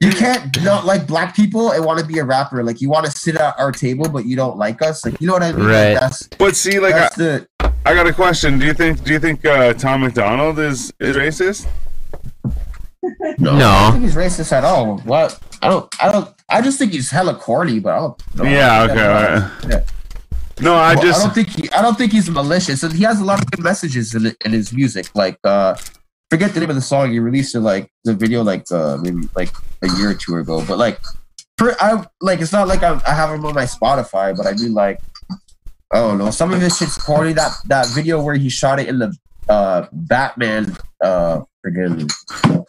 you 0.00 0.10
can't 0.10 0.62
not 0.62 0.86
like 0.86 1.06
black 1.06 1.34
people 1.34 1.72
and 1.72 1.84
want 1.84 1.98
to 1.98 2.06
be 2.06 2.18
a 2.18 2.24
rapper. 2.24 2.62
Like, 2.62 2.80
you 2.80 2.88
want 2.88 3.06
to 3.06 3.10
sit 3.12 3.34
at 3.36 3.58
our 3.58 3.72
table, 3.72 4.08
but 4.08 4.26
you 4.26 4.36
don't 4.36 4.56
like 4.56 4.80
us. 4.82 5.04
Like, 5.04 5.20
you 5.20 5.26
know 5.26 5.32
what 5.32 5.42
I 5.42 5.52
mean? 5.52 5.64
Like, 5.66 5.72
Right. 5.74 5.94
that's 6.00 6.26
But 6.38 6.54
see, 6.56 6.78
like 6.78 6.94
I, 6.94 7.08
the. 7.16 7.48
I 7.84 7.94
got 7.94 8.06
a 8.06 8.12
question. 8.12 8.58
Do 8.58 8.66
you 8.66 8.74
think 8.74 9.02
do 9.02 9.12
you 9.12 9.18
think 9.18 9.44
uh, 9.44 9.72
Tom 9.74 10.02
MacDonald 10.02 10.58
is 10.58 10.92
is 11.00 11.16
racist? 11.16 11.66
No, 13.38 13.52
I 13.52 13.82
don't 13.90 13.92
think 13.92 14.04
he's 14.04 14.14
racist 14.14 14.52
at 14.52 14.64
all. 14.64 14.98
What? 14.98 15.38
I 15.62 15.68
don't. 15.68 16.02
I 16.02 16.12
don't. 16.12 16.28
I 16.48 16.60
just 16.62 16.78
think 16.78 16.92
he's 16.92 17.10
hella 17.10 17.34
corny, 17.34 17.78
but 17.80 17.92
I 17.94 17.98
don't. 17.98 18.36
no, 18.36 18.44
yeah. 18.44 18.72
I 18.72 18.84
Okay. 18.84 18.94
don't- 18.94 19.06
alright. 19.06 19.52
Yeah. 19.70 19.80
No, 20.60 20.74
I 20.74 20.94
Well, 20.94 21.02
just 21.04 21.20
I 21.20 21.24
don't 21.24 21.34
think 21.34 21.48
he. 21.48 21.70
I 21.70 21.82
don't 21.82 21.96
think 21.96 22.12
he's 22.12 22.28
malicious, 22.28 22.82
and 22.82 22.92
he 22.92 23.04
has 23.04 23.20
a 23.20 23.24
lot 23.24 23.40
of 23.40 23.50
good 23.50 23.62
messages 23.62 24.14
in, 24.14 24.34
in 24.44 24.52
his 24.52 24.72
music. 24.72 25.06
Like, 25.14 25.38
uh, 25.44 25.76
forget 26.30 26.52
the 26.54 26.60
name 26.60 26.70
of 26.70 26.76
the 26.76 26.82
song. 26.82 27.10
He 27.10 27.18
released 27.18 27.54
it 27.54 27.60
like 27.60 27.90
the 28.04 28.14
video 28.14 28.42
like 28.42 28.70
uh 28.70 28.98
maybe 29.00 29.28
like 29.34 29.50
a 29.82 29.88
year 29.96 30.10
or 30.10 30.14
two 30.14 30.36
ago. 30.36 30.64
But 30.66 30.78
like, 30.78 31.00
per, 31.56 31.76
I 31.80 32.04
like 32.20 32.40
it's 32.40 32.52
not 32.52 32.68
like 32.68 32.82
I, 32.82 33.00
I 33.06 33.14
have 33.14 33.30
him 33.30 33.44
on 33.44 33.54
my 33.54 33.64
Spotify, 33.64 34.36
but 34.36 34.46
I 34.46 34.52
mean 34.52 34.74
like, 34.74 35.00
I 35.92 36.00
don't 36.00 36.18
know. 36.18 36.30
Some 36.30 36.52
of 36.52 36.60
his 36.60 36.76
shit's 36.76 36.96
corny. 36.96 37.32
That 37.32 37.52
that 37.66 37.86
video 37.88 38.22
where 38.22 38.34
he 38.34 38.48
shot 38.48 38.78
it 38.78 38.88
in 38.88 38.98
the 38.98 39.16
uh 39.48 39.86
Batman 39.92 40.76
uh 41.02 41.42
friggin' 41.64 42.10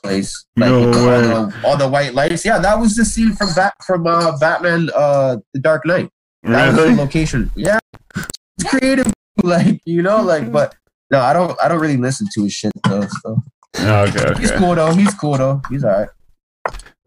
place, 0.02 0.46
like 0.56 0.70
No 0.70 0.86
all, 0.86 0.92
the, 0.92 1.56
all 1.66 1.78
the 1.78 1.88
white 1.88 2.14
lights. 2.14 2.46
Yeah, 2.46 2.60
that 2.60 2.80
was 2.80 2.96
the 2.96 3.06
scene 3.06 3.34
from 3.34 3.50
Bat 3.56 3.74
from 3.86 4.08
uh 4.08 4.38
Batman 4.38 4.90
uh 4.96 5.38
the 5.54 5.60
Dark 5.60 5.86
Knight. 5.86 6.10
That 6.44 6.74
was 6.74 6.76
the 6.78 6.96
location. 6.96 7.52
Yeah, 7.56 7.80
it's 8.16 8.70
creative, 8.70 9.12
like 9.44 9.82
you 9.86 10.02
know, 10.02 10.22
like. 10.22 10.52
But 10.52 10.76
no, 11.12 11.20
I 11.20 11.34
don't. 11.34 11.58
I 11.64 11.68
don't 11.68 11.80
really 11.80 11.98
listen 11.98 12.28
to 12.36 12.44
his 12.44 12.54
shit 12.54 12.72
though. 12.88 13.08
So 13.24 13.42
Oh, 13.80 14.04
okay. 14.08 14.40
he's 14.40 14.52
cool 14.52 14.76
though. 14.76 14.94
He's 14.94 15.14
cool 15.14 15.38
though. 15.38 15.62
He's 15.70 15.84
alright. 15.84 16.10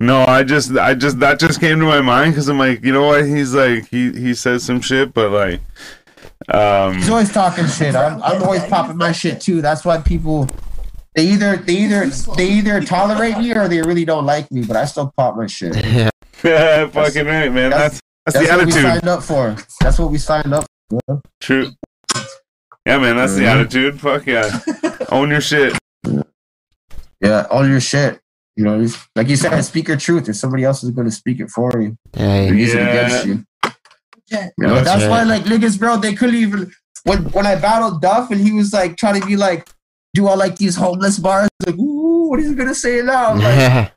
No, 0.00 0.24
I 0.24 0.42
just 0.42 0.76
I 0.76 0.94
just 0.94 1.20
that 1.20 1.38
just 1.38 1.60
came 1.60 1.78
to 1.80 1.84
my 1.86 2.00
mind 2.00 2.32
because 2.32 2.48
I'm 2.48 2.58
like, 2.58 2.82
you 2.84 2.92
know 2.92 3.06
what? 3.06 3.24
He's 3.26 3.54
like 3.54 3.88
he 3.88 4.12
he 4.12 4.34
says 4.34 4.62
some 4.64 4.80
shit, 4.80 5.12
but 5.14 5.30
like, 5.30 5.60
um, 6.52 6.94
He's 6.96 7.08
always 7.08 7.32
talking 7.32 7.66
shit. 7.66 7.94
I'm, 7.94 8.22
I'm 8.22 8.42
always 8.42 8.64
popping 8.64 8.96
my 8.96 9.12
shit 9.12 9.40
too. 9.40 9.60
That's 9.62 9.84
why 9.84 9.98
people. 10.00 10.48
They 11.14 11.26
either 11.26 11.56
they 11.56 11.74
either 11.74 12.06
they 12.36 12.48
either 12.48 12.80
tolerate 12.80 13.36
me 13.38 13.52
or 13.54 13.68
they 13.68 13.82
really 13.82 14.04
don't 14.04 14.24
like 14.26 14.50
me, 14.50 14.64
but 14.64 14.76
I 14.76 14.86
still 14.86 15.12
pop 15.16 15.36
my 15.36 15.46
shit. 15.46 15.76
yeah. 16.42 16.86
fucking 16.88 17.26
right, 17.26 17.52
man. 17.52 17.70
that's- 17.70 18.00
That's 18.24 18.36
that's, 18.38 18.48
That's 18.48 18.48
the 18.48 18.56
what 18.56 18.66
we 18.66 18.72
attitude. 18.72 18.82
signed 18.82 19.08
up 19.08 19.22
for. 19.22 19.56
That's 19.80 19.98
what 19.98 20.10
we 20.10 20.18
signed 20.18 20.54
up. 20.54 20.66
For. 20.90 21.20
True. 21.40 21.70
Yeah, 22.86 22.98
man. 22.98 23.16
That's 23.16 23.34
the 23.34 23.42
Mhm. 23.42 23.60
attitude. 23.60 24.00
Fuck 24.00 24.26
yeah. 24.34 24.58
Own 25.10 25.30
your 25.30 25.40
shit. 25.40 25.76
Yeah, 27.20 27.46
all 27.50 27.66
your 27.66 27.80
shit. 27.80 28.18
You 28.56 28.64
know, 28.64 28.86
like 29.16 29.28
you 29.28 29.36
said, 29.36 29.60
speak 29.62 29.88
your 29.88 29.96
truth, 29.96 30.28
or 30.28 30.32
somebody 30.34 30.64
else 30.64 30.82
is 30.84 30.90
going 30.90 31.06
to 31.06 31.14
speak 31.14 31.40
it 31.40 31.48
for 31.48 31.72
you. 31.80 31.96
Hey. 32.12 32.48
use 32.52 32.74
it 32.74 32.78
Yeah. 32.80 32.88
against 33.06 33.26
you. 33.26 33.44
You 34.30 34.38
know, 34.58 34.74
That's 34.76 34.84
that's, 34.86 35.04
why, 35.10 35.22
like 35.24 35.44
niggas, 35.44 35.78
bro, 35.78 35.96
they 35.98 36.14
couldn't 36.14 36.36
even 36.36 36.70
when 37.04 37.24
when 37.32 37.46
I 37.46 37.54
battled 37.54 38.00
Duff 38.00 38.30
and 38.30 38.40
he 38.40 38.52
was 38.52 38.72
like 38.72 38.96
trying 38.96 39.20
to 39.20 39.26
be 39.26 39.36
like, 39.36 39.68
do 40.14 40.26
I 40.26 40.34
like 40.34 40.56
these 40.56 40.74
homeless 40.76 41.18
bars. 41.18 41.48
Like, 41.66 41.76
ooh, 41.76 42.28
what 42.30 42.40
is 42.40 42.48
he 42.48 42.54
gonna 42.54 42.74
say 42.74 43.02
now? 43.02 43.34
Like, 43.34 43.42
Yeah. 43.58 43.88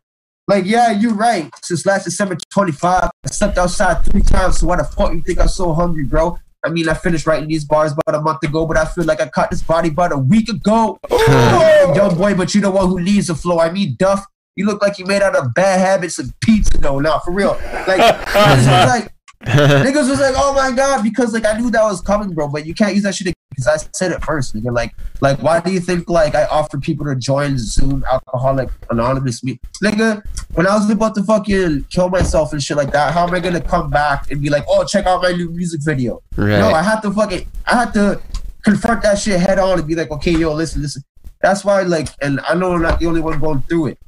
like, 0.48 0.66
yeah, 0.66 0.92
you're 0.92 1.14
right. 1.14 1.50
Since 1.64 1.86
last 1.86 2.04
December 2.04 2.38
25, 2.52 3.04
I 3.04 3.10
slept 3.30 3.58
outside 3.58 4.04
three 4.06 4.22
times. 4.22 4.60
So 4.60 4.68
why 4.68 4.76
the 4.78 4.84
fuck 4.84 5.14
you 5.14 5.22
think 5.22 5.40
I'm 5.40 5.48
so 5.48 5.74
hungry, 5.74 6.04
bro? 6.04 6.38
I 6.66 6.70
mean, 6.70 6.90
I 6.90 6.96
finished 6.96 7.28
writing 7.28 7.48
these 7.48 7.64
bars 7.64 7.92
about 7.92 8.20
a 8.20 8.22
month 8.22 8.42
ago, 8.44 8.66
but 8.66 8.76
I 8.76 8.86
feel 8.86 9.04
like 9.04 9.22
I 9.22 9.28
caught 9.28 9.52
this 9.52 9.62
body 9.62 9.90
about 9.90 10.12
a 10.12 10.18
week 10.18 10.50
ago. 10.50 10.98
Oh. 11.12 11.94
Young 11.96 12.18
boy, 12.18 12.34
but 12.34 12.56
you 12.56 12.62
the 12.62 12.72
one 12.72 12.88
who 12.88 12.98
leads 12.98 13.28
the 13.28 13.36
flow. 13.36 13.60
I 13.60 13.70
mean, 13.70 13.96
Duff, 14.00 14.26
you 14.56 14.66
look 14.66 14.82
like 14.82 14.98
you 14.98 15.06
made 15.06 15.22
out 15.22 15.36
of 15.36 15.54
bad 15.54 15.80
habits 15.80 16.18
and 16.18 16.34
pizza, 16.42 16.78
though. 16.80 17.00
Now, 17.00 17.20
for 17.20 17.32
real, 17.32 17.52
like, 17.88 18.00
niggas 18.26 18.58
was 18.58 18.88
like, 18.88 19.14
niggas 19.46 20.10
was 20.10 20.20
like, 20.20 20.34
oh 20.38 20.54
my 20.56 20.76
god, 20.76 21.04
because 21.04 21.34
like 21.34 21.46
I 21.46 21.58
knew 21.58 21.70
that 21.70 21.84
was 21.84 22.02
coming, 22.02 22.34
bro. 22.34 22.48
But 22.48 22.66
you 22.66 22.74
can't 22.74 22.96
use 22.96 23.04
that 23.04 23.14
shit 23.14 23.34
because 23.56 23.68
I 23.68 23.90
said 23.94 24.12
it 24.12 24.24
first, 24.24 24.56
nigga. 24.56 24.74
Like, 24.74 24.94
like, 25.22 25.42
why 25.42 25.60
do 25.60 25.72
you 25.72 25.80
think 25.80 26.10
like 26.10 26.36
I 26.36 26.46
offered 26.46 26.82
people 26.82 27.06
to 27.06 27.16
join 27.16 27.58
Zoom 27.58 28.04
Alcoholic 28.12 28.70
Anonymous 28.90 29.44
me, 29.44 29.60
nigga? 29.84 30.22
When 30.54 30.68
I 30.68 30.76
was 30.76 30.90
about 30.90 31.16
to 31.16 31.24
fucking 31.24 31.86
kill 31.90 32.10
myself 32.10 32.54
and 32.54 32.62
shit 32.62 32.78
like 32.78 32.92
that, 32.92 33.14
how 33.14 33.28
am 33.28 33.34
I 33.34 33.40
gonna 33.40 33.62
come 33.62 33.90
back 33.90 34.32
and 34.32 34.42
be 34.42 34.50
like, 34.50 34.66
oh, 34.68 34.84
check 34.84 35.06
out 35.06 35.22
my 35.22 35.32
new 35.32 35.50
music 35.52 35.82
video? 35.84 36.22
No. 36.38 36.70
I 36.70 36.82
had 36.82 37.02
to 37.02 37.12
fucking, 37.12 37.48
I 37.66 37.76
had 37.76 37.94
to 37.94 38.22
confront 38.64 39.04
that 39.04 39.20
shit 39.20 39.40
head 39.40 39.60
on 39.60 39.80
and 39.80 39.88
be 39.88 39.96
like, 39.96 40.12
okay, 40.12 40.32
yo, 40.32 40.54
listen, 40.54 40.82
listen. 40.82 41.04
That's 41.42 41.64
why, 41.64 41.84
like, 41.84 42.10
and 42.22 42.40
I 42.42 42.56
know 42.56 42.74
I'm 42.74 42.82
not 42.82 43.00
the 43.00 43.06
only 43.06 43.22
one 43.22 43.40
going 43.40 43.62
through 43.64 43.88
it. 43.88 44.00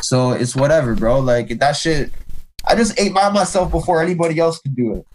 So 0.00 0.32
it's 0.32 0.54
whatever, 0.54 0.94
bro. 0.94 1.20
Like 1.20 1.58
that 1.58 1.72
shit, 1.72 2.10
I 2.66 2.74
just 2.74 2.98
ate 3.00 3.14
by 3.14 3.30
myself 3.30 3.70
before 3.70 4.02
anybody 4.02 4.38
else 4.38 4.58
could 4.60 4.76
do 4.76 4.94
it. 4.96 5.06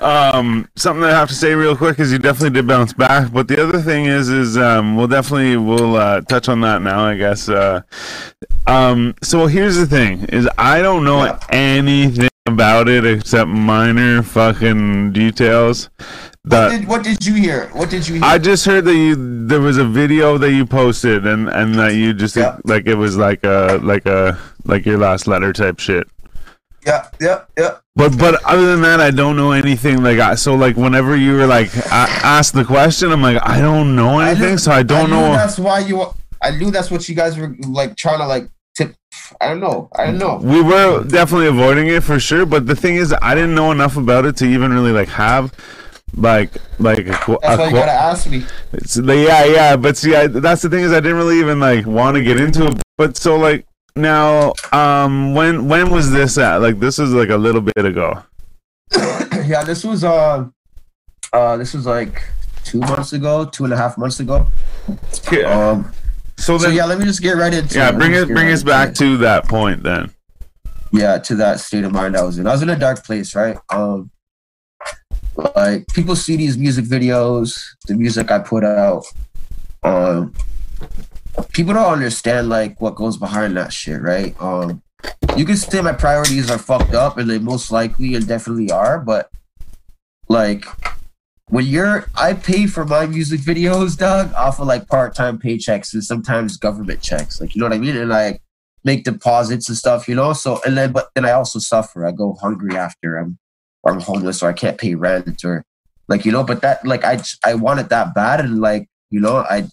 Um, 0.00 0.68
something 0.76 1.00
that 1.02 1.14
I 1.14 1.18
have 1.18 1.28
to 1.28 1.34
say 1.34 1.54
real 1.54 1.76
quick 1.76 1.98
is 1.98 2.12
you 2.12 2.18
definitely 2.18 2.50
did 2.50 2.66
bounce 2.66 2.92
back. 2.92 3.32
But 3.32 3.48
the 3.48 3.62
other 3.62 3.80
thing 3.80 4.06
is, 4.06 4.28
is 4.28 4.58
um, 4.58 4.96
we'll 4.96 5.06
definitely 5.06 5.56
we'll 5.56 5.96
uh, 5.96 6.20
touch 6.22 6.48
on 6.48 6.60
that 6.62 6.82
now. 6.82 7.04
I 7.04 7.16
guess. 7.16 7.48
Uh, 7.48 7.82
um, 8.66 9.14
so 9.22 9.46
here's 9.46 9.76
the 9.76 9.86
thing: 9.86 10.24
is 10.26 10.48
I 10.58 10.82
don't 10.82 11.04
know 11.04 11.24
Yeah. 11.24 11.38
anything 11.50 12.28
about 12.46 12.88
it 12.88 13.06
except 13.06 13.48
minor 13.48 14.22
fucking 14.22 15.12
details. 15.12 15.88
What 16.46 16.68
did, 16.70 16.86
what 16.88 17.02
did 17.04 17.24
you 17.24 17.34
hear? 17.34 17.68
What 17.68 17.88
did 17.88 18.06
you 18.06 18.16
hear? 18.16 18.24
I 18.24 18.36
just 18.36 18.66
heard 18.66 18.84
that 18.84 18.94
you 18.94 19.46
there 19.46 19.60
was 19.60 19.78
a 19.78 19.84
video 19.86 20.36
that 20.38 20.52
you 20.52 20.66
posted 20.66 21.26
and 21.26 21.48
and 21.48 21.76
that 21.76 21.94
you 21.94 22.12
just 22.12 22.36
Yeah. 22.36 22.58
like 22.64 22.86
it 22.86 22.96
was 22.96 23.16
like 23.16 23.44
a 23.44 23.78
like 23.82 24.04
a 24.06 24.38
like 24.64 24.84
your 24.84 24.98
last 24.98 25.26
letter 25.26 25.52
type 25.54 25.78
shit. 25.78 26.06
Yeah, 26.86 27.08
yeah, 27.20 27.44
yeah. 27.58 27.76
But 27.96 28.18
but 28.18 28.42
other 28.44 28.66
than 28.72 28.82
that, 28.82 29.00
I 29.00 29.10
don't 29.10 29.36
know 29.36 29.52
anything. 29.52 30.02
Like 30.02 30.18
I, 30.18 30.34
so, 30.34 30.54
like 30.54 30.76
whenever 30.76 31.16
you 31.16 31.32
were 31.36 31.46
like 31.46 31.74
a- 31.76 31.90
asked 31.92 32.54
the 32.54 32.64
question, 32.64 33.12
I'm 33.12 33.22
like 33.22 33.38
I 33.42 33.60
don't 33.60 33.94
know 33.94 34.18
I 34.20 34.30
anything, 34.30 34.50
knew- 34.52 34.58
so 34.58 34.72
I 34.72 34.82
don't 34.82 35.10
knew 35.10 35.16
know. 35.16 35.32
That's 35.32 35.58
why 35.58 35.80
you. 35.80 36.04
I 36.42 36.50
knew 36.50 36.70
that's 36.70 36.90
what 36.90 37.08
you 37.08 37.14
guys 37.14 37.38
were 37.38 37.56
like 37.66 37.96
trying 37.96 38.18
to 38.18 38.26
like 38.26 38.48
tip. 38.76 38.94
I 39.40 39.48
don't 39.48 39.60
know. 39.60 39.88
I 39.96 40.06
don't 40.06 40.18
know. 40.18 40.36
We 40.42 40.60
were 40.60 41.02
definitely 41.04 41.46
avoiding 41.46 41.86
it 41.86 42.02
for 42.02 42.20
sure, 42.20 42.44
but 42.44 42.66
the 42.66 42.76
thing 42.76 42.96
is, 42.96 43.14
I 43.22 43.34
didn't 43.34 43.54
know 43.54 43.70
enough 43.70 43.96
about 43.96 44.26
it 44.26 44.36
to 44.38 44.44
even 44.44 44.72
really 44.72 44.92
like 44.92 45.08
have 45.08 45.54
like 46.16 46.50
like 46.78 47.06
a, 47.06 47.12
qu- 47.12 47.38
That's 47.42 47.54
a 47.56 47.58
why 47.58 47.64
you 47.66 47.70
qu- 47.70 47.76
gotta 47.78 47.92
ask 47.92 48.28
me. 48.28 48.44
It's 48.72 48.94
the, 48.94 49.16
yeah, 49.16 49.44
yeah, 49.44 49.76
but 49.76 49.96
see, 49.96 50.14
I, 50.14 50.26
that's 50.26 50.62
the 50.62 50.68
thing 50.68 50.80
is 50.84 50.92
I 50.92 51.00
didn't 51.00 51.16
really 51.16 51.38
even 51.40 51.60
like 51.60 51.86
want 51.86 52.16
to 52.16 52.22
get 52.22 52.38
into 52.40 52.66
it. 52.66 52.82
But 52.98 53.16
so 53.16 53.36
like 53.36 53.66
now, 53.96 54.52
um, 54.72 55.34
when 55.34 55.68
when 55.68 55.90
was 55.90 56.10
this 56.10 56.36
at? 56.38 56.58
Like 56.58 56.80
this 56.80 56.98
is 56.98 57.12
like 57.12 57.28
a 57.30 57.36
little 57.36 57.60
bit 57.60 57.84
ago. 57.84 58.22
yeah, 59.46 59.62
this 59.64 59.84
was 59.84 60.04
uh, 60.04 60.46
uh, 61.32 61.56
this 61.56 61.74
was 61.74 61.86
like 61.86 62.22
two 62.64 62.80
months 62.80 63.12
ago, 63.12 63.44
two 63.44 63.64
and 63.64 63.72
a 63.72 63.76
half 63.76 63.96
months 63.98 64.20
ago. 64.20 64.46
Yeah. 65.30 65.70
Um, 65.70 65.92
So 66.36 66.58
So 66.58 66.68
yeah, 66.68 66.84
let 66.86 66.98
me 66.98 67.04
just 67.04 67.22
get 67.22 67.36
right 67.36 67.52
into 67.54 67.78
yeah, 67.78 67.90
it. 67.90 67.96
Bring 67.98 68.12
me 68.12 68.16
us 68.18 68.22
just 68.22 68.28
get 68.28 68.34
bring 68.34 68.46
right 68.46 68.52
us 68.54 68.62
back 68.62 68.88
it. 68.90 68.96
to 68.96 69.16
that 69.18 69.46
point 69.48 69.82
then. 69.82 70.10
yeah 70.92 71.18
to 71.18 71.34
that 71.36 71.60
state 71.60 71.84
of 71.84 71.92
mind 71.92 72.16
I 72.16 72.22
was 72.22 72.38
in. 72.38 72.46
I 72.46 72.52
was 72.52 72.62
in 72.62 72.70
a 72.70 72.78
dark 72.78 73.04
place, 73.04 73.34
right? 73.34 73.56
Um, 73.70 74.10
like 75.56 75.86
people 75.88 76.16
see 76.16 76.36
these 76.36 76.56
music 76.56 76.84
videos, 76.84 77.60
the 77.86 77.94
music 77.94 78.30
I 78.30 78.38
put 78.40 78.64
out. 78.64 79.04
Um, 79.82 80.32
people 81.52 81.74
don't 81.74 81.92
understand 81.92 82.48
like 82.48 82.80
what 82.80 82.94
goes 82.94 83.16
behind 83.16 83.56
that 83.56 83.72
shit, 83.72 84.00
right? 84.00 84.34
Um, 84.40 84.82
you 85.36 85.44
can 85.44 85.56
say 85.56 85.80
my 85.80 85.92
priorities 85.92 86.50
are 86.50 86.58
fucked 86.58 86.94
up, 86.94 87.18
and 87.18 87.28
they 87.28 87.38
most 87.38 87.70
likely 87.70 88.14
and 88.14 88.26
definitely 88.26 88.70
are, 88.70 88.98
but 88.98 89.30
like 90.28 90.64
when 91.48 91.66
you're, 91.66 92.06
I 92.16 92.32
pay 92.32 92.66
for 92.66 92.84
my 92.84 93.06
music 93.06 93.40
videos, 93.40 93.98
dog, 93.98 94.32
off 94.34 94.60
of 94.60 94.66
like 94.66 94.88
part-time 94.88 95.38
paychecks 95.38 95.92
and 95.92 96.02
sometimes 96.02 96.56
government 96.56 97.02
checks, 97.02 97.40
like 97.40 97.54
you 97.54 97.60
know 97.60 97.66
what 97.66 97.74
I 97.74 97.78
mean, 97.78 97.96
and 97.96 98.08
like 98.08 98.40
make 98.84 99.04
deposits 99.04 99.68
and 99.68 99.76
stuff, 99.76 100.08
you 100.08 100.14
know. 100.14 100.32
So 100.32 100.60
and 100.64 100.76
then, 100.76 100.92
but 100.92 101.10
then 101.14 101.24
I 101.24 101.32
also 101.32 101.58
suffer. 101.58 102.06
I 102.06 102.12
go 102.12 102.36
hungry 102.40 102.76
after 102.76 103.16
I'm, 103.16 103.38
or 103.82 103.92
I'm 103.92 104.00
homeless, 104.00 104.42
or 104.42 104.48
I 104.48 104.52
can't 104.52 104.78
pay 104.78 104.94
rent, 104.94 105.44
or 105.44 105.64
like 106.08 106.24
you 106.24 106.32
know. 106.32 106.44
But 106.44 106.62
that, 106.62 106.86
like, 106.86 107.04
I 107.04 107.20
I 107.44 107.54
want 107.54 107.80
it 107.80 107.88
that 107.90 108.14
bad, 108.14 108.40
and 108.40 108.60
like 108.60 108.88
you 109.10 109.20
know, 109.20 109.38
I, 109.38 109.68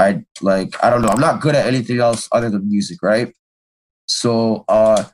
I 0.00 0.24
like 0.40 0.82
I 0.82 0.90
don't 0.90 1.02
know. 1.02 1.08
I'm 1.08 1.20
not 1.20 1.40
good 1.40 1.54
at 1.54 1.66
anything 1.66 1.98
else 1.98 2.28
other 2.32 2.50
than 2.50 2.68
music, 2.68 2.98
right? 3.02 3.32
So 4.06 4.64
uh, 4.68 5.04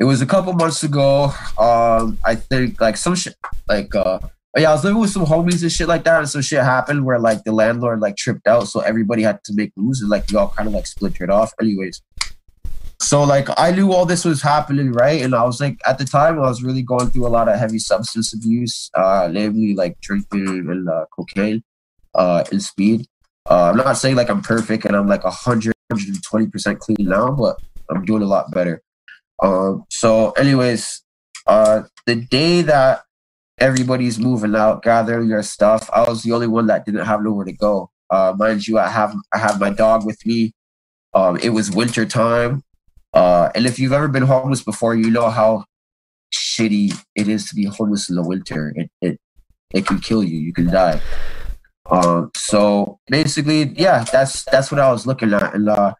it 0.00 0.04
was 0.04 0.20
a 0.20 0.26
couple 0.26 0.52
months 0.52 0.82
ago. 0.82 1.32
Um, 1.58 2.18
I 2.24 2.34
think 2.34 2.80
like 2.80 2.96
some 2.96 3.14
shit, 3.14 3.36
like 3.68 3.94
uh. 3.94 4.18
Yeah, 4.58 4.70
I 4.70 4.72
was 4.72 4.84
living 4.84 5.00
with 5.02 5.10
some 5.10 5.26
homies 5.26 5.60
and 5.60 5.70
shit 5.70 5.86
like 5.86 6.04
that, 6.04 6.18
and 6.18 6.28
some 6.28 6.40
shit 6.40 6.62
happened 6.62 7.04
where 7.04 7.18
like 7.18 7.44
the 7.44 7.52
landlord 7.52 8.00
like 8.00 8.16
tripped 8.16 8.46
out, 8.46 8.68
so 8.68 8.80
everybody 8.80 9.22
had 9.22 9.44
to 9.44 9.52
make 9.54 9.70
moves, 9.76 10.00
and 10.00 10.08
like 10.08 10.30
we 10.30 10.36
all 10.38 10.48
kind 10.48 10.66
of 10.66 10.72
like 10.72 10.86
splintered 10.86 11.28
off. 11.28 11.52
Anyways, 11.60 12.00
so 12.98 13.22
like 13.22 13.48
I 13.58 13.70
knew 13.72 13.92
all 13.92 14.06
this 14.06 14.24
was 14.24 14.40
happening, 14.40 14.92
right? 14.92 15.20
And 15.20 15.34
I 15.34 15.44
was 15.44 15.60
like, 15.60 15.78
at 15.86 15.98
the 15.98 16.06
time, 16.06 16.36
I 16.38 16.48
was 16.48 16.62
really 16.62 16.80
going 16.80 17.10
through 17.10 17.26
a 17.26 17.34
lot 17.36 17.48
of 17.48 17.58
heavy 17.58 17.78
substance 17.78 18.32
abuse, 18.32 18.90
uh, 18.94 19.28
namely 19.30 19.74
like 19.74 20.00
drinking 20.00 20.46
and 20.46 20.88
uh, 20.88 21.04
cocaine, 21.14 21.62
uh, 22.14 22.44
and 22.50 22.62
speed. 22.62 23.06
Uh, 23.48 23.70
I'm 23.70 23.76
not 23.76 23.96
saying 23.96 24.16
like 24.16 24.28
I'm 24.28 24.42
perfect 24.42 24.84
and 24.84 24.96
I'm 24.96 25.06
like 25.06 25.24
100, 25.24 25.74
120 25.88 26.46
percent 26.48 26.80
clean 26.80 26.96
now, 27.00 27.30
but 27.30 27.56
I'm 27.90 28.04
doing 28.04 28.22
a 28.22 28.26
lot 28.26 28.50
better. 28.50 28.82
Um, 29.42 29.84
so, 29.90 30.30
anyways, 30.32 31.02
uh, 31.46 31.82
the 32.06 32.16
day 32.16 32.62
that 32.62 33.02
everybody's 33.58 34.18
moving 34.18 34.54
out, 34.54 34.82
gathering 34.82 35.28
their 35.28 35.42
stuff, 35.42 35.88
I 35.92 36.08
was 36.08 36.22
the 36.22 36.32
only 36.32 36.46
one 36.46 36.66
that 36.66 36.84
didn't 36.84 37.04
have 37.04 37.22
nowhere 37.22 37.44
to 37.44 37.52
go. 37.52 37.90
Uh, 38.10 38.34
mind 38.36 38.66
you, 38.66 38.78
I 38.78 38.88
have 38.88 39.14
I 39.32 39.38
have 39.38 39.60
my 39.60 39.70
dog 39.70 40.04
with 40.06 40.24
me. 40.26 40.52
Um, 41.14 41.38
it 41.38 41.50
was 41.50 41.70
winter 41.70 42.04
time. 42.06 42.62
Uh, 43.12 43.50
and 43.54 43.66
if 43.66 43.78
you've 43.78 43.92
ever 43.92 44.08
been 44.08 44.24
homeless 44.24 44.62
before, 44.62 44.94
you 44.94 45.10
know 45.10 45.30
how 45.30 45.64
shitty 46.34 46.92
it 47.14 47.28
is 47.28 47.48
to 47.48 47.54
be 47.54 47.64
homeless 47.64 48.08
in 48.08 48.16
the 48.16 48.22
winter. 48.22 48.72
It 48.76 48.90
it 49.00 49.20
it 49.72 49.86
can 49.86 49.98
kill 49.98 50.22
you. 50.22 50.38
You 50.38 50.52
can 50.52 50.66
die. 50.66 51.00
Um, 51.90 52.30
so 52.36 52.98
basically, 53.08 53.74
yeah, 53.76 54.04
that's 54.04 54.44
that's 54.44 54.70
what 54.70 54.80
I 54.80 54.90
was 54.90 55.06
looking 55.06 55.32
at, 55.32 55.54
and 55.54 55.68
uh, 55.68 55.94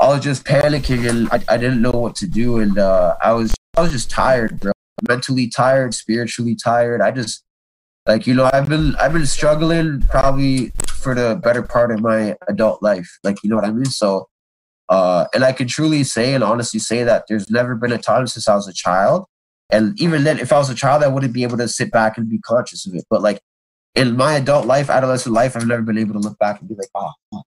I 0.00 0.08
was 0.08 0.22
just 0.22 0.44
panicking, 0.44 1.08
and 1.08 1.28
I, 1.30 1.54
I 1.54 1.56
didn't 1.56 1.82
know 1.82 1.90
what 1.90 2.14
to 2.16 2.26
do, 2.26 2.58
and 2.58 2.78
uh, 2.78 3.16
I 3.22 3.32
was 3.32 3.54
I 3.76 3.82
was 3.82 3.92
just 3.92 4.10
tired, 4.10 4.60
bro. 4.60 4.72
Mentally 5.08 5.48
tired, 5.48 5.94
spiritually 5.94 6.56
tired. 6.56 7.00
I 7.00 7.10
just 7.10 7.44
like 8.06 8.26
you 8.26 8.34
know 8.34 8.50
I've 8.52 8.68
been 8.68 8.96
I've 8.96 9.12
been 9.12 9.26
struggling 9.26 10.02
probably 10.02 10.72
for 10.88 11.14
the 11.14 11.36
better 11.42 11.62
part 11.62 11.90
of 11.92 12.00
my 12.00 12.36
adult 12.48 12.82
life. 12.82 13.08
Like 13.22 13.42
you 13.42 13.50
know 13.50 13.56
what 13.56 13.64
I 13.64 13.70
mean. 13.70 13.86
So 13.86 14.28
uh, 14.88 15.26
and 15.34 15.44
I 15.44 15.52
can 15.52 15.68
truly 15.68 16.02
say 16.04 16.34
and 16.34 16.42
honestly 16.42 16.80
say 16.80 17.04
that 17.04 17.24
there's 17.28 17.50
never 17.50 17.74
been 17.74 17.92
a 17.92 17.98
time 17.98 18.26
since 18.26 18.48
I 18.48 18.54
was 18.54 18.68
a 18.68 18.72
child. 18.72 19.26
And 19.70 20.00
even 20.00 20.24
then, 20.24 20.38
if 20.38 20.50
I 20.50 20.58
was 20.58 20.70
a 20.70 20.74
child, 20.74 21.02
I 21.02 21.08
wouldn't 21.08 21.34
be 21.34 21.42
able 21.42 21.58
to 21.58 21.68
sit 21.68 21.90
back 21.90 22.16
and 22.16 22.28
be 22.28 22.38
conscious 22.38 22.86
of 22.86 22.94
it. 22.94 23.04
But 23.10 23.20
like 23.20 23.40
in 23.98 24.16
my 24.16 24.34
adult 24.36 24.66
life, 24.66 24.88
adolescent 24.90 25.34
life, 25.34 25.56
I've 25.56 25.66
never 25.66 25.82
been 25.82 25.98
able 25.98 26.14
to 26.14 26.20
look 26.20 26.38
back 26.38 26.60
and 26.60 26.68
be 26.68 26.74
like, 26.74 26.88
oh, 26.94 27.42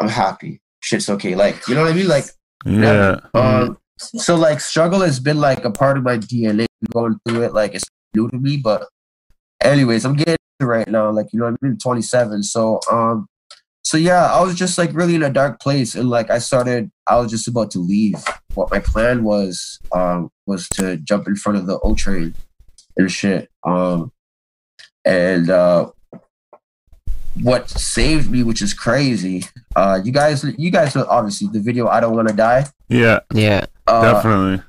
I'm 0.00 0.08
happy. 0.08 0.60
Shit's 0.80 1.08
okay. 1.08 1.34
Like, 1.34 1.66
you 1.68 1.74
know 1.74 1.82
what 1.82 1.92
I 1.92 1.94
mean? 1.94 2.08
Like, 2.08 2.24
Yeah. 2.64 3.20
um, 3.34 3.78
so 3.98 4.34
like 4.34 4.60
struggle 4.60 5.00
has 5.00 5.20
been 5.20 5.38
like 5.38 5.64
a 5.64 5.70
part 5.70 5.96
of 5.96 6.02
my 6.02 6.18
DNA 6.18 6.66
going 6.92 7.18
through 7.26 7.42
it. 7.42 7.54
Like 7.54 7.74
it's 7.74 7.84
new 8.14 8.28
to 8.30 8.36
me, 8.36 8.56
but 8.56 8.86
anyways, 9.62 10.04
I'm 10.04 10.14
getting 10.14 10.36
it 10.60 10.64
right 10.64 10.88
now. 10.88 11.10
Like, 11.10 11.32
you 11.32 11.38
know, 11.38 11.46
I'm 11.62 11.78
27. 11.78 12.42
So, 12.42 12.80
um, 12.90 13.26
so 13.84 13.96
yeah, 13.96 14.32
I 14.32 14.40
was 14.40 14.54
just 14.54 14.78
like 14.78 14.92
really 14.94 15.14
in 15.14 15.22
a 15.22 15.30
dark 15.30 15.60
place, 15.60 15.94
and 15.96 16.08
like 16.08 16.30
I 16.30 16.38
started, 16.38 16.90
I 17.08 17.18
was 17.18 17.30
just 17.30 17.48
about 17.48 17.70
to 17.72 17.78
leave. 17.80 18.14
What 18.54 18.70
my 18.70 18.78
plan 18.78 19.22
was, 19.24 19.80
um, 19.92 20.30
was 20.46 20.68
to 20.70 20.96
jump 20.98 21.26
in 21.26 21.34
front 21.36 21.58
of 21.58 21.66
the 21.66 21.78
O 21.80 21.94
train 21.94 22.34
and 22.96 23.10
shit. 23.10 23.50
Um, 23.64 24.12
and 25.04 25.50
uh, 25.50 25.90
what 27.42 27.68
saved 27.70 28.30
me, 28.30 28.42
which 28.42 28.62
is 28.62 28.74
crazy. 28.74 29.44
Uh, 29.74 30.00
you 30.04 30.12
guys, 30.12 30.44
you 30.58 30.70
guys 30.70 30.94
know 30.94 31.06
obviously 31.08 31.48
the 31.52 31.60
video 31.60 31.88
"I 31.88 32.00
Don't 32.00 32.14
Want 32.14 32.28
to 32.28 32.34
Die." 32.34 32.66
yeah, 32.88 33.20
Yeah. 33.32 33.66
Uh, 33.86 34.12
definitely. 34.12 34.62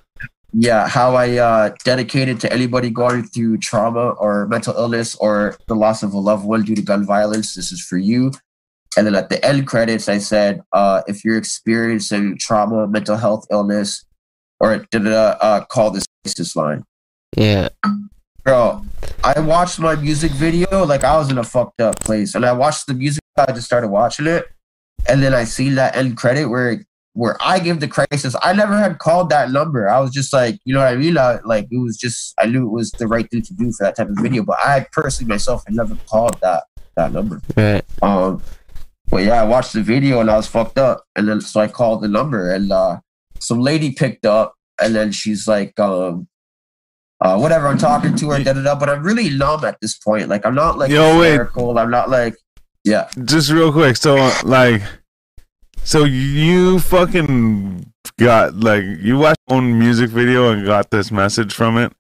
yeah, 0.54 0.88
how 0.88 1.16
I 1.16 1.38
uh, 1.38 1.76
dedicated 1.84 2.40
to 2.42 2.52
anybody 2.54 2.90
going 2.90 3.24
through 3.24 3.58
trauma 3.58 4.12
or 4.12 4.48
mental 4.48 4.74
illness 4.76 5.16
or 5.16 5.58
the 5.68 5.76
loss 5.76 6.04
of 6.04 6.14
a 6.14 6.20
loved 6.20 6.46
one 6.46 6.64
due 6.64 6.76
to 6.76 6.82
gun 6.82 7.06
violence. 7.06 7.54
This 7.56 7.72
is 7.72 7.84
for 7.84 7.98
you. 7.98 8.32
And 8.96 9.08
then 9.08 9.16
at 9.16 9.30
the 9.30 9.44
end 9.44 9.66
credits, 9.68 10.08
I 10.08 10.20
said, 10.20 10.62
uh, 10.72 11.02
if 11.08 11.26
you're 11.26 11.38
experiencing 11.38 12.38
trauma, 12.40 12.88
mental 12.88 13.18
health 13.18 13.46
illness, 13.50 14.06
or 14.60 14.78
da, 14.78 15.00
da, 15.00 15.10
da, 15.10 15.30
uh, 15.42 15.66
call 15.66 15.90
this 15.90 16.06
crisis 16.24 16.56
line. 16.56 16.84
Yeah. 17.36 17.70
Bro, 18.44 18.86
I 19.24 19.40
watched 19.40 19.80
my 19.80 19.96
music 19.96 20.32
video 20.34 20.86
like 20.86 21.06
I 21.06 21.16
was 21.16 21.32
in 21.32 21.38
a 21.38 21.44
fucked 21.46 21.80
up 21.80 21.98
place, 22.02 22.36
and 22.36 22.46
I 22.46 22.52
watched 22.52 22.88
the 22.88 22.94
music. 22.94 23.24
I 23.38 23.52
just 23.54 23.66
started 23.66 23.88
watching 23.88 24.28
it, 24.28 24.46
and 25.08 25.24
then 25.24 25.34
I 25.34 25.46
seen 25.46 25.76
that 25.76 25.96
end 25.96 26.18
credit 26.18 26.48
where 26.48 26.86
where 27.14 27.38
I 27.40 27.60
give 27.60 27.80
the 27.80 27.88
crisis. 27.88 28.36
I 28.42 28.52
never 28.52 28.78
had 28.78 29.00
called 29.00 29.30
that 29.30 29.52
number. 29.52 29.88
I 29.88 30.02
was 30.02 30.12
just 30.12 30.34
like, 30.34 30.60
you 30.66 30.74
know 30.74 30.82
what 30.82 30.90
I 30.90 30.98
mean? 30.98 31.18
I, 31.18 31.40
like 31.46 31.68
it 31.72 31.78
was 31.78 31.96
just 31.96 32.34
I 32.38 32.48
knew 32.48 32.68
it 32.68 32.72
was 32.72 32.92
the 32.92 33.08
right 33.08 33.30
thing 33.32 33.44
to 33.44 33.54
do 33.54 33.72
for 33.72 33.86
that 33.86 33.96
type 33.96 34.10
of 34.10 34.18
video, 34.20 34.44
but 34.44 34.58
I 34.60 34.88
personally 34.92 35.30
myself 35.30 35.64
had 35.66 35.76
never 35.76 35.96
called 36.10 36.38
that 36.42 36.64
that 36.98 37.14
number. 37.14 37.42
Right. 37.56 37.86
Um, 38.02 38.42
but 39.10 39.24
yeah, 39.24 39.42
I 39.42 39.46
watched 39.46 39.72
the 39.72 39.82
video 39.82 40.20
and 40.20 40.30
I 40.30 40.36
was 40.36 40.48
fucked 40.48 40.78
up, 40.78 41.06
and 41.16 41.30
then 41.30 41.40
so 41.40 41.62
I 41.62 41.70
called 41.70 42.02
the 42.02 42.10
number, 42.10 42.52
and 42.52 42.74
uh, 42.74 43.00
some 43.40 43.62
lady 43.62 43.94
picked 43.94 44.26
up, 44.26 44.56
and 44.82 44.94
then 44.94 45.14
she's 45.14 45.48
like, 45.48 45.80
um, 45.80 46.28
uh, 47.24 47.38
whatever, 47.38 47.68
I'm 47.68 47.78
talking 47.80 48.16
to 48.18 48.30
her, 48.32 48.44
da 48.44 48.54
da 48.54 48.62
da. 48.62 48.76
But 48.76 48.90
I'm 48.90 49.02
really 49.02 49.30
numb 49.32 49.64
at 49.66 49.80
this 49.82 49.98
point. 49.98 50.28
Like 50.30 50.46
I'm 50.46 50.56
not 50.56 50.78
like 50.78 50.92
Yo, 50.92 51.18
wait. 51.20 51.30
hysterical. 51.30 51.78
I'm 51.80 51.90
not 51.90 52.10
like, 52.10 52.36
yeah, 52.84 53.10
Just 53.26 53.50
real 53.50 53.72
quick. 53.72 53.96
So 53.98 54.16
like, 54.44 54.82
so 55.84 56.04
you 56.06 56.80
fucking 56.80 57.92
got 58.20 58.56
like 58.56 58.84
you 59.02 59.18
watched 59.18 59.40
own 59.50 59.80
music 59.80 60.10
video 60.10 60.52
and 60.52 60.66
got 60.66 60.92
this 60.92 61.12
message 61.12 61.54
from 61.54 61.78
it, 61.78 61.92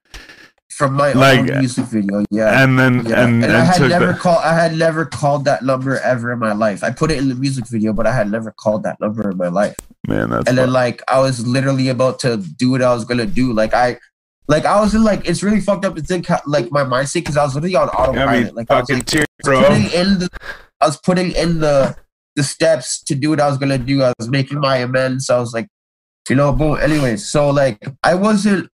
from 0.72 0.94
my 0.94 1.14
Like, 1.14 1.40
own 1.40 1.60
music 1.60 1.86
video, 1.86 2.24
yeah. 2.30 2.62
and 2.64 2.78
then 2.78 3.06
Yeah. 3.06 3.24
and, 3.24 3.44
And, 3.44 3.46
and, 3.46 3.54
I 3.58 3.64
had 3.66 3.82
never 3.90 4.14
called. 4.14 4.44
I 4.44 4.54
had 4.54 4.76
never 4.78 5.06
called 5.06 5.46
that 5.46 5.64
number 5.64 6.00
ever 6.00 6.32
in 6.34 6.40
my 6.40 6.54
life. 6.54 6.84
I 6.84 6.92
put 6.92 7.12
it 7.12 7.18
in 7.18 7.30
the 7.30 7.36
music 7.36 7.66
video, 7.70 7.94
but 7.94 8.06
I 8.08 8.14
had 8.14 8.30
never 8.30 8.52
called 8.52 8.84
that 8.84 9.00
number 9.00 9.30
in 9.30 9.38
my 9.38 9.48
life. 9.50 9.76
man. 10.08 10.30
That's 10.32 10.50
and 10.50 10.58
then 10.58 10.72
like 10.74 11.02
I 11.08 11.20
was 11.20 11.46
literally 11.48 11.88
about 11.90 12.20
to 12.20 12.38
do 12.38 12.72
what 12.72 12.82
I 12.82 12.94
was 12.94 13.06
gonna 13.06 13.26
do. 13.26 13.54
Like 13.54 13.74
I, 13.74 14.00
like 14.48 14.66
I 14.66 14.80
was 14.82 14.94
in 14.94 15.04
like 15.04 15.28
it's 15.28 15.44
really 15.44 15.62
fucked 15.62 15.86
up 15.86 15.96
to 15.96 16.02
think 16.02 16.28
how, 16.28 16.40
like 16.46 16.72
my 16.72 16.84
mindset 16.84 17.16
because 17.16 17.38
I 17.38 17.44
was 17.44 17.56
literally 17.56 17.76
on 17.76 17.90
autopilot. 17.90 18.30
I 18.30 18.44
mean, 18.44 18.56
like 18.56 18.70
I 18.70 18.80
was 18.80 18.90
like 18.90 19.06
tears, 19.06 19.26
putting 19.44 19.92
in 19.92 20.20
the, 20.20 20.30
I 20.82 20.88
was 20.88 20.98
putting 20.98 21.32
in 21.32 21.60
the 21.60 21.96
the 22.36 22.44
steps 22.44 23.02
to 23.04 23.16
do 23.16 23.30
what 23.30 23.40
I 23.40 23.48
was 23.48 23.58
gonna 23.58 23.78
do. 23.78 24.04
I 24.04 24.14
was 24.20 24.30
making 24.30 24.60
my 24.60 24.78
amends. 24.78 25.30
I 25.30 25.40
was 25.40 25.54
like, 25.54 25.68
you 26.30 26.36
know, 26.36 26.52
boom. 26.52 26.78
Anyways, 26.80 27.26
so 27.30 27.50
like 27.50 27.78
I 28.04 28.16
wasn't. 28.16 28.70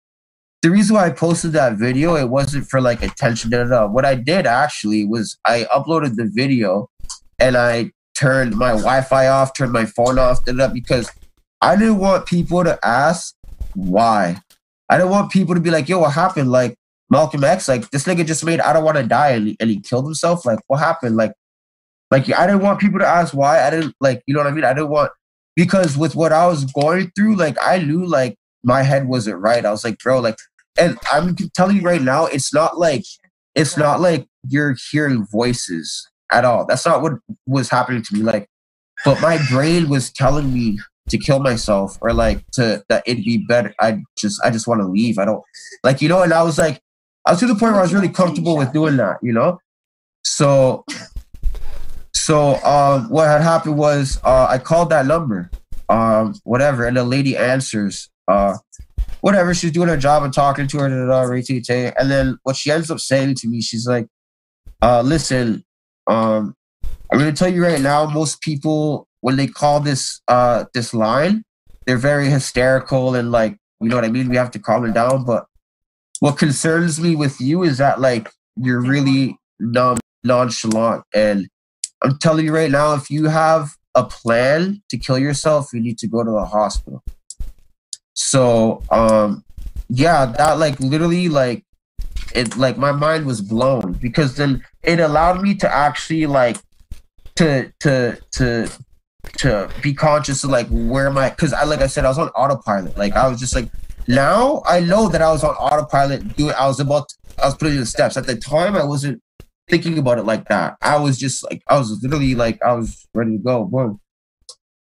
The 0.63 0.71
reason 0.71 0.97
why 0.97 1.07
I 1.07 1.11
posted 1.11 1.53
that 1.53 1.75
video, 1.75 2.17
it 2.17 2.29
wasn't 2.29 2.67
for 2.69 2.81
like 2.81 3.03
attention. 3.03 3.51
Da, 3.51 3.65
da, 3.65 3.69
da. 3.69 3.87
What 3.87 4.05
I 4.05 4.15
did 4.15 4.47
actually 4.47 5.05
was 5.05 5.37
I 5.47 5.67
uploaded 5.73 6.17
the 6.17 6.29
video, 6.33 6.89
and 7.39 7.57
I 7.57 7.93
turned 8.17 8.57
my 8.57 8.71
Wi-Fi 8.71 9.29
off, 9.29 9.53
turned 9.53 9.73
my 9.73 9.85
phone 9.85 10.19
off, 10.19 10.45
da, 10.45 10.53
da, 10.53 10.67
da, 10.69 10.73
because 10.73 11.11
I 11.61 11.77
didn't 11.77 11.99
want 11.99 12.27
people 12.27 12.65
to 12.65 12.79
ask 12.85 13.35
why. 13.75 14.39
I 14.89 14.99
don't 14.99 15.11
want 15.11 15.33
people 15.33 15.55
to 15.55 15.61
be 15.61 15.71
like, 15.71 15.89
"Yo, 15.89 15.99
what 16.01 16.13
happened?" 16.13 16.51
Like 16.51 16.77
Malcolm 17.11 17.45
X, 17.45 17.69
like 17.69 17.91
this 17.91 18.05
nigga 18.05 18.27
just 18.27 18.45
made 18.45 18.61
"I 18.61 18.73
don't 18.73 18.85
want 18.85 18.97
to 18.99 19.03
die" 19.05 19.31
and 19.31 19.49
he, 19.49 19.57
and 19.61 19.71
he 19.71 19.81
killed 19.81 20.05
himself. 20.05 20.45
Like, 20.45 20.61
what 20.69 20.79
happened? 20.79 21.17
Like, 21.17 21.33
like 22.11 22.33
I 22.33 22.47
didn't 22.47 22.63
want 22.63 22.81
people 22.81 22.99
to 23.01 23.07
ask 23.07 23.35
why. 23.35 23.63
I 23.63 23.71
didn't 23.71 23.95
like, 24.01 24.23
you 24.27 24.35
know 24.35 24.41
what 24.41 24.49
I 24.49 24.53
mean? 24.53 24.65
I 24.65 24.75
didn't 24.75 24.91
want 24.91 25.11
because 25.55 25.97
with 25.97 26.15
what 26.15 26.33
I 26.33 26.47
was 26.47 26.65
going 26.65 27.11
through, 27.17 27.37
like 27.37 27.57
I 27.61 27.79
knew 27.79 28.07
like 28.07 28.37
my 28.63 28.83
head 28.83 29.09
wasn't 29.09 29.41
right. 29.41 29.65
I 29.65 29.71
was 29.71 29.85
like, 29.85 29.99
bro, 29.99 30.21
like, 30.21 30.37
and 30.79 30.99
I'm 31.13 31.35
telling 31.55 31.77
you 31.77 31.83
right 31.83 32.03
now, 32.03 32.27
it's 32.27 32.53
not 32.53 32.79
like 32.79 33.05
it's 33.55 33.77
not 33.77 34.01
like 34.01 34.27
you're 34.47 34.77
hearing 34.91 35.27
voices 35.33 36.09
at 36.31 36.45
all. 36.45 36.67
That's 36.67 36.87
not 36.87 37.03
what 37.03 37.15
was 37.47 37.71
happening 37.71 38.03
to 38.03 38.15
me. 38.15 38.21
Like, 38.21 38.49
but 39.05 39.21
my 39.21 39.39
brain 39.51 39.89
was 39.89 40.13
telling 40.13 40.53
me 40.53 40.79
to 41.09 41.19
kill 41.19 41.39
myself 41.41 41.99
or 42.01 42.13
like 42.13 42.45
to 42.53 42.83
that 42.89 43.03
it'd 43.07 43.25
be 43.25 43.39
better. 43.39 43.75
I 43.81 44.03
just 44.17 44.41
I 44.45 44.51
just 44.51 44.67
want 44.67 44.81
to 44.81 44.87
leave. 44.87 45.19
I 45.19 45.25
don't 45.25 45.43
like 45.83 46.03
you 46.03 46.09
know. 46.09 46.23
And 46.23 46.33
I 46.33 46.43
was 46.43 46.59
like, 46.59 46.81
I 47.25 47.33
was 47.33 47.41
to 47.41 47.47
the 47.47 47.55
point 47.55 47.73
where 47.73 47.81
I 47.81 47.83
was 47.83 47.95
really 47.95 48.09
comfortable 48.09 48.57
with 48.57 48.73
doing 48.73 48.97
that. 48.97 49.19
You 49.23 49.33
know, 49.33 49.59
so 50.25 50.85
so 52.13 52.57
um, 52.65 53.09
what 53.09 53.29
had 53.29 53.43
happened 53.43 53.79
was 53.79 54.21
uh, 54.25 54.47
I 54.49 54.59
called 54.59 54.91
that 54.91 55.07
number, 55.07 55.51
um, 55.89 56.35
whatever, 56.45 56.87
and 56.87 56.97
the 56.97 57.05
lady 57.05 57.37
answers. 57.37 58.11
Uh, 58.29 58.57
whatever, 59.21 59.55
she's 59.55 59.71
doing 59.71 59.89
her 59.89 59.97
job 59.97 60.25
and 60.25 60.33
talking 60.33 60.67
to 60.67 60.79
her, 60.79 60.89
da, 60.89 61.93
and 61.99 62.11
then 62.11 62.39
what 62.43 62.57
she 62.57 62.71
ends 62.71 62.91
up 62.91 62.99
saying 62.99 63.37
to 63.37 63.49
me, 63.49 63.61
she's 63.61 63.87
like, 63.87 64.09
uh, 64.83 65.03
"Listen, 65.03 65.65
um, 66.09 66.55
I'm 67.13 67.19
gonna 67.19 67.33
tell 67.33 67.53
you 67.53 67.63
right 67.63 67.81
now, 67.81 68.07
most 68.07 68.41
people 68.41 69.07
when 69.27 69.35
they 69.35 69.49
call 69.49 69.81
this 69.81 70.21
uh 70.29 70.67
this 70.73 70.95
line, 70.95 71.43
they're 71.85 71.97
very 71.97 72.29
hysterical 72.29 73.17
and 73.17 73.33
like 73.33 73.59
you 73.81 73.89
know 73.89 73.97
what 73.97 74.05
I 74.05 74.09
mean. 74.09 74.29
We 74.29 74.37
have 74.37 74.53
to 74.53 74.61
calm 74.61 74.85
it 74.85 74.95
down. 74.95 75.25
But 75.25 75.47
what 76.21 76.39
concerns 76.39 77.01
me 77.01 77.17
with 77.17 77.41
you 77.41 77.65
is 77.65 77.79
that 77.79 78.01
like 78.01 78.31
you're 78.55 78.81
really 78.81 79.37
non 79.59 79.99
nonchalant, 80.23 81.03
and 81.13 81.49
I'm 82.03 82.19
telling 82.19 82.47
you 82.47 82.55
right 82.55 82.71
now, 82.71 82.95
if 82.95 83.11
you 83.11 83.25
have 83.25 83.71
a 83.97 84.05
plan 84.05 84.81
to 84.91 84.97
kill 84.97 85.19
yourself, 85.19 85.71
you 85.73 85.81
need 85.81 85.99
to 85.99 86.07
go 86.07 86.23
to 86.23 86.31
the 86.31 86.45
hospital. 86.45 87.03
So 88.15 88.85
um 88.91 89.45
yeah, 89.89 90.27
that 90.27 90.61
like 90.61 90.79
literally 90.79 91.29
like 91.29 91.65
it 92.33 92.57
like 92.57 92.79
my 92.79 92.93
mind 92.93 93.27
was 93.27 93.41
blown 93.41 93.95
because 93.95 94.37
then 94.37 94.63
it 94.85 95.01
allowed 95.01 95.43
me 95.43 95.57
to 95.57 95.69
actually 95.69 96.27
like 96.27 96.59
to 97.35 97.73
to 97.81 98.17
to 98.31 98.71
to 99.39 99.71
be 99.83 99.95
conscious 99.95 100.45
of 100.45 100.51
like 100.51 100.69
where 100.69 101.11
my 101.11 101.31
because 101.31 101.53
I 101.53 101.65
like 101.65 101.81
I 101.81 101.87
said 101.87 102.05
I 102.05 102.09
was 102.09 102.19
on 102.19 102.29
autopilot. 102.31 102.97
Like 102.97 103.15
I 103.15 103.29
was 103.29 103.41
just 103.41 103.55
like 103.55 103.71
now 104.09 104.63
I 104.67 104.81
know 104.81 105.09
that 105.09 105.23
I 105.23 105.31
was 105.31 105.45
on 105.45 105.55
autopilot. 105.55 106.37
Doing 106.37 106.55
I 106.59 106.67
was 106.67 106.81
about 106.81 107.09
to, 107.09 107.17
I 107.43 107.47
was 107.47 107.57
putting 107.57 107.77
the 107.79 107.87
steps 107.87 108.17
at 108.17 108.27
the 108.27 108.37
time. 108.37 108.77
I 108.77 108.85
wasn't 108.85 109.23
thinking 109.69 109.99
about 109.99 110.19
it 110.19 110.25
like 110.25 110.49
that. 110.49 110.77
I 110.81 110.97
was 110.97 111.19
just 111.19 111.45
like 111.45 111.63
I 111.69 111.79
was 111.79 111.99
literally 112.03 112.35
like 112.35 112.61
I 112.63 112.73
was 112.73 113.07
ready 113.15 113.33
to 113.33 113.39
go. 113.39 113.65
Boom. 113.65 114.01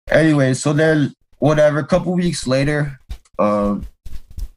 Anyway, 0.10 0.54
so 0.54 0.74
then 0.74 1.14
whatever. 1.40 1.80
A 1.80 1.88
couple 1.88 2.14
weeks 2.14 2.48
later, 2.48 3.00
um, 3.40 3.88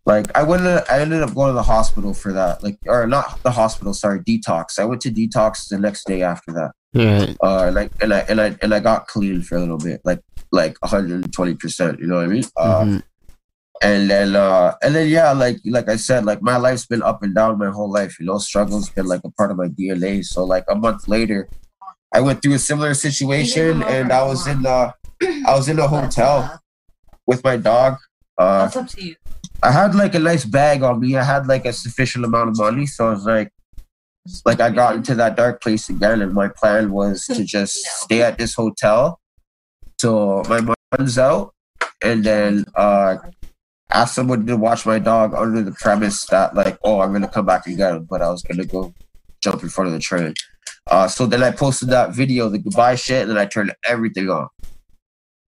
like 0.09 0.27
I 0.37 0.43
went. 0.43 0.63
To, 0.63 0.85
I 0.91 1.01
ended 1.05 1.23
up 1.23 1.35
going 1.35 1.51
to 1.53 1.59
the 1.63 1.63
hospital 1.75 2.13
for 2.15 2.33
that. 2.33 2.63
Like 2.65 2.79
or 2.87 3.07
not 3.07 3.43
the 3.43 3.53
hospital. 3.53 3.93
Sorry, 3.95 4.21
detox. 4.21 4.79
I 4.79 4.85
went 4.91 5.01
to 5.03 5.11
detox 5.11 5.69
the 5.69 5.79
next 5.79 6.07
day 6.13 6.23
after 6.23 6.51
that 6.59 6.71
Right. 6.95 7.37
uh 7.49 7.71
like 7.79 7.91
and 8.03 8.13
I 8.15 8.21
and 8.31 8.41
I 8.41 8.57
and 8.63 8.71
I 8.77 8.81
got 8.81 9.07
clean 9.07 9.43
for 9.43 9.57
a 9.57 9.61
little 9.61 9.77
bit, 9.89 10.01
like 10.05 10.21
like 10.51 10.75
120 10.81 11.55
percent, 11.63 12.01
you 12.01 12.07
know 12.09 12.17
what 12.17 12.25
I 12.25 12.33
mean? 12.37 12.45
Uh 12.57 12.83
Mhm. 12.85 13.03
and 13.83 14.11
then 14.11 14.35
uh 14.35 14.75
and 14.83 14.95
then 14.95 15.07
yeah, 15.09 15.33
like 15.33 15.59
like 15.67 15.89
I 15.91 15.97
said, 15.97 16.25
like 16.25 16.41
my 16.43 16.57
life's 16.57 16.87
been 16.87 17.03
up 17.03 17.23
and 17.23 17.35
down 17.35 17.59
my 17.59 17.69
whole 17.71 17.91
life, 17.93 18.19
you 18.19 18.25
know, 18.27 18.39
struggles 18.39 18.89
been 18.91 19.07
like 19.07 19.21
a 19.25 19.31
part 19.39 19.51
of 19.53 19.59
my 19.59 19.69
DNA. 19.69 20.25
So 20.25 20.43
like 20.45 20.65
a 20.71 20.75
month 20.75 21.07
later, 21.09 21.41
I 22.17 22.21
went 22.23 22.41
through 22.41 22.55
a 22.55 22.59
similar 22.71 22.95
situation 22.95 23.83
and 23.83 24.11
I 24.11 24.23
was 24.25 24.47
in 24.47 24.65
uh 24.65 24.93
I 25.47 25.53
was 25.59 25.69
in 25.69 25.79
a 25.79 25.87
hotel 25.87 26.59
with 27.27 27.45
my 27.45 27.57
dog. 27.59 27.99
Uh 28.39 28.65
That's 28.65 28.77
up 28.77 28.89
to 28.97 29.05
you. 29.05 29.15
I 29.63 29.73
had 29.73 29.95
like 29.95 30.15
a 30.15 30.19
nice 30.21 30.45
bag 30.45 30.83
on 30.83 31.01
me. 31.01 31.17
I 31.17 31.25
had 31.25 31.47
like 31.47 31.65
a 31.65 31.73
sufficient 31.73 32.25
amount 32.25 32.51
of 32.51 32.59
money, 32.59 32.87
so 32.87 33.09
I 33.09 33.11
was 33.11 33.25
like, 33.25 33.51
like 34.45 34.61
I 34.61 34.71
got 34.71 34.95
into 34.97 35.15
that 35.17 35.37
dark 35.37 35.61
place 35.63 35.89
again, 35.89 36.23
and 36.23 36.33
my 36.33 36.49
plan 36.49 36.93
was 36.93 37.25
to 37.27 37.45
just 37.57 37.77
No. 37.85 37.91
stay 37.97 38.23
at 38.23 38.39
this 38.39 38.55
hotel 38.55 39.21
till 39.99 40.45
my 40.45 40.61
money 40.61 40.75
runs 40.97 41.19
out, 41.19 41.55
and 42.03 42.23
then 42.25 42.67
uh, 42.77 43.17
ask 43.91 44.15
someone 44.15 44.47
to 44.47 44.57
watch 44.57 44.87
my 44.87 44.99
dog 44.99 45.35
under 45.35 45.63
the 45.63 45.73
premise 45.73 46.25
that 46.27 46.55
like, 46.55 46.79
oh, 46.85 47.01
I'm 47.01 47.13
gonna 47.13 47.29
come 47.29 47.47
back 47.47 47.67
and 47.67 47.77
get 47.77 47.95
him, 47.95 48.05
but 48.09 48.23
I 48.23 48.31
was 48.31 48.43
gonna 48.43 48.65
go 48.65 48.95
jump 49.43 49.63
in 49.63 49.69
front 49.69 49.89
of 49.89 49.95
the 49.95 50.01
train. 50.01 50.35
Uh, 50.87 51.09
so 51.09 51.27
then 51.27 51.43
I 51.43 51.51
posted 51.51 51.89
that 51.91 52.15
video, 52.15 52.49
the 52.49 52.59
goodbye 52.59 52.95
shit, 52.95 53.23
and 53.23 53.31
then 53.31 53.39
I 53.39 53.47
turned 53.47 53.75
everything 53.87 54.31
off. 54.31 54.51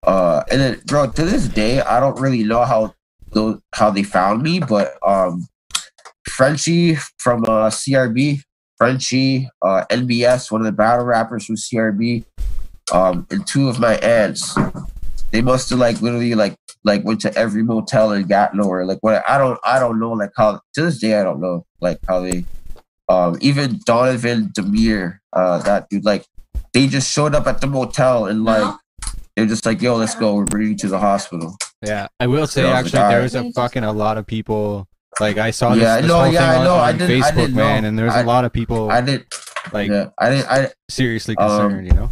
Uh, 0.02 0.42
and 0.50 0.61
then, 0.61 0.80
bro, 0.86 1.11
to 1.11 1.24
this 1.24 1.46
day, 1.48 1.80
I 1.80 2.00
don't 2.00 2.18
really 2.20 2.42
know 2.44 2.64
how 2.64 2.94
those 3.32 3.60
how 3.74 3.90
they 3.90 4.02
found 4.02 4.42
me, 4.42 4.60
but 4.60 4.94
um, 5.06 5.46
Frenchie 6.28 6.96
from 7.18 7.44
uh, 7.44 7.70
CRB, 7.70 8.40
Frenchie, 8.76 9.48
uh, 9.62 9.84
NBS, 9.90 10.50
one 10.50 10.60
of 10.60 10.66
the 10.66 10.72
battle 10.72 11.04
rappers 11.04 11.46
from 11.46 11.56
CRB, 11.56 12.24
um, 12.92 13.26
and 13.30 13.46
two 13.46 13.68
of 13.68 13.78
my 13.78 13.96
aunts. 13.96 14.56
They 15.30 15.42
must 15.42 15.68
have 15.70 15.78
like 15.78 16.00
literally 16.00 16.34
like 16.34 16.56
like 16.84 17.04
went 17.04 17.20
to 17.22 17.34
every 17.36 17.62
motel 17.62 18.12
in 18.12 18.26
Gatineau 18.26 18.68
or 18.68 18.84
like 18.86 18.98
what 19.00 19.22
I 19.28 19.36
don't 19.36 19.58
I 19.64 19.78
don't 19.78 20.00
know 20.00 20.12
like 20.12 20.32
how 20.36 20.60
to 20.74 20.82
this 20.82 20.98
day 20.98 21.20
I 21.20 21.22
don't 21.22 21.40
know 21.40 21.66
like 21.80 21.98
how 22.08 22.20
they 22.20 22.44
um 23.08 23.36
even 23.40 23.80
Donovan 23.84 24.50
Demir 24.56 25.18
uh 25.34 25.58
that 25.58 25.90
dude 25.90 26.04
like 26.04 26.24
they 26.72 26.86
just 26.86 27.12
showed 27.12 27.34
up 27.34 27.46
at 27.46 27.60
the 27.60 27.66
motel 27.66 28.26
and 28.26 28.44
like 28.44 28.74
they're 29.39 29.47
just 29.47 29.64
like 29.64 29.80
yo 29.80 29.95
let's 29.97 30.14
go 30.14 30.34
we're 30.34 30.45
bringing 30.45 30.72
you 30.72 30.76
to 30.76 30.89
the 30.89 30.99
hospital 30.99 31.57
Yeah, 31.82 32.09
I 32.20 32.26
will 32.26 32.47
say 32.47 32.62
Yeah, 32.62 32.78
actually 32.78 32.99
there 33.09 33.22
was 33.22 33.34
a 33.34 33.51
fucking 33.53 33.84
a 33.84 33.93
lot 33.93 34.18
of 34.18 34.26
people. 34.26 34.89
Like 35.20 35.39
I 35.39 35.51
saw 35.53 35.74
this, 35.74 35.82
Yeah, 35.82 36.01
this 36.01 36.09
no, 36.09 36.18
whole 36.24 36.32
yeah, 36.32 36.53
thing 36.53 36.61
on, 36.62 36.66
on 36.66 36.80
I 36.80 36.93
Facebook, 36.93 37.53
man, 37.53 37.82
know. 37.82 37.89
and 37.89 37.99
there's 37.99 38.14
a 38.14 38.24
lot 38.24 38.45
of 38.45 38.53
people 38.53 38.91
I 38.91 39.01
didn't 39.01 39.26
like 39.72 39.89
yeah 39.91 40.07
I 40.18 40.30
didn't 40.30 40.49
I 40.51 40.70
seriously 40.91 41.36
Um, 41.36 41.49
concerned. 41.49 41.86
you 41.86 41.93
know, 41.95 42.09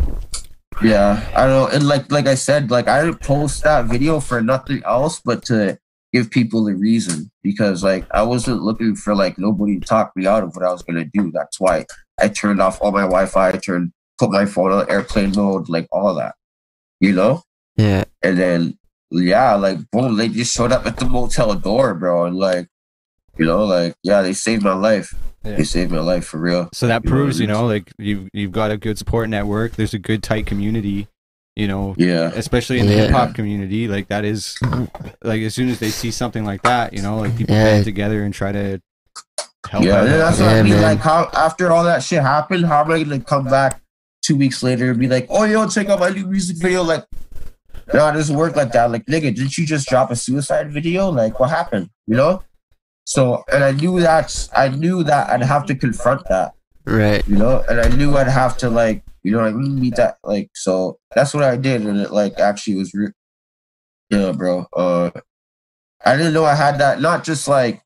Yeah, 0.83 1.25
I 1.35 1.47
don't. 1.47 1.73
And 1.73 1.87
like 1.89 2.11
like 2.13 2.27
I 2.27 2.35
said, 2.35 2.71
like 2.71 2.87
I 2.89 3.03
didn't 3.05 3.21
post 3.23 3.63
that 3.65 3.87
video 3.87 4.21
for 4.21 4.41
nothing 4.43 4.83
else 4.85 5.21
but 5.25 5.45
to 5.47 5.79
give 6.13 6.31
people 6.31 6.67
a 6.69 6.75
reason 6.75 7.31
because 7.43 7.83
like 7.83 8.07
I 8.13 8.23
wasn't 8.23 8.63
looking 8.63 8.95
for 8.95 9.15
like 9.15 9.39
nobody 9.39 9.79
to 9.81 9.87
talk 9.87 10.13
me 10.17 10.27
out 10.27 10.43
of 10.45 10.55
what 10.55 10.65
I 10.65 10.73
was 10.73 10.83
gonna 10.83 11.05
do. 11.13 11.31
That's 11.33 11.59
why 11.61 11.87
I 12.21 12.29
turned 12.29 12.61
off 12.61 12.79
all 12.81 12.93
my 12.93 13.03
Wi-Fi, 13.03 13.49
I 13.49 13.53
turned 13.59 13.93
put 14.19 14.31
my 14.31 14.47
phone 14.47 14.73
on 14.73 14.89
airplane 14.91 15.33
mode, 15.37 15.69
like 15.69 15.87
all 15.93 16.15
that. 16.15 16.35
You 17.01 17.13
know? 17.13 17.43
Yeah. 17.77 18.05
And 18.23 18.39
then 18.39 18.79
yeah, 19.11 19.55
like 19.55 19.79
boom, 19.91 20.17
they 20.17 20.29
just 20.29 20.55
showed 20.55 20.73
up 20.73 20.87
at 20.87 20.97
the 20.97 21.05
motel 21.07 21.55
door, 21.55 21.95
bro, 21.95 22.25
and 22.27 22.37
like 22.37 22.69
you 23.37 23.45
know, 23.47 23.65
like 23.65 23.95
yeah, 24.03 24.23
they 24.23 24.33
saved 24.33 24.63
my 24.63 24.75
life. 24.75 25.15
Yeah. 25.45 25.57
They 25.57 25.65
saved 25.65 25.93
my 25.93 26.01
life 26.01 26.25
for 26.27 26.39
real. 26.39 26.69
so 26.73 26.87
that 26.89 27.05
you 27.05 27.11
know 27.11 27.17
proves 27.17 27.39
you 27.39 27.47
know 27.47 27.67
like 27.67 27.93
you've, 27.99 28.29
you've 28.33 28.51
got 28.53 28.71
a 28.71 28.77
good 28.77 28.99
support 28.99 29.29
network. 29.29 29.77
There's 29.77 29.95
a 29.95 29.99
good 29.99 30.23
tight 30.23 30.47
community. 30.47 31.07
You 31.55 31.69
know, 31.69 31.95
Yeah. 31.97 32.33
especially 32.35 32.81
in 32.81 32.87
the 32.87 32.93
Yeah. 32.95 33.03
hip 33.05 33.11
hop 33.13 33.35
community, 33.35 33.89
like 33.89 34.09
that 34.09 34.25
is 34.27 34.59
like 35.23 35.41
as 35.43 35.55
soon 35.55 35.69
as 35.71 35.79
they 35.79 35.89
see 35.89 36.11
something 36.11 36.45
like 36.45 36.63
that, 36.63 36.93
you 36.93 37.01
know, 37.01 37.19
like 37.19 37.35
people 37.37 37.55
Yeah. 37.55 37.65
band 37.65 37.85
together 37.85 38.23
and 38.25 38.35
try 38.35 38.53
to 38.53 38.81
help 39.71 39.85
Yeah, 39.85 40.01
out. 40.01 40.07
that's 40.07 40.39
what 40.39 40.47
Yeah, 40.47 40.53
I 40.59 40.63
mean. 40.63 40.73
man. 40.75 40.83
Like, 40.83 40.99
how 40.99 41.31
after 41.35 41.71
all 41.73 41.85
that 41.85 42.03
shit 42.03 42.21
happened, 42.23 42.67
how 42.67 42.83
am 42.85 42.91
I 42.91 43.03
gonna 43.03 43.21
come 43.21 43.45
back 43.45 43.81
two 44.27 44.37
weeks 44.37 44.63
later 44.63 44.93
be 44.95 45.09
like, 45.09 45.27
"Oh, 45.31 45.45
yo, 45.45 45.69
check 45.69 45.89
out 45.89 46.01
my 46.01 46.11
new 46.11 46.27
music 46.27 46.57
video"? 46.57 46.83
Like, 46.83 47.05
no, 47.95 48.09
it 48.09 48.13
doesn't 48.13 48.37
work 48.37 48.57
like 48.57 48.73
that. 48.73 48.91
Like, 48.91 49.07
nigga, 49.07 49.35
didn't 49.35 49.57
you 49.57 49.65
just 49.65 49.89
drop 49.89 50.11
a 50.11 50.17
suicide 50.17 50.73
video? 50.73 51.09
Like, 51.11 51.39
what 51.39 51.51
happened? 51.51 51.91
You 52.07 52.17
know? 52.17 52.43
So, 53.05 53.45
and 53.53 53.63
I 53.63 53.71
knew 53.71 54.01
that 54.01 54.49
I 54.55 54.69
knew 54.69 55.05
that 55.05 55.31
I'd 55.31 55.43
have 55.43 55.67
to 55.67 55.75
confront 55.77 56.27
that. 56.29 56.55
Right. 56.85 57.27
You 57.29 57.37
know, 57.37 57.65
and 57.69 57.81
I 57.81 57.89
knew 57.89 58.17
I'd 58.17 58.29
have 58.29 58.57
to 58.59 58.71
like, 58.71 59.05
you 59.23 59.33
know, 59.33 59.51
mean, 59.53 59.81
meet 59.81 59.97
that. 59.97 60.19
Like, 60.25 60.51
so 60.55 60.99
that's 61.15 61.33
what 61.33 61.45
I 61.45 61.57
did, 61.57 61.83
and 61.83 62.01
it 62.01 62.11
like 62.11 62.39
actually 62.39 62.77
was, 62.77 62.93
re- 62.95 63.13
yeah, 64.11 64.33
bro. 64.33 64.67
Uh, 64.73 65.11
I 66.05 66.17
didn't 66.17 66.35
know 66.35 66.45
I 66.45 66.55
had 66.55 66.79
that. 66.79 67.01
Not 67.01 67.25
just 67.25 67.47
like 67.47 67.83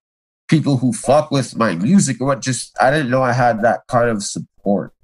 people 0.48 0.78
who 0.78 0.92
fuck 0.92 1.30
with 1.30 1.56
my 1.56 1.74
music 1.76 2.20
or 2.20 2.26
what. 2.26 2.40
Just 2.40 2.74
I 2.80 2.90
didn't 2.90 3.10
know 3.10 3.22
I 3.22 3.32
had 3.32 3.62
that 3.62 3.80
kind 3.88 4.08
of 4.08 4.22
support. 4.22 4.94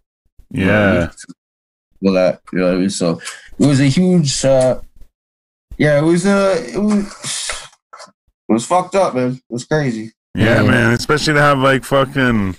Yeah. 0.51 1.11
Well, 2.01 2.15
that 2.15 2.41
you 2.53 2.59
know 2.61 2.67
what 2.67 2.75
I 2.75 2.79
mean. 2.79 2.91
So 2.91 3.21
it 3.59 3.67
was 3.67 3.81
a 3.81 3.87
huge. 3.89 4.45
uh 4.45 4.81
Yeah, 5.79 5.99
it 5.99 6.03
was 6.03 6.27
a. 6.27 6.65
It 6.73 6.79
was. 6.79 7.53
It 8.49 8.53
was 8.53 8.65
fucked 8.67 8.95
up, 8.95 9.15
man. 9.15 9.33
It 9.33 9.43
was 9.49 9.65
crazy. 9.65 10.13
Yeah, 10.35 10.63
Yeah. 10.63 10.71
man. 10.71 10.93
Especially 10.93 11.35
to 11.35 11.41
have 11.41 11.59
like 11.59 11.85
fucking 11.85 12.55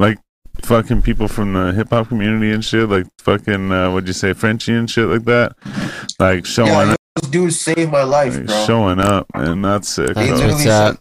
like 0.00 0.18
fucking 0.62 1.02
people 1.02 1.28
from 1.28 1.52
the 1.52 1.72
hip 1.72 1.90
hop 1.90 2.08
community 2.08 2.50
and 2.50 2.64
shit, 2.64 2.88
like 2.88 3.06
fucking 3.18 3.70
uh 3.70 3.92
what'd 3.92 4.08
you 4.08 4.14
say, 4.14 4.32
Frenchie 4.32 4.74
and 4.74 4.90
shit 4.90 5.06
like 5.06 5.24
that. 5.26 5.54
Like 6.18 6.44
showing 6.46 6.70
Yeah, 6.70 6.92
up 6.92 6.96
those 7.20 7.30
dudes 7.30 7.60
saved 7.60 7.92
my 7.92 8.02
life, 8.02 8.36
like, 8.36 8.46
bro. 8.46 8.64
showing 8.66 8.98
up 8.98 9.26
and 9.34 9.64
that's 9.64 9.88
sick. 9.90 10.14
That's 10.14 10.28
what's 10.30 10.40
literally 10.40 10.64
said, 10.64 10.98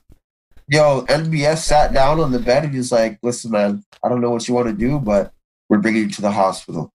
Yo, 0.68 1.02
NBS 1.08 1.58
sat 1.60 1.94
down 1.94 2.20
on 2.20 2.32
the 2.32 2.40
bed 2.40 2.64
and 2.66 2.74
he's 2.74 2.92
like, 2.94 3.18
"Listen, 3.24 3.52
man, 3.52 3.84
I 4.06 4.08
don't 4.10 4.22
know 4.22 4.30
what 4.30 4.48
you 4.48 4.54
want 4.54 4.68
to 4.68 4.74
do, 4.74 5.00
but 5.00 5.34
we're 5.72 5.80
bringing 5.80 6.04
you 6.04 6.10
to 6.12 6.22
the 6.22 6.32
hospital." 6.32 6.92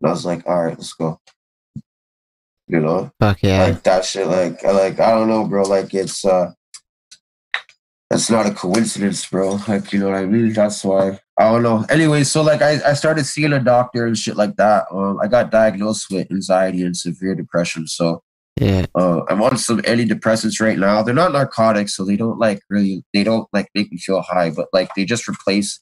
And 0.00 0.08
I 0.10 0.12
was 0.12 0.24
like, 0.24 0.46
"All 0.46 0.62
right, 0.62 0.78
let's 0.78 0.92
go." 0.92 1.18
You 2.68 2.78
know, 2.78 3.10
Fuck 3.18 3.42
yeah. 3.42 3.64
like 3.64 3.82
that 3.82 4.04
shit. 4.04 4.28
Like, 4.28 4.62
like 4.62 5.00
I 5.00 5.10
don't 5.10 5.26
know, 5.28 5.44
bro. 5.44 5.62
Like 5.64 5.92
it's 5.92 6.24
uh, 6.24 6.52
that's 8.08 8.30
not 8.30 8.46
a 8.46 8.52
coincidence, 8.52 9.26
bro. 9.26 9.58
Like 9.66 9.92
you 9.92 9.98
know 9.98 10.06
what 10.10 10.16
I 10.18 10.26
mean. 10.26 10.52
That's 10.52 10.84
why 10.84 11.18
I 11.38 11.50
don't 11.50 11.62
know. 11.64 11.84
Anyway, 11.90 12.22
so 12.22 12.42
like 12.42 12.62
I, 12.62 12.78
I 12.86 12.92
started 12.94 13.24
seeing 13.24 13.52
a 13.52 13.58
doctor 13.58 14.06
and 14.06 14.16
shit 14.16 14.36
like 14.36 14.54
that. 14.56 14.84
Um, 14.92 15.18
I 15.20 15.26
got 15.26 15.50
diagnosed 15.50 16.06
with 16.12 16.30
anxiety 16.30 16.82
and 16.84 16.96
severe 16.96 17.34
depression. 17.34 17.88
So 17.88 18.22
Yeah. 18.60 18.86
uh, 18.94 19.22
I'm 19.28 19.42
on 19.42 19.56
some 19.58 19.80
antidepressants 19.82 20.60
right 20.60 20.78
now. 20.78 21.02
They're 21.02 21.14
not 21.14 21.32
narcotics, 21.32 21.96
so 21.96 22.04
they 22.04 22.16
don't 22.16 22.38
like 22.38 22.60
really 22.70 23.02
they 23.14 23.24
don't 23.24 23.48
like 23.52 23.68
make 23.74 23.90
me 23.90 23.98
feel 23.98 24.20
high, 24.22 24.50
but 24.50 24.68
like 24.72 24.94
they 24.94 25.04
just 25.04 25.28
replace 25.28 25.80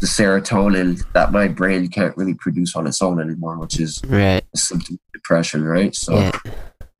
the 0.00 0.06
serotonin 0.06 1.02
that 1.14 1.32
my 1.32 1.48
brain 1.48 1.88
can't 1.88 2.16
really 2.16 2.34
produce 2.34 2.76
on 2.76 2.86
its 2.86 3.00
own 3.02 3.20
anymore, 3.20 3.58
which 3.58 3.80
is 3.80 4.00
Right. 4.06 4.44
a 4.54 4.58
symptom 4.58 4.94
of 4.96 5.12
depression, 5.12 5.64
right? 5.64 5.94
So 5.94 6.14
Yeah. 6.18 6.30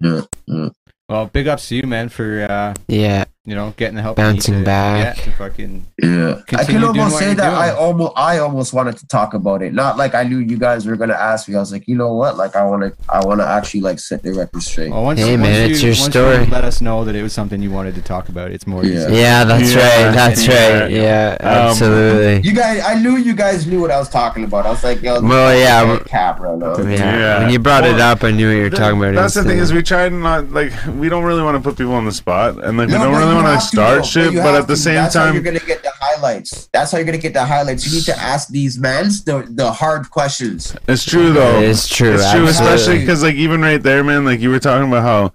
yeah, 0.00 0.20
yeah. 0.46 0.68
Well, 1.08 1.26
big 1.26 1.46
ups 1.46 1.68
to 1.68 1.76
you, 1.76 1.82
man, 1.86 2.08
for 2.08 2.46
uh, 2.48 2.74
Yeah. 2.88 3.24
You 3.46 3.54
know 3.54 3.72
getting 3.76 3.94
the 3.96 4.02
help. 4.02 4.18
you 4.18 4.24
need 4.24 4.32
Bouncing 4.34 4.54
to, 4.58 4.64
back. 4.64 5.16
Yeah, 5.16 5.22
to 5.24 5.30
fucking. 5.32 5.86
Yeah, 6.02 6.40
I 6.52 6.64
can 6.64 6.84
almost 6.84 7.18
say 7.18 7.26
you're 7.26 7.34
that 7.36 7.54
I 7.54 7.70
almost 7.70 8.12
I 8.16 8.38
almost 8.38 8.72
wanted 8.74 8.96
to 8.98 9.06
talk 9.06 9.34
about 9.34 9.62
it. 9.62 9.72
Not 9.72 9.96
like 9.96 10.14
I 10.14 10.24
knew 10.24 10.38
you 10.38 10.58
guys 10.58 10.84
were 10.86 10.96
gonna 10.96 11.14
ask 11.14 11.48
me. 11.48 11.54
I 11.54 11.60
was 11.60 11.72
like, 11.72 11.86
you 11.88 11.96
know 11.96 12.12
what? 12.14 12.36
Like 12.36 12.56
I 12.56 12.64
want 12.66 12.82
to 12.82 12.92
I 13.08 13.24
want 13.24 13.40
to 13.40 13.46
actually 13.46 13.80
like 13.82 13.98
set 14.00 14.22
the 14.22 14.32
record 14.32 14.62
straight. 14.62 14.90
Well, 14.90 15.04
once, 15.04 15.20
Hey, 15.20 15.36
once 15.36 15.42
man, 15.42 15.68
you, 15.68 15.74
it's 15.74 15.82
your 15.82 15.92
once 15.92 16.04
story. 16.04 16.44
You 16.44 16.50
let 16.50 16.64
us 16.64 16.80
know 16.80 17.04
that 17.04 17.14
it 17.14 17.22
was 17.22 17.32
something 17.32 17.62
you 17.62 17.70
wanted 17.70 17.94
to 17.94 18.02
talk 18.02 18.28
about. 18.28 18.50
It's 18.50 18.66
more 18.66 18.84
Yeah. 18.84 19.06
easy. 19.06 19.14
Yeah, 19.16 19.44
that's 19.44 19.72
Yeah. 19.74 20.06
right. 20.06 20.14
That's 20.14 20.46
Yeah. 20.46 20.78
right. 20.80 20.90
Yeah, 20.90 21.36
Um, 21.40 21.46
absolutely. 21.48 22.48
You 22.48 22.54
guys, 22.54 22.82
I 22.84 22.94
knew 23.00 23.16
you 23.16 23.34
guys 23.34 23.66
knew 23.66 23.80
what 23.80 23.90
I 23.90 23.98
was 23.98 24.08
talking 24.08 24.44
about. 24.44 24.66
I 24.66 24.70
was 24.70 24.82
like, 24.82 25.02
yo, 25.02 25.20
Well, 25.20 25.54
yeah, 25.54 25.60
yeah, 25.60 25.80
w- 25.82 26.00
cap 26.04 26.40
right 26.40 26.58
yeah. 26.58 27.16
Yeah. 27.16 27.38
When 27.40 27.50
you 27.50 27.58
brought 27.58 27.84
it 27.86 28.00
up, 28.00 28.24
I 28.24 28.30
knew 28.32 28.48
what 28.48 28.54
you 28.56 28.62
were 28.64 28.70
Th- 28.70 28.80
talking 28.80 28.98
about. 28.98 29.14
That's 29.14 29.34
the 29.34 29.44
thing 29.44 29.58
is 29.58 29.72
we 29.72 29.82
try 29.82 30.08
to 30.08 30.14
not 30.14 30.50
like 30.50 30.72
we 30.98 31.08
don't 31.08 31.24
really 31.24 31.42
want 31.42 31.56
to 31.56 31.62
put 31.62 31.76
people 31.78 31.94
on 31.94 32.04
the 32.04 32.12
spot 32.12 32.62
and 32.64 32.76
like 32.78 32.88
we 32.88 32.94
don't 32.94 33.14
really 33.14 33.35
you 33.35 33.35
want 33.44 33.70
to 33.70 33.80
have 33.82 34.02
to, 34.02 34.08
shit, 34.08 34.34
but 34.34 34.54
at 34.54 34.66
the 34.66 34.74
to. 34.74 34.80
same 34.80 34.94
That's 34.96 35.14
how 35.14 35.30
you're 35.32 35.42
gonna 35.42 35.58
get 35.60 35.82
the 35.82 35.92
highlights. 36.00 36.68
That's 36.72 36.92
how 36.92 36.98
you're 36.98 37.04
gonna 37.06 37.18
get 37.18 37.32
the 37.34 37.44
highlights. 37.44 37.86
You 37.86 37.96
need 37.98 38.04
to 38.04 38.18
ask 38.18 38.48
these 38.48 38.78
mans 38.78 39.24
the 39.24 39.46
the 39.50 39.70
hard 39.72 40.10
questions. 40.10 40.76
it's 40.88 41.04
true 41.04 41.32
though. 41.32 41.58
It 41.60 41.64
is 41.70 41.88
true. 41.88 42.14
It's 42.14 42.30
true, 42.32 42.46
especially 42.46 42.98
because 43.00 43.22
like 43.22 43.34
even 43.36 43.60
right 43.62 43.82
there, 43.82 44.02
man. 44.04 44.24
Like 44.24 44.40
you 44.40 44.50
were 44.50 44.58
talking 44.60 44.88
about 44.88 45.02
how 45.02 45.32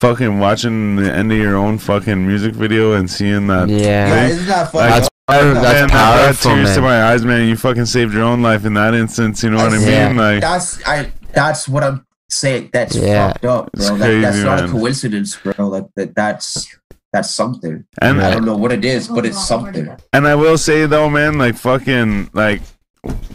fucking 0.00 0.38
watching 0.40 0.96
the 0.96 1.12
end 1.12 1.30
of 1.30 1.38
your 1.38 1.56
own 1.56 1.78
fucking 1.78 2.26
music 2.26 2.54
video 2.54 2.94
and 2.94 3.08
seeing 3.10 3.46
that. 3.48 3.68
Yeah, 3.68 3.78
Yeah. 3.78 4.26
isn't 4.28 4.46
that 4.46 4.72
funny? 4.72 4.90
That's 4.90 5.08
power- 5.28 5.54
Man, 5.54 5.62
that 5.62 5.88
brought 5.90 6.18
powerful, 6.20 6.50
tears 6.56 6.74
to 6.74 6.80
my 6.82 7.04
eyes, 7.12 7.24
man. 7.24 7.46
You 7.48 7.56
fucking 7.56 7.86
saved 7.86 8.12
your 8.12 8.24
own 8.24 8.42
life 8.42 8.64
in 8.64 8.74
that 8.74 8.94
instance. 8.94 9.42
You 9.44 9.50
know 9.50 9.58
what 9.58 9.72
I 9.72 9.78
Yeah. 9.78 10.08
mean? 10.08 10.16
Like, 10.16 10.40
that's 10.40 10.84
I. 10.86 11.12
That's 11.32 11.68
what 11.68 11.84
I'm 11.84 12.04
saying. 12.28 12.70
That's 12.72 12.96
Yeah. 12.96 13.28
fucked 13.28 13.44
up, 13.44 13.70
It's 13.74 13.88
bro. 13.88 13.98
That, 13.98 14.20
that's 14.20 14.38
not 14.38 14.60
man. 14.60 14.68
a 14.68 14.72
coincidence, 14.72 15.36
bro. 15.36 15.68
Like 15.68 15.86
that. 15.96 16.14
That's 16.16 16.66
that's 17.12 17.30
something. 17.30 17.84
and 18.00 18.20
I 18.22 18.30
don't 18.30 18.44
know 18.44 18.56
what 18.56 18.72
it 18.72 18.84
is, 18.84 19.08
but 19.08 19.26
it's 19.26 19.46
something. 19.46 19.88
And 20.12 20.26
I 20.26 20.34
will 20.34 20.56
say 20.58 20.86
though, 20.86 21.10
man, 21.10 21.38
like 21.38 21.56
fucking 21.56 22.30
like 22.32 22.62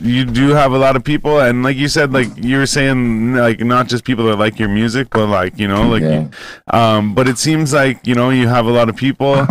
you 0.02 0.24
do 0.24 0.50
have 0.50 0.72
a 0.72 0.78
lot 0.78 0.96
of 0.96 1.04
people 1.04 1.42
and 1.42 1.62
like 1.62 1.76
you 1.76 1.90
said 1.90 2.14
like 2.14 2.30
you 2.38 2.56
were 2.58 2.66
saying 2.66 3.34
like 3.36 3.60
not 3.60 3.90
just 3.90 4.06
people 4.06 4.24
that 4.26 4.38
like 4.40 4.58
your 4.58 4.70
music 4.70 5.10
but 5.10 5.28
like 5.28 5.60
you 5.60 5.68
know 5.68 5.90
like 5.90 6.02
Yeah. 6.04 6.28
um 6.72 7.14
but 7.14 7.28
it 7.28 7.38
seems 7.38 7.74
like 7.74 8.08
you 8.08 8.16
know 8.16 8.30
you 8.30 8.48
have 8.48 8.66
a 8.66 8.72
lot 8.72 8.88
of 8.88 8.96
people 8.96 9.46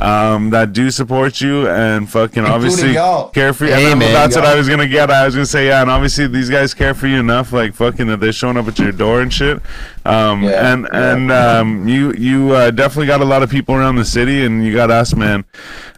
um 0.00 0.50
that 0.50 0.72
do 0.72 0.90
support 0.90 1.40
you 1.40 1.68
and 1.68 2.08
fucking 2.08 2.44
obviously 2.44 2.94
y'all. 2.94 3.28
care 3.30 3.52
for 3.52 3.66
you 3.66 3.72
Hey, 3.72 3.90
and 3.90 3.98
man, 4.00 4.12
that's 4.14 4.34
what 4.34 4.44
y'all. 4.44 4.54
I 4.54 4.56
was 4.56 4.68
gonna 4.68 4.88
get 4.88 5.10
I 5.10 5.26
was 5.26 5.34
gonna 5.34 5.44
say 5.46 5.66
yeah 5.66 5.82
and 5.82 5.90
obviously 5.90 6.26
these 6.26 6.48
guys 6.48 6.72
care 6.72 6.94
for 6.94 7.06
you 7.06 7.18
enough 7.20 7.52
like 7.52 7.74
fucking 7.74 8.06
that 8.06 8.18
they're 8.20 8.32
showing 8.32 8.56
up 8.56 8.66
at 8.66 8.78
your 8.78 8.92
door 8.92 9.20
and 9.20 9.32
shit 9.32 9.60
um 10.06 10.42
Yeah, 10.42 10.72
and 10.72 10.88
yeah. 10.92 11.12
and 11.12 11.32
um 11.32 11.86
you 11.88 12.12
you 12.14 12.52
uh, 12.54 12.70
definitely 12.70 13.06
got 13.06 13.20
a 13.20 13.24
lot 13.26 13.42
of 13.42 13.50
people 13.50 13.74
around 13.74 13.96
the 13.96 14.04
city 14.04 14.44
and 14.44 14.64
you 14.64 14.72
got 14.74 14.90
us 14.90 15.14
man 15.14 15.44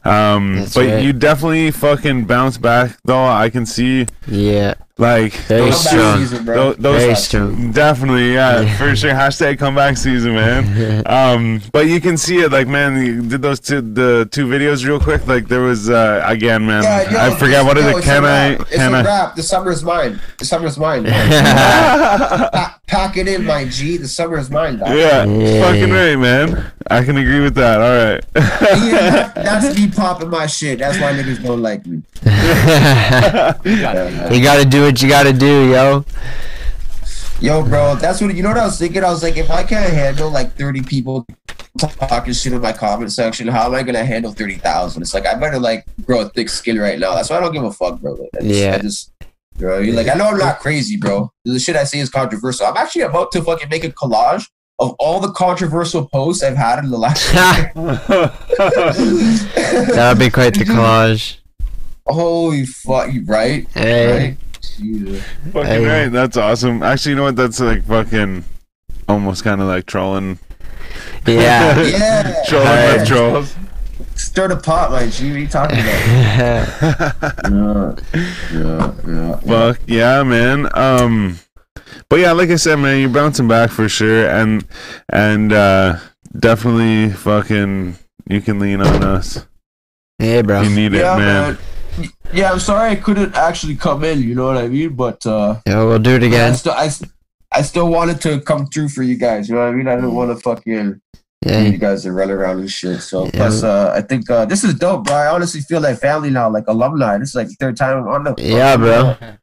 um 0.04 0.56
That's 0.56 0.74
but 0.74 0.86
right. 0.86 1.02
you 1.02 1.12
definitely 1.12 1.70
fucking 1.70 2.24
bounce 2.24 2.58
back 2.58 2.96
though 3.04 3.24
I 3.24 3.50
can 3.50 3.66
see 3.66 4.06
Yeah. 4.26 4.74
like 4.98 5.32
Very 5.48 5.70
those 5.70 5.82
Comeback 5.86 5.92
strong. 5.92 6.18
season, 6.18 6.44
bro. 6.44 6.54
Tho- 6.56 6.72
those- 6.82 7.02
Very 7.02 7.14
strong. 7.14 7.72
Definitely, 7.72 8.34
yeah, 8.34 8.60
Yeah. 8.60 8.76
for 8.78 8.94
sure. 8.94 9.10
Hashtag 9.14 9.58
comeback 9.58 9.96
season, 9.96 10.34
man. 10.34 11.02
um, 11.06 11.60
but 11.72 11.86
you 11.86 12.00
can 12.00 12.16
see 12.16 12.38
it, 12.38 12.52
like, 12.52 12.68
man, 12.68 13.04
you 13.04 13.22
did 13.22 13.42
those 13.42 13.58
two, 13.58 13.80
the 13.80 14.28
two 14.30 14.46
videos 14.46 14.84
real 14.86 15.00
quick. 15.00 15.26
Like, 15.26 15.48
there 15.48 15.62
was 15.62 15.88
uh, 15.90 16.22
again, 16.26 16.66
man. 16.66 16.82
Yeah, 16.84 17.10
yo, 17.10 17.18
I 17.34 17.38
forget 17.38 17.64
what 17.64 17.78
is 17.78 17.84
yo, 17.84 17.90
it? 17.90 17.96
it's 17.98 18.06
Can 18.06 18.24
a 18.24 18.26
I? 18.26 18.30
wrap. 18.50 18.60
It's 18.60 18.76
Can 18.76 18.94
a 18.94 18.98
I? 18.98 19.02
wrap. 19.02 19.34
The 19.34 19.42
summer's 19.42 19.82
mine. 19.82 20.20
The 20.38 20.44
summer's 20.44 20.78
mine. 20.78 21.04
Pa- 21.06 22.80
pack 22.86 23.16
it 23.16 23.26
in, 23.28 23.44
my 23.44 23.64
G. 23.64 23.96
The 23.96 24.06
summer's 24.08 24.50
mine. 24.50 24.78
Dog. 24.78 24.88
Yeah, 24.90 25.24
Yeah. 25.24 25.62
fucking 25.64 25.90
right, 25.90 26.16
man. 26.16 26.70
I 26.90 27.02
can 27.04 27.16
agree 27.16 27.40
with 27.40 27.54
that. 27.54 27.80
All 27.80 27.96
right. 28.12 28.22
Yeah, 28.84 29.32
that's 29.34 29.74
popping 29.94 30.30
my 30.30 30.46
shit. 30.46 30.78
That's 30.78 30.98
why 30.98 31.12
niggas 31.12 31.42
don't 31.42 31.62
like 31.62 31.86
me. 31.86 32.02
you 32.24 32.30
gotta 34.42 34.64
do 34.64 34.82
what 34.82 35.02
you 35.02 35.08
gotta 35.08 35.32
do, 35.32 35.70
yo. 35.70 36.04
Yo, 37.40 37.64
bro, 37.64 37.96
that's 37.96 38.20
what 38.20 38.34
you 38.34 38.42
know. 38.42 38.50
What 38.50 38.58
I 38.58 38.66
was 38.66 38.78
thinking. 38.78 39.02
I 39.02 39.10
was 39.10 39.22
like, 39.22 39.36
if 39.36 39.50
I 39.50 39.64
can't 39.64 39.92
handle 39.92 40.30
like 40.30 40.54
thirty 40.54 40.80
people 40.80 41.26
talking 41.76 42.32
shit 42.32 42.52
in 42.52 42.60
my 42.60 42.72
comment 42.72 43.10
section, 43.10 43.48
how 43.48 43.66
am 43.66 43.74
I 43.74 43.82
gonna 43.82 44.04
handle 44.04 44.32
thirty 44.32 44.56
thousand? 44.56 45.02
It's 45.02 45.12
like 45.12 45.26
I 45.26 45.34
better 45.34 45.58
like 45.58 45.84
grow 46.04 46.20
a 46.20 46.28
thick 46.28 46.48
skin 46.48 46.78
right 46.78 46.98
now. 46.98 47.14
That's 47.14 47.30
why 47.30 47.38
I 47.38 47.40
don't 47.40 47.52
give 47.52 47.64
a 47.64 47.72
fuck, 47.72 48.00
bro. 48.00 48.12
Like, 48.12 48.30
I 48.38 48.42
just, 48.42 48.54
Yeah. 48.54 48.74
I 48.74 48.78
just, 48.78 49.12
you 49.58 49.66
know, 49.66 49.80
like 49.96 50.08
I 50.08 50.14
know 50.14 50.26
I'm 50.26 50.38
not 50.38 50.60
crazy, 50.60 50.96
bro. 50.96 51.32
The 51.44 51.58
shit 51.58 51.74
I 51.74 51.84
say 51.84 51.98
is 51.98 52.10
controversial. 52.10 52.66
I'm 52.66 52.76
actually 52.76 53.02
about 53.02 53.32
to 53.32 53.42
fucking 53.42 53.68
make 53.68 53.82
a 53.82 53.90
collage 53.90 54.46
of 54.78 54.94
all 54.98 55.20
the 55.20 55.30
controversial 55.32 56.06
posts 56.08 56.42
I've 56.42 56.56
had 56.56 56.78
in 56.80 56.90
the 56.90 56.98
last. 56.98 57.30
that 57.32 57.72
would 60.10 60.18
be 60.18 60.30
quite 60.30 60.54
the 60.54 60.64
collage. 60.64 61.36
Holy 62.06 62.66
fuck, 62.66 63.12
you 63.12 63.22
right? 63.24 63.66
Hey. 63.74 64.28
Right? 64.28 64.36
Jesus. 64.78 65.22
fucking 65.52 65.64
Hey. 65.66 65.84
right. 65.86 66.08
That's 66.08 66.36
awesome. 66.36 66.82
Actually, 66.82 67.10
you 67.10 67.16
know 67.16 67.22
what? 67.24 67.36
That's 67.36 67.60
like 67.60 67.84
fucking 67.84 68.44
almost 69.08 69.44
kind 69.44 69.60
of 69.60 69.68
like 69.68 69.86
trolling. 69.86 70.38
Yeah. 71.26 71.80
Yeah. 71.86 72.42
Trolling 72.46 72.66
Hey. 72.66 72.96
with 72.98 73.08
trolls. 73.08 73.54
Stir 74.16 74.48
the 74.48 74.56
pot, 74.56 74.90
my 74.90 75.06
G. 75.08 75.28
What 75.28 75.36
are 75.36 75.38
you 75.38 75.48
talking 75.48 75.78
about? 75.78 75.86
yeah, 77.50 77.94
yeah, 78.52 78.92
yeah. 79.06 79.36
Fuck 79.40 79.80
yeah, 79.86 80.22
man. 80.22 80.68
Um, 80.76 81.38
but 82.08 82.18
yeah, 82.20 82.32
like 82.32 82.50
I 82.50 82.56
said, 82.56 82.76
man, 82.76 83.00
you're 83.00 83.08
bouncing 83.10 83.48
back 83.48 83.70
for 83.70 83.88
sure, 83.88 84.28
and 84.28 84.64
and 85.12 85.52
uh, 85.52 85.98
definitely 86.38 87.10
fucking 87.10 87.96
you 88.28 88.40
can 88.40 88.58
lean 88.58 88.80
on 88.80 89.02
us. 89.02 89.46
hey, 90.18 90.42
bro. 90.42 90.62
You 90.62 90.70
need 90.74 90.92
yeah, 90.92 91.14
it, 91.14 91.18
man. 91.18 91.52
man. 91.98 92.08
Yeah, 92.32 92.50
I'm 92.52 92.60
sorry 92.60 92.90
I 92.90 92.96
couldn't 92.96 93.34
actually 93.34 93.76
come 93.76 94.02
in. 94.04 94.22
You 94.22 94.34
know 94.34 94.46
what 94.46 94.56
I 94.56 94.68
mean? 94.68 94.94
But 94.94 95.24
uh, 95.26 95.60
Yo, 95.66 95.88
we'll 95.88 95.98
do 95.98 96.12
it 96.16 96.22
again. 96.22 96.40
I 96.40 96.44
again. 96.46 96.54
still, 96.54 96.72
I, 96.72 96.84
s- 96.86 97.02
I 97.52 97.60
still 97.62 97.88
wanted 97.90 98.20
to 98.22 98.40
come 98.40 98.66
through 98.66 98.88
for 98.88 99.02
you 99.02 99.16
guys. 99.16 99.48
You 99.48 99.56
know 99.56 99.60
what 99.62 99.68
I 99.68 99.72
mean? 99.72 99.88
I 99.88 99.96
didn't 99.96 100.14
want 100.14 100.30
to 100.34 100.42
fucking 100.42 101.00
Yeah. 101.44 101.60
you 101.62 101.76
guys 101.76 102.04
to 102.04 102.12
run 102.12 102.30
around 102.30 102.60
and 102.60 102.70
shit. 102.70 103.02
So 103.02 103.24
Yeah. 103.26 103.30
plus, 103.34 103.62
uh, 103.62 103.92
I 103.94 104.00
think 104.00 104.30
uh, 104.30 104.46
this 104.46 104.64
is 104.64 104.72
dope, 104.74 105.04
bro. 105.04 105.14
I 105.16 105.26
honestly 105.26 105.60
feel 105.60 105.82
like 105.82 105.98
family 105.98 106.30
now, 106.30 106.48
like 106.48 106.64
alumni. 106.68 107.18
This 107.18 107.30
is 107.30 107.34
like 107.34 107.48
the 107.48 107.56
third 107.60 107.76
time 107.76 108.08
on 108.08 108.24
the 108.24 108.34
Yeah, 108.38 108.76
bro. 108.78 109.16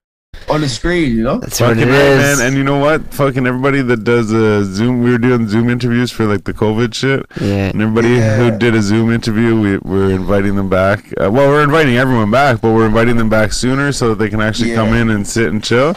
on 0.49 0.61
the 0.61 0.69
screen. 0.69 1.15
You 1.15 1.23
know? 1.23 1.37
That's 1.37 1.59
what 1.59 1.75
Fucking 1.77 1.83
it 1.83 1.91
right, 1.91 2.01
is. 2.01 2.39
man. 2.39 2.47
And 2.47 2.57
you 2.57 2.63
know 2.63 2.79
what? 2.79 3.13
Fucking 3.13 3.45
everybody 3.45 3.81
that 3.83 4.03
does 4.03 4.31
a 4.31 4.63
Zoom, 4.65 5.03
we 5.03 5.11
were 5.11 5.17
doing 5.17 5.47
Zoom 5.47 5.69
interviews 5.69 6.11
for 6.11 6.25
like 6.25 6.43
the 6.43 6.53
COVID 6.53 6.93
shit, 6.93 7.25
yeah. 7.39 7.69
and 7.69 7.81
everybody 7.81 8.09
Yeah. 8.09 8.37
who 8.37 8.57
did 8.57 8.75
a 8.75 8.81
Zoom 8.81 9.11
interview, 9.11 9.59
we 9.59 9.77
we're 9.79 10.11
inviting 10.11 10.55
them 10.55 10.69
back. 10.69 11.05
Uh, 11.19 11.29
well, 11.31 11.49
we're 11.49 11.63
inviting 11.63 11.97
everyone 11.97 12.31
back, 12.31 12.61
but 12.61 12.71
we're 12.73 12.85
inviting 12.85 13.17
them 13.17 13.29
back 13.29 13.53
sooner 13.53 13.91
so 13.91 14.09
that 14.09 14.15
they 14.19 14.29
can 14.29 14.41
actually 14.41 14.73
come 14.73 14.93
in 14.93 15.09
and 15.09 15.27
sit 15.27 15.49
and 15.51 15.63
chill. 15.63 15.95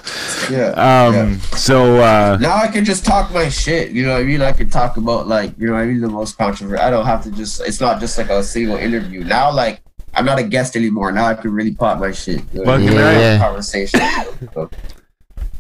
Yeah. 0.51 0.69
Um, 0.71 1.15
Yeah. 1.15 1.37
so 1.57 1.97
uh, 2.01 2.39
now 2.41 2.57
I 2.57 2.69
can 2.69 2.85
just 2.85 3.05
talk 3.05 3.33
my 3.33 3.49
shit. 3.49 3.91
You 3.91 4.05
know 4.07 4.13
what 4.15 4.21
I 4.21 4.25
mean? 4.25 4.43
I 4.43 4.53
can 4.53 4.69
talk 4.71 4.97
about 4.97 5.29
like 5.29 5.53
you 5.59 5.67
know 5.67 5.75
what 5.75 5.81
I 5.81 5.87
mean 5.87 6.01
the 6.01 6.09
most 6.09 6.37
controversial. 6.39 6.85
I 6.85 6.91
don't 6.91 7.07
have 7.07 7.23
to 7.25 7.31
just. 7.31 7.61
It's 7.63 7.81
not 7.81 8.01
just 8.01 8.19
like 8.19 8.31
a 8.31 8.43
single 8.43 8.77
interview. 8.77 9.25
Now 9.25 9.53
like 9.53 9.82
I'm 10.14 10.24
not 10.24 10.39
a 10.39 10.43
guest 10.43 10.76
anymore. 10.76 11.10
Now 11.12 11.26
I 11.26 11.34
can 11.34 11.52
really 11.52 11.74
pop 11.74 11.98
my 11.98 12.12
shit. 12.12 12.43
You 12.52 12.60
know 12.60 12.64
what 12.64 12.74
I 12.74 12.78
mean? 12.78 12.89
Fucking 12.89 13.02
right. 13.02 13.18
Yeah. 13.18 13.39
Conversation. 13.39 14.01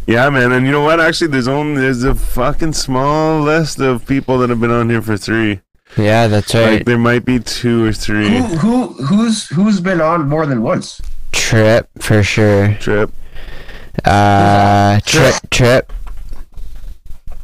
Yeah, 0.06 0.28
man, 0.30 0.50
and 0.50 0.66
you 0.66 0.72
know 0.72 0.82
what? 0.82 1.00
Actually, 1.00 1.28
there's 1.28 1.46
only 1.46 1.80
there's 1.80 2.02
a 2.02 2.14
fucking 2.14 2.72
small 2.72 3.40
list 3.40 3.78
of 3.78 4.04
people 4.04 4.38
that 4.38 4.50
have 4.50 4.60
been 4.60 4.72
on 4.72 4.90
here 4.90 5.00
for 5.00 5.16
three. 5.16 5.60
Yeah, 5.96 6.26
that's 6.26 6.54
right. 6.54 6.60
Like 6.60 6.70
right. 6.70 6.86
there 6.86 6.98
might 6.98 7.24
be 7.24 7.38
two 7.38 7.84
or 7.84 7.92
three. 7.92 8.28
who 8.28 8.42
who 8.42 8.86
who's 9.04 9.46
who's 9.48 9.80
been 9.80 10.00
on 10.00 10.28
more 10.28 10.44
than 10.44 10.62
once? 10.62 11.00
Trip 11.30 11.88
for 12.00 12.22
sure. 12.24 12.74
Trip. 12.80 13.12
Uh, 14.04 14.98
trip, 15.00 15.34
trip. 15.50 15.92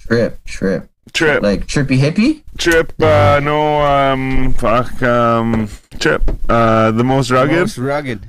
Trip, 0.01 0.45
trip, 0.45 0.88
Trip. 1.19 1.43
like 1.43 1.67
trippy 1.67 1.99
hippie. 1.99 2.43
Trip. 2.57 2.93
Uh, 3.03 3.41
no. 3.43 3.81
Um. 3.83 4.53
Fuck. 4.55 5.03
Um. 5.03 5.69
Trip. 5.99 6.23
Uh, 6.49 6.91
the 6.93 7.03
most 7.05 7.31
rugged. 7.31 7.57
The 7.57 7.61
Most 7.61 7.79
rugged. 7.79 8.21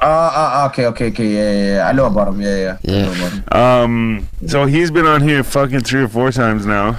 Uh, 0.00 0.04
uh, 0.04 0.68
okay, 0.70 0.86
okay, 0.86 1.06
okay, 1.08 1.26
yeah, 1.26 1.52
yeah, 1.52 1.74
yeah. 1.74 1.88
I 1.88 1.92
know 1.92 2.06
about 2.06 2.28
him. 2.28 2.40
Yeah, 2.40 2.56
yeah, 2.56 2.76
Yeah. 2.82 3.14
him. 3.14 3.44
Um. 3.52 4.28
So 4.46 4.66
he's 4.66 4.90
been 4.90 5.06
on 5.06 5.20
here 5.22 5.42
fucking 5.42 5.80
three 5.80 6.02
or 6.02 6.08
four 6.08 6.30
times 6.30 6.64
now. 6.66 6.98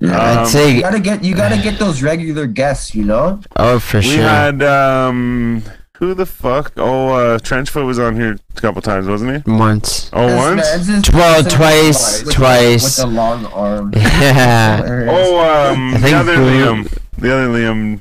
Yeah. 0.00 0.10
Um, 0.16 0.38
I'd 0.38 0.46
say 0.48 0.74
you 0.74 0.80
gotta 0.80 1.00
get 1.00 1.24
you 1.24 1.34
gotta 1.34 1.60
get 1.62 1.78
those 1.78 2.02
regular 2.02 2.46
guests. 2.46 2.94
You 2.94 3.04
know. 3.04 3.40
Oh, 3.56 3.78
for 3.78 3.98
We 3.98 4.02
sure. 4.04 4.16
We 4.16 4.22
had 4.22 4.62
um. 4.62 5.62
Who 5.98 6.14
the 6.14 6.26
fuck? 6.26 6.72
Oh, 6.76 7.08
uh, 7.08 7.38
Trenchfoot 7.38 7.84
was 7.84 7.98
on 7.98 8.14
here 8.14 8.36
a 8.56 8.60
couple 8.60 8.80
times, 8.80 9.08
wasn't 9.08 9.44
he? 9.44 9.50
Once. 9.52 10.10
Oh, 10.12 10.28
This 10.28 10.36
once. 10.36 10.56
man's 10.86 10.86
just- 11.06 11.12
Well, 11.16 11.42
with 11.42 11.52
twice, 11.52 12.20
the- 12.22 12.30
twice. 12.32 12.84
With 12.84 12.96
the 13.08 13.12
long 13.14 13.46
arm. 13.46 13.92
Yeah. 13.96 15.06
Oh, 15.10 15.72
um, 15.72 15.94
I 15.94 15.98
think 15.98 16.10
the 16.10 16.16
other 16.18 16.36
Liam. 16.36 16.98
The 17.18 17.32
other 17.34 17.48
Liam. 17.48 18.00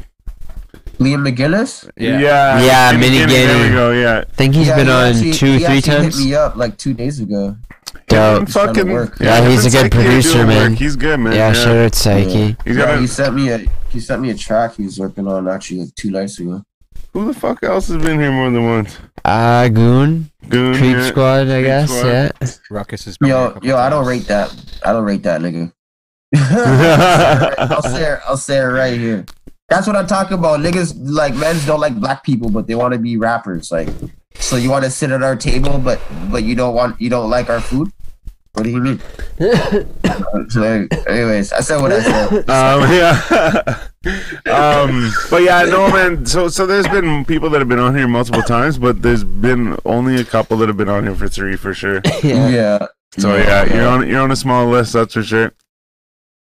Liam 0.99 1.27
McGinnis. 1.27 1.89
Yeah. 1.97 2.59
Yeah, 2.61 2.91
Mini 2.97 3.19
Mini 3.19 3.25
Guinea, 3.31 3.45
There 3.45 3.63
we 3.69 3.75
go. 3.75 3.91
Yeah. 3.91 4.19
I 4.27 4.31
think 4.33 4.53
he's 4.55 4.67
Yeah, 4.67 4.75
been 4.75 4.85
he 4.87 4.91
on 4.91 5.05
actually- 5.07 5.31
two, 5.33 5.45
he 5.47 5.57
three 5.57 5.65
actually 5.65 5.81
times. 5.81 6.17
Hit 6.19 6.25
me 6.25 6.35
up 6.35 6.55
like 6.55 6.77
two 6.77 6.93
days 6.93 7.19
ago. 7.19 7.55
Dope. 8.09 8.39
Him 8.41 8.45
fucking. 8.45 8.73
Trying 8.75 8.91
work. 8.93 9.17
Yeah, 9.19 9.49
he's 9.49 9.65
a 9.65 9.69
good 9.71 9.91
producer, 9.91 10.45
man. 10.45 10.71
work. 10.71 10.79
He's 10.79 10.95
good, 10.95 11.19
man. 11.19 11.33
Yeah, 11.33 11.51
shout 11.51 11.75
out 11.77 11.95
Psyche. 11.95 12.55
He's 12.63 12.77
yeah, 12.77 12.85
got 12.85 12.99
he 12.99 13.07
sent 13.07 13.33
me 13.35 13.49
a 13.49 13.57
he 13.89 13.99
sent 13.99 14.21
me 14.21 14.29
a 14.29 14.35
track 14.35 14.75
he 14.75 14.83
was 14.83 14.99
working 14.99 15.27
on 15.27 15.47
actually 15.47 15.79
like 15.81 15.95
two 15.95 16.11
nights 16.11 16.39
ago. 16.39 16.63
Who 17.17 17.33
the 17.33 17.39
fuck 17.39 17.63
else 17.63 17.87
has 17.87 17.97
been 18.03 18.19
here 18.19 18.31
more 18.31 18.51
than 18.51 18.63
once? 18.63 18.99
Uh, 19.25 19.67
Goon. 19.69 20.29
Goon. 20.49 20.75
Creep 20.75 20.97
yeah. 20.97 21.07
Squad, 21.07 21.47
I 21.47 21.55
Creep 21.55 21.65
guess. 21.65 21.89
Squad. 21.89 22.07
Yeah. 22.07 22.47
Ruckus 22.69 23.07
is. 23.07 23.17
been 23.17 23.29
Yo, 23.29 23.51
couple 23.51 23.67
yo, 23.67 23.77
I 23.77 23.89
don't 23.89 24.05
times. 24.05 24.07
rate 24.07 24.27
that. 24.27 24.79
I 24.85 24.93
don't 24.93 25.03
rate 25.03 25.23
that 25.23 25.41
nigga. 25.41 25.73
I'll 26.35 27.81
say 27.81 28.13
it, 28.13 28.19
I'll 28.27 28.37
say 28.37 28.57
it 28.57 28.61
right 28.61 28.99
here. 28.99 29.25
That's 29.67 29.87
what 29.87 29.95
I'm 29.95 30.05
talking 30.05 30.37
about. 30.37 30.59
Niggas 30.59 30.95
like 30.97 31.33
men 31.35 31.57
don't 31.65 31.79
like 31.79 31.95
black 31.99 32.23
people, 32.23 32.49
but 32.49 32.67
they 32.67 32.75
want 32.75 32.93
to 32.93 32.99
be 32.99 33.17
rappers. 33.17 33.71
Like, 33.71 33.89
so 34.35 34.55
you 34.55 34.69
want 34.69 34.85
to 34.85 34.91
sit 34.91 35.09
at 35.09 35.23
our 35.23 35.35
table, 35.35 35.79
but 35.79 35.99
but 36.29 36.43
you 36.43 36.53
don't 36.53 36.75
want 36.75 37.01
you 37.01 37.09
don't 37.09 37.31
like 37.31 37.49
our 37.49 37.61
food. 37.61 37.91
What 38.57 38.63
do 38.63 38.71
you 38.71 38.81
mean? 38.81 38.99
so, 40.49 40.87
anyways, 41.07 41.53
I 41.53 41.59
said 41.59 41.79
what 41.79 41.91
I 41.91 42.01
said. 42.01 42.49
um, 42.49 42.91
yeah. 42.91 44.51
um, 44.51 45.13
but 45.29 45.43
yeah, 45.43 45.61
no, 45.65 45.91
man. 45.91 46.25
So, 46.25 46.47
so 46.47 46.65
there's 46.65 46.87
been 46.87 47.23
people 47.23 47.51
that 47.51 47.59
have 47.59 47.69
been 47.69 47.77
on 47.77 47.95
here 47.95 48.07
multiple 48.07 48.41
times, 48.41 48.79
but 48.79 49.03
there's 49.03 49.23
been 49.23 49.77
only 49.85 50.19
a 50.19 50.23
couple 50.23 50.57
that 50.57 50.69
have 50.69 50.77
been 50.77 50.89
on 50.89 51.03
here 51.03 51.13
for 51.13 51.27
three 51.27 51.55
for 51.55 51.75
sure. 51.75 52.01
yeah. 52.23 52.49
Yeah. 52.49 52.87
So 53.19 53.35
yeah, 53.35 53.71
you're 53.71 53.87
on 53.87 54.07
you're 54.07 54.21
on 54.21 54.31
a 54.31 54.35
small 54.35 54.65
list, 54.65 54.93
that's 54.93 55.13
for 55.13 55.21
sure. 55.21 55.51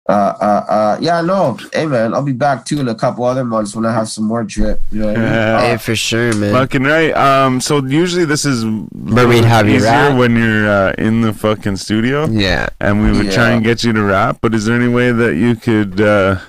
Uh, 0.09 0.11
uh, 0.39 0.65
uh, 0.69 0.97
yeah, 1.01 1.19
no. 1.21 1.57
Hey, 1.73 1.85
man, 1.85 2.13
I'll 2.13 2.23
be 2.23 2.31
back 2.31 2.63
too 2.65 2.79
in 2.79 2.87
a 2.87 2.95
couple 2.95 3.25
other 3.25 3.43
months 3.43 3.75
when 3.75 3.85
I 3.85 3.91
have 3.93 4.07
some 4.07 4.23
more 4.23 4.43
drip. 4.43 4.79
You 4.91 4.99
know 5.01 5.07
what 5.07 5.17
I 5.17 5.19
mean? 5.19 5.27
Yeah. 5.31 5.61
Hey, 5.67 5.77
for 5.77 5.95
sure, 5.97 6.33
man. 6.35 6.53
Fucking 6.53 6.83
right. 6.83 7.11
Um, 7.11 7.59
so 7.59 7.83
usually 7.83 8.23
this 8.23 8.45
is 8.45 8.63
Where 8.93 9.27
we'd 9.27 9.43
have 9.43 9.67
you 9.67 9.75
easier 9.75 9.89
rap. 9.91 10.17
when 10.17 10.35
you're 10.37 10.69
uh, 10.69 10.93
in 10.97 11.21
the 11.21 11.33
fucking 11.33 11.75
studio, 11.77 12.25
Yeah. 12.27 12.69
and 12.79 13.03
we 13.03 13.11
would 13.17 13.31
try 13.33 13.49
and 13.51 13.63
get 13.63 13.83
you 13.83 13.91
to 13.91 14.01
rap. 14.01 14.37
But 14.41 14.55
is 14.55 14.65
there 14.65 14.75
any 14.79 14.87
way 14.87 15.11
that 15.11 15.35
you 15.35 15.55
could 15.57 15.99
uh, 15.99 16.39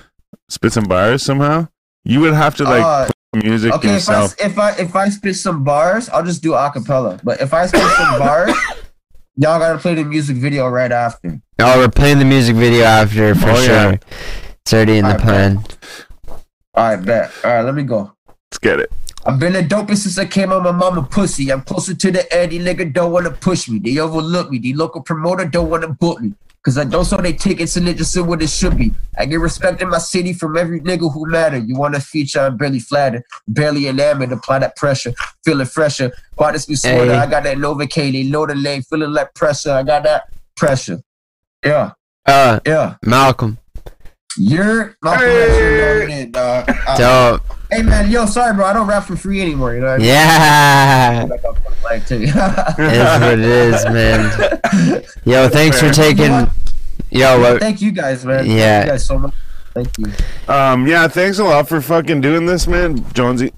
spit 0.47 0.71
some 0.71 0.85
bars 0.85 1.21
somehow? 1.23 1.67
You 2.05 2.21
would 2.21 2.33
have 2.33 2.55
to 2.57 2.63
like 2.63 2.81
Uh, 2.83 3.09
play 3.33 3.41
music 3.43 3.73
okay, 3.73 3.89
if 3.89 3.91
I, 3.91 3.95
yourself. 3.95 4.35
if 4.39 4.57
I 4.57 4.71
if 4.79 4.95
I 4.95 5.09
spit 5.09 5.35
some 5.35 5.63
bars, 5.65 6.07
I'll 6.09 6.23
just 6.23 6.41
do 6.41 6.51
acapella. 6.53 7.19
But 7.23 7.41
if 7.41 7.53
I 7.53 7.65
spit 7.67 7.81
some 7.97 8.19
bars, 8.23 8.53
y'all 9.39 9.57
gotta 9.59 9.79
play 9.79 9.95
the 9.95 10.03
music 10.03 10.35
video 10.37 10.67
right 10.67 10.91
after. 10.91 11.39
Oh, 11.59 11.77
we're 11.79 11.89
playing 11.89 12.19
the 12.19 12.25
music 12.25 12.55
video 12.55 12.83
after 12.83 13.33
for 13.35 13.49
Oh, 13.49 13.55
sure. 13.55 13.73
yeah. 13.73 13.97
It's 14.61 14.73
already 14.73 14.97
in 14.97 15.05
the 15.05 15.11
Alright, 15.11 15.23
plan. 15.25 15.63
All 16.75 16.95
right, 16.95 16.95
bet. 17.03 17.31
All 17.43 17.51
right, 17.51 17.61
let 17.63 17.73
me 17.73 17.83
go. 17.83 18.11
Let's 18.27 18.57
get 18.59 18.79
it. 18.79 18.91
I've 19.25 19.39
been 19.39 19.55
a 19.55 19.61
dopest 19.61 19.97
since 19.99 20.17
I 20.17 20.25
came 20.25 20.51
on 20.51 20.63
my 20.63 20.71
mama 20.71 21.03
pussy. 21.03 21.51
I'm 21.51 21.61
closer 21.61 21.93
to 21.93 22.11
the 22.11 22.33
end. 22.33 22.51
These 22.51 22.63
nigga 22.65 22.93
don't 22.93 23.11
wanna 23.11 23.31
push 23.31 23.67
me. 23.69 23.79
They 23.79 23.97
overlook 23.99 24.51
me. 24.51 24.59
The 24.59 24.73
local 24.73 25.01
promoter 25.01 25.45
don't 25.45 25.69
wanna 25.69 25.89
book 25.89 26.21
me. 26.21 26.33
Cause 26.65 26.77
I 26.77 26.83
don't 26.83 27.05
sell 27.05 27.21
they 27.21 27.31
tickets 27.33 27.77
and 27.77 27.87
it 27.87 27.95
just 27.97 28.15
is 28.17 28.21
what 28.21 28.41
it 28.41 28.49
should 28.49 28.77
be. 28.77 28.91
I 29.17 29.25
get 29.25 29.39
respect 29.39 29.81
in 29.81 29.89
my 29.89 29.97
city 29.97 30.33
from 30.33 30.57
every 30.57 30.81
nigga 30.81 31.11
who 31.11 31.25
matter. 31.25 31.57
You 31.57 31.75
wanna 31.77 32.01
feature, 32.01 32.41
I'm 32.41 32.57
barely 32.57 32.79
flattered. 32.79 33.23
Barely 33.47 33.87
enamored. 33.87 34.31
Apply 34.33 34.59
that 34.59 34.75
pressure. 34.75 35.13
Feeling 35.45 35.65
fresher. 35.67 36.11
Bought 36.35 36.53
this 36.53 36.67
new 36.67 36.75
sweater. 36.75 37.13
Hey. 37.13 37.17
I 37.17 37.27
got 37.27 37.43
that 37.43 37.57
Nova 37.57 37.87
K. 37.87 38.11
They 38.11 38.23
know 38.23 38.45
the 38.45 38.55
lane. 38.55 38.81
Feeling 38.83 39.11
like 39.13 39.33
pressure. 39.35 39.71
I 39.71 39.83
got 39.83 40.03
that 40.03 40.23
pressure. 40.57 41.01
Yeah. 41.63 41.91
Uh, 42.25 42.59
Yeah. 42.65 42.95
Malcolm. 43.05 43.57
You're 44.37 44.95
not 45.01 45.19
Hey. 45.19 46.29
dog. 46.31 47.41
Dope. 47.69 47.77
Hey 47.77 47.83
man, 47.83 48.09
yo, 48.09 48.25
sorry 48.25 48.53
bro, 48.55 48.65
I 48.65 48.73
don't 48.73 48.87
rap 48.87 49.03
for 49.05 49.15
free 49.15 49.41
anymore, 49.41 49.73
you 49.75 49.81
know 49.81 49.87
what 49.87 49.95
I 49.95 49.97
mean? 49.97 50.07
Yeah. 50.07 51.25
Like, 51.29 51.45
I'm 51.45 51.55
like, 51.83 52.07
too. 52.07 52.21
It's 52.23 52.33
what 53.21 53.33
it 53.33 53.39
is, 53.39 53.85
man. 53.85 55.03
Yo, 55.25 55.49
thanks 55.49 55.79
for 55.79 55.91
taking. 55.91 56.49
Yo, 57.11 57.39
what? 57.39 57.59
Thank 57.59 57.81
you 57.81 57.91
guys, 57.91 58.25
man. 58.25 58.45
Thank 58.45 58.57
Yeah. 58.57 58.83
you 58.83 58.89
guys 58.91 59.05
so 59.05 59.19
much. 59.19 59.33
Thank 59.73 59.89
you. 59.97 60.11
Um, 60.47 60.87
yeah, 60.87 61.07
thanks 61.07 61.39
a 61.39 61.43
lot 61.43 61.67
for 61.69 61.79
fucking 61.81 62.21
doing 62.21 62.45
this, 62.45 62.67
man, 62.67 63.05
Jonesy. 63.13 63.53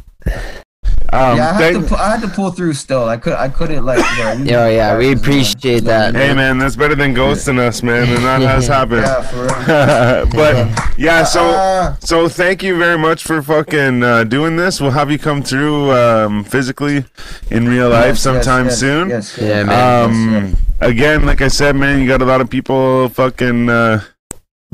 Um, 1.13 1.37
yeah, 1.37 1.49
I 1.49 1.53
had, 1.53 1.57
thank- 1.59 1.83
to 1.83 1.89
pu- 1.89 2.01
I 2.01 2.09
had 2.11 2.21
to 2.21 2.27
pull 2.29 2.51
through 2.51 2.73
still. 2.73 3.03
I 3.07 3.17
could 3.17 3.33
I 3.33 3.49
couldn't 3.49 3.83
like 3.85 3.99
you 4.17 4.45
know, 4.45 4.65
Yo, 4.65 4.69
yeah, 4.69 4.97
we 4.97 5.11
appreciate 5.11 5.83
that. 5.85 6.15
hey, 6.15 6.33
man, 6.33 6.57
that's 6.57 6.75
better 6.77 6.95
than 6.95 7.13
ghosting 7.13 7.59
us, 7.59 7.83
man, 7.83 8.07
and 8.07 8.23
that 8.23 8.41
has 8.41 8.67
happened. 8.67 9.01
Yeah, 9.01 9.21
for 9.21 9.41
real. 9.43 10.25
but 10.35 10.97
yeah, 10.97 11.23
so 11.23 11.41
Uh, 11.49 11.95
so 11.99 12.29
thank 12.29 12.63
you 12.63 12.77
very 12.77 12.97
much 12.97 13.23
for 13.23 13.41
fucking 13.41 14.03
uh, 14.03 14.23
doing 14.23 14.55
this. 14.55 14.79
We'll 14.79 14.91
have 14.91 15.11
you 15.11 15.19
come 15.19 15.43
through 15.43 15.91
um, 15.91 16.43
physically 16.45 17.03
in 17.49 17.67
real 17.67 17.89
life 17.89 18.15
yes, 18.15 18.21
sometime 18.21 18.65
yes, 18.67 18.79
soon. 18.79 19.09
Yes, 19.09 19.37
yes. 19.37 19.47
Yeah, 19.49 19.63
man. 19.63 20.05
Um, 20.05 20.57
again, 20.79 21.25
like 21.25 21.41
I 21.41 21.47
said, 21.49 21.75
man, 21.75 21.99
you 21.99 22.07
got 22.07 22.21
a 22.21 22.25
lot 22.25 22.39
of 22.41 22.49
people 22.49 23.09
fucking 23.09 23.69
uh, 23.69 24.01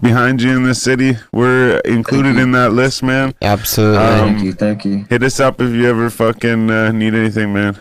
behind 0.01 0.41
you 0.41 0.55
in 0.55 0.63
this 0.63 0.81
city. 0.81 1.17
We're 1.31 1.79
included 1.79 2.37
in 2.37 2.51
that 2.51 2.73
list, 2.73 3.03
man. 3.03 3.33
Absolutely. 3.41 3.97
um, 3.97 4.19
thank 4.33 4.43
you, 4.43 4.53
thank 4.53 4.85
you. 4.85 5.05
Hit 5.09 5.23
us 5.23 5.39
up 5.39 5.59
if 5.61 5.71
you 5.71 5.87
ever 5.87 6.09
fucking 6.09 6.69
uh, 6.69 6.91
need 6.91 7.13
anything, 7.15 7.53
man. 7.53 7.77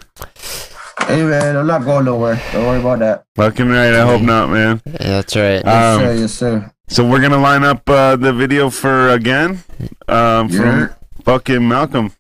Hey 1.07 1.23
man, 1.25 1.57
I'm 1.57 1.67
not 1.67 1.85
going 1.85 2.05
nowhere. 2.07 2.41
Don't 2.53 2.67
worry 2.67 2.81
about 2.81 2.99
that. 3.01 3.25
Fucking 3.37 3.69
right. 3.69 3.93
I 3.95 4.05
hope 4.07 4.23
not, 4.23 4.49
man. 4.51 4.81
yeah, 4.87 4.93
that's 4.99 5.37
right. 5.37 5.65
Uh, 5.65 5.69
Yes, 5.69 5.95
Um, 5.97 6.01
sir, 6.01 6.15
yes, 6.15 6.33
sir. 6.33 6.73
So 6.89 7.07
we're 7.09 7.21
gonna 7.21 7.39
line 7.39 7.65
up 7.65 7.89
uh, 7.89 8.17
the 8.17 8.33
video 8.33 8.71
for 8.71 9.11
again 9.11 9.63
um, 10.09 10.49
from 10.49 10.65
Yeah. 10.81 10.89
fucking 11.25 11.67
Malcolm. 11.69 12.13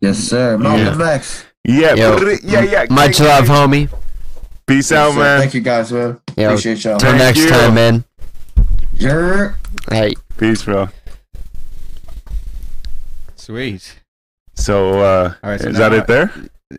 Yes, 0.00 0.18
sir. 0.18 0.56
Malcolm 0.58 1.00
X. 1.00 1.44
Yeah, 1.64 1.94
Yo, 1.94 2.18
yeah, 2.42 2.62
yeah. 2.62 2.86
Much 2.90 3.18
gang, 3.18 3.26
love, 3.28 3.46
gang. 3.46 3.68
homie. 3.68 3.88
Peace 4.66 4.90
Yes, 4.90 4.92
out, 4.98 5.12
sir. 5.12 5.18
man. 5.20 5.40
Thank 5.40 5.54
you 5.54 5.60
guys, 5.60 5.92
man. 5.92 6.18
Yo, 6.36 6.46
Appreciate 6.48 6.84
y'all. 6.84 6.98
Till 6.98 7.12
next 7.12 7.38
you. 7.38 7.48
time, 7.50 7.74
man. 7.74 8.04
You're 9.02 9.56
Hey. 9.90 10.14
Peace, 10.38 10.62
bro. 10.62 10.88
Sweet. 13.34 13.98
So, 14.54 15.00
uh, 15.00 15.34
All 15.42 15.50
right. 15.50 15.60
So 15.60 15.70
is 15.70 15.78
that 15.78 15.90
now 15.90 15.98
it 15.98 16.06
there? 16.06 16.32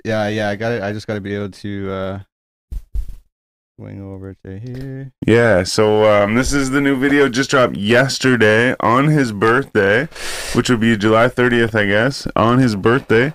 Yeah, 0.06 0.30
yeah. 0.30 0.48
I 0.48 0.56
got 0.56 0.72
it. 0.72 0.82
I 0.82 0.94
just 0.94 1.06
got 1.06 1.16
to 1.16 1.22
be 1.22 1.36
able 1.36 1.50
to 1.52 1.92
uh, 1.92 2.20
swing 3.78 4.02
over 4.02 4.36
to 4.46 4.58
here. 4.58 5.12
Yeah. 5.28 5.64
So, 5.64 6.06
um, 6.06 6.36
this 6.36 6.54
is 6.54 6.70
the 6.70 6.80
new 6.80 6.96
video 6.96 7.28
just 7.28 7.50
dropped 7.50 7.76
yesterday 7.76 8.74
on 8.80 9.08
his 9.08 9.34
birthday, 9.34 10.08
which 10.56 10.70
would 10.70 10.80
be 10.80 10.96
July 10.96 11.28
30th, 11.28 11.76
I 11.78 11.88
guess, 11.88 12.26
on 12.38 12.58
his 12.60 12.78
birthday. 12.78 13.34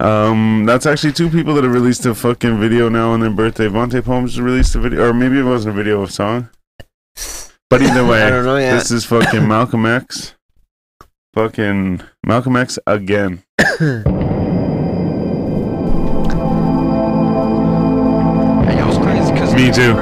Um, 0.00 0.64
that's 0.66 0.86
actually 0.86 1.12
two 1.12 1.30
people 1.30 1.54
that 1.54 1.62
have 1.62 1.72
released 1.72 2.04
a 2.04 2.16
fucking 2.16 2.58
video 2.58 2.88
now 2.88 3.10
on 3.12 3.20
their 3.20 3.30
birthday. 3.30 3.68
Vontae 3.68 4.04
Poems 4.04 4.40
released 4.40 4.74
a 4.74 4.80
video, 4.80 5.10
or 5.10 5.14
maybe 5.14 5.38
it 5.38 5.44
wasn't 5.44 5.72
a 5.72 5.76
video, 5.76 6.02
of 6.02 6.08
a 6.08 6.12
song. 6.12 6.48
But 7.70 7.82
either 7.82 8.04
way, 8.10 8.22
I 8.22 8.30
don't 8.30 8.44
know 8.44 8.56
this 8.56 8.90
is 8.90 9.04
fucking 9.04 9.46
Malcolm 9.48 9.86
X. 9.86 10.34
Fucking 11.34 12.00
Malcolm 12.24 12.56
X 12.56 12.78
again. 12.86 13.42
Hey, 17.44 18.78
yo, 18.78 18.88
it's 18.88 18.98
crazy 18.98 19.32
'cause- 19.32 19.54
Me 19.54 19.70
too. 19.70 19.92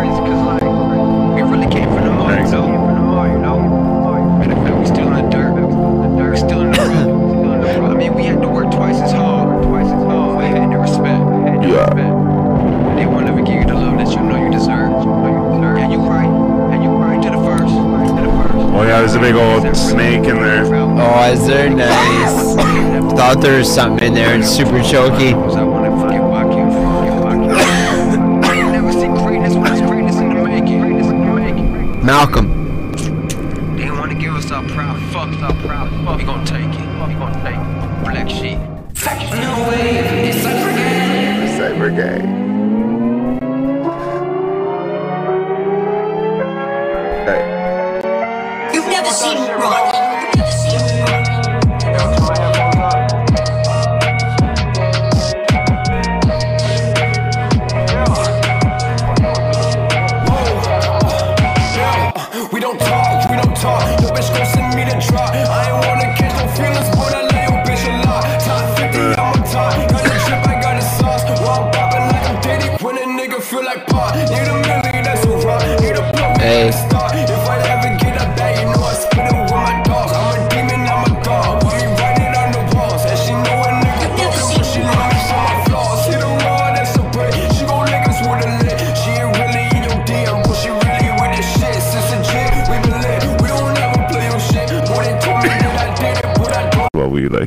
Thought 23.33 23.41
there 23.41 23.57
was 23.57 23.75
something 23.75 24.09
in 24.09 24.13
there. 24.13 24.37
It's 24.39 24.55
super 24.55 24.83
choky. 24.83 25.33
I 32.15 32.62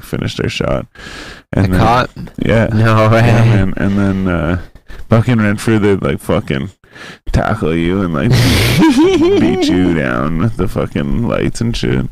finished 0.05 0.37
their 0.37 0.49
shot. 0.49 0.85
The 1.51 1.59
And 1.59 1.73
then, 1.73 1.79
cop? 1.79 2.09
yeah, 2.37 2.67
No 2.67 3.09
way. 3.09 3.19
yeah, 3.19 3.43
man. 3.45 3.73
And 3.77 3.97
then 3.97 4.27
uh, 4.27 4.61
fucking 5.09 5.37
Renfrew, 5.39 5.79
they 5.79 5.95
like 5.95 6.19
fucking 6.19 6.69
tackle 7.33 7.75
you 7.75 8.01
and 8.01 8.13
like 8.13 8.29
beat 9.39 9.67
you 9.67 9.93
down 9.93 10.37
with 10.39 10.55
the 10.57 10.67
fucking 10.67 11.27
lights 11.27 11.59
and 11.61 11.75
shit. 11.75 12.05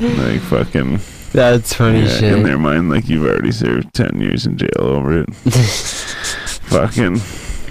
Like 0.00 0.40
fucking 0.40 0.98
That's 1.32 1.72
funny 1.74 2.00
yeah, 2.02 2.34
in 2.34 2.42
their 2.42 2.58
mind, 2.58 2.90
like 2.90 3.08
you've 3.08 3.24
already 3.26 3.52
served 3.52 3.94
ten 3.94 4.20
years 4.20 4.44
in 4.46 4.56
jail 4.58 4.70
over 4.78 5.20
it. 5.20 5.32
fucking. 6.68 7.20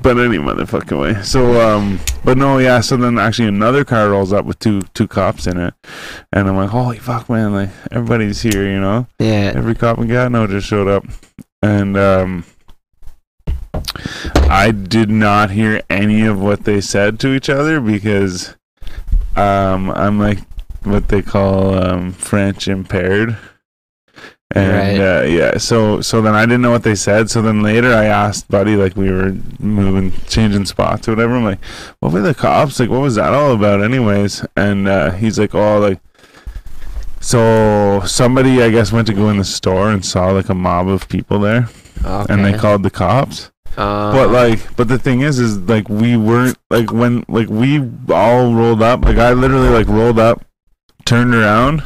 But 0.01 0.17
any 0.17 0.37
motherfucking 0.37 0.99
way. 0.99 1.21
So 1.23 1.59
um, 1.59 1.99
but 2.23 2.37
no, 2.37 2.57
yeah. 2.59 2.81
So 2.81 2.97
then 2.97 3.17
actually 3.17 3.47
another 3.47 3.83
car 3.83 4.09
rolls 4.09 4.31
up 4.31 4.45
with 4.45 4.59
two 4.59 4.81
two 4.93 5.07
cops 5.07 5.47
in 5.47 5.57
it, 5.57 5.73
and 6.31 6.47
I'm 6.47 6.55
like, 6.55 6.69
holy 6.69 6.99
fuck, 6.99 7.29
man! 7.29 7.53
Like 7.53 7.69
everybody's 7.91 8.41
here, 8.41 8.65
you 8.65 8.79
know. 8.79 9.07
yeah. 9.19 9.53
Every 9.55 9.75
cop 9.75 9.97
in 9.97 10.07
Gatineau 10.07 10.47
just 10.47 10.67
showed 10.67 10.87
up, 10.87 11.03
and 11.61 11.97
um, 11.97 12.45
I 14.49 14.71
did 14.71 15.09
not 15.09 15.51
hear 15.51 15.81
any 15.89 16.25
of 16.25 16.39
what 16.39 16.63
they 16.63 16.81
said 16.81 17.19
to 17.21 17.33
each 17.33 17.49
other 17.49 17.79
because 17.81 18.55
um, 19.35 19.91
I'm 19.91 20.19
like 20.19 20.39
what 20.83 21.09
they 21.09 21.21
call 21.21 21.75
um, 21.75 22.11
French 22.11 22.67
impaired. 22.67 23.37
And 24.55 24.99
Right. 24.99 24.99
uh, 25.19 25.21
yeah, 25.23 25.57
so 25.57 25.99
so 26.01 26.21
then 26.21 26.33
I 26.33 26.45
didn't 26.45 26.61
know 26.61 26.71
what 26.71 26.83
they 26.83 26.95
said. 26.95 27.29
So 27.29 27.41
then 27.41 27.61
later 27.61 27.93
I 27.93 28.05
asked 28.05 28.47
Buddy, 28.49 28.75
like 28.77 28.95
we 28.95 29.11
were 29.11 29.33
moving, 29.59 30.13
changing 30.27 30.65
spots 30.65 31.07
or 31.07 31.11
whatever. 31.11 31.35
I'm 31.35 31.43
like, 31.43 31.63
"What 31.99 32.13
were 32.13 32.21
the 32.21 32.33
cops? 32.33 32.79
Like, 32.79 32.89
what 32.89 33.01
was 33.01 33.15
that 33.15 33.33
all 33.33 33.51
about, 33.51 33.83
anyways?" 33.83 34.45
And 34.55 34.87
uh, 34.87 35.11
he's 35.11 35.37
like, 35.37 35.53
"Oh, 35.53 35.79
like 35.79 35.99
so 37.19 38.01
somebody 38.05 38.61
I 38.63 38.69
guess 38.69 38.91
went 38.91 39.07
to 39.07 39.13
go 39.13 39.29
in 39.29 39.37
the 39.37 39.43
store 39.43 39.91
and 39.91 40.05
saw 40.05 40.31
like 40.31 40.49
a 40.49 40.53
mob 40.55 40.87
of 40.87 41.09
people 41.09 41.39
there, 41.39 41.67
Okay. 42.05 42.33
and 42.33 42.45
they 42.45 42.53
called 42.53 42.83
the 42.83 42.89
cops. 42.89 43.51
Uh, 43.77 44.11
But 44.13 44.29
like, 44.29 44.75
but 44.77 44.87
the 44.87 44.97
thing 44.97 45.21
is, 45.21 45.39
is 45.39 45.57
like 45.59 45.89
we 45.89 46.15
weren't 46.15 46.57
like 46.69 46.91
when 46.91 47.25
like 47.27 47.49
we 47.49 47.81
all 48.09 48.53
rolled 48.53 48.81
up. 48.81 49.03
Like 49.03 49.17
I 49.17 49.33
literally 49.33 49.69
like 49.69 49.87
rolled 49.87 50.19
up, 50.19 50.45
turned 51.05 51.35
around. 51.35 51.83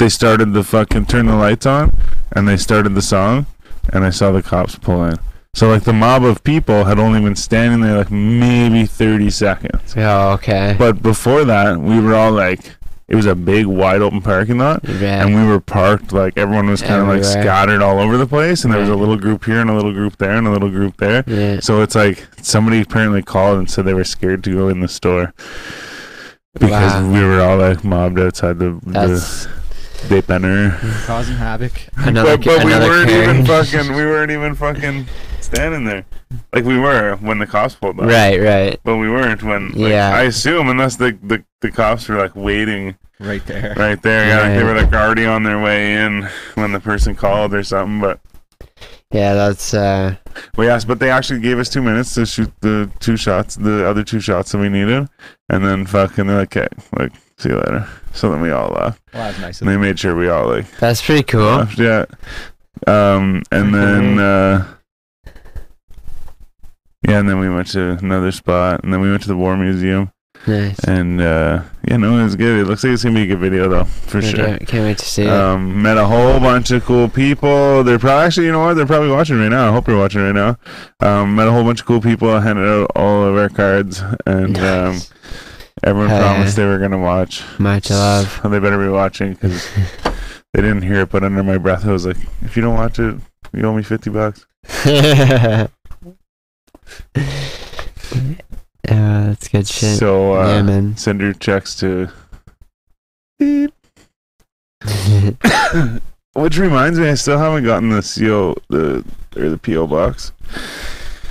They 0.00 0.08
started 0.08 0.54
the 0.54 0.64
fucking 0.64 1.06
turn 1.06 1.26
the 1.26 1.36
lights 1.36 1.66
on, 1.66 1.94
and 2.32 2.48
they 2.48 2.56
started 2.56 2.94
the 2.94 3.02
song, 3.02 3.44
and 3.92 4.02
I 4.02 4.08
saw 4.10 4.32
the 4.32 4.42
cops 4.42 4.76
pull 4.76 5.04
in. 5.04 5.18
So 5.52 5.68
like 5.68 5.82
the 5.82 5.92
mob 5.92 6.24
of 6.24 6.42
people 6.42 6.84
had 6.84 6.98
only 6.98 7.20
been 7.20 7.36
standing 7.36 7.80
there 7.80 7.98
like 7.98 8.10
maybe 8.10 8.86
thirty 8.86 9.28
seconds. 9.30 9.94
yeah, 9.94 10.28
okay. 10.34 10.74
But 10.78 11.02
before 11.02 11.44
that, 11.44 11.78
we 11.78 12.00
were 12.00 12.14
all 12.14 12.32
like, 12.32 12.76
it 13.08 13.16
was 13.16 13.26
a 13.26 13.34
big 13.34 13.66
wide 13.66 14.00
open 14.00 14.22
parking 14.22 14.56
lot 14.58 14.82
yeah. 14.88 15.26
and 15.26 15.34
we 15.34 15.44
were 15.44 15.58
parked 15.60 16.12
like 16.12 16.38
everyone 16.38 16.70
was 16.70 16.80
kind 16.80 17.02
of 17.02 17.08
like 17.08 17.24
scattered 17.24 17.82
all 17.82 17.98
over 17.98 18.16
the 18.16 18.26
place 18.26 18.62
and 18.62 18.72
there 18.72 18.80
was 18.80 18.88
a 18.88 18.94
little 18.94 19.16
group 19.16 19.44
here 19.44 19.60
and 19.60 19.68
a 19.68 19.74
little 19.74 19.92
group 19.92 20.16
there 20.18 20.30
and 20.36 20.46
a 20.46 20.50
little 20.52 20.70
group 20.70 20.96
there 20.98 21.24
yeah. 21.26 21.58
so 21.58 21.82
it's 21.82 21.96
like 21.96 22.24
somebody 22.40 22.80
apparently 22.80 23.20
called 23.20 23.58
and 23.58 23.68
said 23.68 23.84
they 23.84 23.94
were 23.94 24.04
scared 24.04 24.44
to 24.44 24.54
go 24.54 24.68
in 24.68 24.78
the 24.78 24.86
store 24.86 25.34
because 26.52 26.70
Wow. 27.02 27.12
we 27.12 27.20
were 27.24 27.40
all 27.40 27.58
like 27.58 27.82
mobbed 27.82 28.20
outside 28.20 28.60
the 28.60 28.78
That's 28.86 29.48
the 30.08 30.22
dépanneur. 30.22 31.06
Causing 31.06 31.36
havoc. 31.36 31.72
another, 31.96 32.36
but 32.36 32.44
but 32.46 32.64
we 32.64 32.70
weren't 32.72 33.10
even 33.10 33.44
fucking 33.46 33.88
we 33.94 34.04
weren't 34.06 34.30
even 34.30 34.54
fucking 34.54 35.06
standing 35.40 35.84
there 35.84 36.04
like 36.52 36.64
we 36.64 36.78
were 36.78 37.16
when 37.16 37.38
the 37.38 37.46
cops 37.46 37.74
pulled 37.74 37.98
up 37.98 38.06
Right, 38.06 38.38
right. 38.40 38.78
but 38.84 38.96
we 38.98 39.10
weren't 39.10 39.42
when 39.42 39.68
like, 39.72 39.90
Yeah. 39.90 40.10
I 40.14 40.22
assume 40.22 40.68
unless 40.68 40.96
the, 40.96 41.18
the 41.22 41.42
the 41.60 41.70
cops 41.70 42.08
were 42.08 42.16
like 42.18 42.36
waiting 42.36 42.96
Right 43.18 43.44
there. 43.46 43.74
right 43.76 44.00
there. 44.00 44.28
Yeah, 44.28 44.40
like 44.48 44.58
they 44.58 44.64
were 44.64 44.74
like 44.80 44.92
already 44.94 45.26
on 45.26 45.42
their 45.42 45.60
way 45.60 45.94
in 45.94 46.22
when 46.54 46.72
the 46.72 46.80
person 46.80 47.14
called 47.14 47.52
or 47.52 47.62
something. 47.62 48.00
But 48.00 48.20
Yeah, 49.12 49.34
that's 49.34 49.74
uh 49.74 50.16
well, 50.56 50.66
yes, 50.66 50.84
but 50.84 51.00
they 51.00 51.10
actually 51.10 51.40
gave 51.40 51.58
us 51.58 51.68
two 51.68 51.82
minutes 51.82 52.14
to 52.14 52.24
shoot 52.24 52.50
the 52.60 52.90
two 53.00 53.16
shots, 53.16 53.56
the 53.56 53.86
other 53.86 54.04
two 54.04 54.20
shots 54.20 54.52
that 54.52 54.58
we 54.58 54.68
needed, 54.68 55.08
and 55.48 55.64
then 55.64 55.84
fucking 55.84 56.28
they're 56.28 56.38
like, 56.38 56.56
okay, 56.56 56.68
like 56.98 57.12
see 57.40 57.48
you 57.50 57.56
later. 57.56 57.88
So 58.12 58.30
then 58.30 58.40
we 58.40 58.50
all 58.50 58.70
left, 58.70 59.00
Well, 59.14 59.24
that's 59.24 59.38
nice. 59.40 59.56
of 59.60 59.62
and 59.62 59.68
they 59.68 59.74
them. 59.74 59.82
made 59.82 59.98
sure 59.98 60.16
we 60.16 60.28
all 60.28 60.48
like 60.48 60.70
that's 60.78 61.00
pretty 61.00 61.22
cool. 61.22 61.42
left. 61.42 61.78
Yeah. 61.78 62.06
Um, 62.86 63.42
and 63.52 63.74
then 63.74 64.18
uh, 64.18 64.66
yeah, 67.06 67.18
and 67.18 67.28
then 67.28 67.38
we 67.38 67.48
went 67.48 67.68
to 67.68 67.92
another 68.02 68.30
spot, 68.32 68.82
and 68.84 68.92
then 68.92 69.00
we 69.00 69.10
went 69.10 69.22
to 69.22 69.28
the 69.28 69.36
War 69.36 69.56
Museum, 69.56 70.12
Nice. 70.46 70.78
and 70.84 71.20
uh, 71.20 71.62
yeah, 71.88 71.96
no, 71.96 72.18
it 72.18 72.22
was 72.24 72.36
good. 72.36 72.60
It 72.60 72.66
looks 72.66 72.84
like 72.84 72.92
it's 72.92 73.02
gonna 73.02 73.14
be 73.14 73.22
a 73.22 73.26
good 73.26 73.38
video 73.38 73.68
though, 73.68 73.84
for 73.84 74.18
I 74.18 74.20
sure. 74.20 74.44
Can't, 74.46 74.68
can't 74.68 74.84
wait 74.84 74.98
to 74.98 75.04
see 75.06 75.22
it. 75.22 75.28
Um, 75.30 75.82
met 75.82 75.96
a 75.96 76.04
whole 76.06 76.38
bunch 76.40 76.70
of 76.72 76.84
cool 76.84 77.08
people. 77.08 77.82
They're 77.84 77.98
probably 77.98 78.26
actually, 78.26 78.46
you 78.46 78.52
know 78.52 78.60
what? 78.60 78.74
They're 78.74 78.86
probably 78.86 79.10
watching 79.10 79.38
right 79.38 79.48
now. 79.48 79.68
I 79.68 79.72
hope 79.72 79.86
they're 79.86 79.96
watching 79.96 80.20
right 80.22 80.34
now. 80.34 80.56
Um, 81.00 81.36
met 81.36 81.48
a 81.48 81.52
whole 81.52 81.64
bunch 81.64 81.80
of 81.80 81.86
cool 81.86 82.00
people. 82.00 82.38
Handed 82.38 82.66
out 82.68 82.90
all 82.94 83.24
of 83.24 83.36
our 83.36 83.48
cards, 83.48 84.02
and 84.26 84.56
um, 84.58 84.92
Nice. 84.94 85.10
Everyone 85.84 86.10
Hey. 86.10 86.20
promised 86.20 86.56
they 86.56 86.64
were 86.66 86.78
gonna 86.78 86.98
watch. 86.98 87.42
Much 87.58 87.90
love. 87.90 88.40
So 88.42 88.48
they 88.48 88.58
better 88.58 88.78
be 88.78 88.88
watching 88.88 89.32
because 89.34 89.68
they 90.54 90.60
didn't 90.62 90.82
hear 90.82 91.00
it. 91.00 91.10
But 91.10 91.24
under 91.24 91.42
my 91.42 91.58
breath, 91.58 91.86
I 91.86 91.92
was 91.92 92.06
like, 92.06 92.16
"If 92.42 92.56
you 92.56 92.62
don't 92.62 92.74
watch 92.74 92.98
it, 92.98 93.16
you 93.52 93.62
owe 93.64 93.72
me 93.74 93.82
fifty 93.82 94.10
bucks." 94.10 94.46
yeah, 94.86 95.66
that's 98.84 99.48
good 99.48 99.66
shit. 99.68 99.98
So 99.98 100.40
uh, 100.40 100.46
yeah, 100.46 100.62
man. 100.62 100.96
send 100.96 101.20
your 101.20 101.32
checks 101.34 101.74
to. 101.76 102.08
Which 106.34 106.58
reminds 106.58 106.98
me, 106.98 107.08
I 107.08 107.14
still 107.14 107.38
haven't 107.38 107.64
gotten 107.64 107.88
the 107.90 108.02
CO 108.02 108.54
the 108.68 109.04
or 109.36 109.48
the 109.50 109.58
PO 109.58 109.86
box. 109.86 110.32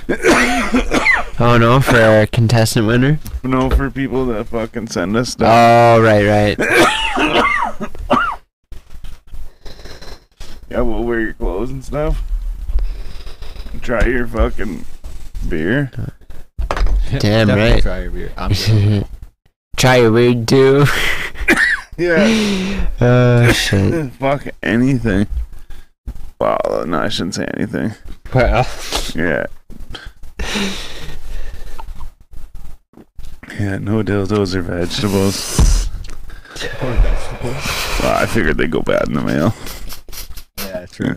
oh 1.40 1.56
no, 1.58 1.80
for 1.80 1.96
our 2.00 2.26
contestant 2.26 2.86
winner. 2.86 3.18
No, 3.42 3.70
for 3.70 3.90
people 3.90 4.26
that 4.26 4.46
fucking 4.48 4.88
send 4.88 5.16
us 5.16 5.30
stuff. 5.30 5.48
Oh 5.50 6.00
right, 6.02 6.26
right. 6.26 6.58
yeah, 10.70 10.80
we'll 10.80 11.04
wear 11.04 11.20
your 11.20 11.32
clothes 11.34 11.70
and 11.70 11.84
stuff. 11.84 12.22
Try 13.82 14.06
your 14.06 14.26
fucking 14.26 14.84
beer. 15.48 15.90
Damn 16.68 17.18
Definitely 17.18 17.72
right. 17.72 17.82
Try 17.82 18.02
your 18.02 18.10
beer. 18.10 18.32
I'm 18.36 18.52
good. 18.52 19.06
Try 19.76 19.96
your 19.96 20.12
weed 20.12 20.46
too. 20.48 20.84
Yeah. 21.98 22.86
oh 23.02 23.52
shit. 23.52 24.10
Fuck 24.14 24.46
anything. 24.62 25.26
Well, 26.40 26.84
no, 26.86 27.00
I 27.02 27.10
shouldn't 27.10 27.34
say 27.34 27.44
anything. 27.52 27.92
Well, 28.32 28.66
Yeah. 29.14 29.44
Yeah, 33.60 33.76
no 33.76 34.02
dildos 34.02 34.54
or 34.54 34.62
vegetables. 34.62 35.90
Or 36.80 36.94
vegetables. 36.94 38.00
Well, 38.00 38.16
I 38.16 38.24
figured 38.24 38.56
they'd 38.56 38.70
go 38.70 38.80
bad 38.80 39.06
in 39.06 39.12
the 39.12 39.20
mail. 39.20 39.54
Yeah, 40.56 40.86
true. 40.86 41.14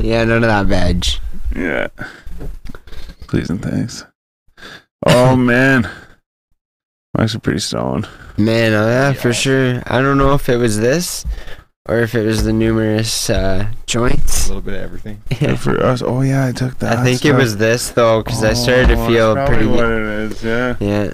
yeah, 0.02 0.24
none 0.24 0.42
of 0.42 0.48
that 0.48 0.64
veg. 0.64 1.04
Yeah. 1.54 1.88
Please 3.28 3.50
and 3.50 3.62
thanks. 3.62 4.06
Oh 5.04 5.36
man. 5.36 5.84
I'm 7.14 7.24
actually 7.24 7.40
pretty 7.40 7.60
stoned. 7.60 8.08
Man, 8.38 8.72
oh, 8.72 8.86
yeah, 8.86 9.12
for 9.12 9.34
sure. 9.34 9.82
I 9.86 10.00
don't 10.00 10.16
know 10.16 10.32
if 10.32 10.48
it 10.48 10.56
was 10.56 10.80
this 10.80 11.26
or 11.88 11.98
if 12.00 12.14
it 12.14 12.24
was 12.24 12.44
the 12.44 12.52
numerous 12.52 13.28
uh, 13.30 13.68
joints. 13.86 14.46
a 14.46 14.48
little 14.48 14.62
bit 14.62 14.74
of 14.74 14.82
everything. 14.82 15.22
Good 15.38 15.58
for 15.58 15.82
us. 15.82 16.02
Oh 16.02 16.20
yeah, 16.22 16.46
I 16.46 16.52
took 16.52 16.78
that. 16.78 16.98
I 16.98 17.04
think 17.04 17.24
it 17.24 17.32
was 17.34 17.56
this 17.56 17.90
though, 17.90 18.22
because 18.22 18.42
I 18.44 18.52
started 18.54 18.88
to 18.88 18.94
Oh, 19.02 19.06
feel 19.08 19.34
that's 19.34 19.48
pretty. 19.50 19.64
probably 19.66 19.82
what 19.82 19.92
it 19.92 20.02
is. 20.32 20.44
Yeah. 20.44 20.76
Yeah. 20.80 21.12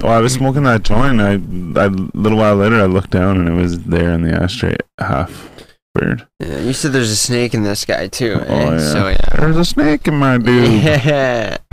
Well, 0.00 0.12
I 0.12 0.20
was 0.20 0.32
smoking 0.32 0.64
that 0.64 0.82
joint. 0.82 1.20
I, 1.20 1.32
I, 1.80 1.84
a 1.86 1.88
little 1.88 2.38
while 2.38 2.56
later, 2.56 2.76
I 2.80 2.86
looked 2.86 3.10
down 3.10 3.38
and 3.38 3.48
it 3.48 3.52
was 3.52 3.78
there 3.84 4.10
in 4.12 4.22
the 4.22 4.32
ashtray, 4.34 4.76
half 4.98 5.50
burned. 5.94 6.26
yeah. 6.40 6.58
You 6.58 6.72
said 6.72 6.92
there's 6.92 7.10
a 7.10 7.16
snake 7.16 7.54
in 7.54 7.62
this 7.62 7.84
guy 7.84 8.08
too. 8.08 8.40
Oh, 8.40 8.42
eh? 8.54 8.70
yeah. 8.72 8.78
So 8.92 9.08
yeah. 9.08 9.36
There's 9.38 9.56
a 9.56 9.64
snake 9.64 10.08
in 10.08 10.14
my 10.18 10.38
dude. 10.38 10.82
Yeah. 10.82 11.58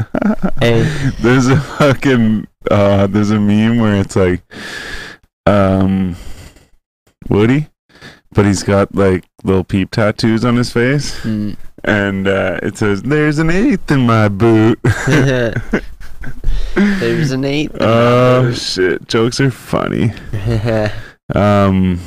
Hey. 0.60 0.84
there's 1.22 1.48
a 1.48 1.60
fucking 1.60 2.48
uh, 2.70 3.08
there's 3.08 3.32
a 3.32 3.40
meme 3.40 3.80
where 3.80 3.96
it's 4.00 4.16
like, 4.16 4.44
um, 5.48 6.16
Woody, 7.30 7.68
but 8.34 8.46
he's 8.46 8.64
got 8.64 8.94
like 8.96 9.26
little 9.44 9.64
peep 9.64 9.92
tattoos 9.92 10.44
on 10.46 10.56
his 10.56 10.72
face, 10.72 11.20
Mm. 11.22 11.56
and 11.84 12.28
uh, 12.28 12.60
it 12.64 12.78
says, 12.78 13.02
"There's 13.04 13.40
an 13.40 13.50
eighth 13.50 13.92
in 13.92 14.02
my 14.06 14.28
boot." 14.30 14.80
there's 16.76 17.32
an 17.32 17.44
eight. 17.46 17.72
Oh 17.80 18.52
shit! 18.54 19.08
Jokes 19.08 19.40
are 19.40 19.52
funny. 19.52 20.14
Um, 21.34 22.02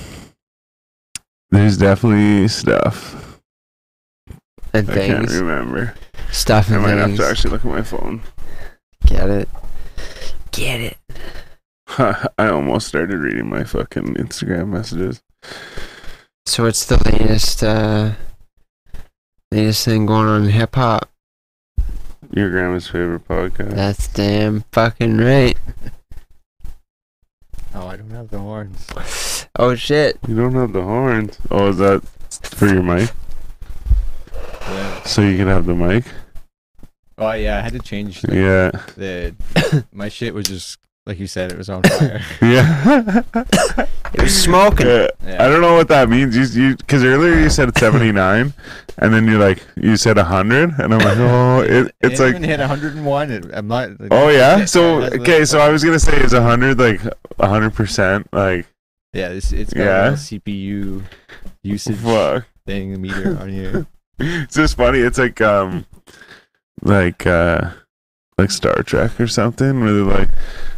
there's 1.51 1.79
definitely 1.79 2.47
stuff. 2.49 3.41
and 4.75 4.91
I 4.91 4.95
can't 4.95 5.31
remember. 5.31 5.95
Stuff 6.31 6.69
in 6.69 6.75
I 6.75 6.79
might 6.79 6.91
have 6.99 7.17
to 7.17 7.27
actually 7.27 7.53
look 7.53 7.65
at 7.65 7.71
my 7.71 7.81
phone. 7.81 8.21
Get 9.07 9.31
it. 9.31 9.49
Get 10.53 10.81
it. 10.81 10.99
I 12.37 12.49
almost 12.49 12.87
started 12.87 13.17
reading 13.19 13.49
my 13.49 13.65
fucking 13.65 14.17
Instagram 14.17 14.69
messages. 14.69 15.23
So 16.47 16.65
what's 16.65 16.85
the 16.85 16.99
latest 17.11 17.63
uh 17.63 18.13
latest 19.51 19.85
thing 19.85 20.07
going 20.07 20.29
on 20.29 20.45
in 20.45 20.51
hip 20.51 20.75
hop? 20.75 21.09
Your 22.33 22.51
grandma's 22.51 22.89
favorite 22.89 23.27
podcast. 23.27 23.75
That's 23.75 24.09
damn 24.09 24.65
fucking 24.73 25.19
right. 25.19 25.57
Oh, 27.75 27.87
I 27.89 27.97
don't 27.97 28.11
have 28.11 28.31
the 28.31 28.39
horns. 28.39 29.47
Oh 29.59 29.75
shit. 29.75 30.19
You 30.29 30.37
don't 30.37 30.55
have 30.55 30.73
the 30.73 30.83
horns. 30.83 31.39
Oh, 31.51 31.69
is 31.69 31.79
that 31.79 32.03
for 32.43 32.67
your 32.67 32.83
mic? 32.83 33.11
Yeah. 34.63 35.03
So 35.05 35.23
you 35.23 35.37
can 35.37 35.49
have 35.49 35.67
the 35.67 35.75
mic? 35.75 36.05
Oh 37.17 37.33
yeah, 37.33 37.59
I 37.59 37.61
had 37.63 37.73
to 37.73 37.79
change 37.79 38.23
the, 38.23 38.35
Yeah. 38.37 38.71
the 38.97 39.85
my 39.93 40.09
shit 40.09 40.35
was 40.35 40.47
just 40.47 40.79
like 41.07 41.19
you 41.19 41.27
said, 41.27 41.53
it 41.53 41.59
was 41.59 41.69
on 41.69 41.83
fire. 41.83 42.21
Yeah. 42.43 43.23
It 44.15 44.23
was 44.23 44.43
smoking. 44.43 44.87
Yeah. 44.87 45.09
Yeah. 45.27 45.45
I 45.45 45.49
don't 45.49 45.61
know 45.61 45.75
what 45.75 45.89
that 45.89 46.09
means. 46.09 46.37
You, 46.37 46.63
you, 46.69 46.77
because 46.77 47.03
earlier 47.05 47.35
you 47.39 47.51
said 47.51 47.77
79, 47.77 48.55
and 48.99 49.13
then 49.15 49.27
you 49.27 49.39
like 49.39 49.67
you 49.77 49.97
said 49.97 50.17
100, 50.17 50.75
and 50.79 50.95
I'm 50.95 51.01
like, 51.01 51.19
oh, 51.19 51.61
it, 51.63 51.95
it's 52.01 52.21
it 52.21 52.23
like, 52.23 52.31
even 52.37 52.45
hit 52.45 52.61
101. 52.61 53.31
It, 53.31 53.45
I'm 53.53 53.67
not. 53.69 53.91
oh 54.11 54.29
yeah. 54.29 54.65
So 54.67 55.03
okay, 55.03 55.45
so 55.45 55.59
I 55.59 55.69
was 55.71 55.83
gonna 55.85 55.99
say 55.99 56.17
is 56.23 56.33
100 56.33 56.79
like 56.79 57.01
100 57.37 57.71
percent 57.75 58.29
like 58.33 58.67
yeah, 59.13 59.29
it's, 59.29 59.53
it's 59.53 59.73
got 59.73 59.83
Yeah. 59.85 60.09
a 60.09 60.13
CPU 60.15 61.03
usage 61.63 61.97
fuck. 61.97 62.47
thing 62.67 63.01
meter 63.01 63.37
on 63.39 63.49
here. 63.49 63.87
It's 64.19 64.55
just 64.55 64.77
funny. 64.77 65.01
It's 65.01 65.19
like 65.19 65.41
um, 65.41 65.87
like 66.83 67.27
uh, 67.27 67.71
like 68.39 68.51
Star 68.53 68.83
Trek 68.83 69.19
or 69.21 69.27
something, 69.27 69.81
where 69.81 69.93
they're 69.93 70.05
like, 70.05 70.29
they're 70.29 70.74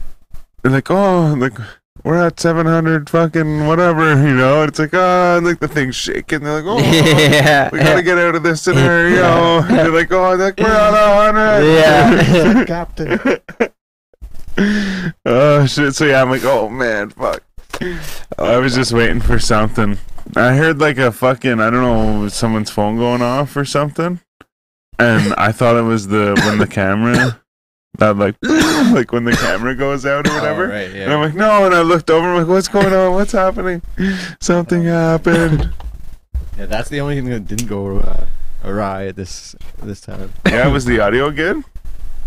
like, 0.70 0.90
oh, 0.90 1.34
like 1.36 1.58
we're 2.04 2.24
at 2.24 2.38
700 2.38 3.10
fucking 3.10 3.66
whatever, 3.66 4.10
you 4.26 4.34
know. 4.34 4.62
It's 4.62 4.78
like 4.78 4.94
ah, 4.94 5.40
like 5.42 5.58
the 5.58 5.68
thing's 5.68 5.96
shaking. 5.96 6.44
They're 6.44 6.62
like, 6.62 6.64
oh. 6.64 6.78
yeah. 6.92 7.68
We 7.72 7.78
gotta 7.78 8.02
get 8.02 8.18
out 8.18 8.34
of 8.36 8.42
this 8.42 8.62
scenario. 8.62 9.62
They're 9.68 9.90
like, 9.90 10.12
oh, 10.12 10.34
like 10.34 10.58
we're 10.58 10.66
at 10.66 10.94
a 10.94 11.32
hundred. 11.32 11.66
Yeah. 11.66 12.64
Captain. 12.64 13.40
oh 15.26 15.66
shit! 15.66 15.94
So 15.94 16.04
yeah, 16.04 16.22
I'm 16.22 16.30
like, 16.30 16.44
oh 16.44 16.68
man, 16.68 17.10
fuck. 17.10 17.42
I 18.38 18.56
was 18.58 18.74
just 18.74 18.92
waiting 18.92 19.20
for 19.20 19.38
something. 19.38 19.98
I 20.34 20.54
heard 20.54 20.78
like 20.78 20.98
a 20.98 21.12
fucking, 21.12 21.60
I 21.60 21.70
don't 21.70 21.82
know, 21.82 22.28
someone's 22.28 22.70
phone 22.70 22.96
going 22.96 23.20
off 23.20 23.56
or 23.56 23.64
something, 23.64 24.20
and 24.98 25.34
I 25.34 25.52
thought 25.52 25.76
it 25.76 25.82
was 25.82 26.08
the 26.08 26.40
when 26.46 26.58
the 26.58 26.66
camera, 26.66 27.40
that 27.98 28.16
like, 28.16 28.36
like 28.42 29.12
when 29.12 29.24
the 29.24 29.32
camera 29.32 29.74
goes 29.74 30.04
out 30.06 30.26
or 30.28 30.34
whatever. 30.34 30.66
Oh, 30.66 30.68
right, 30.70 30.90
And 30.94 31.12
I'm 31.12 31.20
like, 31.20 31.34
no, 31.34 31.64
and 31.66 31.74
I 31.74 31.82
looked 31.82 32.10
over. 32.10 32.26
I'm 32.28 32.38
like, 32.38 32.48
what's 32.48 32.68
going 32.68 32.92
on? 32.92 33.12
What's 33.12 33.32
happening? 33.32 33.82
Something 34.40 34.84
happened. 34.84 35.70
yeah, 36.58 36.66
that's 36.66 36.88
the 36.88 37.00
only 37.00 37.16
thing 37.16 37.26
that 37.30 37.46
didn't 37.46 37.68
go 37.68 37.98
uh, 37.98 38.26
awry 38.64 39.06
at 39.06 39.16
this 39.16 39.54
this 39.82 40.00
time. 40.00 40.32
Yeah, 40.46 40.68
was 40.68 40.84
the 40.84 41.00
audio 41.00 41.30
good? 41.30 41.62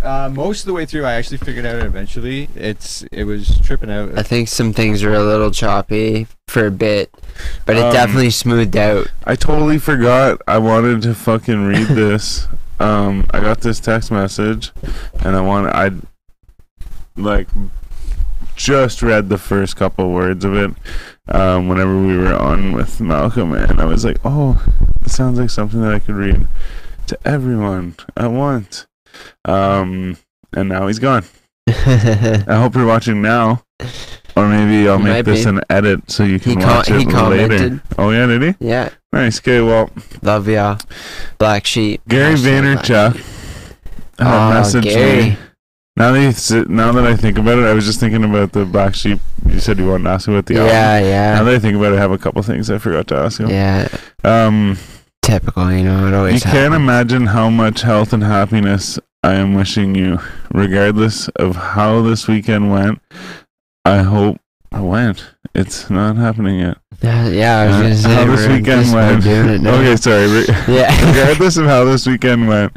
Uh, 0.01 0.29
most 0.33 0.61
of 0.61 0.65
the 0.67 0.73
way 0.73 0.85
through, 0.85 1.03
I 1.03 1.13
actually 1.13 1.37
figured 1.39 1.65
out 1.65 1.85
eventually. 1.85 2.47
It's 2.55 3.03
it 3.11 3.25
was 3.25 3.59
tripping 3.59 3.91
out. 3.91 4.17
I 4.17 4.23
think 4.23 4.47
some 4.47 4.71
things 4.71 5.03
were 5.03 5.13
a 5.13 5.23
little 5.23 5.51
choppy 5.51 6.27
for 6.47 6.65
a 6.67 6.71
bit, 6.71 7.13
but 7.65 7.75
it 7.75 7.83
Um, 7.83 7.91
definitely 7.91 8.29
smoothed 8.29 8.77
out. 8.77 9.07
I 9.25 9.35
totally 9.35 9.77
forgot. 9.77 10.41
I 10.47 10.57
wanted 10.57 11.01
to 11.01 11.13
fucking 11.13 11.65
read 11.65 11.87
this. 11.89 12.47
Um, 12.79 13.25
I 13.31 13.39
got 13.39 13.61
this 13.61 13.79
text 13.79 14.11
message, 14.11 14.71
and 15.23 15.35
I 15.35 15.41
want 15.41 15.67
I 15.67 15.91
like 17.15 17.47
just 18.55 19.01
read 19.01 19.29
the 19.29 19.37
first 19.37 19.75
couple 19.75 20.11
words 20.11 20.43
of 20.45 20.55
it. 20.55 20.71
Um, 21.27 21.67
whenever 21.67 21.99
we 22.01 22.17
were 22.17 22.33
on 22.33 22.71
with 22.71 22.99
Malcolm, 22.99 23.53
and 23.53 23.79
I 23.79 23.85
was 23.85 24.03
like, 24.03 24.17
"Oh, 24.25 24.63
it 25.01 25.11
sounds 25.11 25.39
like 25.39 25.49
something 25.49 25.81
that 25.81 25.93
I 25.93 25.99
could 25.99 26.15
read 26.15 26.47
to 27.07 27.17
everyone 27.25 27.95
at 28.17 28.31
once." 28.31 28.87
Um, 29.45 30.17
and 30.53 30.69
now 30.69 30.87
he's 30.87 30.99
gone. 30.99 31.25
I 31.67 32.45
hope 32.47 32.75
you're 32.75 32.85
watching 32.85 33.21
now, 33.21 33.63
or 34.35 34.47
maybe 34.47 34.87
I'll 34.89 34.99
make 34.99 35.25
this 35.25 35.45
an 35.45 35.61
edit 35.69 36.09
so 36.09 36.23
you 36.23 36.33
he 36.39 36.53
can 36.55 36.61
com- 36.61 36.69
watch 36.77 36.87
he 36.87 36.95
it 36.95 37.07
later. 37.07 37.81
Oh 37.97 38.11
yeah, 38.11 38.25
did 38.27 38.41
he? 38.41 38.55
Yeah, 38.67 38.89
Nice. 39.11 39.39
Okay, 39.39 39.61
well, 39.61 39.89
love 40.21 40.47
ya, 40.47 40.77
Black 41.37 41.65
Sheep. 41.65 42.01
Gary 42.07 42.35
Hashtag 42.35 42.83
Black 42.83 43.13
Vaynerchuk 43.13 43.15
had 44.19 44.27
Oh, 44.27 44.53
messaged 44.59 44.83
Gary. 44.83 45.23
me. 45.31 45.37
Now 45.95 46.11
that 46.13 46.49
you 46.49 46.65
now 46.73 46.91
that 46.93 47.05
I 47.05 47.15
think 47.15 47.37
about 47.37 47.57
it, 47.59 47.65
I 47.65 47.73
was 47.73 47.85
just 47.85 47.99
thinking 47.99 48.23
about 48.23 48.53
the 48.53 48.63
black 48.65 48.95
sheep. 48.95 49.19
You 49.45 49.59
said 49.59 49.77
you 49.79 49.87
wanted 49.87 50.05
to 50.05 50.09
ask 50.11 50.27
me 50.27 50.35
about 50.35 50.45
the 50.45 50.55
album. 50.55 50.67
Yeah, 50.69 50.99
yeah. 50.99 51.33
Now 51.33 51.37
yeah, 51.39 51.43
that 51.43 51.53
I 51.55 51.59
think 51.59 51.75
about 51.75 51.91
it, 51.93 51.97
I 51.97 51.99
have 51.99 52.11
a 52.11 52.17
couple 52.17 52.41
things 52.43 52.69
I 52.71 52.77
forgot 52.77 53.07
to 53.07 53.15
ask 53.17 53.39
you. 53.39 53.49
yeah. 53.49 53.87
Um, 54.23 54.77
Typical, 55.21 55.71
you 55.73 55.83
know. 55.83 56.07
It 56.07 56.13
always. 56.13 56.35
you 56.35 56.39
can't 56.41 56.55
happens. 56.71 56.75
imagine 56.75 57.25
how 57.27 57.49
much 57.49 57.81
health 57.81 58.13
and 58.13 58.23
happiness 58.23 58.97
I 59.23 59.33
am 59.33 59.53
wishing 59.53 59.93
you, 59.95 60.19
regardless 60.53 61.27
of 61.29 61.55
how 61.57 62.01
this 62.01 62.27
weekend 62.27 62.71
went. 62.71 63.01
I 63.85 63.99
hope 64.03 64.37
I 64.71 64.81
went. 64.81 65.25
It's 65.55 65.89
not 65.89 66.15
happening 66.17 66.59
yet. 66.59 66.77
Yeah, 67.01 67.27
yeah. 67.29 67.59
I 67.59 67.65
was 67.65 67.75
Uh, 67.75 67.81
gonna 67.81 67.95
say 67.95 68.13
how 68.15 68.25
this 68.35 68.47
weekend 68.47 68.93
went. 68.93 69.23
doing 69.23 69.65
it. 69.65 69.67
Okay, 69.67 69.95
sorry. 69.95 70.45
Yeah. 70.75 71.05
regardless 71.09 71.57
of 71.57 71.65
how 71.65 71.85
this 71.85 72.05
weekend 72.05 72.47
went, 72.47 72.73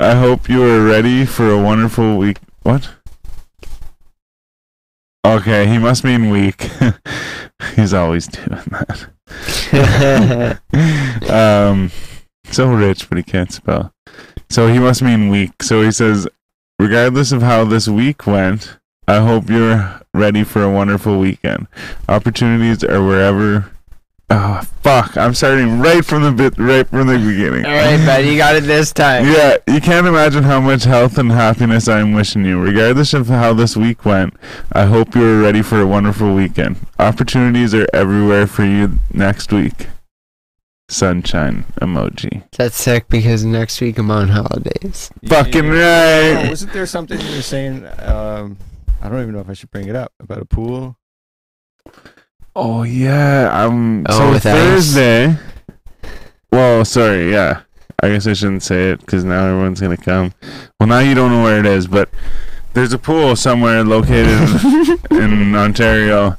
I 0.00 0.14
hope 0.14 0.48
you 0.48 0.62
are 0.64 0.82
ready 0.84 1.24
for 1.24 1.50
a 1.50 1.62
wonderful 1.62 2.16
week. 2.18 2.38
What? 2.62 2.90
Okay, 5.26 5.66
he 5.66 5.78
must 5.78 6.04
mean 6.04 6.30
week. 6.30 6.68
He's 7.76 7.94
always 7.94 8.26
doing 8.26 8.62
that. 8.70 9.08
um, 11.30 11.90
so 12.50 12.72
rich, 12.72 13.08
but 13.08 13.18
he 13.18 13.24
can't 13.24 13.52
spell. 13.52 13.92
So 14.50 14.68
he 14.68 14.78
must 14.78 15.02
mean 15.02 15.28
week. 15.28 15.62
So 15.62 15.82
he 15.82 15.92
says, 15.92 16.28
regardless 16.78 17.32
of 17.32 17.42
how 17.42 17.64
this 17.64 17.88
week 17.88 18.26
went, 18.26 18.78
I 19.06 19.20
hope 19.20 19.48
you're 19.50 20.00
ready 20.12 20.44
for 20.44 20.62
a 20.62 20.70
wonderful 20.70 21.18
weekend. 21.18 21.66
Opportunities 22.08 22.82
are 22.84 23.02
wherever. 23.04 23.70
Oh 24.30 24.62
fuck! 24.82 25.18
I'm 25.18 25.34
starting 25.34 25.80
right 25.80 26.02
from 26.02 26.22
the 26.22 26.32
bit, 26.32 26.54
right 26.56 26.88
from 26.88 27.08
the 27.08 27.18
beginning. 27.18 27.66
All 27.66 27.72
right, 27.72 27.98
buddy, 28.06 28.28
you 28.30 28.38
got 28.38 28.56
it 28.56 28.62
this 28.64 28.90
time. 28.90 29.26
Yeah, 29.26 29.58
you 29.68 29.82
can't 29.82 30.06
imagine 30.06 30.44
how 30.44 30.60
much 30.62 30.84
health 30.84 31.18
and 31.18 31.30
happiness 31.30 31.88
I'm 31.88 32.14
wishing 32.14 32.44
you. 32.46 32.58
Regardless 32.58 33.12
of 33.12 33.26
how 33.28 33.52
this 33.52 33.76
week 33.76 34.06
went, 34.06 34.32
I 34.72 34.86
hope 34.86 35.14
you're 35.14 35.42
ready 35.42 35.60
for 35.60 35.78
a 35.82 35.86
wonderful 35.86 36.34
weekend. 36.34 36.76
Opportunities 36.98 37.74
are 37.74 37.86
everywhere 37.92 38.46
for 38.46 38.64
you 38.64 38.98
next 39.12 39.52
week. 39.52 39.88
Sunshine 40.88 41.64
emoji. 41.80 42.44
That's 42.56 42.76
sick 42.80 43.08
because 43.08 43.44
next 43.44 43.80
week 43.82 43.98
I'm 43.98 44.10
on 44.10 44.28
holidays. 44.28 45.10
Fucking 45.26 45.66
Oh, 45.66 45.68
right. 46.40 46.48
wasn't 46.48 46.72
there 46.72 46.86
something 46.86 47.20
you 47.20 47.36
were 47.36 47.42
saying? 47.42 47.86
Um, 48.00 48.56
I 49.04 49.08
don't 49.10 49.20
even 49.20 49.34
know 49.34 49.40
if 49.40 49.50
I 49.50 49.52
should 49.52 49.70
bring 49.70 49.86
it 49.88 49.94
up 49.94 50.12
about 50.18 50.38
a 50.40 50.44
pool. 50.46 50.96
Oh 52.56 52.84
yeah, 52.84 53.50
I'm 53.52 54.06
Oh, 54.08 54.18
so 54.18 54.30
with 54.30 54.46
ice. 54.46 54.52
Thursday. 54.54 55.36
Well, 56.50 56.84
sorry, 56.84 57.30
yeah. 57.30 57.62
I 58.02 58.08
guess 58.08 58.26
I 58.26 58.32
shouldn't 58.32 58.62
say 58.62 58.90
it 58.92 59.00
because 59.00 59.22
now 59.24 59.44
everyone's 59.46 59.80
gonna 59.80 59.96
come. 59.98 60.32
Well, 60.80 60.88
now 60.88 61.00
you 61.00 61.14
don't 61.14 61.30
know 61.30 61.42
where 61.42 61.58
it 61.60 61.66
is, 61.66 61.86
but 61.86 62.08
there's 62.72 62.92
a 62.92 62.98
pool 62.98 63.36
somewhere 63.36 63.84
located 63.84 64.48
in 65.10 65.54
Ontario, 65.54 66.36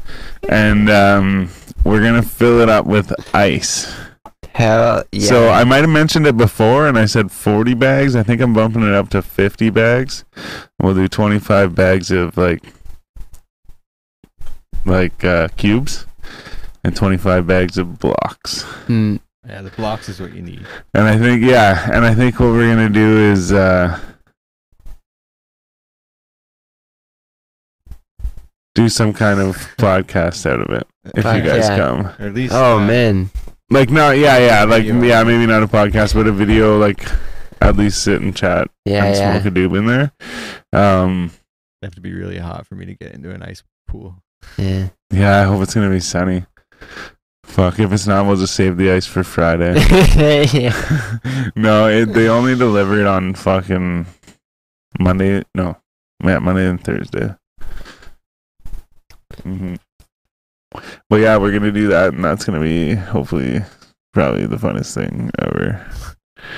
and 0.49 0.89
um, 0.89 1.49
we're 1.83 2.01
gonna 2.01 2.23
fill 2.23 2.61
it 2.61 2.69
up 2.69 2.85
with 2.85 3.13
ice. 3.35 3.93
Hell 4.55 5.03
yeah. 5.11 5.27
So 5.27 5.49
I 5.49 5.65
might 5.65 5.81
have 5.81 5.89
mentioned 5.89 6.25
it 6.25 6.37
before, 6.37 6.87
and 6.87 6.97
I 6.97 7.07
said 7.07 7.29
40 7.29 7.73
bags. 7.73 8.15
I 8.15 8.23
think 8.23 8.39
I'm 8.39 8.53
bumping 8.53 8.83
it 8.83 8.93
up 8.93 9.09
to 9.09 9.21
50 9.21 9.69
bags. 9.69 10.23
We'll 10.81 10.93
do 10.93 11.09
25 11.09 11.75
bags 11.75 12.09
of 12.09 12.37
like 12.37 12.63
like 14.85 15.25
uh, 15.25 15.49
cubes, 15.57 16.05
and 16.85 16.95
25 16.95 17.45
bags 17.45 17.77
of 17.77 17.99
blocks. 17.99 18.63
Mm, 18.87 19.19
Yeah, 19.45 19.61
the 19.61 19.71
blocks 19.71 20.07
is 20.07 20.21
what 20.21 20.33
you 20.33 20.41
need. 20.41 20.65
And 20.93 21.03
I 21.03 21.17
think 21.17 21.43
yeah, 21.43 21.89
and 21.91 22.05
I 22.05 22.15
think 22.15 22.39
what 22.39 22.51
we're 22.51 22.73
gonna 22.73 22.87
do 22.87 23.17
is 23.31 23.51
uh, 23.51 23.99
do 28.73 28.87
some 28.87 29.11
kind 29.11 29.41
of 29.41 29.57
podcast 29.77 30.49
out 30.49 30.61
of 30.61 30.69
it 30.69 30.87
if 31.13 31.23
Fuck 31.23 31.43
you 31.43 31.49
guys 31.49 31.67
yeah. 31.67 31.77
come. 31.77 32.05
Or 32.05 32.15
at 32.27 32.33
least. 32.33 32.53
oh 32.53 32.77
uh, 32.77 32.87
man. 32.87 33.29
Like 33.69 33.89
no, 33.89 34.11
yeah, 34.11 34.37
yeah, 34.37 34.63
like 34.63 34.83
Video. 34.85 35.01
yeah, 35.01 35.23
maybe 35.23 35.45
not 35.47 35.63
a 35.63 35.67
podcast, 35.67 36.13
but 36.13 36.27
a 36.27 36.31
video. 36.31 36.77
Like 36.77 37.03
at 37.61 37.75
least 37.75 38.03
sit 38.03 38.21
and 38.21 38.35
chat 38.35 38.69
Yeah, 38.85 39.05
and 39.05 39.15
yeah. 39.15 39.39
smoke 39.41 39.51
a 39.51 39.55
doob 39.55 39.77
in 39.77 39.85
there. 39.87 40.11
Um, 40.71 41.31
It'd 41.81 41.93
have 41.93 41.95
to 41.95 42.01
be 42.01 42.13
really 42.13 42.37
hot 42.37 42.67
for 42.67 42.75
me 42.75 42.85
to 42.85 42.93
get 42.93 43.13
into 43.13 43.31
a 43.31 43.37
nice 43.37 43.63
pool. 43.87 44.21
Yeah. 44.57 44.89
yeah, 45.11 45.41
I 45.41 45.43
hope 45.45 45.63
it's 45.63 45.73
gonna 45.73 45.89
be 45.89 45.99
sunny. 45.99 46.45
Fuck, 47.43 47.79
if 47.79 47.91
it's 47.91 48.05
not, 48.05 48.25
we'll 48.27 48.35
just 48.35 48.55
save 48.55 48.77
the 48.77 48.91
ice 48.91 49.05
for 49.05 49.23
Friday. 49.23 49.73
no, 51.55 51.87
it, 51.87 52.05
they 52.13 52.27
only 52.27 52.55
deliver 52.55 52.99
it 52.99 53.07
on 53.07 53.33
fucking 53.33 54.05
Monday. 54.99 55.43
No, 55.55 55.77
yeah, 56.23 56.39
Monday 56.39 56.67
and 56.67 56.83
Thursday. 56.83 57.33
hmm 59.43 59.75
But 61.09 61.17
yeah, 61.21 61.37
we're 61.37 61.51
gonna 61.51 61.71
do 61.71 61.87
that, 61.87 62.13
and 62.13 62.23
that's 62.23 62.45
gonna 62.45 62.59
be 62.61 62.95
hopefully 62.95 63.61
probably 64.13 64.45
the 64.45 64.57
funnest 64.57 64.93
thing 64.93 65.29
ever. 65.39 65.85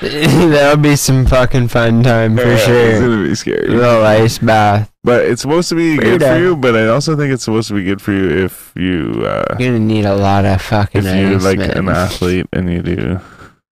That'll 0.00 0.76
be 0.76 0.96
some 0.96 1.24
fucking 1.26 1.68
fun 1.68 2.02
time 2.02 2.36
for 2.36 2.42
Yeah, 2.42 2.56
It's 2.56 3.00
gonna 3.00 3.22
be 3.22 3.34
scary. 3.34 3.68
Little 3.68 4.04
ice 4.04 4.38
bath. 4.38 4.92
But 5.02 5.24
it's 5.24 5.40
supposed 5.42 5.70
to 5.70 5.74
be 5.74 5.96
good 5.96 6.20
for 6.22 6.38
you. 6.38 6.56
But 6.56 6.76
I 6.76 6.88
also 6.88 7.16
think 7.16 7.32
it's 7.32 7.44
supposed 7.44 7.68
to 7.68 7.74
be 7.74 7.84
good 7.84 8.02
for 8.02 8.12
you 8.12 8.28
if 8.44 8.72
you 8.76 9.22
uh, 9.24 9.56
You're 9.58 9.70
gonna 9.72 9.80
need 9.80 10.04
a 10.04 10.14
lot 10.14 10.44
of 10.44 10.60
fucking 10.60 11.04
if 11.06 11.16
you're 11.16 11.40
like 11.40 11.58
man. 11.58 11.70
an 11.70 11.88
athlete 11.88 12.46
and 12.52 12.70
you 12.70 12.82
do 12.82 13.20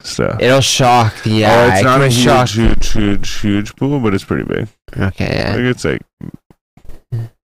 stuff. 0.01 0.41
It'll 0.41 0.61
shock 0.63 1.23
the 1.23 1.45
eye. 1.45 1.67
oh, 1.67 1.75
it's 1.75 1.83
not 1.85 2.01
a 2.01 2.09
huge, 2.09 2.25
shock. 2.25 2.49
huge, 2.49 2.93
huge, 2.93 3.41
huge 3.41 3.77
pool, 3.77 4.01
but 4.01 4.15
it's 4.15 4.25
pretty 4.25 4.45
big. 4.45 4.69
Okay, 4.97 5.27
I 5.27 5.33
yeah. 5.35 5.53
think 5.53 5.67
it's 5.67 5.85
like 5.85 6.01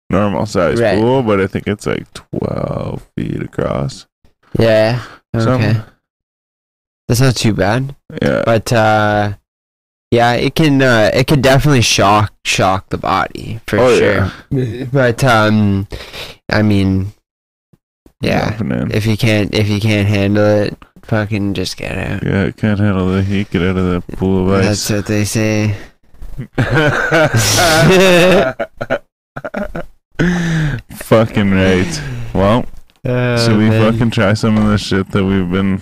normal 0.10 0.46
size 0.46 0.80
Right. 0.82 1.00
pool, 1.00 1.24
but 1.24 1.40
I 1.42 1.48
think 1.48 1.68
it's 1.68 1.86
like 1.86 2.06
twelve 2.14 3.06
feet 3.18 3.42
across. 3.42 4.08
Yeah. 4.60 5.02
Okay. 5.36 5.44
Something. 5.44 5.84
That's 7.08 7.22
not 7.22 7.36
too 7.36 7.54
bad. 7.54 7.96
Yeah. 8.22 8.44
But 8.46 8.72
uh 8.74 9.34
yeah, 10.12 10.34
it 10.34 10.56
can 10.56 10.82
uh 10.82 11.12
it 11.14 11.28
can 11.28 11.42
definitely 11.42 11.82
shock 11.82 12.34
shock 12.46 12.90
the 12.90 12.98
body 12.98 13.60
for 13.68 13.80
Oh, 13.80 13.98
sure. 13.98 14.32
But 14.92 15.24
um 15.24 15.88
I 16.52 16.62
mean 16.62 17.12
yeah. 18.22 18.58
In. 18.60 18.92
If 18.92 19.06
you 19.06 19.18
can't 19.18 19.54
if 19.54 19.68
you 19.68 19.80
can't 19.82 20.08
handle 20.08 20.46
it, 20.46 20.78
fucking 21.04 21.54
just 21.54 21.76
get 21.78 21.98
out. 21.98 22.24
Yeah, 22.24 22.50
can't 22.52 22.80
handle 22.80 23.12
the 23.12 23.22
heat. 23.24 23.50
Get 23.52 23.62
out 23.62 23.78
of 23.78 23.86
the 24.08 24.16
pool 24.16 24.50
of 24.52 24.64
That's 24.64 24.90
what 24.90 25.06
they 25.06 25.26
say. 25.26 25.76
fucking 30.18 31.52
right. 31.52 32.02
Well, 32.34 32.66
should 33.04 33.58
we 33.58 33.70
fucking 33.70 34.12
try 34.12 34.34
some 34.34 34.58
of 34.58 34.68
the 34.68 34.78
shit 34.78 35.10
that 35.12 35.24
we've 35.24 35.50
been? 35.50 35.82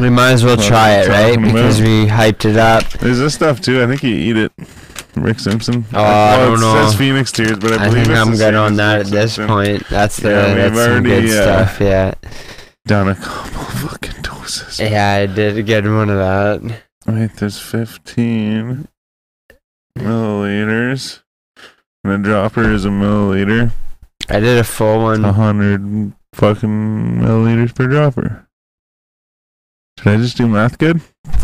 we 0.00 0.10
might 0.10 0.32
as 0.32 0.44
well 0.44 0.56
try 0.56 1.00
it, 1.00 1.08
right? 1.08 1.34
talking 1.34 1.42
Because 1.52 1.80
we 1.80 2.06
hyped 2.06 2.44
it 2.44 2.56
up. 2.56 2.84
There's 3.00 3.18
this 3.18 3.34
stuff 3.34 3.60
too. 3.60 3.82
I 3.82 3.86
think 3.86 4.02
you 4.02 4.14
eat 4.14 4.36
it. 4.36 4.52
Rick 5.16 5.40
Simpson. 5.40 5.84
Oh, 5.92 5.98
I 6.00 6.36
well, 6.36 6.50
don't 6.50 6.58
it 6.58 6.60
know. 6.60 6.86
says 6.86 6.94
Phoenix 6.96 7.32
Tears, 7.32 7.58
but 7.58 7.72
I 7.72 7.86
I 7.86 7.88
believe 7.88 8.08
I'm 8.10 8.36
good 8.36 8.54
on 8.54 8.76
that 8.76 8.98
Rick 8.98 9.06
at 9.06 9.12
this 9.12 9.34
Simpson. 9.34 9.46
point. 9.48 9.88
That's 9.88 10.16
the 10.18 10.28
Yeah, 10.30 10.54
that's 10.68 10.76
some 10.84 11.02
good 11.02 11.24
uh, 11.24 11.42
stuff, 11.66 11.80
yeah. 11.80 12.14
Done 12.86 13.08
a 13.08 13.14
couple 13.16 13.64
fucking 13.88 14.22
doses. 14.22 14.78
Yeah, 14.78 15.12
I 15.14 15.26
did 15.26 15.64
get 15.66 15.84
one 15.84 16.08
of 16.08 16.18
that. 16.18 16.80
Wait, 17.06 17.32
there's 17.36 17.58
15 17.58 18.86
milliliters. 19.98 21.22
And 22.04 22.12
a 22.12 22.18
dropper 22.18 22.70
is 22.70 22.84
a 22.84 22.88
milliliter. 22.88 23.72
I 24.28 24.40
did 24.40 24.58
a 24.58 24.64
full 24.64 25.02
one. 25.02 25.24
A 25.24 25.32
hundred 25.32 26.12
fucking 26.34 27.18
milliliters 27.20 27.74
per 27.74 27.86
dropper. 27.86 28.46
Did 29.96 30.06
I 30.06 30.16
just 30.18 30.36
do 30.36 30.46
math 30.46 30.78
good? 30.78 31.00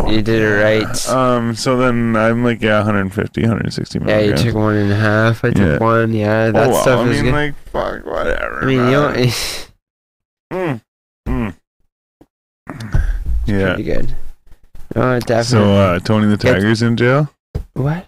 You 0.06 0.22
did 0.22 0.40
it 0.42 0.62
right. 0.62 1.08
Um, 1.08 1.56
so 1.56 1.76
then 1.76 2.14
I'm 2.16 2.44
like, 2.44 2.62
yeah, 2.62 2.76
150, 2.78 3.40
160 3.42 3.98
Yeah, 4.06 4.20
you 4.20 4.34
took 4.36 4.54
one 4.54 4.76
and 4.76 4.92
a 4.92 4.96
half. 4.96 5.44
I 5.44 5.50
took 5.50 5.58
Yeah. 5.58 5.78
one. 5.78 6.12
Yeah, 6.12 6.50
that 6.52 6.68
oh, 6.68 6.70
well, 6.70 6.82
stuff 6.82 7.00
I 7.00 7.10
is 7.10 7.16
mean, 7.16 7.24
good. 7.24 7.32
like, 7.32 7.54
fuck, 7.66 8.06
whatever. 8.06 8.62
I 8.62 8.66
mean, 8.66 8.76
you 8.78 9.00
man. 9.00 9.14
don't. 9.14 9.70
Mm, 10.52 10.80
mm. 11.26 11.54
Yeah. 13.46 13.74
Pretty 13.74 13.82
good. 13.82 14.14
Oh, 14.94 15.18
definitely. 15.18 15.42
So, 15.44 15.72
uh, 15.74 15.98
Tony 15.98 16.28
the 16.28 16.36
Tiger's 16.36 16.80
in 16.82 16.96
jail? 16.96 17.28
what? 17.72 18.06